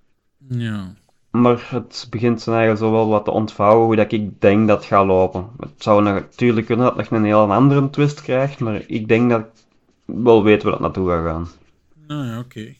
Ja. 0.49 0.93
Maar 1.31 1.67
het 1.69 2.07
begint 2.09 2.41
zijn 2.41 2.55
eigen 2.55 2.77
zo 2.77 2.91
wel 2.91 3.07
wat 3.07 3.25
te 3.25 3.31
ontvouwen 3.31 3.85
hoe 3.85 3.95
dat 3.95 4.11
ik 4.11 4.41
denk 4.41 4.67
dat 4.67 4.77
het 4.77 4.85
gaat 4.87 5.05
lopen. 5.05 5.47
Het 5.59 5.69
zou 5.77 6.03
natuurlijk 6.03 6.65
kunnen 6.65 6.85
dat 6.85 6.97
het 6.97 7.09
nog 7.09 7.19
een 7.19 7.25
heel 7.25 7.53
andere 7.53 7.89
twist 7.89 8.21
krijgt, 8.21 8.59
maar 8.59 8.81
ik 8.87 9.07
denk 9.07 9.29
dat 9.29 9.39
ik 9.41 9.47
wel 10.05 10.43
weet 10.43 10.63
waar 10.63 10.71
dat 10.71 10.81
naartoe 10.81 11.09
gaat 11.09 11.25
gaan. 11.25 11.47
Nou 12.07 12.25
ja, 12.25 12.39
oké. 12.39 12.73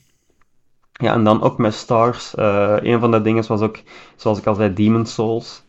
Ja, 0.98 1.12
en 1.12 1.24
dan 1.24 1.42
ook 1.42 1.58
met 1.58 1.74
Stars. 1.74 2.34
eh 2.34 2.76
een 2.80 3.00
van 3.00 3.10
de 3.10 3.20
dingen 3.22 3.46
was 3.48 3.60
ook, 3.60 3.78
zoals 4.16 4.38
ik 4.38 4.46
al 4.46 4.54
zei, 4.54 4.72
Demon 4.74 5.06
Souls. 5.06 5.64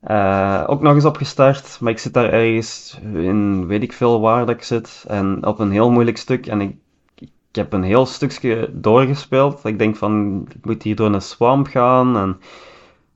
Eh, 0.00 0.64
ook 0.66 0.80
nog 0.82 0.94
eens 0.94 1.04
opgestart, 1.04 1.78
maar 1.80 1.92
ik 1.92 1.98
zit 1.98 2.14
daar 2.14 2.32
ergens 2.32 2.98
in 3.14 3.66
weet 3.66 3.82
ik 3.82 3.92
veel 3.92 4.20
waar 4.20 4.46
dat 4.46 4.54
ik 4.54 4.62
zit. 4.62 5.04
En 5.08 5.46
op 5.46 5.58
een 5.58 5.70
heel 5.70 5.90
moeilijk 5.90 6.16
stuk. 6.18 6.46
En 6.46 6.60
ik, 6.60 6.76
ik 7.18 7.30
heb 7.52 7.72
een 7.72 7.82
heel 7.82 8.06
stukje 8.06 8.70
doorgespeeld. 8.72 9.64
Ik 9.64 9.78
denk 9.78 9.96
van, 9.96 10.44
ik 10.54 10.64
moet 10.64 10.82
hier 10.82 10.96
door 10.96 11.14
een 11.14 11.22
swamp 11.22 11.66
gaan. 11.66 12.16
En 12.16 12.40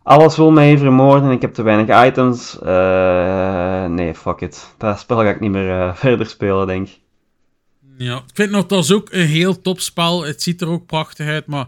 alles 0.03 0.37
wil 0.37 0.51
mij 0.51 0.79
vermoorden. 0.79 1.25
En 1.25 1.31
ik 1.31 1.43
heb 1.43 1.55
te 1.55 1.63
weinig 1.63 2.05
items. 2.07 2.59
Eh, 2.61 3.85
nee, 3.87 4.15
fuck 4.15 4.41
it. 4.41 4.75
Dat 4.79 4.99
spel 4.99 5.17
ga 5.17 5.29
ik 5.29 5.41
niet 5.41 5.51
meer 5.51 5.95
verder 5.97 6.27
spelen, 6.27 6.67
denk 6.67 6.89
ik. 6.89 7.04
Ja, 7.99 8.17
ik 8.17 8.23
vind 8.35 8.51
nog, 8.51 8.67
dat 8.67 8.85
is 8.85 8.93
ook 8.93 9.09
een 9.13 9.27
heel 9.27 9.61
top 9.61 9.81
spel. 9.81 10.25
Het 10.25 10.43
ziet 10.43 10.61
er 10.61 10.69
ook 10.69 10.87
prachtig 10.87 11.27
uit, 11.27 11.47
maar 11.47 11.67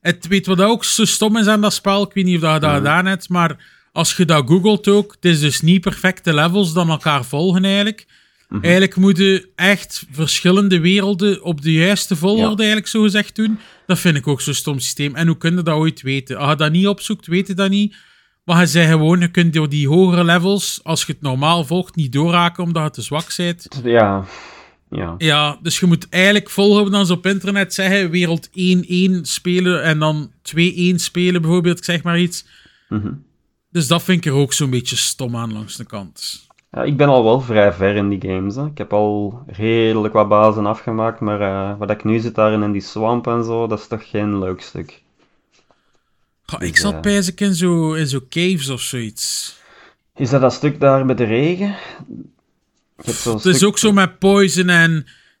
het 0.00 0.26
weet 0.26 0.46
wat 0.46 0.60
ook 0.60 0.84
zo 0.84 1.04
stom 1.04 1.36
is 1.36 1.46
aan 1.46 1.60
dat 1.60 1.72
spel. 1.72 2.02
Ik 2.02 2.12
weet 2.12 2.24
niet 2.24 2.34
of 2.34 2.40
dat 2.40 2.54
je 2.54 2.60
dat 2.60 2.74
gedaan 2.76 3.06
hebt, 3.06 3.28
maar 3.28 3.56
als 3.92 4.16
je 4.16 4.24
dat 4.24 4.48
googelt 4.48 4.88
ook, 4.88 5.12
het 5.14 5.24
is 5.24 5.40
dus 5.40 5.60
niet 5.60 5.80
perfecte 5.80 6.34
levels 6.34 6.72
dan 6.72 6.90
elkaar 6.90 7.24
volgen 7.24 7.64
eigenlijk. 7.64 8.06
Eigenlijk 8.62 8.96
moeten 8.96 9.46
echt 9.54 10.04
verschillende 10.10 10.80
werelden 10.80 11.42
op 11.42 11.62
de 11.62 11.72
juiste 11.72 12.16
volgorde 12.16 12.50
Ja. 12.50 12.56
eigenlijk 12.56 12.86
zo 12.88 13.02
gezegd 13.02 13.36
doen. 13.36 13.58
Dat 13.86 13.98
vind 13.98 14.16
ik 14.16 14.26
ook 14.26 14.40
zo'n 14.40 14.54
stom 14.54 14.78
systeem. 14.80 15.14
En 15.14 15.26
hoe 15.26 15.36
kun 15.36 15.56
je 15.56 15.62
dat 15.62 15.74
ooit 15.74 16.02
weten? 16.02 16.36
Als 16.36 16.50
je 16.50 16.56
dat 16.56 16.72
niet 16.72 16.86
opzoekt, 16.86 17.26
weet 17.26 17.46
je 17.46 17.54
dat 17.54 17.70
niet. 17.70 17.96
Maar 18.44 18.60
je 18.60 18.66
zei 18.66 18.86
gewoon, 18.88 19.20
je 19.20 19.28
kunt 19.30 19.52
door 19.52 19.68
die 19.68 19.88
hogere 19.88 20.24
levels, 20.24 20.80
als 20.82 21.04
je 21.04 21.12
het 21.12 21.22
normaal 21.22 21.64
volgt, 21.64 21.96
niet 21.96 22.12
doorraken 22.12 22.64
omdat 22.64 22.84
je 22.84 22.90
te 22.90 23.02
zwak 23.02 23.36
bent. 23.36 23.66
Ja, 23.84 24.24
ja. 24.90 25.14
Ja, 25.18 25.58
dus 25.62 25.80
je 25.80 25.86
moet 25.86 26.08
eigenlijk 26.08 26.50
volgen 26.50 26.90
dan 26.90 27.06
ze 27.06 27.12
op 27.12 27.26
internet 27.26 27.74
zeggen 27.74 28.10
wereld 28.10 28.48
1-1 28.48 28.52
spelen 29.22 29.82
en 29.82 29.98
dan 29.98 30.30
2-1 30.56 30.94
spelen 30.94 31.42
bijvoorbeeld, 31.42 31.78
ik 31.78 31.84
zeg 31.84 32.02
maar 32.02 32.18
iets. 32.18 32.46
Mhm. 32.88 33.12
Dus 33.70 33.86
dat 33.86 34.02
vind 34.02 34.24
ik 34.24 34.32
er 34.32 34.38
ook 34.38 34.52
zo'n 34.52 34.70
beetje 34.70 34.96
stom 34.96 35.36
aan 35.36 35.52
langs 35.52 35.76
de 35.76 35.84
kant. 35.84 36.46
Ja, 36.70 36.82
ik 36.82 36.96
ben 36.96 37.08
al 37.08 37.24
wel 37.24 37.40
vrij 37.40 37.72
ver 37.72 37.96
in 37.96 38.08
die 38.08 38.30
games. 38.30 38.54
Hè. 38.54 38.66
Ik 38.66 38.78
heb 38.78 38.92
al 38.92 39.42
redelijk 39.46 40.14
wat 40.14 40.28
bazen 40.28 40.66
afgemaakt, 40.66 41.20
maar 41.20 41.40
eh, 41.40 41.78
wat 41.78 41.90
ik 41.90 42.04
nu 42.04 42.18
zit 42.18 42.34
daarin 42.34 42.62
in 42.62 42.72
die 42.72 42.80
swamp 42.80 43.26
en 43.26 43.44
zo, 43.44 43.66
dat 43.66 43.78
is 43.78 43.86
toch 43.86 44.08
geen 44.08 44.38
leuk 44.38 44.60
stuk. 44.60 45.02
Goh, 46.46 46.60
Dus, 46.60 46.68
ik 46.68 46.76
zat 46.76 46.94
eh, 46.94 47.00
bij 47.00 47.32
in 47.36 47.54
zo, 47.54 47.92
in 47.92 48.06
zo 48.06 48.20
caves 48.28 48.68
of 48.68 48.80
zoiets. 48.80 49.56
Is 50.14 50.30
dat 50.30 50.40
dat 50.40 50.52
stuk 50.52 50.80
daar 50.80 51.06
met 51.06 51.18
de 51.18 51.24
regen? 51.24 51.74
Het 52.96 53.44
is 53.44 53.64
ook 53.64 53.78
zo 53.78 53.92
met 53.92 54.18
poison 54.18 54.68
en 54.68 54.92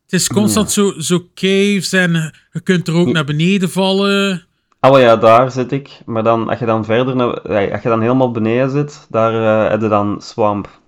het 0.02 0.12
is 0.12 0.28
constant 0.28 0.70
zo, 0.70 0.92
zo 0.98 1.26
caves 1.34 1.92
en 1.92 2.32
je 2.52 2.60
kunt 2.60 2.88
er 2.88 2.94
ook 2.94 3.06
Ja. 3.06 3.12
naar 3.12 3.24
beneden 3.24 3.70
vallen. 3.70 4.44
Ah, 4.80 5.00
ja, 5.00 5.16
daar 5.16 5.50
zit 5.50 5.72
ik. 5.72 6.00
Maar 6.04 6.22
dan, 6.22 6.48
als 6.48 6.58
je 6.58 6.66
dan 6.66 6.84
verder, 6.84 7.16
naar, 7.16 7.40
als 7.72 7.82
je 7.82 7.88
dan 7.88 8.00
helemaal 8.00 8.30
beneden 8.30 8.70
zit, 8.70 9.06
daar 9.10 9.64
eh, 9.64 9.70
heb 9.70 9.80
je 9.80 9.88
dan 9.88 10.16
swamp. 10.20 10.80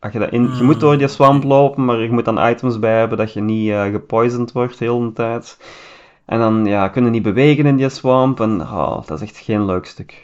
Als 0.00 0.12
je, 0.12 0.18
dat 0.18 0.30
in, 0.30 0.50
je 0.56 0.62
moet 0.62 0.80
door 0.80 0.98
die 0.98 1.08
swamp 1.08 1.44
lopen, 1.44 1.84
maar 1.84 1.98
je 2.00 2.10
moet 2.10 2.24
dan 2.24 2.48
items 2.48 2.78
bij 2.78 2.98
hebben 2.98 3.18
dat 3.18 3.32
je 3.32 3.40
niet 3.40 3.70
eh 3.70 3.82
gepoisoned 3.84 4.52
wordt 4.52 4.78
de 4.78 4.84
hele 4.84 5.12
tijd. 5.12 5.56
En 6.26 6.38
dan 6.38 6.64
ja, 6.66 6.88
kun 6.88 7.04
je 7.04 7.10
niet 7.10 7.22
bewegen 7.22 7.66
in 7.66 7.76
die 7.76 7.88
swamp. 7.88 8.40
En 8.40 8.60
oh, 8.60 9.06
dat 9.06 9.20
is 9.22 9.28
echt 9.28 9.38
geen 9.44 9.64
leuk 9.64 9.86
stuk. 9.86 10.23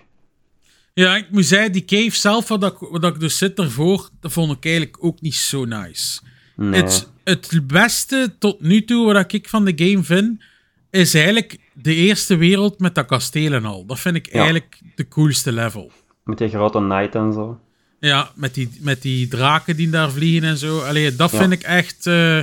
Ja, 0.95 1.17
ik 1.17 1.27
moet 1.31 1.47
zeggen, 1.47 1.73
die 1.73 1.85
cave 1.85 2.11
zelf, 2.17 2.47
dat, 2.47 2.65
ik- 2.83 3.01
dat 3.01 3.15
ik 3.15 3.21
dus 3.21 3.39
zit 3.39 3.59
ervoor, 3.59 4.09
dat 4.21 4.33
vond 4.33 4.53
ik 4.57 4.65
eigenlijk 4.65 4.97
ook 5.01 5.21
niet 5.21 5.35
zo 5.35 5.65
nice. 5.65 6.21
Nee. 6.57 6.83
Het, 6.83 7.09
het 7.25 7.67
beste 7.67 8.35
tot 8.39 8.61
nu 8.61 8.85
toe 8.85 9.13
wat 9.13 9.33
ik 9.33 9.49
van 9.49 9.65
de 9.65 9.73
game 9.77 10.03
vind, 10.05 10.43
is 10.91 11.15
eigenlijk 11.15 11.59
de 11.75 11.95
eerste 11.95 12.37
wereld 12.37 12.79
met 12.81 12.95
dat 12.95 13.07
kasteel 13.07 13.53
en 13.53 13.65
al. 13.65 13.87
Dat 13.87 14.01
vind 14.01 14.17
ik 14.17 14.29
eigenlijk 14.33 14.81
de 14.95 15.09
coolste 15.09 15.53
level. 15.53 15.93
Met 16.25 16.39
die 16.39 16.49
grote 16.49 16.79
knight 16.79 17.15
en 17.15 17.33
zo. 17.33 17.61
Ja, 18.01 18.31
met 18.35 18.55
die, 18.55 18.71
met 18.81 19.03
die 19.03 19.29
draken 19.29 19.77
die 19.77 19.91
daar 19.91 20.11
vliegen 20.11 20.49
en 20.49 20.57
zo. 20.57 20.81
Allee, 20.81 21.17
dat 21.17 21.31
Ja. 21.31 21.39
vind 21.39 21.53
ik 21.53 21.63
echt... 21.63 22.07
eh, 22.07 22.39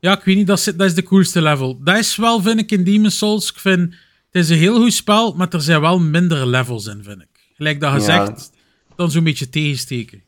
ja, 0.00 0.18
ik 0.18 0.24
weet 0.24 0.36
niet, 0.36 0.46
dat 0.46 0.58
is, 0.58 0.64
dat 0.64 0.80
is 0.86 0.94
de 0.94 1.02
coolste 1.02 1.42
level. 1.42 1.80
Dat 1.84 1.98
is 1.98 2.16
wel, 2.16 2.42
vind 2.42 2.58
ik, 2.60 2.70
in 2.72 2.84
Demon's 2.84 3.18
Souls. 3.18 3.50
Ik 3.50 3.58
vind, 3.58 3.94
het 4.30 4.42
is 4.44 4.48
een 4.48 4.56
heel 4.58 4.80
goed 4.80 4.92
spel, 4.92 5.34
maar 5.34 5.48
er 5.50 5.60
zijn 5.60 5.80
wel 5.80 5.98
minder 6.00 6.46
levels 6.46 6.86
in, 6.86 7.00
vind 7.04 7.20
ik. 7.20 7.35
Gelijk 7.56 7.80
dat 7.80 7.92
Ja. 7.92 7.98
zegt, 8.00 8.52
dan 8.96 9.10
zo'n 9.10 9.24
beetje 9.24 9.48
tegensteken. 9.48 10.22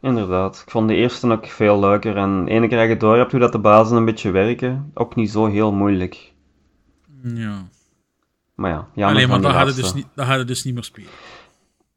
Inderdaad. 0.00 0.62
Ik 0.66 0.70
vond 0.70 0.88
de 0.88 0.94
eerste 0.94 1.30
ook 1.30 1.46
veel 1.46 1.80
leuker. 1.80 2.16
En 2.16 2.48
ene 2.48 2.68
keer 2.68 2.78
dat 2.78 2.88
je 2.88 2.96
door 2.96 3.16
hebt 3.16 3.30
hoe 3.30 3.40
dat 3.40 3.52
de 3.52 3.58
bazen 3.58 3.96
een 3.96 4.04
beetje 4.04 4.30
werken, 4.30 4.90
ook 4.94 5.14
niet 5.16 5.30
zo 5.30 5.46
heel 5.46 5.72
moeilijk. 5.72 6.32
Ja. 7.22 7.68
Maar 8.54 8.70
ja, 8.70 8.88
jammer 8.94 9.16
Alleen 9.16 9.28
maar 9.28 9.40
hadden 9.52 9.64
laatste. 9.64 9.80
dus 9.82 9.92
niet, 9.92 10.06
dat 10.14 10.26
hadden 10.26 10.46
dus 10.46 10.64
niet 10.64 10.74
meer 10.74 10.84
spelen. 10.84 11.10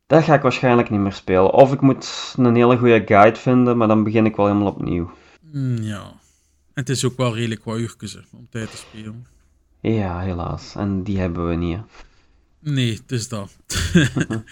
Dat 0.07 0.23
ga 0.23 0.33
ik 0.33 0.41
waarschijnlijk 0.41 0.89
niet 0.89 0.99
meer 0.99 1.11
spelen. 1.13 1.53
Of 1.53 1.73
ik 1.73 1.81
moet 1.81 2.33
een 2.37 2.55
hele 2.55 2.77
goede 2.77 3.03
guide 3.05 3.39
vinden, 3.39 3.77
maar 3.77 3.87
dan 3.87 4.03
begin 4.03 4.25
ik 4.25 4.35
wel 4.35 4.45
helemaal 4.47 4.67
opnieuw. 4.71 5.11
Mm, 5.51 5.77
ja. 5.77 6.01
En 6.01 6.81
het 6.81 6.89
is 6.89 7.05
ook 7.05 7.17
wel 7.17 7.35
redelijk 7.35 7.63
wat 7.63 7.77
uurtjes 7.77 8.17
om 8.31 8.47
tijd 8.49 8.71
te 8.71 8.77
spelen. 8.77 9.25
Ja, 9.81 10.19
helaas. 10.19 10.75
En 10.75 11.03
die 11.03 11.19
hebben 11.19 11.47
we 11.47 11.55
niet. 11.55 11.77
hè. 11.77 11.81
Nee, 12.63 12.93
het 12.93 13.11
is 13.11 13.27
dat. 13.27 13.57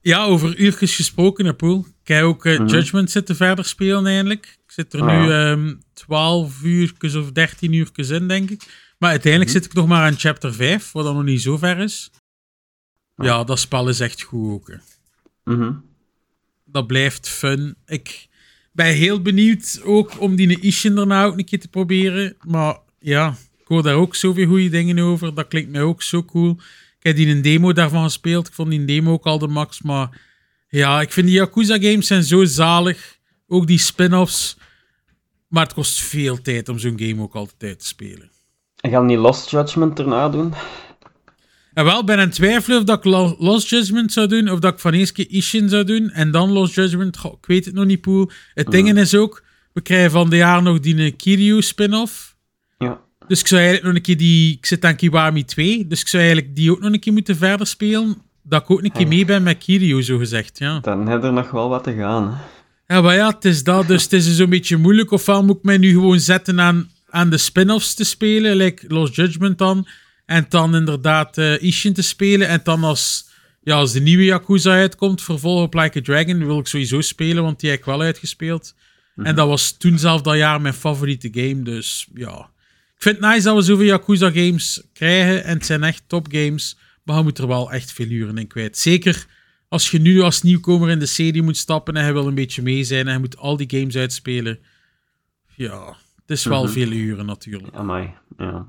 ja, 0.00 0.24
over 0.24 0.56
uurtjes 0.56 0.96
gesproken, 0.96 1.44
hè, 1.44 1.54
Poel. 1.54 1.86
Ik 2.02 2.08
heb 2.08 2.22
ook 2.24 2.44
eh, 2.46 2.58
Mhm. 2.58 2.68
Judgment 2.68 3.10
zitten 3.10 3.36
verder 3.36 3.64
spelen 3.64 4.06
eigenlijk. 4.06 4.58
Ik 4.66 4.72
zit 4.72 4.92
er 4.92 5.00
Ah, 5.02 5.06
nu 5.22 5.28
ja. 5.32 5.50
ehm 5.50 5.74
12 5.92 6.62
uurtjes 6.62 7.14
of 7.14 7.32
13 7.32 7.72
uurtjes 7.72 8.08
in, 8.08 8.28
denk 8.28 8.50
ik. 8.50 8.92
Maar 8.98 9.10
uiteindelijk 9.10 9.52
Mhm. 9.52 9.60
zit 9.60 9.70
ik 9.70 9.76
nog 9.76 9.86
maar 9.86 10.06
aan 10.06 10.18
chapter 10.18 10.54
5, 10.54 10.92
wat 10.92 11.04
dan 11.04 11.14
nog 11.14 11.24
niet 11.24 11.42
zo 11.42 11.56
ver 11.56 11.78
is. 11.78 12.10
Ah. 13.14 13.26
Ja, 13.26 13.44
dat 13.44 13.58
spel 13.58 13.88
is 13.88 14.00
echt 14.00 14.22
goed 14.22 14.50
ook. 14.52 14.78
Mhm. 15.44 15.72
Dat 16.64 16.86
blijft 16.86 17.28
fun. 17.28 17.76
Ik 17.86 18.28
ben 18.72 18.94
heel 18.94 19.22
benieuwd 19.22 19.80
ook 19.84 20.20
om 20.20 20.36
die 20.36 20.60
Ishin 20.60 20.94
daarna 20.94 21.24
ook 21.24 21.38
een 21.38 21.44
keer 21.44 21.60
te 21.60 21.68
proberen. 21.68 22.36
Maar 22.46 22.78
ja, 22.98 23.36
hoor 23.70 23.82
daar 23.82 23.94
ook 23.94 24.14
zoveel 24.14 24.46
goede 24.46 24.68
dingen 24.68 24.98
over. 24.98 25.34
Dat 25.34 25.48
klinkt 25.48 25.70
mij 25.70 25.82
ook 25.82 26.02
zo 26.02 26.24
cool. 26.24 26.50
Ik 26.98 27.06
heb 27.06 27.16
die 27.16 27.28
een 27.28 27.42
demo 27.42 27.72
daarvan 27.72 28.02
gespeeld. 28.02 28.46
Ik 28.46 28.52
vond 28.52 28.70
die 28.70 28.84
demo 28.84 29.12
ook 29.12 29.24
al 29.26 29.38
de 29.38 29.48
max. 29.48 29.82
Maar 29.82 30.20
ja, 30.68 31.00
ik 31.00 31.12
vind 31.12 31.26
die 31.26 31.36
Yakuza 31.36 31.78
games 31.78 32.06
zijn 32.06 32.22
zo 32.22 32.44
zalig. 32.44 33.18
Ook 33.46 33.66
die 33.66 33.78
spin-offs. 33.78 34.56
Maar 35.48 35.64
het 35.64 35.74
kost 35.74 36.00
veel 36.00 36.42
tijd 36.42 36.68
om 36.68 36.78
zo'n 36.78 36.98
game 37.00 37.22
ook 37.22 37.34
altijd 37.34 37.78
te 37.78 37.86
spelen. 37.86 38.30
En 38.80 38.90
gaan 38.90 39.06
die 39.06 39.16
Lost 39.16 39.50
Judgment 39.50 39.98
erna 39.98 40.28
doen? 40.28 40.54
En 41.74 41.84
wel, 41.84 42.04
ben 42.04 42.18
aan 42.18 42.30
twijfelen 42.30 42.78
of 42.78 42.84
dat 42.84 42.98
ik 42.98 43.04
Lo- 43.04 43.36
Lost 43.38 43.68
Judgment 43.68 44.12
zou 44.12 44.26
doen, 44.26 44.50
of 44.50 44.58
dat 44.58 44.72
ik 44.72 44.78
van 44.78 44.92
eerst 44.92 45.12
keer 45.12 45.30
Ishin 45.30 45.68
zou 45.68 45.84
doen, 45.84 46.10
en 46.10 46.30
dan 46.30 46.50
Lost 46.50 46.74
Judgment. 46.74 47.16
Goh, 47.18 47.32
ik 47.40 47.46
weet 47.46 47.64
het 47.64 47.74
nog 47.74 47.84
niet, 47.84 48.00
Poel. 48.00 48.30
Het 48.54 48.70
ding 48.70 48.98
is 48.98 49.14
ook, 49.14 49.44
we 49.72 49.80
krijgen 49.80 50.10
van 50.10 50.30
de 50.30 50.36
jaar 50.36 50.62
nog 50.62 50.80
die 50.80 51.10
Kiryu 51.10 51.62
spin-off. 51.62 52.29
Dus 53.30 53.40
ik 53.40 53.46
zou 53.46 53.60
eigenlijk 53.60 53.88
nog 53.88 53.96
een 53.96 54.06
keer 54.06 54.16
die... 54.16 54.56
Ik 54.56 54.66
zit 54.66 54.84
aan 54.84 54.96
Kiwami 54.96 55.44
2, 55.44 55.86
dus 55.86 56.00
ik 56.00 56.08
zou 56.08 56.22
eigenlijk 56.22 56.56
die 56.56 56.70
ook 56.70 56.80
nog 56.80 56.92
een 56.92 57.00
keer 57.00 57.12
moeten 57.12 57.36
verder 57.36 57.66
spelen. 57.66 58.16
Dat 58.42 58.62
ik 58.62 58.70
ook 58.70 58.82
een 58.82 58.92
keer 58.92 59.08
mee 59.08 59.24
ben 59.24 59.42
met 59.42 59.58
Kiryu, 59.58 60.02
zo 60.02 60.18
gezegd, 60.18 60.58
ja. 60.58 60.80
Dan 60.80 61.06
heb 61.06 61.20
je 61.20 61.26
er 61.26 61.32
nog 61.32 61.50
wel 61.50 61.68
wat 61.68 61.84
te 61.84 61.94
gaan. 61.94 62.40
Ja, 62.86 63.00
maar 63.00 63.14
ja, 63.14 63.28
het 63.28 63.44
is 63.44 63.64
dat, 63.64 63.86
dus 63.88 64.02
het 64.02 64.12
is 64.12 64.36
zo'n 64.36 64.50
beetje 64.50 64.76
moeilijk. 64.76 65.10
Ofwel 65.10 65.44
moet 65.44 65.56
ik 65.56 65.62
mij 65.62 65.78
nu 65.78 65.90
gewoon 65.90 66.20
zetten 66.20 66.60
aan, 66.60 66.90
aan 67.10 67.30
de 67.30 67.38
spin-offs 67.38 67.94
te 67.94 68.04
spelen, 68.04 68.56
like 68.56 68.84
Lost 68.88 69.14
Judgment 69.14 69.58
dan. 69.58 69.86
En 70.26 70.46
dan 70.48 70.74
inderdaad 70.74 71.38
eh 71.38 71.62
Ishin 71.62 71.92
te 71.92 72.02
spelen. 72.02 72.48
En 72.48 72.60
dan 72.64 72.84
als, 72.84 73.28
ja, 73.62 73.74
als 73.74 73.92
de 73.92 74.00
nieuwe 74.00 74.24
Yakuza 74.24 74.72
uitkomt, 74.72 75.22
vervolg 75.22 75.62
op 75.62 75.74
Like 75.74 75.98
a 75.98 76.02
Dragon, 76.02 76.46
wil 76.46 76.58
ik 76.58 76.66
sowieso 76.66 77.00
spelen, 77.00 77.42
want 77.42 77.60
die 77.60 77.70
heb 77.70 77.78
ik 77.78 77.84
wel 77.84 78.00
uitgespeeld. 78.00 78.74
En 79.16 79.34
dat 79.34 79.48
was 79.48 79.76
toen 79.76 79.98
zelf 79.98 80.20
dat 80.20 80.36
jaar 80.36 80.60
mijn 80.60 80.74
favoriete 80.74 81.28
game, 81.32 81.62
dus 81.62 82.08
ja. 82.14 82.50
Ik 83.00 83.06
vind 83.06 83.18
het 83.20 83.30
nice 83.30 83.44
dat 83.44 83.54
we 83.56 83.62
zoveel 83.62 83.84
Yakuza 83.86 84.30
games 84.30 84.82
krijgen 84.92 85.44
en 85.44 85.54
het 85.56 85.66
zijn 85.66 85.82
echt 85.82 86.02
top 86.06 86.26
games. 86.30 86.78
Maar 87.04 87.16
je 87.16 87.22
moet 87.22 87.38
er 87.38 87.46
wel 87.46 87.72
echt 87.72 87.92
veel 87.92 88.06
uren 88.06 88.38
in 88.38 88.46
kwijt. 88.46 88.78
Zeker 88.78 89.26
als 89.68 89.90
je 89.90 89.98
nu 90.00 90.20
als 90.20 90.42
nieuwkomer 90.42 90.88
in 90.90 90.98
de 90.98 91.06
serie 91.06 91.42
moet 91.42 91.56
stappen 91.56 91.94
en 91.96 92.02
hij 92.02 92.12
wil 92.12 92.26
een 92.26 92.34
beetje 92.34 92.62
mee 92.62 92.84
zijn 92.84 93.00
en 93.00 93.06
hij 93.10 93.18
moet 93.18 93.36
al 93.36 93.56
die 93.56 93.70
games 93.78 93.96
uitspelen. 93.96 94.58
Ja, 95.56 95.96
Het 96.26 96.38
is 96.38 96.44
wel 96.44 96.62
Mhm. 96.62 96.72
veel 96.72 96.90
uren 96.90 97.26
natuurlijk. 97.26 97.74
Amai, 97.74 98.10
ja. 98.38 98.66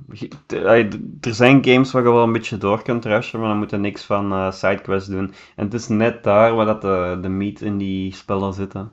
Er 1.21 1.33
zijn 1.33 1.65
games 1.65 1.91
waar 1.91 2.03
je 2.03 2.09
wel 2.11 2.23
een 2.23 2.31
beetje 2.31 2.57
door 2.57 2.83
kunt 2.83 3.05
rushen, 3.05 3.39
maar 3.39 3.47
dan 3.49 3.57
moet 3.57 3.69
je 3.69 3.77
niks 3.77 4.03
van 4.03 4.31
eh 4.31 4.51
sidequests 4.51 5.09
doen. 5.09 5.33
En 5.55 5.65
het 5.65 5.73
is 5.73 5.87
net 5.87 6.23
daar 6.23 6.55
waar 6.55 6.65
dat 6.65 6.81
de, 6.81 7.17
de 7.21 7.29
meat 7.29 7.61
in 7.61 7.77
die 7.77 8.15
spellen 8.15 8.53
zitten. 8.53 8.91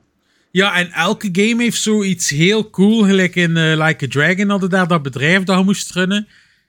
Ja, 0.59 0.75
en 0.75 0.91
elke 0.91 1.29
game 1.31 1.63
heeft 1.63 1.81
zoiets 1.81 2.29
heel 2.29 2.69
cool. 2.69 3.03
Gelijk 3.03 3.35
in 3.35 3.57
eh, 3.57 3.85
Like 3.85 4.05
a 4.05 4.07
Dragon 4.07 4.49
hadden 4.49 4.69
daar 4.69 4.87
dat 4.87 5.01
bedrijf 5.01 5.43
dat 5.43 5.57
je 5.57 5.63
moest 5.63 5.91
runnen. 5.91 6.27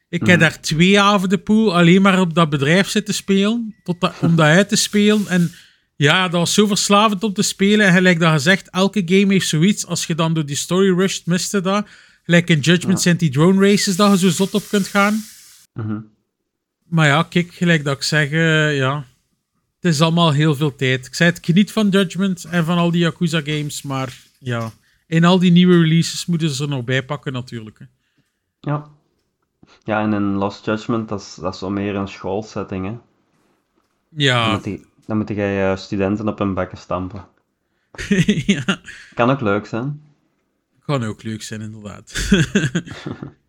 Ik 0.08 0.20
heb 0.26 0.28
Mhm. 0.28 0.38
daar 0.38 0.60
twee 0.60 1.00
avonden 1.00 1.28
de 1.28 1.38
pool 1.38 1.76
alleen 1.76 2.02
maar 2.02 2.20
op 2.20 2.34
dat 2.34 2.50
bedrijf 2.50 2.88
zitten 2.88 3.14
spelen. 3.14 3.74
Tot 3.84 4.00
dat, 4.00 4.14
om 4.20 4.36
dat 4.36 4.46
uit 4.46 4.68
te 4.68 4.76
spelen. 4.76 5.26
En 5.28 5.52
ja, 5.96 6.22
dat 6.22 6.32
was 6.40 6.54
zo 6.54 6.66
verslavend 6.66 7.22
om 7.24 7.32
te 7.32 7.42
spelen. 7.42 7.86
En 7.86 7.92
gelijk 7.92 8.20
dat 8.20 8.32
gezegd, 8.32 8.70
elke 8.70 9.02
game 9.04 9.32
heeft 9.32 9.48
zoiets. 9.48 9.86
Als 9.86 10.06
je 10.06 10.14
dan 10.14 10.34
door 10.34 10.46
die 10.46 10.56
story 10.56 10.94
rushed, 10.98 11.26
miste 11.26 11.60
dat. 11.60 11.86
Gelijk 12.24 12.50
in 12.50 12.60
Judgment 12.60 13.00
zijn 13.00 13.16
die 13.16 13.30
drone 13.30 13.68
races 13.70 13.96
dat 13.96 14.10
je 14.10 14.18
zo 14.18 14.28
zot 14.34 14.54
op 14.54 14.68
kunt 14.68 14.86
gaan. 14.86 15.24
Mhm. 15.72 15.98
Maar 16.88 17.06
ja, 17.06 17.22
kijk, 17.22 17.52
gelijk 17.54 17.84
dat 17.84 17.96
ik 17.96 18.02
zeg, 18.02 18.30
eh, 18.30 18.76
ja. 18.76 19.04
Het 19.80 19.92
is 19.92 20.00
allemaal 20.00 20.32
heel 20.32 20.54
veel 20.54 20.76
tijd. 20.76 21.06
Ik 21.06 21.14
zei 21.14 21.28
het, 21.28 21.38
ik 21.38 21.44
geniet 21.44 21.72
van 21.72 21.88
Judgment 21.88 22.44
en 22.44 22.64
van 22.64 22.78
al 22.78 22.90
die 22.90 23.00
Yakuza 23.00 23.40
games, 23.44 23.82
maar 23.82 24.18
ja. 24.38 24.70
In 25.06 25.24
al 25.24 25.38
die 25.38 25.50
nieuwe 25.52 25.78
releases 25.80 26.26
moeten 26.26 26.50
ze 26.50 26.62
er 26.62 26.68
nog 26.68 26.84
bij 26.84 27.04
pakken 27.04 27.32
natuurlijk. 27.32 27.78
Hè. 27.78 27.84
Ja. 28.60 28.88
Ja, 29.84 30.00
en 30.02 30.12
in 30.12 30.22
Lost 30.34 30.64
Judgment, 30.64 31.08
dat 31.08 31.20
is, 31.20 31.34
dat 31.34 31.54
is 31.54 31.60
wel 31.60 31.70
meer 31.70 31.94
een 31.94 32.08
schoolsetting, 32.08 32.84
hè. 32.86 32.90
Dan 32.90 33.00
Ja. 34.24 34.52
moet, 34.52 34.78
dan 35.06 35.16
moet 35.16 35.28
jij 35.28 35.70
eh, 35.70 35.76
studenten 35.76 36.28
op 36.28 36.38
hun 36.38 36.54
bekken 36.54 36.78
stampen. 36.78 37.26
ja. 38.46 38.80
Kan 39.14 39.30
ook 39.30 39.40
leuk 39.40 39.66
zijn. 39.66 40.02
Kan 40.84 41.04
ook 41.04 41.22
leuk 41.22 41.42
zijn, 41.42 41.60
inderdaad. 41.60 42.12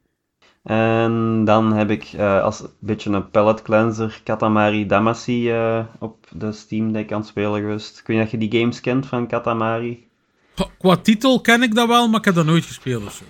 En 0.63 1.43
dan 1.45 1.73
heb 1.73 1.89
ik 1.89 2.03
eh, 2.03 2.43
als 2.43 2.63
beetje 2.79 3.09
een 3.09 3.29
palette 3.29 3.63
cleanser 3.63 4.21
Katamari 4.23 4.85
Damacy 4.85 5.49
eh, 5.49 5.85
op 5.99 6.27
de 6.31 6.51
Steam 6.51 6.91
Deck 6.91 7.11
aan 7.11 7.19
het 7.19 7.27
spelen 7.27 7.59
geweest. 7.59 7.99
Ik 7.99 8.07
weet 8.07 8.17
niet 8.17 8.25
of 8.25 8.31
je 8.31 8.37
die 8.37 8.59
games 8.59 8.79
kent 8.79 9.05
van 9.05 9.27
Katamari. 9.27 10.07
Qua 10.77 10.95
titel 10.95 11.41
ken 11.41 11.63
ik 11.63 11.75
dat 11.75 11.87
wel, 11.87 12.07
maar 12.07 12.19
ik 12.19 12.25
heb 12.25 12.35
dat 12.35 12.45
nooit 12.45 12.65
gespeeld 12.65 13.05
of 13.05 13.13
zo. 13.13 13.23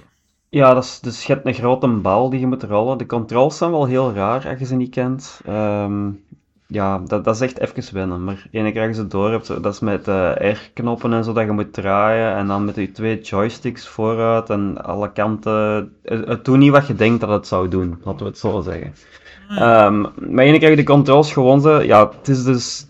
Ja, 0.49 0.73
dat 0.73 0.83
is, 0.83 0.99
dus 0.99 1.25
je 1.25 1.33
hebt 1.33 1.45
een 1.45 1.53
grote 1.53 1.87
bal 1.87 2.29
die 2.29 2.39
je 2.39 2.47
moet 2.47 2.63
rollen. 2.63 2.97
De 2.97 3.05
controls 3.05 3.57
zijn 3.57 3.71
wel 3.71 3.85
heel 3.85 4.13
raar 4.13 4.47
als 4.47 4.59
je 4.59 4.65
ze 4.65 4.75
niet 4.75 4.89
kent. 4.89 5.41
Ehm, 5.45 6.09
ja, 6.71 7.01
dat, 7.07 7.23
dat 7.23 7.35
is 7.35 7.41
echt 7.41 7.59
even 7.59 7.93
wennen. 7.93 8.23
Maar 8.23 8.47
ene 8.51 8.73
je 8.73 8.93
ze 8.93 9.07
door 9.07 9.31
hebt, 9.31 9.47
dat 9.47 9.73
is 9.73 9.79
met 9.79 10.07
eh 10.07 10.31
R-knoppen 10.35 11.13
en 11.13 11.23
zo 11.23 11.33
dat 11.33 11.45
je 11.45 11.51
moet 11.51 11.73
draaien. 11.73 12.35
En 12.35 12.47
dan 12.47 12.65
met 12.65 12.75
je 12.75 12.91
twee 12.91 13.21
joysticks 13.21 13.87
vooruit 13.87 14.49
en 14.49 14.83
alle 14.83 15.11
kanten. 15.11 15.93
Het, 16.03 16.27
het 16.27 16.45
doet 16.45 16.57
niet 16.57 16.71
wat 16.71 16.87
je 16.87 16.95
denkt 16.95 17.19
dat 17.19 17.29
het 17.29 17.47
zou 17.47 17.67
doen, 17.67 18.01
laten 18.03 18.19
we 18.19 18.25
het 18.31 18.37
zo 18.37 18.61
zeggen. 18.61 18.93
Ehm, 19.49 20.01
maar 20.33 20.45
ene 20.45 20.69
je 20.69 20.75
de 20.75 20.83
controls 20.83 21.33
gewoon 21.33 21.61
ze, 21.61 21.81
ja, 21.85 22.09
het 22.17 22.27
is 22.27 22.43
dus 22.43 22.87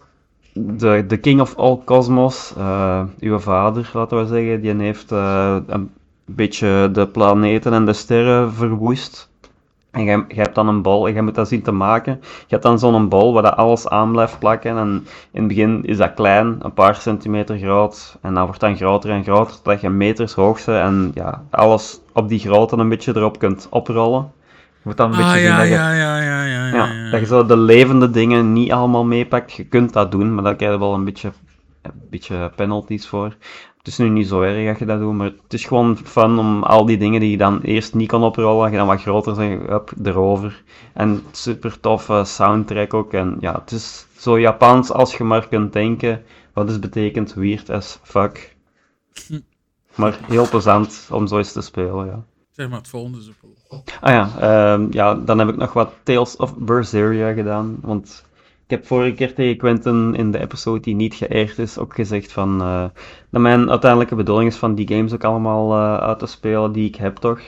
de, 0.54 1.04
de 1.08 1.18
king 1.18 1.42
of 1.42 1.56
all 1.56 1.80
cosmos, 1.86 2.54
eh, 2.58 3.04
uw 3.20 3.40
vader, 3.40 3.90
laten 3.94 4.18
we 4.18 4.26
zeggen, 4.26 4.62
die 4.62 4.76
heeft 4.76 5.12
eh, 5.12 5.58
een 5.68 5.92
beetje 6.26 6.90
de 6.92 7.08
planeten 7.08 7.74
en 7.74 7.86
de 7.86 7.94
sterren 7.94 8.54
verwoest. 8.54 9.31
En 9.92 10.04
jij 10.04 10.24
hebt 10.28 10.56
dan 10.56 10.68
een 10.68 10.82
bal 10.82 11.08
en 11.08 11.14
jij 11.14 11.22
moet 11.22 11.36
dat 11.36 11.48
zien 11.48 11.62
te 11.62 11.72
maken. 11.72 12.18
Je 12.22 12.46
hebt 12.48 12.64
dan 12.64 12.80
zo'n 12.80 13.10
bal 13.10 13.34
waar 13.34 13.44
dat 13.44 13.56
alles 13.56 13.88
aan 13.88 14.12
blijft 14.12 14.40
plakken. 14.40 14.78
En 14.78 14.88
in 15.32 15.40
het 15.40 15.48
begin 15.48 15.86
is 15.86 15.98
dat 15.98 16.14
klein, 16.14 16.56
een 16.60 16.74
paar 16.74 16.96
centimeter 16.96 17.58
groot. 17.58 18.18
En 18.22 18.34
dan 18.34 18.46
wordt 18.46 18.60
dat 18.60 18.78
groter 18.78 19.10
en 19.10 19.24
groter, 19.24 19.56
totdat 19.56 19.82
je 19.82 19.90
meters 19.90 20.34
hoog 20.34 20.66
bent. 20.66 20.78
En 20.78 21.12
ja, 21.14 21.44
alles 21.50 22.00
op 22.14 22.30
die 22.30 22.40
grootte 22.40 22.78
een 22.78 22.90
beetje 22.90 23.16
erop 23.16 23.40
kunt 23.40 23.68
oprollen. 23.70 24.32
Je 24.84 24.88
moet 24.88 24.98
dan 24.98 25.12
een 25.12 25.18
beetje 25.18 25.32
Ah, 25.32 25.38
zien 25.38 25.44
ja, 25.44 25.58
dat 25.58 25.68
je... 25.68 25.74
ja, 25.74 25.94
ja, 25.94 26.18
ja, 26.18 26.44
ja, 26.44 26.68
ja, 26.68 26.76
Ja, 26.76 26.86
ja. 26.94 27.10
dat 27.12 27.20
je 27.20 27.26
zo 27.26 27.46
de 27.46 27.58
levende 27.58 28.10
dingen 28.10 28.54
niet 28.54 28.72
allemaal 28.72 29.06
meepakt. 29.06 29.52
Je 29.52 29.66
kunt 29.66 29.94
dat 29.94 30.12
doen, 30.12 30.34
maar 30.34 30.44
daar 30.44 30.56
krijg 30.56 30.72
je 30.74 30.80
wel 30.80 30.94
een 30.94 31.04
beetje, 31.04 31.32
een 31.82 31.92
beetje 32.10 32.52
penalties 32.56 33.08
voor. 33.08 33.36
Het 33.82 33.90
is 33.90 33.98
nu 33.98 34.10
niet 34.10 34.28
zo 34.28 34.42
erg 34.42 34.68
dat 34.68 34.80
je 34.80 34.86
dat 34.86 35.00
doet, 35.00 35.14
maar 35.14 35.32
het 35.44 35.54
is 35.54 35.66
gewoon 35.66 35.98
fun 35.98 36.40
om 36.40 36.64
al 36.64 36.86
die 36.86 36.98
dingen 36.98 37.20
die 37.20 37.32
je 37.32 37.38
dan 37.38 37.62
eerst 37.62 37.94
niet 37.94 38.08
kon 38.08 38.24
oprollen, 38.24 38.62
dat 38.62 38.72
je 38.72 38.78
dan 38.78 38.88
wat 38.88 39.02
groter 39.02 39.36
zijn, 39.36 39.72
up, 39.72 39.92
erover. 40.04 40.64
En 40.94 41.24
super 41.32 41.80
toffe 41.80 42.24
soundtrack 42.26 42.94
ook. 42.94 43.14
En 43.14 43.38
ja, 43.40 43.54
het 43.54 43.72
is 43.72 44.06
zo 44.18 44.40
Japans 44.40 44.92
als 44.92 45.18
je 45.18 45.24
maar 45.24 45.48
kunt 45.48 45.74
denken. 45.74 46.24
Wat 46.54 46.70
is 46.70 46.80
betekent 46.80 47.34
weird 47.34 47.70
as 47.70 48.00
fuck. 48.04 48.56
Maar 49.96 50.20
heel 50.28 50.50
plezant 50.50 51.08
om 51.12 51.28
zo 51.28 51.38
eens 51.38 51.52
te 51.52 51.62
spelen, 51.62 52.06
ja. 52.06 52.24
Zeg 52.52 52.70
maar 52.70 52.78
het 52.78 52.88
volgende 52.88 53.24
zo 53.24 53.32
cool. 53.42 53.84
Ah 54.02 54.12
ja, 54.12 54.30
ehm, 54.40 54.88
ja, 54.92 55.16
dan 55.16 55.40
heb 55.40 55.50
ik 55.50 55.58
nog 55.58 55.74
wat 55.74 55.94
Tales 56.04 56.36
of 56.36 56.58
Berseria 56.58 57.34
gedaan. 57.34 57.78
Want 57.82 58.26
ik 58.72 58.78
heb 58.78 58.88
vorige 58.88 59.12
keer 59.12 59.34
tegen 59.34 59.58
Quentin 59.58 60.16
in 60.16 60.32
de 60.32 60.40
episode 60.40 60.80
die 60.80 60.96
niet 60.96 61.14
geëerd 61.14 61.60
is 61.60 61.78
ook 61.78 61.96
gezegd 61.96 62.32
van 62.32 62.62
eh, 62.62 62.84
dat 63.30 63.42
mijn 63.42 63.70
uiteindelijke 63.70 64.16
bedoeling 64.16 64.50
is 64.50 64.56
van 64.56 64.76
die 64.76 64.88
games 64.88 65.14
ook 65.14 65.24
allemaal 65.24 65.74
eh, 65.74 65.98
uit 65.98 66.20
te 66.20 66.26
spelen 66.26 66.72
die 66.72 66.88
ik 66.88 66.96
heb 66.96 67.16
toch. 67.18 67.40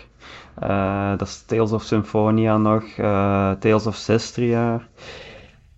Eh, 0.60 1.10
dat 1.18 1.28
is 1.28 1.44
Tales 1.46 1.72
of 1.72 1.84
Symphonia 1.84 2.58
nog, 2.58 2.84
Tales 3.60 3.88
of 3.88 3.96
Cestria. 3.96 4.82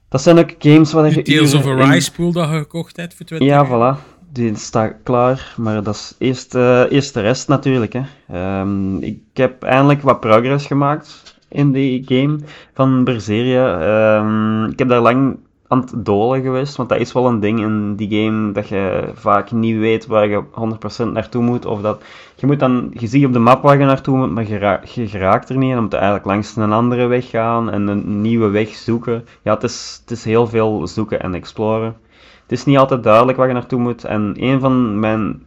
Dat 0.09 0.21
zijn 0.21 0.37
ook 0.37 0.49
games 0.59 0.93
waar 0.93 1.13
je 1.13 1.21
Tales 1.21 1.53
of 1.53 1.65
uren 1.65 1.77
in- 1.77 1.89
Arise 1.89 2.11
pool 2.11 2.31
dat 2.31 2.49
je 2.49 2.55
gekocht 2.57 2.97
hebt 2.97 3.13
voor 3.13 3.25
20 3.25 3.47
ja, 3.47 3.65
voilà. 3.67 4.13
Die 4.31 4.55
staat 4.55 4.93
klaar, 5.03 5.53
maar 5.57 5.83
dat 5.83 5.95
is 5.95 6.15
eerst, 6.17 6.55
eerst 6.89 7.13
de 7.13 7.21
rest 7.21 7.47
natuurlijk. 7.47 7.93
Hè. 7.93 8.01
Ehm, 8.27 8.97
ik 8.97 9.19
heb 9.33 9.63
eindelijk 9.63 10.01
wat 10.01 10.19
progress 10.19 10.65
gemaakt 10.65 11.24
in 11.49 11.71
die 11.71 12.03
game 12.05 12.39
van 12.73 13.03
Berseria. 13.03 13.79
Ehm, 13.79 14.71
ik 14.71 14.79
heb 14.79 14.87
daar 14.87 15.01
lang 15.01 15.37
aan 15.67 15.79
het 15.79 15.93
dolen 16.05 16.41
geweest, 16.41 16.75
want 16.75 16.89
dat 16.89 16.99
is 16.99 17.13
wel 17.13 17.27
een 17.27 17.39
ding 17.39 17.59
in 17.59 17.95
die 17.95 18.23
game 18.23 18.51
dat 18.51 18.67
je 18.67 19.09
vaak 19.13 19.51
niet 19.51 19.77
weet 19.77 20.05
waar 20.05 20.27
je 20.27 20.43
100% 20.51 21.11
naartoe 21.11 21.43
moet. 21.43 21.65
Of 21.65 21.81
dat, 21.81 22.01
je, 22.35 22.45
moet 22.45 22.59
dan, 22.59 22.91
je 22.93 23.07
ziet 23.07 23.25
op 23.25 23.33
de 23.33 23.39
map 23.39 23.61
waar 23.61 23.79
je 23.79 23.85
naartoe 23.85 24.17
moet, 24.17 24.31
maar 24.31 24.47
je, 24.47 24.57
ra- 24.57 24.81
je 24.93 25.07
geraakt 25.07 25.49
er 25.49 25.57
niet. 25.57 25.69
En 25.69 25.73
dan 25.73 25.83
moet 25.83 25.91
je 25.91 25.97
eigenlijk 25.97 26.27
langs 26.27 26.55
een 26.55 26.71
andere 26.71 27.05
weg 27.05 27.29
gaan 27.29 27.71
en 27.71 27.87
een 27.87 28.21
nieuwe 28.21 28.49
weg 28.49 28.69
zoeken. 28.69 29.25
Ja, 29.41 29.53
het 29.53 29.63
is, 29.63 29.97
het 30.01 30.11
is 30.11 30.23
heel 30.23 30.47
veel 30.47 30.87
zoeken 30.87 31.21
en 31.21 31.33
exploren. 31.33 31.95
Het 32.41 32.51
is 32.51 32.65
niet 32.65 32.77
altijd 32.77 33.03
duidelijk 33.03 33.37
waar 33.37 33.47
je 33.47 33.53
naartoe 33.53 33.79
moet. 33.79 34.03
En 34.03 34.33
een 34.39 34.59
van 34.59 34.99
mijn 34.99 35.43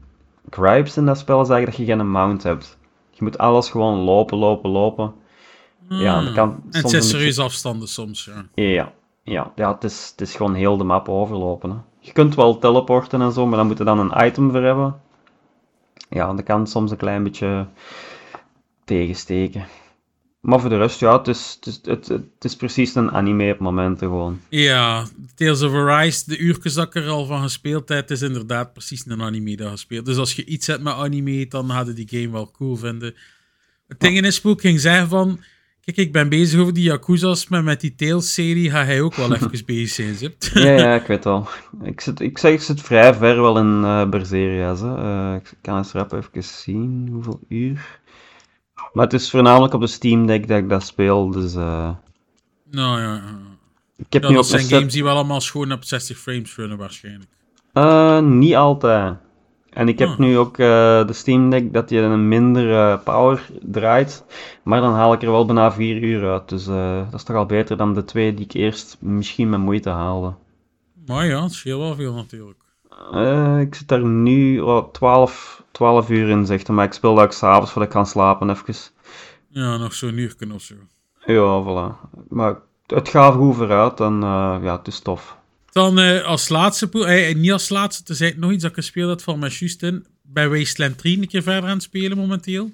gripes 0.51 0.97
in 0.97 1.07
dat 1.07 1.19
spel 1.19 1.41
is 1.41 1.49
eigenlijk 1.49 1.79
dat 1.79 1.87
je 1.87 1.95
geen 1.97 2.11
mount 2.11 2.43
hebt. 2.43 2.79
Je 3.11 3.25
moet 3.25 3.39
alles 3.39 3.71
gewoon 3.71 3.99
lopen, 3.99 4.39
lopen, 4.39 4.71
lopen. 4.71 5.13
Ja, 5.89 6.23
dat 6.23 6.33
kan 6.35 6.51
En 6.51 6.63
het 6.65 6.75
soms 6.75 6.91
zijn 6.91 7.03
serieuze 7.03 7.43
afstanden 7.43 7.89
soms, 7.89 8.25
ja. 8.25 8.47
Ja, 8.55 8.93
ja, 9.23 9.53
ja 9.57 9.75
het, 9.75 9.85
is, 9.85 10.09
het 10.11 10.21
is 10.21 10.35
gewoon 10.35 10.55
heel 10.55 10.77
de 10.77 10.85
map 10.85 11.09
overlopen. 11.09 11.71
Hè. 11.71 11.77
Je 11.99 12.13
kunt 12.13 12.35
wel 12.35 12.59
teleporten 12.59 13.21
en 13.21 13.33
zo, 13.33 13.47
maar 13.47 13.59
dan 13.59 13.67
moet 13.67 13.79
je 13.79 13.85
dan 13.85 13.99
een 13.99 14.27
item 14.27 14.51
voor 14.51 14.63
hebben. 14.63 15.01
Ja, 16.11 16.35
dat 16.35 16.45
kan 16.45 16.67
soms 16.67 16.91
een 16.91 16.97
klein 16.97 17.23
beetje 17.23 17.67
tegensteken. 18.85 19.67
Maar 20.41 20.61
voor 20.61 20.71
de 20.71 20.77
rest, 20.77 21.01
ja, 21.01 21.19
het 21.19 21.29
is, 21.29 21.57
het 21.61 21.67
is, 21.67 21.81
het, 21.83 22.09
het 22.09 22.45
is 22.45 22.57
precies 22.57 22.95
een 22.95 23.11
anime 23.11 23.53
op 23.53 23.59
momenten 23.59 24.09
gewoon. 24.09 24.41
Ja, 24.49 25.07
Tales 25.35 25.63
of 25.63 25.73
Arise, 25.73 26.23
de 26.27 26.39
uurtjes 26.39 26.75
dat 26.75 26.87
ik 26.87 26.95
er 26.95 27.09
al 27.09 27.27
van 27.27 27.43
gespeeld 27.43 27.89
heb, 27.89 28.11
is 28.11 28.23
inderdaad 28.23 28.73
precies 28.73 29.07
een 29.07 29.23
anime 29.23 29.57
dat 29.57 29.71
gespeeld. 29.71 30.07
Dus 30.07 30.17
als 30.17 30.35
je 30.35 30.45
iets 30.45 30.67
hebt 30.67 30.83
met 30.83 30.95
anime, 30.95 31.47
dan 31.47 31.71
hadden 31.71 31.95
die 31.95 32.09
game 32.09 32.31
wel 32.31 32.51
cool 32.51 32.77
vinden. 32.77 33.15
Het 33.89 34.01
ding 34.01 34.21
is, 34.21 34.35
Spook 34.35 34.61
ging 34.61 34.81
zeggen 34.81 35.09
van... 35.09 35.41
Kijk, 35.95 36.01
ik 36.01 36.13
ben 36.13 36.29
bezig 36.29 36.61
over 36.61 36.73
die 36.75 36.83
Yakuza's, 36.85 37.49
maar 37.49 37.65
met 37.65 37.81
die 37.81 37.95
Tales-serie 37.95 38.71
ga 38.71 38.85
hij 38.85 39.01
ook 39.01 39.15
wel 39.15 39.33
even 39.35 39.63
bezig 39.67 40.17
zijn. 40.19 40.35
Ja, 40.65 40.71
ja, 40.73 40.95
ik 40.95 41.07
weet 41.07 41.25
wel. 41.25 41.49
Ik, 41.83 42.01
zit, 42.01 42.21
ik 42.21 42.39
zeg, 42.39 42.53
ik 42.53 42.61
zit 42.61 42.81
vrij 42.83 43.15
ver 43.15 43.41
wel 43.43 43.59
in 43.59 43.85
eh 43.85 44.09
Berzeria's. 44.09 44.81
Eh, 44.83 45.35
ik 45.35 45.53
kan 45.61 45.77
eens 45.77 45.93
rap 45.93 46.13
even 46.13 46.43
zien 46.45 47.09
hoeveel 47.13 47.41
uur. 47.49 48.01
Maar 48.93 49.05
het 49.05 49.13
is 49.13 49.31
voornamelijk 49.31 49.75
op 49.75 49.81
de 49.81 49.87
Steam 49.87 50.27
Deck 50.27 50.49
dat 50.49 50.59
ik 50.59 50.69
dat 50.69 50.87
speel, 50.87 51.31
dus... 51.31 51.55
eh, 51.55 51.91
Nou 52.71 53.01
ja, 53.01 53.23
ik 53.97 54.13
heb 54.13 54.29
nu 54.29 54.35
dat 54.35 54.47
zijn 54.47 54.63
set- 54.63 54.79
games 54.79 54.93
die 54.93 55.05
wel 55.05 55.15
allemaal 55.15 55.41
schoon 55.41 55.73
op 55.73 55.85
60 55.85 56.19
frames 56.19 56.57
runnen 56.57 56.79
waarschijnlijk. 56.79 57.31
Eh, 57.73 58.21
niet 58.21 58.55
altijd. 58.55 59.17
En 59.79 59.89
ik 59.89 59.99
heb 59.99 60.09
Ah. 60.09 60.19
nu 60.19 60.39
ook 60.39 60.59
eh, 60.59 61.07
de 61.07 61.13
Steam 61.13 61.51
Deck 61.51 61.73
dat 61.73 61.91
je 61.91 61.99
een 62.01 62.29
minder 62.29 62.75
eh, 62.75 62.99
power 63.05 63.47
draait. 63.63 64.25
Maar 64.63 64.81
dan 64.81 64.93
haal 64.93 65.13
ik 65.13 65.23
er 65.23 65.31
wel 65.31 65.45
bijna 65.47 65.73
4 65.73 66.03
uur 66.03 66.31
uit. 66.31 66.49
Dus 66.49 66.67
eh, 66.67 66.97
dat 67.05 67.15
is 67.15 67.23
toch 67.23 67.37
al 67.37 67.47
beter 67.47 67.77
dan 67.77 67.95
de 67.95 68.05
twee 68.05 68.35
die 68.35 68.45
ik 68.45 68.53
eerst 68.53 68.97
misschien 69.01 69.49
met 69.49 69.61
moeite 69.61 69.91
haalde. 69.91 70.35
Maar 71.07 71.27
ja, 71.27 71.43
het 71.43 71.53
scheelt 71.53 71.81
wel 71.81 71.95
veel 71.95 72.15
natuurlijk. 72.15 72.59
Eh, 73.13 73.61
ik 73.61 73.75
zit 73.75 73.89
daar 73.89 74.05
nu 74.05 74.61
oh, 74.61 74.93
12, 74.93 75.63
12 75.71 76.11
uur 76.11 76.29
in, 76.29 76.47
zegt 76.47 76.67
hij. 76.67 76.77
Maar 76.77 76.85
ik 76.85 76.93
speel 76.93 77.15
dat 77.15 77.25
ook 77.25 77.33
s'avonds 77.33 77.71
voordat 77.71 77.91
ik 77.91 77.97
kan 77.97 78.07
slapen 78.07 78.51
even. 78.51 78.75
Ja, 79.49 79.77
nog 79.77 79.95
zo'n 79.95 80.19
uur 80.19 80.35
of 80.55 80.63
zo. 80.63 80.75
Ja, 81.27 81.63
voilà. 81.65 82.11
Maar 82.29 82.57
het 82.87 83.09
gaat 83.09 83.35
goed 83.35 83.57
vooruit 83.57 84.01
en 84.01 84.21
ja, 84.63 84.77
het 84.77 84.87
is 84.87 85.01
tof. 85.01 85.38
Dan 85.73 85.99
eh, 85.99 86.23
als 86.25 86.49
laatste, 86.49 86.89
poel- 86.89 87.09
eh, 87.09 87.35
niet 87.35 87.53
als 87.53 87.69
laatste, 87.69 88.03
te 88.03 88.15
zijn 88.15 88.35
nog 88.39 88.53
iets 88.53 88.63
dat 88.63 88.71
ik 88.71 88.77
gespeeld 88.77 89.09
had 89.09 89.23
van 89.23 89.39
mijn 89.39 89.53
in. 89.79 90.07
Bij 90.23 90.49
Wasteland 90.49 90.99
3 90.99 91.19
een 91.21 91.29
keer 91.29 91.43
verder 91.43 91.63
aan 91.71 91.75
het 91.77 91.83
spelen 91.83 92.17
momenteel. 92.17 92.73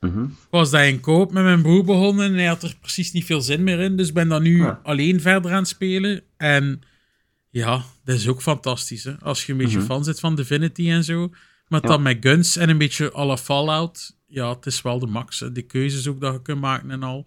Mhm. 0.00 0.22
Ik 0.24 0.30
was 0.50 0.70
dat 0.70 0.82
in 0.82 1.00
koop 1.00 1.32
met 1.32 1.42
mijn 1.44 1.62
broer 1.62 1.84
begonnen 1.84 2.26
en 2.26 2.34
hij 2.34 2.46
had 2.46 2.62
er 2.62 2.74
precies 2.80 3.12
niet 3.12 3.24
veel 3.24 3.40
zin 3.40 3.62
meer 3.64 3.80
in. 3.80 3.96
Dus 3.96 4.12
ben 4.12 4.28
dan 4.28 4.42
nu 4.42 4.56
Ja. 4.62 4.80
alleen 4.82 5.20
verder 5.20 5.50
aan 5.50 5.56
het 5.58 5.68
spelen. 5.68 6.22
En 6.36 6.80
ja, 7.50 7.82
dat 8.04 8.16
is 8.16 8.28
ook 8.28 8.42
fantastisch. 8.42 9.04
Hè? 9.04 9.18
Als 9.20 9.46
je 9.46 9.52
een 9.52 9.58
beetje 9.58 9.78
Mhm. 9.78 9.86
fan 9.86 10.04
zit 10.04 10.20
van 10.20 10.34
Divinity 10.34 10.90
en 10.90 11.04
zo. 11.04 11.28
Maar 11.68 11.80
Ja. 11.82 11.88
dan 11.88 12.02
met 12.02 12.16
guns 12.20 12.56
en 12.56 12.68
een 12.68 12.78
beetje 12.78 13.10
la 13.14 13.36
Fallout. 13.36 14.16
Ja, 14.26 14.54
het 14.54 14.66
is 14.66 14.82
wel 14.82 14.98
de 14.98 15.06
max. 15.06 15.40
Hè. 15.40 15.52
De 15.52 15.62
keuzes 15.62 16.06
ook 16.08 16.20
dat 16.20 16.32
je 16.32 16.42
kunt 16.42 16.60
maken 16.60 16.90
en 16.90 17.02
al. 17.02 17.26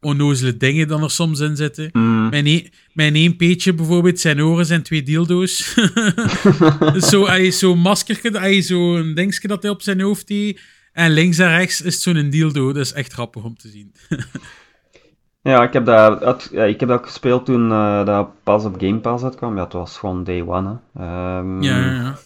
Onnozele 0.00 0.56
dingen 0.56 0.88
dan 0.88 1.02
er 1.02 1.10
soms 1.10 1.40
in 1.40 1.56
zitten. 1.56 1.90
Mm, 1.92 2.28
Mijn, 2.28 2.46
e 2.46 2.68
mijn 2.92 3.14
één 3.14 3.36
peetje 3.36 3.74
bijvoorbeeld, 3.74 4.20
zijn 4.20 4.42
oren 4.42 4.66
zijn 4.66 4.82
twee 4.82 5.02
dildo's. 5.02 5.74
zo, 7.10 7.26
zo'n 7.50 7.78
maskertje, 7.78 8.30
hij 8.38 8.56
is 8.56 8.66
zo'n 8.66 9.12
dingetje 9.14 9.48
dat 9.48 9.62
hij 9.62 9.70
op 9.70 9.82
zijn 9.82 10.00
hoofd 10.00 10.28
heeft. 10.28 10.60
En 10.92 11.10
links 11.10 11.38
en 11.38 11.48
rechts 11.56 11.82
is 11.82 12.02
zo'n 12.02 12.30
dildo. 12.30 12.72
Dat 12.72 12.84
is 12.84 12.92
echt 12.92 13.12
grappig 13.12 13.44
om 13.44 13.56
te 13.56 13.68
zien. 13.68 13.92
Ja, 15.42 15.62
ik 15.62 15.72
heb 15.72 15.84
dat, 15.84 16.22
uit- 16.22 16.48
ja, 16.52 16.64
ik 16.64 16.80
heb 16.80 16.88
dat 16.88 17.04
gespeeld 17.06 17.44
toen 17.46 17.70
eh, 17.70 18.04
dat 18.04 18.28
pas 18.42 18.64
op 18.64 18.74
Game 18.80 18.98
Pass 18.98 19.24
uitkwam. 19.24 19.56
Ja, 19.56 19.64
het 19.64 19.72
was 19.72 19.98
gewoon 19.98 20.24
day 20.24 20.42
one. 20.46 20.78
Hè. 20.94 21.02
Ehm, 21.04 21.62
Ja, 21.62 21.78
ja, 21.78 21.92
ja. 21.92 22.18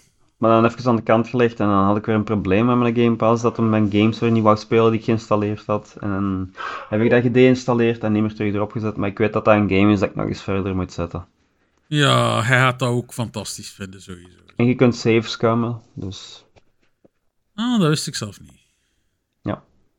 Maar 0.42 0.50
dan 0.60 0.70
even 0.70 0.88
aan 0.90 0.96
de 0.96 1.02
kant 1.02 1.28
gelegd 1.28 1.60
en 1.60 1.66
dan 1.66 1.84
had 1.84 1.96
ik 1.96 2.06
weer 2.06 2.14
een 2.14 2.24
probleem 2.24 2.66
met 2.66 2.76
mijn 2.76 2.94
Game 2.96 3.16
Pass 3.16 3.42
dat 3.42 3.56
hem 3.56 3.68
mijn 3.68 3.90
games 3.90 4.18
weer 4.18 4.30
niet 4.30 4.42
wou 4.42 4.56
spelen 4.56 4.90
die 4.90 4.98
ik 4.98 5.04
geïnstalleerd 5.04 5.66
had. 5.66 5.96
En 6.00 6.10
dan 6.10 6.54
heb 6.88 7.00
ik 7.00 7.10
dat 7.10 7.22
gedeinstalleerd 7.22 8.02
en 8.02 8.12
niet 8.12 8.22
meer 8.22 8.34
terug 8.34 8.54
erop 8.54 8.72
gezet. 8.72 8.96
Maar 8.96 9.08
ik 9.08 9.18
weet 9.18 9.32
dat 9.32 9.44
dat 9.44 9.54
een 9.54 9.68
game 9.68 9.92
is 9.92 10.00
dat 10.00 10.08
ik 10.08 10.14
nog 10.14 10.26
eens 10.26 10.42
verder 10.42 10.74
moet 10.76 10.92
zetten. 10.92 11.26
Ja, 11.86 12.42
hij 12.42 12.58
gaat 12.58 12.78
dat 12.78 12.88
ook 12.88 13.12
fantastisch 13.12 13.70
vinden, 13.70 14.02
sowieso. 14.02 14.38
En 14.56 14.66
je 14.66 14.74
kunt 14.74 14.96
saves 14.96 15.36
komen, 15.36 15.80
dus 15.94 16.44
Ah, 17.54 17.80
dat 17.80 17.88
wist 17.88 18.06
ik 18.06 18.14
zelf 18.14 18.40
niet. 18.40 18.60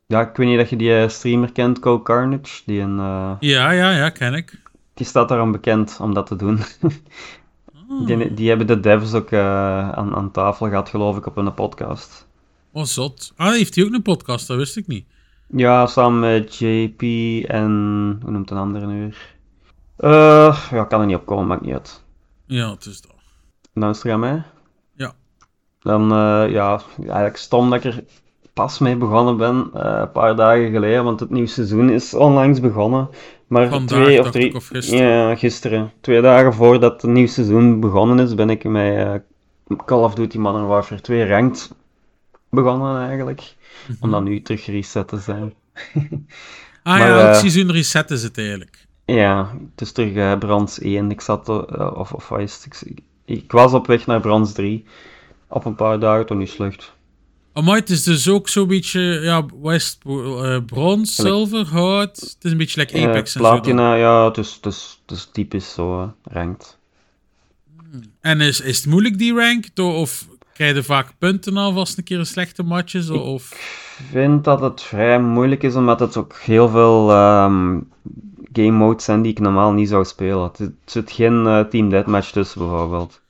ja, 0.08 0.22
ik 0.30 0.36
weet 0.38 0.48
niet 0.48 0.58
dat 0.58 0.70
je 0.70 0.76
die 0.76 0.98
eh, 0.98 1.10
streamer 1.10 1.52
kent, 1.52 1.80
Co 1.80 2.02
Carnage. 2.02 2.62
Die, 2.66 2.80
een, 2.82 3.00
eh, 3.00 3.32
Ja, 3.40 3.72
ja, 3.72 3.92
ja, 3.92 4.10
ken 4.10 4.34
ik. 4.34 4.62
die 4.94 5.06
staat 5.06 5.30
daarom 5.30 5.52
bekend 5.52 5.98
om 6.02 6.14
dat 6.14 6.28
te 6.28 6.36
doen. 6.36 6.60
Die, 8.06 8.34
die 8.34 8.50
hebben 8.50 8.68
de 8.68 8.80
devs 8.80 9.14
ook 9.14 9.32
eh, 9.32 9.90
aan, 9.90 10.16
aan 10.16 10.32
tafel 10.32 10.68
gehad, 10.68 10.90
geloof 10.90 11.18
ik, 11.18 11.26
op 11.26 11.38
een 11.38 11.54
podcast. 11.54 12.28
oh, 12.72 12.84
zot. 12.84 13.34
Ah, 13.36 13.52
heeft 13.52 13.76
hij 13.76 13.86
ook 13.86 13.94
een 13.94 14.02
podcast? 14.02 14.48
Dat 14.48 14.58
wist 14.58 14.78
ik 14.78 14.88
niet. 14.88 15.06
Ja, 15.48 15.88
samen 15.88 16.20
met 16.20 16.56
JP 16.56 17.02
en... 17.50 17.72
Hoe 18.22 18.32
noemt 18.32 18.52
een 18.52 18.58
andere 18.58 18.86
nu 18.86 19.00
weer? 19.00 19.36
Eh, 19.98 20.68
ja, 20.72 20.82
ik 20.82 20.88
kan 20.90 21.00
er 21.00 21.06
niet 21.06 21.16
op 21.16 21.26
komen, 21.26 21.48
maakt 21.48 21.62
niet 21.62 21.74
uit. 21.74 22.04
Ja, 22.46 22.72
het 22.72 22.86
is 22.86 23.02
dat. 23.02 23.12
Dan 23.74 23.90
is 23.90 23.96
het 23.96 24.06
er 24.06 24.12
aan 24.12 24.20
mij. 24.20 24.44
Ja. 24.96 25.14
Dan, 25.80 26.12
eh, 26.12 26.52
ja, 26.52 26.82
eigenlijk 26.98 27.38
stom 27.38 27.70
dat 27.70 27.84
ik 27.84 27.94
er 27.94 28.04
pas 28.54 28.80
mee 28.80 28.96
begonnen 28.96 29.38
ben, 29.38 29.70
eh, 29.74 30.00
een 30.00 30.12
paar 30.12 30.36
dagen 30.36 30.72
geleden, 30.72 31.04
want 31.04 31.20
het 31.20 31.30
nieuwe 31.30 31.48
seizoen 31.48 31.90
is 31.90 32.14
onlangs 32.14 32.60
begonnen. 32.60 33.10
Maar 33.54 33.70
Vandaag, 33.70 34.04
twee 34.04 34.20
of 34.20 34.32
drie... 34.32 34.56
of 34.56 34.68
gisteren. 34.68 35.08
Ja, 35.08 35.36
gisteren. 35.36 35.92
Twee 36.02 36.22
dagen 36.22 36.54
voordat 36.54 37.02
het 37.02 37.12
nieuwe 37.12 37.30
seizoen 37.30 37.80
begonnen 37.80 38.20
is, 38.20 38.36
ben 38.36 38.50
ik 38.50 38.64
met 38.64 38.96
eh, 38.96 39.14
Call 39.86 40.04
of 40.04 40.14
Duty 40.14 40.38
Modern 40.38 40.66
Warfare 40.66 41.02
2 41.02 41.28
ranked 41.28 41.72
begonnen 42.50 43.08
eigenlijk. 43.08 43.56
Om 44.02 44.12
dan 44.12 44.24
nu 44.24 44.42
terug 44.42 44.66
reset 44.66 45.08
te 45.08 45.18
zijn. 45.18 45.54
Ah 46.84 47.00
Maar, 47.00 47.08
ja, 47.08 47.20
elk 47.20 47.34
eh, 47.34 47.40
seizoen 47.40 47.72
resetten 47.72 48.18
ze 48.18 48.26
het 48.26 48.38
eigenlijk. 48.38 48.86
Ja, 49.06 49.52
het 49.72 49.82
is 49.82 49.92
terug 49.92 50.14
eh, 50.14 50.38
brons 50.38 50.80
1. 50.80 51.12
Ik 51.12 51.22
zat, 51.22 51.50
of, 51.96 52.14
of 52.14 52.30
wat 52.30 52.40
is 52.40 52.64
het? 52.64 52.84
Ik, 52.86 53.00
ik 53.26 53.52
was 53.52 53.74
op 53.74 53.88
weg 53.88 54.06
naar 54.06 54.20
brons 54.20 54.54
3. 54.54 54.86
Op 55.48 55.66
een 55.66 55.76
paar 55.76 56.00
dagen, 56.00 56.26
toen 56.26 56.38
niet 56.38 56.50
slecht. 56.50 56.93
Het 57.54 57.90
is 57.90 58.04
dus 58.04 58.30
ook 58.30 58.50
zo'n 58.50 58.68
beetje, 58.68 59.02
ja, 59.02 59.46
het? 59.62 59.98
Eh, 60.06 60.58
brons, 60.66 61.16
zilver, 61.16 61.68
hout. 61.68 62.16
Het 62.20 62.38
is 62.42 62.52
een 62.52 62.58
beetje 62.58 62.80
like 62.80 62.94
Eh, 62.94 63.04
Apex 63.08 63.36
en 63.36 63.42
zo. 63.42 63.76
ja, 63.76 64.26
het 64.26 64.38
is, 64.38 64.54
het 64.54 64.66
is, 64.66 65.00
het 65.06 65.18
is 65.18 65.30
typisch 65.32 65.74
zo, 65.74 66.14
ranked. 66.24 66.78
En 68.22 68.42
is, 68.42 68.62
is 68.62 68.78
het 68.78 68.86
moeilijk 68.86 69.18
die 69.18 69.34
rank? 69.34 69.66
Of 69.76 70.28
krijg 70.54 70.76
je 70.76 70.84
vaak 70.84 71.14
punten 71.18 71.58
al 71.58 71.78
als 71.78 71.98
een 71.98 72.04
keer 72.04 72.20
een 72.20 72.26
slechte 72.26 72.64
match 72.64 72.94
is? 72.94 73.10
Of... 73.10 73.52
Ik 73.52 74.06
vind 74.12 74.44
dat 74.44 74.62
het 74.62 74.82
vrij 74.82 75.20
moeilijk 75.20 75.64
is, 75.64 75.76
omdat 75.76 76.00
het 76.00 76.18
ook 76.18 76.36
heel 76.40 76.70
veel 76.70 77.12
ehm, 77.12 77.80
game 78.54 78.72
modes 78.72 79.04
zijn 79.06 79.22
die 79.22 79.32
ik 79.32 79.40
normaal 79.40 79.72
niet 79.72 79.90
zou 79.90 80.06
spelen. 80.06 80.44
Het, 80.44 80.58
het 80.58 80.74
zit 80.86 81.12
geen 81.12 81.48
eh, 81.48 81.60
team 81.60 81.90
deathmatch 81.90 82.32
tussen, 82.32 82.60
bijvoorbeeld. 82.60 83.22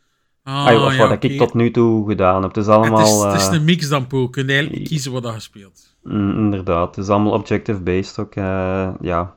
Ah, 0.44 0.66
Ay, 0.66 0.76
of 0.76 0.96
ja, 0.96 1.08
wat 1.08 1.24
ik 1.24 1.38
tot 1.38 1.54
nu 1.54 1.72
toe 1.72 2.08
gedaan 2.08 2.42
heb. 2.42 2.56
Het 2.56 2.58
is 2.58 2.66
Het 2.66 2.76
allemaal... 2.76 3.26
is, 3.28 3.34
het 3.34 3.42
is 3.42 3.48
eh, 3.48 3.54
een 3.54 3.64
mix 3.64 3.88
dan. 3.90 4.08
Kun 4.08 4.30
je 4.48 4.54
eigenlijk 4.54 4.84
kiezen 4.86 5.12
wat 5.12 5.24
je 5.34 5.40
speelt. 5.40 5.96
mm, 6.04 6.38
inderdaad, 6.38 6.96
het 6.96 7.06
is 7.06 7.10
allemaal 7.12 7.34
objective-based 7.34 8.20
ook. 8.20 8.36
eh, 8.36 8.90
ja, 9.02 9.36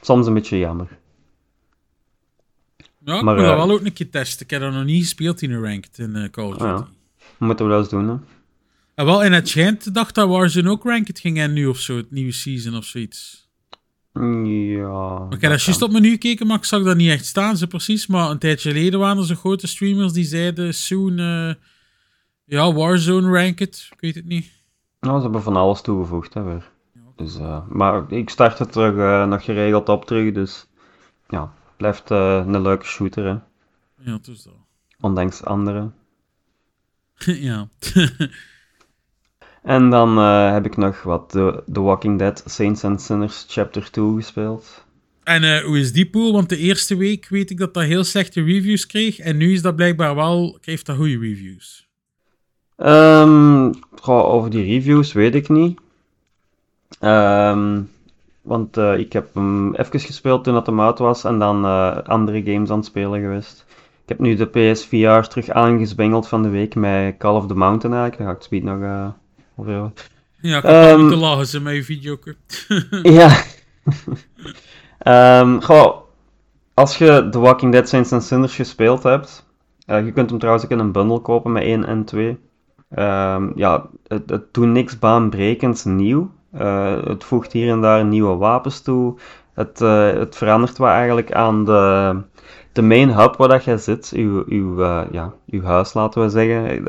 soms 0.00 0.26
een 0.26 0.34
beetje 0.34 0.58
jammer. 0.58 0.98
Ja, 3.04 3.16
ik 3.16 3.22
Maar, 3.22 3.36
eh, 3.36 3.44
dat 3.44 3.56
wel 3.56 3.70
ook 3.70 3.84
een 3.84 3.92
keer 3.92 4.10
testen. 4.10 4.44
Ik 4.44 4.50
heb 4.50 4.60
dat 4.60 4.72
nog 4.72 4.84
niet 4.84 5.02
gespeeld 5.02 5.42
in 5.42 5.52
een 5.52 5.62
ranked 5.62 5.98
in 5.98 6.16
eh, 6.16 6.30
Call 6.30 6.44
of 6.44 6.52
Duty. 6.56 6.64
Ah, 6.64 6.78
ja. 7.38 7.46
Moeten 7.46 7.66
we 7.66 7.70
dat 7.72 7.80
eens 7.80 7.90
doen, 7.90 8.08
hè? 8.08 8.14
En 8.94 9.04
wel, 9.04 9.22
in 9.24 9.32
het 9.32 9.48
schijnt 9.48 9.94
dacht 9.94 10.14
dat 10.14 10.28
Warzone 10.28 10.70
ook 10.70 10.84
ranked 10.84 11.18
ging 11.18 11.38
en 11.38 11.52
nu 11.52 11.66
of 11.66 11.78
zo, 11.78 11.96
het 11.96 12.10
nieuwe 12.10 12.32
season 12.32 12.76
of 12.76 12.84
zoiets. 12.84 13.43
Ja. 14.20 15.26
Ik 15.30 15.40
heb 15.40 15.50
dat 15.50 15.62
juist 15.62 15.82
op 15.82 15.90
menu 15.90 16.10
gekeken, 16.10 16.46
maar 16.46 16.56
ik 16.56 16.64
zag 16.64 16.82
dat 16.82 16.96
niet 16.96 17.10
echt 17.10 17.26
staan, 17.26 17.56
ze 17.56 17.66
precies. 17.66 18.06
Maar 18.06 18.30
een 18.30 18.38
tijdje 18.38 18.70
geleden 18.70 19.00
waren 19.00 19.18
er 19.18 19.26
zo 19.26 19.34
grote 19.34 19.66
streamers 19.66 20.12
die 20.12 20.24
zeiden 20.24 20.74
soon, 20.74 21.18
eh, 21.18 21.54
ja, 22.44 22.72
Warzone 22.72 23.42
ranked. 23.42 23.88
Ik 23.92 24.00
weet 24.00 24.14
het 24.14 24.24
niet. 24.24 24.52
Nou, 25.00 25.16
ze 25.16 25.22
hebben 25.22 25.42
van 25.42 25.56
alles 25.56 25.80
toegevoegd, 25.80 26.34
hè, 26.34 26.42
weer. 26.42 26.70
Dus, 27.16 27.38
eh, 27.38 27.68
maar 27.68 28.12
ik 28.12 28.30
start 28.30 28.58
het 28.58 28.72
terug 28.72 28.96
eh, 28.96 29.28
nog 29.28 29.44
geregeld 29.44 29.88
op 29.88 30.04
terug, 30.04 30.32
dus... 30.34 30.66
Ja, 31.28 31.52
blijft 31.76 32.10
een 32.10 32.62
leuke 32.62 32.84
shooter, 32.84 33.24
hè. 33.24 33.36
Ja, 34.04 34.12
het 34.16 34.28
is 34.28 34.42
dat. 34.42 34.54
Ondanks 35.00 35.44
andere. 35.44 35.90
ja. 37.48 37.68
En 39.64 39.90
dan 39.90 40.18
eh, 40.18 40.52
heb 40.52 40.66
ik 40.66 40.76
nog 40.76 41.02
wat 41.02 41.28
The, 41.28 41.62
The 41.72 41.80
Walking 41.80 42.18
Dead 42.18 42.42
Saints 42.46 42.84
and 42.84 43.02
Sinners 43.02 43.44
Chapter 43.48 43.90
2 43.90 44.14
gespeeld. 44.14 44.84
en 45.22 45.42
eh, 45.42 45.64
hoe 45.64 45.78
is 45.78 45.92
die 45.92 46.10
pool? 46.10 46.32
Want 46.32 46.48
de 46.48 46.56
eerste 46.56 46.96
week 46.96 47.28
weet 47.28 47.50
ik 47.50 47.58
dat 47.58 47.74
dat 47.74 47.82
heel 47.82 48.04
slechte 48.04 48.42
reviews 48.42 48.86
kreeg. 48.86 49.18
En 49.18 49.36
nu 49.36 49.52
is 49.52 49.62
dat 49.62 49.76
blijkbaar 49.76 50.14
wel, 50.14 50.58
heeft 50.60 50.86
dat 50.86 50.96
goede 50.96 51.18
reviews. 51.18 51.88
Ehm, 52.76 53.72
goh, 54.00 54.24
over 54.24 54.50
die 54.50 54.64
reviews 54.64 55.12
weet 55.12 55.34
ik 55.34 55.48
niet. 55.48 55.80
Ehm, 57.00 57.80
want 58.42 58.76
eh, 58.76 58.98
ik 58.98 59.12
heb 59.12 59.34
hem 59.34 59.74
even 59.74 60.00
gespeeld 60.00 60.44
toen 60.44 60.54
dat 60.54 60.66
hem 60.66 60.80
uit 60.80 60.98
was 60.98 61.24
en 61.24 61.38
dan 61.38 61.64
andere 62.04 62.42
games 62.42 62.70
aan 62.70 62.76
het 62.76 62.86
spelen 62.86 63.20
geweest. 63.20 63.64
Ik 64.02 64.08
heb 64.08 64.18
nu 64.18 64.34
de 64.34 64.46
PSVR 64.46 65.28
terug 65.28 65.48
aangezwengeld 65.50 66.28
van 66.28 66.42
de 66.42 66.48
week 66.48 66.74
met 66.74 67.16
Call 67.16 67.34
of 67.34 67.46
the 67.46 67.54
Mountain 67.54 67.96
eigenlijk. 67.96 68.18
Daar 68.18 68.26
ga 68.26 68.32
ik 68.32 68.36
het 68.36 68.46
speed 68.46 68.62
nog 68.62 69.12
hebben. 69.56 69.94
Ja, 70.40 70.56
ik 70.56 70.64
Ehm, 70.64 71.00
lachen 71.00 71.46
ze 71.46 71.60
met 71.60 71.74
je 71.74 71.84
video. 71.84 72.18
Ja. 73.18 73.42
Goh, 75.66 76.04
als 76.74 76.98
je 76.98 77.28
The 77.30 77.38
Walking 77.38 77.72
Dead 77.72 77.88
Saints 77.88 78.12
and 78.12 78.22
Sinners 78.22 78.54
gespeeld 78.54 79.02
hebt, 79.02 79.46
eh, 79.86 80.04
je 80.04 80.12
kunt 80.12 80.30
hem 80.30 80.38
trouwens 80.38 80.64
ook 80.64 80.70
in 80.70 80.78
een 80.78 80.92
bundle 80.92 81.20
kopen 81.20 81.52
met 81.52 81.62
1 81.62 81.84
en 81.84 82.04
2. 82.04 82.38
Ehm, 82.90 83.50
ja, 83.54 83.86
het, 84.06 84.30
het 84.30 84.54
doet 84.54 84.66
niks 84.66 84.98
baanbrekends 84.98 85.84
nieuw. 85.84 86.30
Eh, 86.52 87.02
het 87.04 87.24
voegt 87.24 87.52
hier 87.52 87.70
en 87.70 87.80
daar 87.80 88.04
nieuwe 88.04 88.36
wapens 88.36 88.80
toe. 88.80 89.18
Het, 89.54 89.80
eh, 89.80 90.12
het 90.12 90.36
verandert 90.36 90.78
wat 90.78 90.90
eigenlijk 90.90 91.32
aan 91.32 91.64
de, 91.64 92.16
de 92.72 92.82
main 92.82 93.10
hub 93.10 93.36
waar 93.36 93.48
dat 93.48 93.64
jij 93.64 93.76
zit. 93.76 94.12
Uw, 94.14 94.44
uw, 94.46 94.82
ja, 95.10 95.32
uw 95.46 95.62
huis, 95.62 95.94
laten 95.94 96.22
we 96.22 96.28
zeggen. 96.28 96.84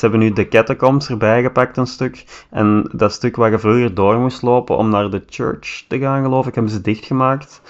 Ze 0.00 0.06
hebben 0.06 0.24
nu 0.24 0.32
de 0.32 0.48
catacombs 0.48 1.08
erbij 1.08 1.42
gepakt, 1.42 1.76
een 1.76 1.86
stuk. 1.86 2.44
En 2.50 2.90
dat 2.92 3.12
stuk 3.12 3.36
waar 3.36 3.50
je 3.50 3.58
vroeger 3.58 3.94
door 3.94 4.18
moest 4.18 4.42
lopen 4.42 4.76
om 4.76 4.88
naar 4.88 5.10
de 5.10 5.22
church 5.28 5.84
te 5.88 5.98
gaan, 5.98 6.22
geloof 6.22 6.46
ik, 6.46 6.54
hebben 6.54 6.72
ze 6.72 6.80
dichtgemaakt. 6.80 7.62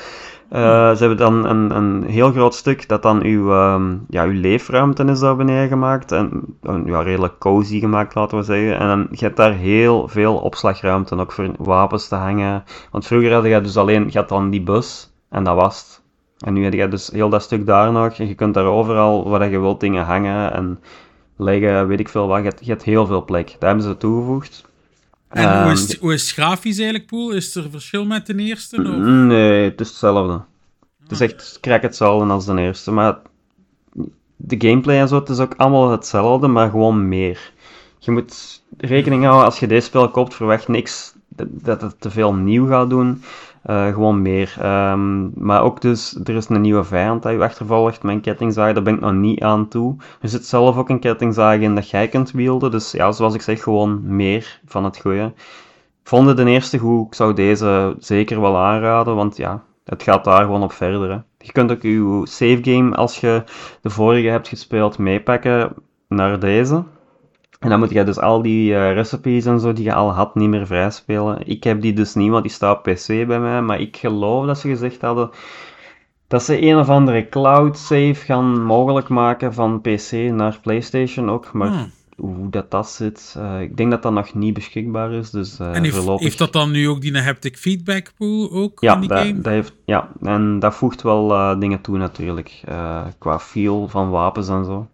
Eh, 0.49 0.91
ze 0.91 0.99
hebben 0.99 1.17
dan 1.17 1.47
een, 1.47 1.77
een 1.77 2.05
heel 2.05 2.31
groot 2.31 2.55
stuk 2.55 2.89
dat 2.89 3.03
dan 3.03 3.23
uw, 3.23 3.53
ehm, 3.53 3.97
ja, 4.09 4.25
uw 4.25 4.41
leefruimte 4.41 5.05
is 5.05 5.19
daar 5.21 5.37
beneden 5.37 5.69
gemaakt. 5.69 6.13
En 6.13 6.59
ja, 6.85 7.03
redelijk 7.03 7.39
cozy 7.39 7.79
gemaakt, 7.81 8.15
laten 8.15 8.39
we 8.39 8.45
zeggen. 8.45 8.79
En 8.79 8.87
dan, 8.87 9.07
je 9.11 9.25
hebt 9.25 9.37
daar 9.37 9.53
heel 9.53 10.09
veel 10.09 10.37
opslagruimte 10.37 11.17
ook 11.17 11.33
voor 11.33 11.51
wapens 11.59 12.09
te 12.09 12.15
hangen. 12.15 12.65
Want 12.91 13.07
vroeger 13.07 13.33
had 13.33 13.45
je 13.45 13.61
dus 13.61 13.77
alleen, 13.77 14.09
je 14.11 14.19
had 14.19 14.29
dan 14.29 14.51
die 14.51 14.63
bus 14.63 15.13
en 15.31 15.45
dat 15.45 15.55
was 15.55 15.79
het. 15.79 16.03
En 16.39 16.53
nu 16.53 16.65
heb 16.65 16.73
je 16.73 16.89
dus 16.89 17.11
heel 17.13 17.29
dat 17.29 17.43
stuk 17.43 17.67
daar 17.67 17.93
nog. 17.93 18.19
En 18.19 18.29
je 18.29 18.35
kunt 18.35 18.55
daar 18.55 18.65
overal 18.65 19.29
waar 19.29 19.51
je 19.51 19.59
wilt 19.59 19.81
dingen 19.81 20.05
hangen 20.05 20.53
en 20.53 20.79
leggen, 21.43 21.87
weet 21.89 22.01
ik 22.01 22.09
veel 22.09 22.27
wat. 22.27 22.39
Je 22.39 22.49
hebt, 22.49 22.65
je 22.65 22.71
hebt 22.71 22.83
heel 22.83 23.07
veel 23.07 23.25
plek. 23.25 23.47
Dat 23.51 23.61
hebben 23.61 23.83
ze 23.83 23.97
toegevoegd. 23.97 24.65
En 25.29 25.43
hoe, 25.43 25.53
Ehm, 25.53 25.71
is 25.71 25.81
het, 25.81 25.97
hoe 25.97 26.13
is 26.13 26.23
het 26.23 26.31
grafisch 26.31 26.79
eigenlijk, 26.79 27.07
Poel? 27.07 27.31
Is 27.31 27.55
er 27.55 27.71
verschil 27.71 28.05
met 28.05 28.27
de 28.27 28.35
eerste? 28.37 28.77
Of? 28.77 28.97
Nee, 29.07 29.65
het 29.71 29.81
is 29.81 29.89
hetzelfde. 29.89 30.41
Het 31.03 31.11
is 31.11 31.21
echt 31.21 31.59
krijg 31.61 31.83
hetzelfde 31.83 32.33
als 32.33 32.47
de 32.47 32.61
eerste. 32.61 32.91
Maar 32.91 33.19
de 34.37 34.69
gameplay 34.69 35.01
en 35.01 35.09
zo, 35.09 35.19
het 35.19 35.29
is 35.29 35.39
ook 35.39 35.55
allemaal 35.57 35.91
hetzelfde, 35.91 36.47
maar 36.47 36.71
gewoon 36.71 37.09
meer. 37.09 37.53
Je 37.99 38.11
moet 38.11 38.63
rekening 38.77 39.25
houden, 39.25 39.45
als 39.45 39.59
je 39.59 39.67
deze 39.67 39.87
spel 39.87 40.11
koopt, 40.11 40.35
verwacht 40.35 40.69
niks 40.69 41.15
dat 41.47 41.81
het 41.81 42.01
te 42.01 42.11
veel 42.11 42.35
nieuw 42.35 42.67
gaat 42.67 42.91
doen. 42.91 43.23
Eh, 43.63 43.87
gewoon 43.87 44.23
meer. 44.23 44.57
Ehm, 44.61 45.45
maar 45.45 45.63
ook 45.63 45.81
dus, 45.81 46.21
er 46.25 46.37
is 46.37 46.49
een 46.49 46.61
nieuwe 46.61 46.85
vijand 46.85 47.23
dat 47.23 47.33
je 47.33 47.43
achtervolgt 47.43 48.05
een 48.05 48.21
kettingzaag. 48.21 48.73
Daar 48.73 48.83
ben 48.83 48.95
ik 48.95 49.01
nog 49.01 49.13
niet 49.13 49.43
aan 49.43 49.69
toe. 49.69 49.97
Er 50.21 50.29
zit 50.29 50.47
zelf 50.47 50.77
ook 50.77 50.89
een 50.89 51.01
kettingzaag 51.01 51.61
in 51.61 51.75
dat 51.75 51.91
jij 51.91 52.09
kunt 52.09 52.31
wielden. 52.31 52.71
Dus 52.71 52.93
ja, 52.93 53.13
zoals 53.13 53.35
ik 53.35 53.43
zeg, 53.43 53.63
gewoon 53.63 54.17
meer 54.17 54.61
van 54.65 54.85
het 54.85 55.01
goeie. 55.01 55.25
Ik 56.03 56.17
vond 56.17 56.27
het 56.27 56.37
de 56.37 56.45
eerste 56.45 56.79
goed. 56.79 57.07
Ik 57.07 57.15
zou 57.15 57.35
deze 57.35 57.97
zeker 57.99 58.41
wel 58.41 58.57
aanraden, 58.57 59.15
want 59.15 59.37
ja, 59.37 59.63
het 59.85 60.03
gaat 60.03 60.25
daar 60.25 60.45
gewoon 60.45 60.63
op 60.63 60.73
verder. 60.73 61.11
Hè. 61.11 61.19
Je 61.39 61.53
kunt 61.53 61.71
ook 61.71 61.83
je 61.83 62.21
save 62.25 62.59
game, 62.63 62.97
als 62.97 63.21
je 63.21 63.45
de 63.81 63.91
vorige 63.91 64.29
hebt 64.29 64.49
gespeeld, 64.49 64.99
meepakken 64.99 65.75
naar 66.09 66.39
deze. 66.39 66.85
En 67.61 67.69
dan 67.69 67.79
moet 67.79 67.91
je 67.91 68.05
dus 68.05 68.19
al 68.19 68.43
die 68.43 68.75
eh, 68.75 68.93
recipes 68.93 69.45
en 69.47 69.61
zo 69.61 69.73
die 69.73 69.85
je 69.85 69.95
al 69.95 70.13
had 70.13 70.35
niet 70.35 70.49
meer 70.49 70.67
vrijspelen. 70.67 71.47
Ik 71.47 71.65
heb 71.65 71.81
die 71.81 71.93
dus 71.93 72.15
niet, 72.15 72.31
want 72.31 72.43
die 72.43 72.53
staat 72.53 72.77
op 72.77 72.83
PC 72.83 73.07
bij 73.07 73.41
mij. 73.41 73.63
Maar 73.63 73.81
ik 73.81 73.97
geloof 73.97 74.47
dat 74.47 74.59
ze 74.59 74.69
gezegd 74.69 75.01
hadden 75.01 75.31
dat 76.29 76.43
ze 76.43 76.63
een 76.63 76.77
of 76.79 76.89
andere 76.89 77.29
cloud 77.29 77.79
save 77.79 78.15
gaan 78.15 78.63
mogelijk 78.65 79.09
maken 79.09 79.55
van 79.55 79.81
PC 79.81 80.13
naar 80.13 80.59
PlayStation 80.63 81.31
ook. 81.31 81.53
Maar 81.53 81.69
Hmm. 81.69 81.91
hoe 82.17 82.51
dat 82.51 82.71
dat 82.71 82.89
zit, 82.91 83.35
eh, 83.39 83.61
ik 83.61 83.77
denk 83.77 83.91
dat 83.91 84.03
dat 84.03 84.13
nog 84.13 84.35
niet 84.35 84.55
beschikbaar 84.55 85.13
is. 85.13 85.31
Dus 85.31 85.59
eh, 85.59 85.75
en 85.75 85.83
heeft, 85.83 85.97
voorlopig... 85.97 86.23
heeft 86.25 86.39
dat 86.39 86.53
dan 86.53 86.71
nu 86.71 86.89
ook 86.89 87.01
die 87.01 87.19
haptic 87.19 87.57
feedback 87.57 88.13
pool 88.17 88.51
ook 88.53 88.81
Ja, 88.81 88.95
in 88.95 89.01
die 89.01 89.09
dat, 89.09 89.19
game? 89.19 89.41
dat 89.41 89.53
heeft, 89.53 89.75
ja, 89.85 90.09
en 90.23 90.59
dat 90.59 90.75
voegt 90.75 91.03
wel 91.03 91.59
dingen 91.59 91.81
toe 91.81 91.97
natuurlijk. 91.99 92.63
qua 93.19 93.39
feel 93.39 93.89
van 93.89 94.11
wapens 94.11 94.49
en 94.49 94.65
zo. 94.65 94.89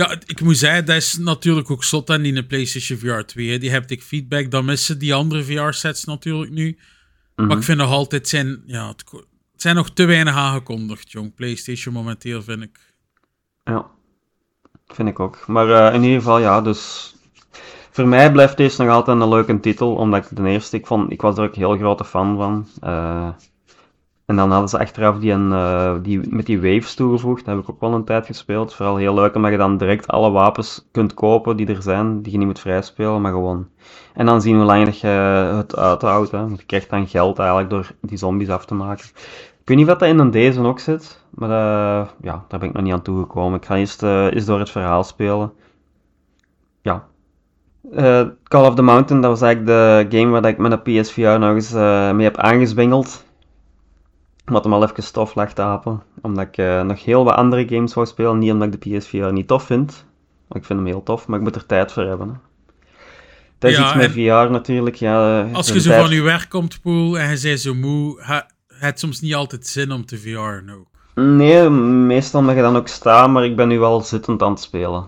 Ja, 0.00 0.16
ik 0.26 0.40
moet 0.40 0.58
zeggen, 0.58 0.84
dat 0.84 0.96
is 0.96 1.18
natuurlijk 1.18 1.70
ook 1.70 1.84
zot 1.84 2.10
aan 2.10 2.18
die 2.20 2.28
in 2.28 2.34
de 2.34 2.46
PlayStation 2.46 2.98
VR 2.98 3.20
2. 3.26 3.50
Hè. 3.50 3.58
Die 3.58 3.72
haptic 3.72 4.02
feedback, 4.02 4.50
dan 4.50 4.64
missen 4.64 4.98
die 4.98 5.14
andere 5.14 5.44
VR-sets 5.44 6.04
natuurlijk 6.04 6.50
nu. 6.50 6.78
Mhm. 7.36 7.48
Maar 7.48 7.56
ik 7.56 7.62
vind 7.62 7.78
nog 7.78 7.90
altijd, 7.90 8.28
zijn, 8.28 8.62
ja, 8.66 8.88
het, 8.88 9.04
zijn 9.56 9.74
nog 9.74 9.90
te 9.90 10.04
weinig 10.04 10.34
aangekondigd, 10.34 11.10
jong. 11.10 11.34
PlayStation 11.34 11.94
momenteel, 11.94 12.42
vind 12.42 12.62
ik. 12.62 12.78
Ja, 13.64 13.86
vind 14.86 15.08
ik 15.08 15.20
ook. 15.20 15.46
Maar 15.46 15.70
eh, 15.70 15.94
in 15.94 16.02
ieder 16.02 16.18
geval, 16.18 16.38
ja, 16.38 16.60
dus 16.60 17.14
voor 17.90 18.08
mij 18.08 18.32
blijft 18.32 18.56
deze 18.56 18.82
nog 18.82 18.92
altijd 18.92 19.20
een 19.20 19.28
leuke 19.28 19.60
titel, 19.60 19.94
omdat 19.94 20.24
ik 20.24 20.36
de 20.36 20.48
eerste, 20.48 20.76
ik, 20.76 20.86
vond, 20.86 21.12
ik 21.12 21.20
was 21.20 21.38
er 21.38 21.44
ook 21.44 21.54
een 21.54 21.60
heel 21.60 21.76
grote 21.76 22.04
fan 22.04 22.36
van. 22.36 22.68
Eh, 22.80 23.28
en 24.30 24.36
dan 24.36 24.50
hadden 24.50 24.68
ze 24.68 24.78
achteraf 24.78 25.18
die, 25.18 25.32
een, 25.32 25.52
eh, 25.52 25.94
die 26.02 26.34
met 26.34 26.46
die 26.46 26.60
waves 26.60 26.94
toegevoegd, 26.94 27.44
dat 27.44 27.54
heb 27.54 27.64
ik 27.64 27.70
ook 27.70 27.80
wel 27.80 27.92
een 27.92 28.04
tijd 28.04 28.26
gespeeld. 28.26 28.74
Vooral 28.74 28.96
heel 28.96 29.14
leuk, 29.14 29.34
omdat 29.34 29.50
je 29.50 29.56
dan 29.56 29.76
direct 29.76 30.06
alle 30.06 30.30
wapens 30.30 30.88
kunt 30.90 31.14
kopen 31.14 31.56
die 31.56 31.66
er 31.66 31.82
zijn, 31.82 32.22
die 32.22 32.32
je 32.32 32.38
niet 32.38 32.46
moet 32.46 32.60
vrijspelen, 32.60 33.20
maar 33.20 33.32
gewoon. 33.32 33.68
En 34.14 34.26
dan 34.26 34.42
zien 34.42 34.56
hoe 34.56 34.64
lang 34.64 35.00
je 35.00 35.06
het 35.06 35.76
uithoudt, 35.76 36.30
hè. 36.30 36.38
Want 36.38 36.60
je 36.60 36.66
krijgt 36.66 36.90
dan 36.90 37.08
geld 37.08 37.38
eigenlijk 37.38 37.70
door 37.70 37.90
die 38.00 38.18
zombies 38.18 38.48
af 38.48 38.64
te 38.64 38.74
maken. 38.74 39.04
Ik 39.60 39.68
weet 39.68 39.76
niet 39.76 39.86
wat 39.86 39.98
dat 39.98 40.08
in 40.08 40.18
een 40.18 40.30
deze 40.30 40.60
ook 40.60 40.80
zit, 40.80 41.24
maar 41.30 41.50
eh, 41.50 42.08
ja, 42.20 42.44
daar 42.48 42.60
ben 42.60 42.68
ik 42.68 42.74
nog 42.74 42.82
niet 42.82 42.92
aan 42.92 43.02
toegekomen. 43.02 43.58
Ik 43.58 43.66
ga 43.66 43.76
eerst, 43.76 44.02
eh, 44.02 44.32
eens 44.32 44.44
door 44.44 44.58
het 44.58 44.70
verhaal 44.70 45.04
spelen. 45.04 45.52
Ja. 46.82 47.08
Call 48.42 48.66
of 48.66 48.74
the 48.74 48.82
Mountain, 48.82 49.22
dat 49.22 49.30
was 49.30 49.42
eigenlijk 49.42 49.76
de 50.10 50.18
game 50.18 50.30
waar 50.30 50.50
ik 50.50 50.58
met 50.58 50.70
de 50.70 51.00
PSVR 51.00 51.38
nog 51.38 51.54
eens 51.54 51.72
mee 52.14 52.26
heb 52.26 52.36
aangezwengeld. 52.36 53.28
Omdat 54.50 54.64
hem 54.64 54.72
al 54.72 54.82
even 54.82 55.02
stof 55.02 55.34
lag 55.34 55.52
te 55.52 55.62
apen. 55.62 56.02
Omdat 56.22 56.46
ik 56.46 56.56
eh, 56.56 56.82
nog 56.82 57.04
heel 57.04 57.24
wat 57.24 57.34
andere 57.34 57.68
games 57.68 57.94
wou 57.94 58.06
spelen. 58.06 58.38
Niet 58.38 58.52
omdat 58.52 58.74
ik 58.74 58.82
de 58.82 58.96
PSVR 58.98 59.32
niet 59.32 59.46
tof 59.46 59.62
vind. 59.64 60.04
Want 60.48 60.60
ik 60.60 60.64
vind 60.64 60.78
hem 60.78 60.88
heel 60.88 61.02
tof, 61.02 61.26
maar 61.26 61.38
ik 61.38 61.44
moet 61.44 61.54
er 61.54 61.66
tijd 61.66 61.92
voor 61.92 62.02
hebben. 62.02 62.28
Hè. 62.28 62.34
Dat 63.58 63.70
is 63.70 63.76
Ja, 63.76 63.82
iets 63.84 63.94
met 63.94 64.10
VR 64.12 64.50
natuurlijk. 64.52 64.96
Ja, 64.96 65.44
eh, 65.44 65.54
Als 65.54 65.68
je 65.68 65.80
zo 65.80 65.88
tijd- 65.90 66.02
van 66.06 66.10
je 66.14 66.22
werk 66.22 66.48
komt, 66.48 66.80
Poel, 66.82 67.18
en 67.18 67.30
je 67.36 67.40
bent 67.42 67.60
zo 67.60 67.74
moe, 67.74 68.20
ha- 68.22 68.46
het 68.68 68.98
soms 69.00 69.20
niet 69.20 69.34
altijd 69.34 69.66
zin 69.66 69.92
om 69.92 70.06
te 70.06 70.18
VR'en 70.18 70.70
ook. 70.78 70.86
Nee, 71.14 71.68
meestal 71.70 72.42
mag 72.42 72.54
je 72.54 72.60
dan 72.60 72.76
ook 72.76 72.88
staan, 72.88 73.32
maar 73.32 73.44
ik 73.44 73.56
ben 73.56 73.68
nu 73.68 73.78
wel 73.78 74.00
zittend 74.00 74.42
aan 74.42 74.50
het 74.50 74.60
spelen. 74.60 75.06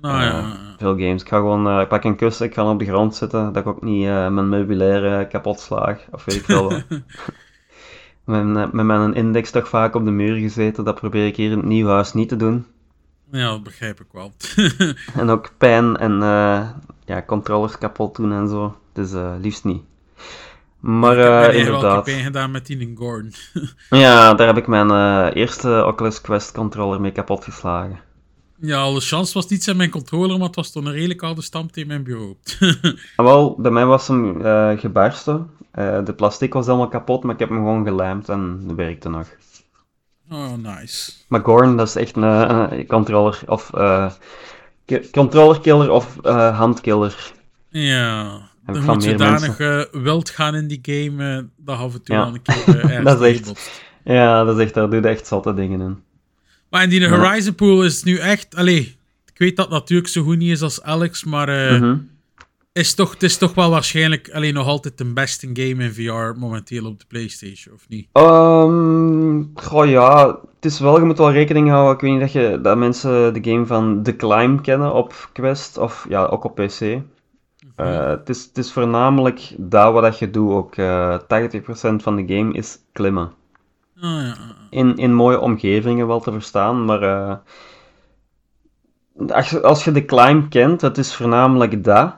Nou 0.00 0.20
Eh, 0.20 0.24
ja, 0.26 0.56
Veel 0.78 0.96
games. 0.98 1.22
Ik 1.22 1.28
ga 1.28 1.36
gewoon, 1.36 1.68
eh, 1.68 1.80
ik 1.80 1.88
pak 1.88 2.04
een 2.04 2.16
kussen, 2.16 2.46
ik 2.46 2.54
ga 2.54 2.70
op 2.70 2.78
de 2.78 2.84
grond 2.84 3.14
zitten, 3.14 3.52
dat 3.52 3.62
ik 3.62 3.66
ook 3.68 3.82
niet 3.82 4.04
mijn 4.06 4.48
meubilair 4.48 5.26
kapot 5.26 5.60
slaag, 5.60 5.98
of 6.10 6.24
weet 6.24 6.36
ik 6.36 6.44
veel 6.44 6.72
Mijn, 8.24 8.56
eh, 8.56 8.70
met 8.70 8.86
mijn 8.86 9.14
index 9.14 9.50
toch 9.50 9.68
vaak 9.68 9.94
op 9.94 10.04
de 10.04 10.10
muur 10.10 10.36
gezeten, 10.36 10.84
dat 10.84 10.94
probeer 10.94 11.26
ik 11.26 11.36
hier 11.36 11.50
in 11.50 11.56
het 11.56 11.66
nieuwe 11.66 11.90
huis 11.90 12.12
niet 12.12 12.28
te 12.28 12.36
doen. 12.36 12.66
ja, 13.30 13.50
dat 13.50 13.62
begrijp 13.62 14.00
ik 14.00 14.06
wel. 14.12 14.32
En 15.20 15.30
ook 15.30 15.50
pijn 15.58 15.96
en 15.96 16.22
eh, 16.22 16.68
ja, 17.04 17.22
controllers 17.26 17.78
kapot 17.78 18.16
doen 18.16 18.32
en 18.32 18.48
zo, 18.48 18.76
dus 18.92 19.12
eh, 19.12 19.32
liefst 19.40 19.64
niet. 19.64 19.82
Maar 20.80 21.12
ik 21.16 21.22
heb 21.22 21.28
wel 21.28 21.50
inderdaad, 21.50 22.04
pijn 22.04 22.24
gedaan 22.24 22.50
met 22.50 22.66
die 22.66 22.92
Gordon. 22.96 23.32
ja, 23.90 24.34
daar 24.34 24.46
heb 24.46 24.56
ik 24.56 24.66
mijn 24.66 24.90
eerste 25.32 25.84
Oculus 25.86 26.20
Quest 26.20 26.52
controller 26.52 27.00
mee 27.00 27.12
kapot 27.12 27.44
geslagen. 27.44 28.00
ja, 28.60 28.80
alle 28.80 29.00
chance 29.00 29.34
was 29.34 29.48
niet 29.48 29.68
aan 29.68 29.76
mijn 29.76 29.90
controller, 29.90 30.38
maar 30.38 30.46
het 30.46 30.56
was 30.56 30.72
toch 30.72 30.84
een 30.84 30.92
redelijk 30.92 31.22
oude 31.22 31.42
stamp 31.42 31.76
in 31.76 31.86
mijn 31.86 32.02
bureau. 32.02 32.36
Ah, 33.16 33.26
Wel, 33.26 33.54
bij 33.58 33.70
mij 33.70 33.86
was 33.86 34.08
hem 34.08 34.40
eh, 34.40 34.78
gebarsten. 34.78 35.50
Eh, 35.72 36.04
de 36.04 36.12
plastic 36.12 36.52
was 36.52 36.66
helemaal 36.66 36.88
kapot, 36.88 37.22
maar 37.22 37.34
ik 37.34 37.40
heb 37.40 37.48
hem 37.48 37.58
gewoon 37.58 37.84
gelijmd 37.86 38.28
en 38.28 38.60
dat 38.66 38.76
werkte 38.76 39.08
nog. 39.08 39.26
oh, 40.30 40.52
nice. 40.52 41.12
Maar 41.28 41.40
Gorn, 41.40 41.76
dat 41.76 41.88
is 41.88 41.96
echt 41.96 42.16
een, 42.16 42.22
een 42.22 42.86
controller 42.86 43.40
of 43.46 43.74
eh 43.74 44.10
ki- 44.84 45.10
controllerkiller 45.10 45.90
of 45.90 46.18
eh, 46.22 46.58
handkiller. 46.58 47.32
Ja, 47.68 48.40
ik 48.66 48.74
van 48.76 48.94
moet 48.94 49.02
zodanig 49.02 49.58
eh, 49.60 49.82
wild 49.92 50.30
gaan 50.30 50.54
in 50.54 50.66
die 50.68 50.78
game, 50.82 51.48
dat 51.56 51.78
af 51.78 51.94
en 51.94 52.02
toe 52.02 52.14
Ja. 52.16 52.24
wel 52.24 52.34
een 52.34 52.42
keer 52.42 52.78
ergens 52.90 53.04
Dat 53.04 53.20
is 53.22 53.34
echt-. 53.40 53.80
Ja, 54.04 54.44
dat 54.44 54.56
is 54.58 54.64
echt, 54.64 54.74
daar 54.74 54.90
doet 54.90 55.04
echt 55.04 55.26
zotte 55.26 55.54
dingen 55.54 55.80
in. 55.80 56.02
Maar 56.70 56.82
in 56.82 56.88
die 56.88 57.00
Ja. 57.00 57.08
Horizon 57.08 57.54
Pool 57.54 57.84
is 57.84 57.96
het 57.96 58.04
nu 58.04 58.16
echt... 58.18 58.54
Allee, 58.56 58.96
ik 59.32 59.38
weet 59.38 59.56
dat 59.56 59.64
het 59.66 59.74
natuurlijk 59.74 60.08
zo 60.08 60.22
goed 60.22 60.36
niet 60.36 60.50
is 60.50 60.62
als 60.62 60.82
Alex, 60.82 61.24
maar 61.24 61.48
Mhm. 61.80 61.96
Is 62.72 62.94
toch, 62.94 63.12
het 63.12 63.22
is 63.22 63.38
toch 63.38 63.54
wel 63.54 63.70
waarschijnlijk 63.70 64.30
alleen 64.32 64.54
nog 64.54 64.66
altijd 64.66 64.98
de 64.98 65.12
beste 65.12 65.50
game 65.52 65.84
in 65.84 65.92
VR 65.92 66.38
momenteel 66.38 66.86
op 66.86 66.98
de 66.98 67.04
PlayStation, 67.08 67.74
of 67.74 67.88
niet? 67.88 68.08
Ehm, 68.12 69.42
goh 69.54 69.88
ja, 69.88 70.26
het 70.54 70.64
is 70.64 70.78
wel, 70.80 70.98
je 70.98 71.04
moet 71.04 71.18
wel 71.18 71.32
rekening 71.32 71.68
houden. 71.68 71.94
Ik 71.94 72.00
weet 72.00 72.10
niet 72.10 72.20
dat, 72.20 72.32
je, 72.32 72.60
dat 72.62 72.76
mensen 72.76 73.34
de 73.34 73.50
game 73.50 73.66
van 73.66 74.02
The 74.02 74.16
Climb 74.16 74.62
kennen 74.62 74.94
op 74.94 75.28
Quest, 75.32 75.78
of 75.78 76.06
ja, 76.08 76.24
ook 76.24 76.44
op 76.44 76.54
PC. 76.54 76.80
Eh, 77.76 78.06
het, 78.06 78.28
is, 78.28 78.44
het 78.44 78.58
is 78.58 78.72
voornamelijk 78.72 79.54
dat 79.58 79.92
wat 79.92 80.02
dat 80.02 80.18
je 80.18 80.30
doet 80.30 80.52
ook. 80.52 80.76
eh 80.76 81.18
80% 81.18 81.22
van 81.96 82.16
de 82.16 82.36
game 82.36 82.52
is 82.52 82.78
klimmen. 82.92 83.32
Ah, 83.96 84.10
ja, 84.10 84.20
ja. 84.20 84.56
in, 84.70 84.96
in 84.96 85.14
mooie 85.14 85.40
omgevingen 85.40 86.06
wel 86.06 86.20
te 86.20 86.32
verstaan, 86.32 86.84
maar 86.84 87.02
eh, 87.02 87.34
als, 89.28 89.50
je, 89.50 89.62
als 89.62 89.84
je 89.84 89.92
de 89.92 90.04
climb 90.04 90.50
kent, 90.50 90.80
het 90.80 90.98
is 90.98 91.14
voornamelijk 91.14 91.84
dat, 91.84 92.16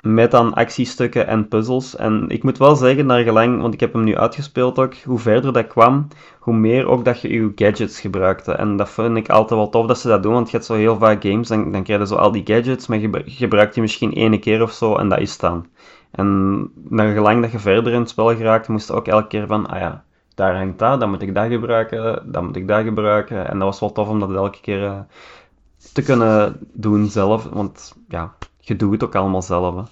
met 0.00 0.30
dan 0.30 0.54
actiestukken 0.54 1.26
en 1.26 1.48
puzzels. 1.48 1.96
En 1.96 2.24
ik 2.28 2.42
moet 2.42 2.58
wel 2.58 2.76
zeggen, 2.76 3.06
naar 3.06 3.22
gelang, 3.22 3.60
want 3.60 3.74
ik 3.74 3.80
heb 3.80 3.92
hem 3.92 4.04
nu 4.04 4.16
uitgespeeld 4.16 4.78
ook, 4.78 4.94
hoe 4.94 5.18
verder 5.18 5.52
dat 5.52 5.66
kwam, 5.66 6.08
hoe 6.38 6.54
meer 6.54 6.86
ook 6.86 7.04
dat 7.04 7.20
je 7.20 7.28
je 7.28 7.52
gadgets 7.54 8.00
gebruikte. 8.00 8.52
En 8.52 8.76
dat 8.76 8.90
vind 8.90 9.16
ik 9.16 9.28
altijd 9.28 9.60
wel 9.60 9.68
tof 9.68 9.86
dat 9.86 9.98
ze 9.98 10.08
dat 10.08 10.22
doen, 10.22 10.32
want 10.32 10.46
je 10.50 10.56
hebt 10.56 10.68
zo 10.68 10.74
heel 10.74 10.98
vaak 10.98 11.22
games, 11.22 11.48
dan, 11.48 11.72
dan 11.72 11.82
krijg 11.82 12.00
je 12.00 12.06
zo 12.06 12.14
al 12.14 12.32
die 12.32 12.46
gadgets, 12.46 12.86
maar 12.86 12.98
je 12.98 13.04
gebru- 13.04 13.22
gebruikt 13.26 13.72
die 13.74 13.82
misschien 13.82 14.12
ene 14.12 14.38
keer 14.38 14.62
of 14.62 14.72
zo, 14.72 14.96
en 14.96 15.08
dat 15.08 15.18
is 15.18 15.38
dan. 15.38 15.66
En 16.10 16.70
naar 16.88 17.12
gelang 17.14 17.42
dat 17.42 17.52
je 17.52 17.58
verder 17.58 17.92
in 17.92 18.00
het 18.00 18.08
spel 18.08 18.36
geraakt, 18.36 18.68
moest 18.68 18.88
je 18.88 18.94
ook 18.94 19.06
elke 19.06 19.26
keer 19.26 19.46
van, 19.46 19.66
ah 19.66 19.78
ja, 19.78 20.04
daar 20.34 20.56
hangt 20.56 20.78
dat, 20.78 21.00
dan 21.00 21.10
moet 21.10 21.22
ik 21.22 21.34
dat 21.34 21.46
gebruiken, 21.46 22.32
dan 22.32 22.44
moet 22.46 22.56
ik 22.56 22.68
dat 22.68 22.84
gebruiken. 22.84 23.48
En 23.48 23.58
dat 23.58 23.68
was 23.68 23.80
wel 23.80 23.92
tof 23.92 24.08
om 24.08 24.20
dat 24.20 24.34
elke 24.34 24.60
keer 24.60 24.84
eh, 24.84 25.00
te 25.92 26.02
kunnen 26.02 26.56
doen 26.72 27.06
zelf, 27.06 27.48
want 27.52 27.96
ja, 28.08 28.34
je 28.68 28.76
doet 28.76 28.92
het 28.92 29.04
ook 29.04 29.14
allemaal 29.14 29.42
zelf. 29.42 29.74
Hè. 29.74 29.82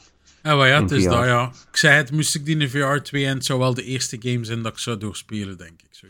Ja, 0.51 0.57
maar 0.57 0.69
ja, 0.69 0.81
het 0.83 0.91
is 0.91 1.05
dat, 1.05 1.25
ja. 1.25 1.51
Ik 1.71 1.77
zei 1.77 1.95
het, 1.97 2.13
moest 2.13 2.35
ik 2.35 2.45
die 2.45 2.57
in 2.59 2.69
VR 2.71 2.97
2 3.03 3.27
en 3.27 3.35
het 3.35 3.45
zou 3.45 3.59
wel 3.59 3.75
de 3.75 3.85
eerste 3.85 4.17
game 4.21 4.45
zijn 4.45 4.63
dat 4.63 4.73
ik 4.73 4.79
zou 4.79 4.99
doorspelen, 4.99 5.59
denk 5.59 5.71
ik. 5.83 5.89
Zo. 5.91 6.07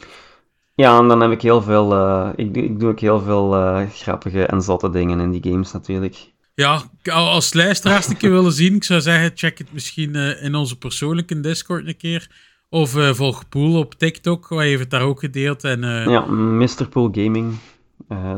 Ja, 0.74 0.98
en 0.98 1.08
dan 1.08 1.20
heb 1.20 1.30
ik 1.30 1.42
heel 1.42 1.62
veel, 1.62 1.92
eh, 1.92 2.28
ik, 2.36 2.54
doe- 2.54 2.62
ik 2.64 2.80
doe 2.80 2.90
ook 2.90 3.00
heel 3.00 3.20
veel 3.20 3.54
eh, 3.56 3.82
grappige 3.90 4.46
en 4.46 4.62
zotte 4.62 4.90
dingen 4.90 5.20
in 5.20 5.30
die 5.30 5.52
games 5.52 5.72
natuurlijk. 5.72 6.32
Ja, 6.54 6.82
als 7.12 7.52
luisteraars 7.54 8.08
een 8.08 8.16
keer 8.16 8.30
willen 8.30 8.52
zien, 8.52 8.74
ik 8.74 8.84
zou 8.84 9.00
zeggen, 9.00 9.30
check 9.34 9.58
het 9.58 9.72
misschien 9.72 10.14
eh, 10.14 10.42
in 10.44 10.54
onze 10.54 10.78
persoonlijke 10.78 11.40
Discord 11.40 11.86
een 11.86 11.96
keer. 11.96 12.30
Of 12.68 12.90
volg 13.12 13.48
Poel 13.48 13.78
op 13.78 13.94
TikTok, 13.94 14.48
hij 14.50 14.66
heeft 14.68 14.80
het 14.80 14.90
daar 14.90 15.02
ook 15.02 15.20
gedeeld. 15.20 15.64
En, 15.64 15.80
Ja, 16.10 16.20
Mr. 16.30 16.88
Pool 16.90 17.08
Gaming. 17.12 17.54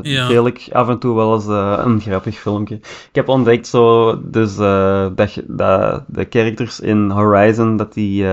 Ja. 0.02 0.28
deel 0.28 0.46
ik 0.46 0.68
af 0.72 0.88
en 0.88 0.98
toe 0.98 1.14
wel 1.16 1.34
eens 1.34 1.46
eh, 1.46 1.80
een 1.84 2.00
grappig 2.00 2.36
filmpje. 2.38 2.74
Ik 2.74 3.08
heb 3.12 3.28
ontdekt 3.28 3.66
zo, 3.66 4.18
dus, 4.30 4.58
eh, 4.58 5.06
dat, 5.14 5.32
je- 5.34 5.44
dat 5.48 6.04
de 6.06 6.26
characters 6.30 6.80
in 6.80 7.10
Horizon, 7.10 7.76
dat 7.76 7.94
die 7.94 8.26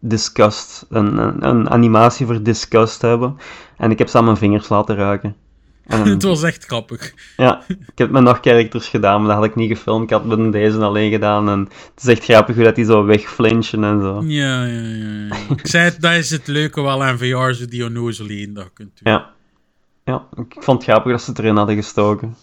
disgust, 0.00 0.86
een, 0.90 1.16
een, 1.18 1.46
een 1.48 1.70
animatie 1.70 2.26
voor 2.26 2.42
disgust 2.42 3.02
hebben. 3.02 3.36
En 3.76 3.90
ik 3.90 3.98
heb 3.98 4.08
ze 4.08 4.18
aan 4.18 4.24
mijn 4.24 4.36
vingers 4.36 4.68
laten 4.68 4.96
ruiken. 4.96 5.34
En, 5.86 6.02
het 6.10 6.22
was 6.22 6.42
echt 6.42 6.64
grappig. 6.64 7.12
Ja, 7.36 7.62
ik 7.68 7.98
heb 7.98 8.10
met 8.10 8.22
nog 8.22 8.38
characters 8.40 8.88
gedaan, 8.88 9.18
maar 9.20 9.28
dat 9.28 9.36
had 9.36 9.44
ik 9.46 9.54
niet 9.54 9.76
gefilmd. 9.76 10.02
Ik 10.04 10.10
had 10.10 10.24
met 10.24 10.52
deze 10.52 10.78
alleen 10.78 11.10
gedaan. 11.10 11.48
En 11.48 11.58
het 11.94 12.02
is 12.02 12.06
echt 12.08 12.24
grappig 12.24 12.54
hoe 12.54 12.64
dat 12.64 12.74
die 12.74 12.84
zo 12.84 13.04
wegflinchen 13.04 13.84
en 13.84 14.00
zo. 14.00 14.22
Ja, 14.26 14.64
ja, 14.64 14.80
ja. 14.80 15.26
ja. 15.28 15.36
ik 15.56 15.66
zei 15.66 15.84
het, 15.84 16.00
dat 16.00 16.12
is 16.12 16.30
het 16.30 16.46
leuke 16.46 16.82
wel 16.82 17.04
aan 17.04 17.18
VR, 17.18 17.52
zo 17.52 17.64
die 17.68 17.84
onnozele 17.84 18.40
in 18.40 18.54
dat 18.54 18.70
kunt 18.74 18.90
doen. 19.02 19.12
Ja. 19.12 19.32
Ja, 20.04 20.28
ik 20.36 20.54
vond 20.58 20.78
het 20.82 20.90
grappig 20.90 21.12
dat 21.12 21.22
ze 21.22 21.30
het 21.30 21.38
erin 21.38 21.56
hadden 21.56 21.74
gestoken. 21.76 22.36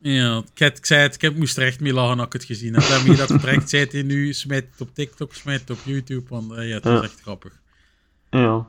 Ja, 0.00 0.36
ik, 0.54 0.58
had- 0.62 0.78
ik 0.78 0.86
zei 0.86 1.00
het, 1.02 1.22
ik 1.22 1.36
moest 1.36 1.56
er 1.56 1.66
echt 1.66 1.80
mee 1.80 1.92
lachen 1.92 2.16
als 2.16 2.26
ik 2.26 2.32
het 2.32 2.44
gezien 2.44 2.74
heb. 2.74 2.88
Daarmee 2.88 3.16
dat 3.16 3.28
het 3.28 3.40
direct 3.40 3.70
zei 3.70 3.86
hij 3.90 4.02
nu, 4.02 4.32
smijt 4.32 4.66
het 4.70 4.80
op 4.80 4.94
TikTok, 4.94 5.34
smijt 5.34 5.60
het 5.60 5.70
op 5.70 5.78
YouTube, 5.84 6.28
want 6.28 6.52
eh, 6.52 6.68
ja, 6.68 6.74
het 6.74 6.84
was 6.84 6.92
Ja. 6.92 7.02
echt 7.02 7.20
grappig. 7.20 7.52
Ja. 8.30 8.66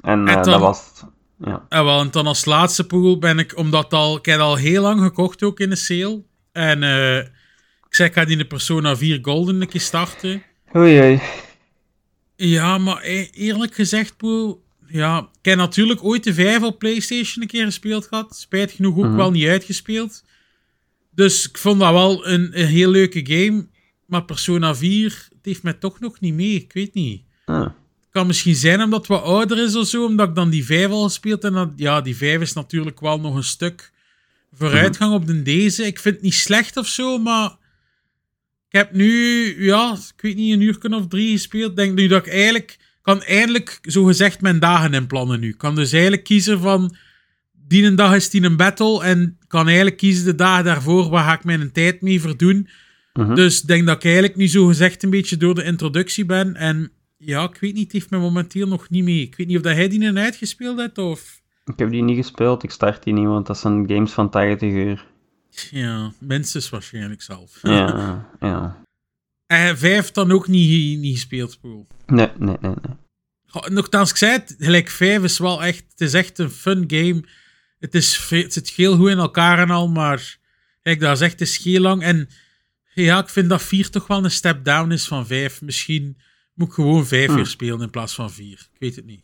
En, 0.00 0.28
eh, 0.28 0.34
dan- 0.34 0.42
dat 0.44 0.60
was 0.60 0.84
het. 0.88 1.04
Ja. 1.44 1.66
En 1.68 1.84
wel, 1.84 2.00
en 2.00 2.10
dan 2.10 2.26
als 2.26 2.44
laatste 2.44 2.86
pool 2.86 3.18
ben 3.18 3.38
ik, 3.38 3.56
omdat 3.56 3.92
al, 3.92 4.16
ik 4.16 4.24
heb 4.26 4.40
al 4.40 4.56
heel 4.56 4.82
lang 4.82 5.00
gekocht 5.00 5.42
ook 5.42 5.60
in 5.60 5.70
de 5.70 5.76
sale. 5.76 6.22
En 6.52 6.82
eh, 6.82 7.16
ik 7.86 7.94
zei, 7.94 8.08
ik 8.08 8.14
ga 8.14 8.22
die 8.22 8.32
in 8.32 8.38
de 8.38 8.46
Persona 8.46 8.96
4 8.96 9.18
Golden 9.22 9.60
een 9.60 9.68
keer 9.68 9.80
starten. 9.80 10.42
Oei, 10.76 11.00
oei. 11.00 11.20
Ja, 12.36 12.78
maar 12.78 13.00
eerlijk 13.32 13.74
gezegd, 13.74 14.16
poel, 14.16 14.64
ja, 14.90 15.18
ik 15.18 15.44
heb 15.48 15.56
natuurlijk 15.56 16.04
ooit 16.04 16.24
de 16.24 16.34
5 16.34 16.62
op 16.62 16.78
PlayStation 16.78 17.42
een 17.42 17.48
keer 17.48 17.64
gespeeld 17.64 18.06
gehad. 18.06 18.36
Spijt 18.36 18.72
genoeg 18.72 18.96
ook 18.96 19.04
Mhm. 19.04 19.16
wel 19.16 19.30
niet 19.30 19.46
uitgespeeld. 19.46 20.24
Dus 21.14 21.48
ik 21.48 21.58
vond 21.58 21.80
dat 21.80 21.92
wel 21.92 22.26
een, 22.28 22.60
een 22.60 22.66
heel 22.66 22.90
leuke 22.90 23.26
game. 23.26 23.66
Maar 24.06 24.24
Persona 24.24 24.74
4, 24.74 25.26
het 25.28 25.38
heeft 25.42 25.62
mij 25.62 25.72
toch 25.72 26.00
nog 26.00 26.20
niet 26.20 26.34
mee. 26.34 26.54
Ik 26.54 26.72
weet 26.72 26.94
niet. 26.94 27.22
Ah. 27.44 27.60
Het 27.62 28.18
kan 28.18 28.26
misschien 28.26 28.54
zijn 28.56 28.82
omdat 28.82 28.98
het 28.98 29.08
wat 29.08 29.22
ouder 29.22 29.58
is 29.58 29.76
of 29.76 29.86
zo, 29.88 30.04
omdat 30.04 30.28
ik 30.28 30.34
dan 30.34 30.50
die 30.50 30.64
5 30.64 30.88
al 30.90 31.02
gespeeld 31.02 31.44
en 31.44 31.52
dat, 31.52 31.70
ja, 31.76 32.00
die 32.00 32.16
5 32.16 32.40
is 32.40 32.52
natuurlijk 32.52 33.00
wel 33.00 33.20
nog 33.20 33.34
een 33.34 33.44
stuk 33.44 33.92
vooruitgang 34.52 35.14
op 35.14 35.26
de 35.26 35.42
deze. 35.42 35.86
Ik 35.86 35.98
vind 35.98 36.14
het 36.14 36.24
niet 36.24 36.34
slecht 36.34 36.76
of 36.76 36.86
zo, 36.86 37.18
maar 37.18 37.50
ik 38.68 38.76
heb 38.76 38.92
nu, 38.92 39.64
ja, 39.64 39.92
ik 40.16 40.22
weet 40.22 40.36
niet, 40.36 40.52
een 40.52 40.60
uur 40.60 40.94
of 40.94 41.06
drie 41.08 41.30
gespeeld. 41.30 41.70
Ik 41.70 41.76
denk 41.76 41.94
nu 41.94 42.06
dat 42.06 42.26
ik 42.26 42.32
eigenlijk, 42.32 42.78
kan 43.02 43.22
eindelijk 43.22 43.78
zo 43.82 44.04
gezegd 44.04 44.40
mijn 44.40 44.58
dagen 44.58 44.94
inplannen 44.94 45.40
nu. 45.40 45.48
Ik 45.48 45.58
kan 45.58 45.74
dus 45.74 45.92
eigenlijk 45.92 46.24
kiezen 46.24 46.60
van, 46.60 46.96
die 47.52 47.84
een 47.84 47.96
dag 47.96 48.14
is 48.14 48.30
die 48.30 48.42
een 48.42 48.56
battle 48.56 49.02
en 49.02 49.38
kan 49.46 49.66
eigenlijk 49.66 49.96
kiezen 49.96 50.24
de 50.24 50.34
dagen 50.34 50.64
daarvoor, 50.64 51.08
waar 51.08 51.24
ga 51.24 51.32
ik 51.32 51.44
mijn 51.44 51.72
tijd 51.72 52.00
mee 52.00 52.20
verdoen. 52.20 52.68
Mhm. 53.12 53.34
Dus 53.34 53.60
ik 53.60 53.66
denk 53.66 53.86
dat 53.86 53.96
ik 53.96 54.04
eigenlijk 54.04 54.36
nu 54.36 54.48
zo 54.48 54.66
gezegd 54.66 55.02
een 55.02 55.10
beetje 55.10 55.36
door 55.36 55.54
de 55.54 55.64
introductie 55.64 56.24
ben. 56.24 56.54
En 56.54 56.90
ja, 57.16 57.42
ik 57.42 57.56
weet 57.60 57.74
niet, 57.74 57.82
het 57.82 57.92
heeft 57.92 58.10
mij 58.10 58.20
momenteel 58.20 58.66
nog 58.68 58.88
niet 58.88 59.04
mee. 59.04 59.22
Ik 59.22 59.36
weet 59.36 59.46
niet 59.46 59.56
of 59.56 59.62
dat 59.62 59.74
hij 59.74 59.88
die 59.88 60.04
een 60.04 60.18
uitgespeeld 60.18 60.78
heeft 60.78 60.98
of... 60.98 61.40
Ik 61.64 61.78
heb 61.78 61.90
die 61.90 62.02
niet 62.02 62.16
gespeeld, 62.16 62.62
ik 62.62 62.70
start 62.70 63.02
die 63.02 63.12
niet, 63.12 63.26
want 63.26 63.46
dat 63.46 63.58
zijn 63.58 63.88
games 63.88 64.12
van 64.12 64.30
80 64.30 64.72
uur. 64.72 65.06
Ja, 65.70 66.12
minstens 66.18 66.70
waarschijnlijk 66.70 67.22
zelf. 67.22 67.58
Ja, 67.62 68.26
ja. 68.40 68.82
En 69.50 69.78
vijf 69.78 70.10
dan 70.10 70.32
ook 70.32 70.48
niet, 70.48 70.98
niet 70.98 71.14
gespeeld, 71.14 71.60
Poel. 71.60 71.86
Nee, 72.06 72.28
nee, 72.38 72.56
nee, 72.60 72.72
nee. 72.82 73.70
Nogthans, 73.70 74.10
ik 74.10 74.16
zei 74.16 74.32
het, 74.32 74.54
gelijk 74.58 74.88
5 74.90 75.22
is 75.22 75.38
wel 75.38 75.62
echt, 75.62 75.84
het 75.90 76.00
is 76.00 76.14
echt 76.14 76.38
een 76.38 76.50
fun 76.50 76.84
game. 76.86 77.24
Het, 77.78 77.94
is, 77.94 78.28
het 78.28 78.52
zit 78.52 78.68
heel 78.70 78.96
goed 78.96 79.08
in 79.08 79.18
elkaar 79.18 79.58
en 79.58 79.70
al, 79.70 79.88
maar 79.88 80.38
kijk, 80.82 81.00
dat 81.00 81.12
is 81.16 81.20
echt, 81.20 81.32
het 81.32 81.40
is 81.40 81.64
heel 81.64 81.80
lang. 81.80 82.02
En 82.02 82.28
ja, 82.94 83.18
ik 83.18 83.28
vind 83.28 83.48
dat 83.48 83.62
4 83.62 83.90
toch 83.90 84.06
wel 84.06 84.24
een 84.24 84.30
step 84.30 84.64
down 84.64 84.90
is 84.90 85.06
van 85.08 85.26
5. 85.26 85.62
Misschien 85.62 86.16
moet 86.54 86.68
ik 86.68 86.74
gewoon 86.74 87.06
5 87.06 87.28
Hm. 87.28 87.34
weer 87.34 87.46
spelen 87.46 87.80
in 87.80 87.90
plaats 87.90 88.14
van 88.14 88.30
4. 88.30 88.68
Ik 88.72 88.80
weet 88.80 88.96
het 88.96 89.06
niet. 89.06 89.22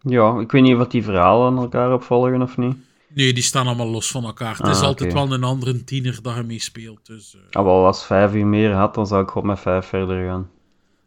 Ja, 0.00 0.40
ik 0.40 0.50
weet 0.50 0.62
niet 0.62 0.76
of 0.76 0.86
die 0.86 1.02
verhalen 1.02 1.46
aan 1.46 1.58
elkaar 1.62 1.92
opvolgen 1.92 2.42
of 2.42 2.56
niet. 2.56 2.76
Nee, 3.16 3.32
die 3.32 3.42
staan 3.42 3.66
allemaal 3.66 3.88
los 3.88 4.10
van 4.10 4.24
elkaar. 4.24 4.56
Het 4.56 4.66
is 4.66 4.76
Ah, 4.78 4.82
altijd 4.82 5.12
wel 5.12 5.32
een 5.32 5.44
andere 5.44 5.84
tiener 5.84 6.18
dat 6.22 6.36
je 6.36 6.42
mee 6.42 6.58
speelt. 6.60 7.06
Dus, 7.06 7.34
eh. 7.34 7.40
Ah, 7.50 7.64
wel, 7.64 7.86
als 7.86 8.04
5 8.04 8.34
uur 8.34 8.46
meer 8.46 8.72
had, 8.72 8.94
dan 8.94 9.06
zou 9.06 9.22
ik 9.22 9.28
gewoon 9.30 9.46
met 9.46 9.60
5 9.60 9.86
verder 9.86 10.28
gaan. 10.28 10.50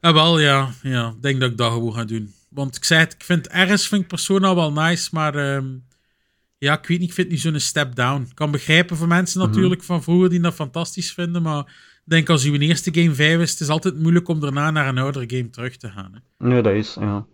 Ah, 0.02 0.14
wel, 0.14 0.40
ja. 0.40 0.70
ja. 0.84 1.08
Ik 1.10 1.22
denk 1.22 1.40
dat 1.40 1.52
ik 1.52 1.58
dat 1.58 1.72
gewoon 1.72 1.94
ga 1.94 2.04
doen. 2.06 2.34
Want 2.50 2.76
ik 2.76 2.84
zei 2.84 3.00
het, 3.00 3.14
ik 3.14 3.24
vind 3.24 3.48
RS 3.52 3.88
vind 3.88 4.02
ik 4.02 4.08
Persona 4.08 4.56
wel 4.56 4.72
nice, 4.74 5.10
maar 5.12 5.36
ehm, 5.36 5.66
ja, 6.58 6.78
ik 6.78 6.88
weet 6.88 7.00
niet, 7.00 7.08
ik 7.10 7.14
vind 7.16 7.30
niet 7.30 7.40
zo'n 7.42 7.60
step 7.60 7.96
down. 7.96 8.22
Ik 8.22 8.36
kan 8.36 8.52
begrijpen 8.52 8.98
voor 8.98 9.08
mensen 9.08 9.40
Mhm. 9.42 9.50
natuurlijk 9.50 9.84
van 9.84 10.04
vroeger 10.04 10.30
die 10.30 10.40
dat 10.40 10.54
fantastisch 10.54 11.14
vinden, 11.14 11.42
maar 11.42 11.60
ik 11.60 12.02
denk 12.16 12.30
als 12.30 12.44
uw 12.46 12.56
eerste 12.56 12.94
game 12.94 13.14
5 13.14 13.40
is, 13.40 13.52
het 13.52 13.60
is 13.60 13.70
altijd 13.70 14.00
moeilijk 14.00 14.28
om 14.28 14.40
daarna 14.40 14.72
naar 14.72 14.88
een 14.88 14.98
oudere 14.98 15.26
game 15.38 15.50
terug 15.50 15.78
te 15.78 15.90
gaan. 15.90 16.12
Hè. 16.14 16.48
Nee, 16.48 16.62
dat 16.62 16.74
is, 16.74 16.98
ja. 17.00 17.26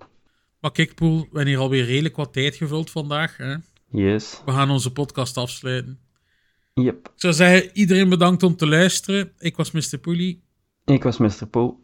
Maar 0.60 0.72
kijk, 0.72 0.96
Poel, 0.96 1.18
we 1.20 1.26
hebben 1.26 1.48
hier 1.48 1.58
alweer 1.58 1.86
redelijk 1.86 2.16
wat 2.16 2.34
tijd 2.34 2.56
gevuld 2.56 2.90
vandaag. 2.92 3.38
Hè. 3.38 3.56
Yes. 3.96 4.42
We 4.46 4.52
gaan 4.52 4.70
onze 4.70 4.92
podcast 4.92 5.38
afsluiten. 5.38 6.00
Yep. 6.74 7.08
Ik 7.08 7.12
zou 7.22 7.34
zeggen, 7.34 7.70
iedereen 7.74 8.10
bedankt 8.10 8.44
om 8.44 8.56
te 8.56 8.68
luisteren. 8.68 9.32
Ik 9.40 9.56
was 9.56 9.72
Mr. 9.72 9.98
Poelie. 9.98 10.44
Ik 10.86 11.04
was 11.04 11.18
Mr. 11.18 11.48
Poe. 11.50 11.76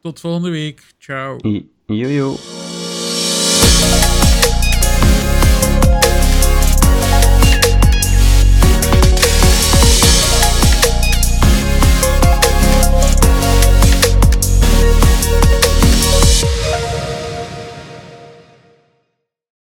Tot 0.00 0.20
volgende 0.20 0.50
week. 0.50 0.94
Ciao. 0.98 1.38
Jojo. 1.86 2.61